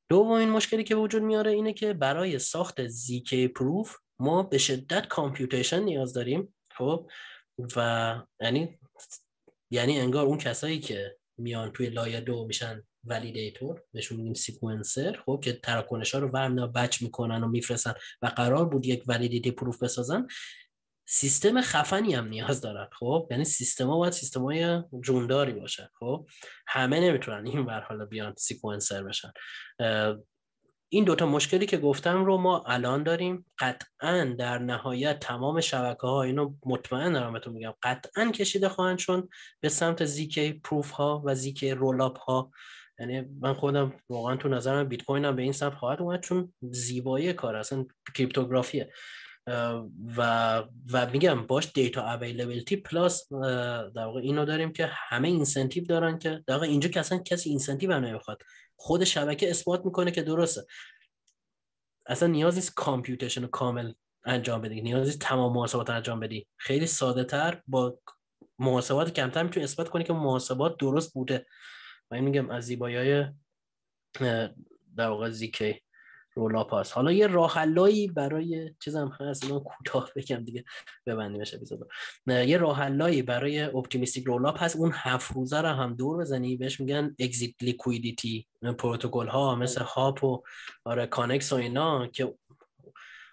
دومین 0.10 0.49
مشکلی 0.49 0.84
که 0.84 0.95
وجود 0.95 1.22
میاره 1.22 1.52
اینه 1.52 1.74
که 1.74 1.94
برای 1.94 2.40
ساخت 2.40 2.88
ZK 2.88 3.48
proof 3.48 3.95
ما 4.19 4.44
به 4.44 4.57
شدت 4.57 5.07
computation 5.07 5.84
نیاز 5.84 6.14
داریم. 6.14 6.56
خب؟ 6.78 7.10
و 7.76 8.15
یعنی 8.41 8.80
یعنی 9.72 9.99
انگار 9.99 10.26
اون 10.26 10.38
کسایی 10.38 10.80
که 10.80 11.18
میان 11.38 11.72
توی 11.72 11.90
لایه 11.90 12.22
دو 12.22 12.45
میشن 12.45 12.84
validator 13.07 13.81
بهشون 13.93 14.17
میگیم 14.17 14.34
sequencer 14.34 15.19
خب 15.25 15.39
که 15.43 15.53
تراکنش 15.53 16.15
ها 16.15 16.21
رو 16.21 16.27
ورمیدارن 16.27 16.68
batch 16.68 17.02
می‌کنن 17.01 17.43
و 17.43 17.47
میفرستن 17.47 17.93
و 18.21 18.27
قرار 18.27 18.65
بود 18.65 18.85
یک 18.85 19.03
validity 19.07 19.52
proof 19.52 19.84
بسازن. 19.84 20.27
سیستم 21.09 21.61
خفنی 21.61 22.13
هم 22.13 22.27
نیاز 22.27 22.61
دارن. 22.61 22.89
خب 22.99 23.27
یعنی 23.31 23.45
سیستم 23.45 23.88
ها 23.88 23.97
باید 23.97 24.13
سیستم 24.13 24.43
های 24.43 24.84
جونداری 25.01 25.53
باشن. 25.53 25.88
خب 25.99 26.27
همه 26.67 26.99
نمی‌تونن 26.99 27.47
این 27.47 27.69
حالا 27.69 28.05
بیان 28.05 28.34
sequencer 28.38 29.03
بشن. 29.03 29.31
این 30.89 31.03
دوتا 31.03 31.25
مشکلی 31.25 31.65
که 31.65 31.77
گفتم 31.77 32.25
رو 32.25 32.38
ما 32.38 32.63
الان 32.67 33.03
داریم. 33.03 33.45
قطعا 33.59 34.35
در 34.39 34.57
نهایت 34.57 35.19
تمام 35.19 35.61
شبکه 35.61 36.07
ها 36.07 36.23
اینو 36.23 36.53
مطمئن 36.65 37.13
دارم 37.13 37.34
بهتون 37.34 37.53
میگم 37.53 37.73
قطعا 37.84 38.31
کشیده 38.31 38.69
خواهند 38.69 38.97
شد 38.98 39.30
به 39.61 39.69
سمت 39.69 40.05
ZK 40.06 40.53
proof 40.53 40.91
ها 40.91 41.23
و 41.25 41.35
ZK 41.35 41.72
rollup 41.72 42.02
ها. 42.01 42.51
یعنی 42.99 43.22
من 43.22 43.53
خودم 43.53 43.94
واقعا 44.10 44.36
تو 44.36 44.49
نظرم 44.49 44.88
بیت 44.88 45.03
کوین 45.03 45.26
هم 45.26 45.36
به 45.36 45.41
این 45.41 45.52
سمت 45.52 45.74
خواهد 45.74 46.02
اومد 46.02 46.22
چون 46.22 46.53
زیبایی 46.61 47.34
کار 47.34 47.56
اصلا 47.56 47.86
cryptography 48.15 48.82
ه. 48.82 48.94
و 50.18 50.64
و 50.94 51.10
میگم 51.14 51.48
باش 51.48 51.72
data 51.73 52.14
availability 52.14 52.76
plus 52.76 53.34
در 53.95 54.06
واقع 54.06 54.19
اینو 54.19 54.45
داریم 54.45 54.74
که 54.74 54.86
همه 54.91 55.28
incentive 55.27 55.85
دارن 55.86 56.19
که 56.19 56.44
در 56.48 56.53
واقع 56.53 56.65
اینجا 56.65 56.90
که 56.90 56.99
اصلا 56.99 57.18
کسی 57.18 57.49
incentive 57.49 57.94
هم 57.94 58.06
نمی‌خواد. 58.06 58.41
خود 58.76 59.03
شبکه 59.03 59.49
اثبات 59.49 59.86
می‌کنه 59.86 60.11
که 60.11 60.22
درسته. 60.22 60.65
اصلا 62.06 62.28
نیاز 62.28 62.56
نیست 62.56 62.74
computation 62.76 63.48
کامل 63.48 63.94
انجام 64.26 64.61
بدی. 64.61 64.82
نیاز 64.82 65.06
نیست 65.06 65.19
تمام 65.19 65.53
محاسبات 65.53 65.90
انجام 65.90 66.19
بدی. 66.19 66.48
خیلی 66.57 66.88
ساده 66.88 67.24
تر 67.24 67.61
با 67.68 67.99
محاسبات 68.60 69.14
کمتر 69.14 69.44
می‌تونی 69.44 69.64
اثبات 69.64 69.90
کنی 69.90 70.03
که 70.03 70.14
محاسبات 70.14 70.78
درست 70.78 71.14
بوده. 71.14 71.45
اینم 72.11 72.19
میگم 72.19 72.49
از 72.49 72.63
زیبایی 72.63 73.25
در 74.95 75.09
واقع 75.09 75.29
ZK 75.30 75.81
rollup 76.38 76.73
هست 76.73 76.93
حالا 76.93 77.11
یه 77.11 77.27
راه 77.27 77.65
برای 78.07 78.73
چیزم 78.84 79.17
هست 79.19 79.51
من 79.51 79.59
کوتاه 79.59 80.11
بگم 80.15 80.43
دیگه 80.43 80.63
ببندیم 81.05 81.41
بشه 81.41 81.57
اپیزود 81.57 81.89
یه 82.27 82.57
راه 82.57 82.84
برای 83.21 83.61
optimistic 83.61 84.23
rollup 84.23 84.56
هست. 84.57 84.75
اون 84.75 84.91
هفت 84.93 85.31
روزه 85.31 85.61
رو 85.61 85.67
هم 85.67 85.93
دور 85.93 86.17
بزنی 86.17 86.55
بهش 86.55 86.79
میگن 86.79 87.15
exit 87.19 87.53
liquidity 87.61 88.48
protocol 88.77 89.27
ها 89.27 89.55
مثل 89.55 89.81
Hop 89.81 90.23
و 90.23 90.43
آره 90.85 91.05
Connext 91.06 91.53
و 91.53 91.55
اینا 91.55 92.07
که 92.07 92.34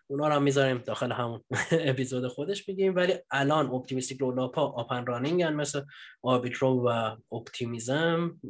اونا 0.07 0.29
رو 0.29 0.35
هم 0.35 0.43
می‌ذاریم 0.43 0.79
داخل 0.79 1.13
همون 1.13 1.45
اپیزود 1.91 2.29
خودش 2.29 2.69
میگیم. 2.69 2.97
ولی 2.97 3.15
الان 3.31 3.67
optimistic 3.67 4.21
rollup 4.21 4.55
ها 4.55 4.63
up 4.67 4.83
and 4.83 5.07
running 5.07 5.43
هن 5.43 5.55
مثل 5.55 5.83
Arbitrum 6.23 6.89
و 6.89 7.17
Optimism 7.33 8.41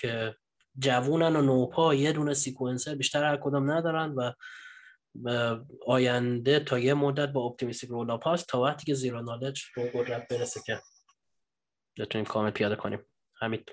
که 0.00 0.34
جوونن 0.78 1.36
و 1.36 1.42
نوپا 1.42 1.94
یه 1.94 2.12
دونه 2.12 2.34
sequencer 2.34 2.94
بیشتر 2.94 3.24
هر 3.24 3.36
کدام 3.36 3.70
ندارن 3.70 4.14
و 4.16 4.32
آینده 5.86 6.60
تا 6.60 6.78
یه 6.78 6.94
مدت 6.94 7.28
با 7.28 7.40
optimistic 7.40 7.90
rollup 7.90 8.18
هست 8.26 8.48
تا 8.48 8.60
وقتی 8.60 8.86
که 8.86 8.94
zero 8.94 9.22
knowledge 9.22 9.62
رو 9.74 9.82
قدرت 9.94 10.28
برسه 10.28 10.60
که 10.66 10.80
بتونیم 11.98 12.26
کامل 12.26 12.50
پیاده 12.50 12.76
کنیم. 12.76 13.06
همین 13.40 13.64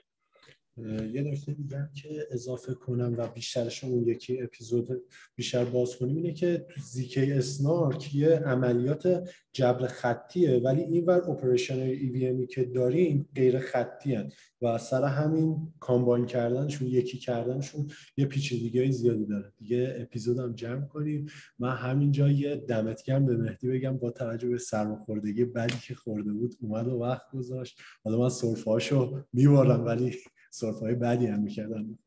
یه 1.13 1.21
نکته 1.21 1.53
دیگه 1.53 1.89
که 1.95 2.27
اضافه 2.31 2.73
کنم 2.73 3.15
و 3.17 3.27
بیشترش 3.27 3.83
اون 3.83 4.07
یکی 4.07 4.41
اپیزود 4.41 5.01
بیشتر 5.35 5.65
باز 5.65 5.95
کنیم 5.95 6.15
اینه 6.15 6.33
که 6.33 6.65
تو 6.69 6.81
zk-SNARK 6.81 8.15
یه 8.15 8.29
عملیات 8.29 9.29
جبر 9.53 9.87
خطیه 9.87 10.57
ولی 10.57 10.81
این 10.81 11.05
ور 11.05 11.29
operation 11.29 11.79
ای 11.79 12.47
که 12.47 12.63
داریم 12.63 13.29
غیر 13.35 13.59
خطی 13.59 14.15
هن 14.15 14.31
و 14.61 14.77
سر 14.77 15.03
همین 15.03 15.73
کامباین 15.79 16.25
کردنشون 16.25 16.87
یکی 16.87 17.17
کردنشون 17.17 17.87
یه 18.17 18.25
پیچیدگی 18.25 18.91
زیادی 18.91 19.25
داره. 19.25 19.53
دیگه 19.57 19.95
اپیزودم 19.99 20.53
جمع 20.53 20.85
کنیم. 20.85 21.25
من 21.59 21.75
همینجا 21.75 22.29
یه 22.29 22.55
دمت 22.55 23.03
گرم 23.03 23.25
به 23.25 23.37
مهدی 23.37 23.67
بگم 23.67 23.97
با 23.97 24.11
توجه 24.11 24.49
به 24.49 24.57
سرماخوردگی 24.57 25.45
بدی 25.45 25.77
که 25.87 25.95
خورده 25.95 26.33
بود 26.33 26.55
اومد 26.61 26.87
و 26.87 26.99
وقت 26.99 27.31
گذاشت. 27.33 27.79
حالا 28.03 28.17
من 28.17 28.29
سرفهاشو 28.29 29.23
میبارم 29.33 29.85
ولی 29.85 30.15
صرف 30.49 30.79
های 30.79 30.95
بعدی 30.95 31.27
هم 31.27 31.39
می‌کردن. 31.39 31.97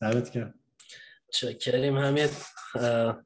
دمت 0.00 0.30
گرم. 0.30 0.54
چکریم 1.32 1.98
همین 1.98 2.28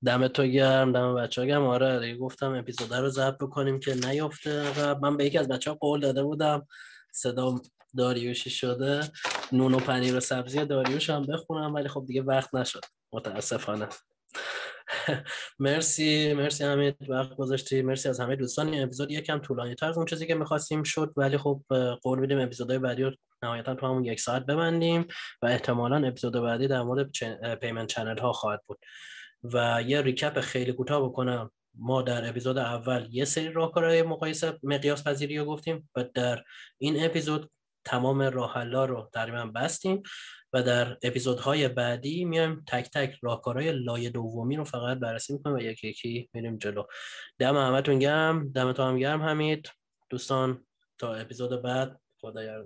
دمت 0.05 0.33
تو 0.33 0.47
گرم 0.47 0.93
دم 0.93 1.15
بچه 1.15 1.41
ها 1.41 1.47
گرم. 1.47 1.67
آره 1.67 2.17
گفتم 2.17 2.55
اپیزود 2.55 2.95
رو 2.95 3.09
ضبط 3.09 3.39
بکنیم 3.39 3.81
که 3.81 3.95
نیفته 3.95 4.65
و 4.71 4.99
من 4.99 5.17
به 5.17 5.25
یکی 5.25 5.39
از 5.39 5.49
بچه 5.49 5.71
ها 5.71 5.77
قول 5.81 6.01
داده 6.01 6.23
بودم 6.23 6.67
صدا 7.13 7.61
داریوشی 7.97 8.51
شده. 8.51 9.01
نون 9.53 9.75
و 9.75 9.79
پنیر 9.79 10.17
و 10.17 10.21
سبزی 10.21 10.65
داریوش 10.65 11.11
هم 11.11 11.27
بخونم 11.27 11.75
ولی 11.75 11.89
خب 11.89 12.05
دیگه 12.07 12.23
وقت 12.23 12.55
نشد. 12.55 12.85
متاسفانه. 13.13 13.89
مرسی 15.59 16.33
مرسی 16.33 16.65
همه 16.65 16.95
وقت 17.09 17.37
گذاشتی. 17.37 17.83
مرسی 17.83 18.09
از 18.09 18.21
همه 18.21 18.37
دوستان 18.37 18.69
این 18.69 18.83
اپیزود 18.83 19.11
یکم 19.11 19.39
طولانی 19.39 19.75
تر 19.75 19.87
از 19.87 19.97
اون 19.97 20.07
چیزی 20.07 20.27
که 20.27 20.35
می‌خواستیم 20.35 20.83
شد 20.83 21.13
ولی 21.17 21.39
خب 21.39 21.63
قول 22.03 22.19
میدیم 22.19 22.41
اپیزودهای 22.41 22.79
بعدی 22.79 23.03
رو 23.03 23.13
نهایتا 23.43 23.75
تو 23.75 23.87
همون 23.87 24.05
یک 24.05 24.21
ساعت 24.21 24.47
ببندیم 24.47 25.07
و 25.43 25.47
احتمالا 25.47 26.07
اپیزود 26.09 26.33
بعدی 26.33 26.69
در 26.69 26.83
مورد 26.83 27.11
payment 27.61 27.89
channel 27.89 28.19
ها 28.19 28.33
خواهد 28.33 28.63
بود. 28.67 28.79
و 29.43 29.83
یه 29.87 30.03
recap 30.03 30.41
خیلی 30.41 30.73
کوتاه 30.73 31.09
بکنم. 31.09 31.51
ما 31.75 32.03
در 32.03 32.29
اپیزود 32.29 32.59
اول 32.59 33.07
یه 33.11 33.25
سری 33.25 33.53
راهکارهای 33.53 34.03
مقایسه 34.03 34.59
مقیاس 34.63 35.05
پذیری 35.05 35.39
رو 35.39 35.45
گفتیم 35.45 35.91
و 35.97 36.05
در 36.15 36.45
این 36.79 37.05
اپیزود 37.05 37.51
تمام 37.85 38.23
راه 38.23 38.65
رو 38.65 39.11
تقریبا 39.13 39.47
بستیم 39.47 40.03
و 40.53 40.63
در 40.63 40.97
اپیزودهای 41.03 41.69
بعدی 41.69 42.25
میایم 42.25 42.65
تک 42.67 42.91
تک 42.91 43.19
راهکارهای 43.23 43.73
لایه 43.73 44.11
دومی 44.11 44.57
رو 44.57 44.65
فقط 44.65 44.99
بررسی 44.99 45.33
می‌کنیم 45.33 45.57
و 45.57 45.61
یکی 45.61 45.89
یکی 45.89 46.31
میریم 46.33 46.59
جلو. 46.59 46.85
دم 47.39 47.57
همتون 47.57 47.99
گرم. 47.99 48.53
دمتون 48.53 48.87
هم 48.87 48.99
گرم 48.99 49.23
همید 49.23 49.71
دوستان 50.11 50.67
تا 50.99 51.15
اپیزود 51.15 51.63
بعد 51.63 52.01
خدا 52.21 52.43
یار 52.43 52.65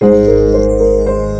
Música 0.00 1.31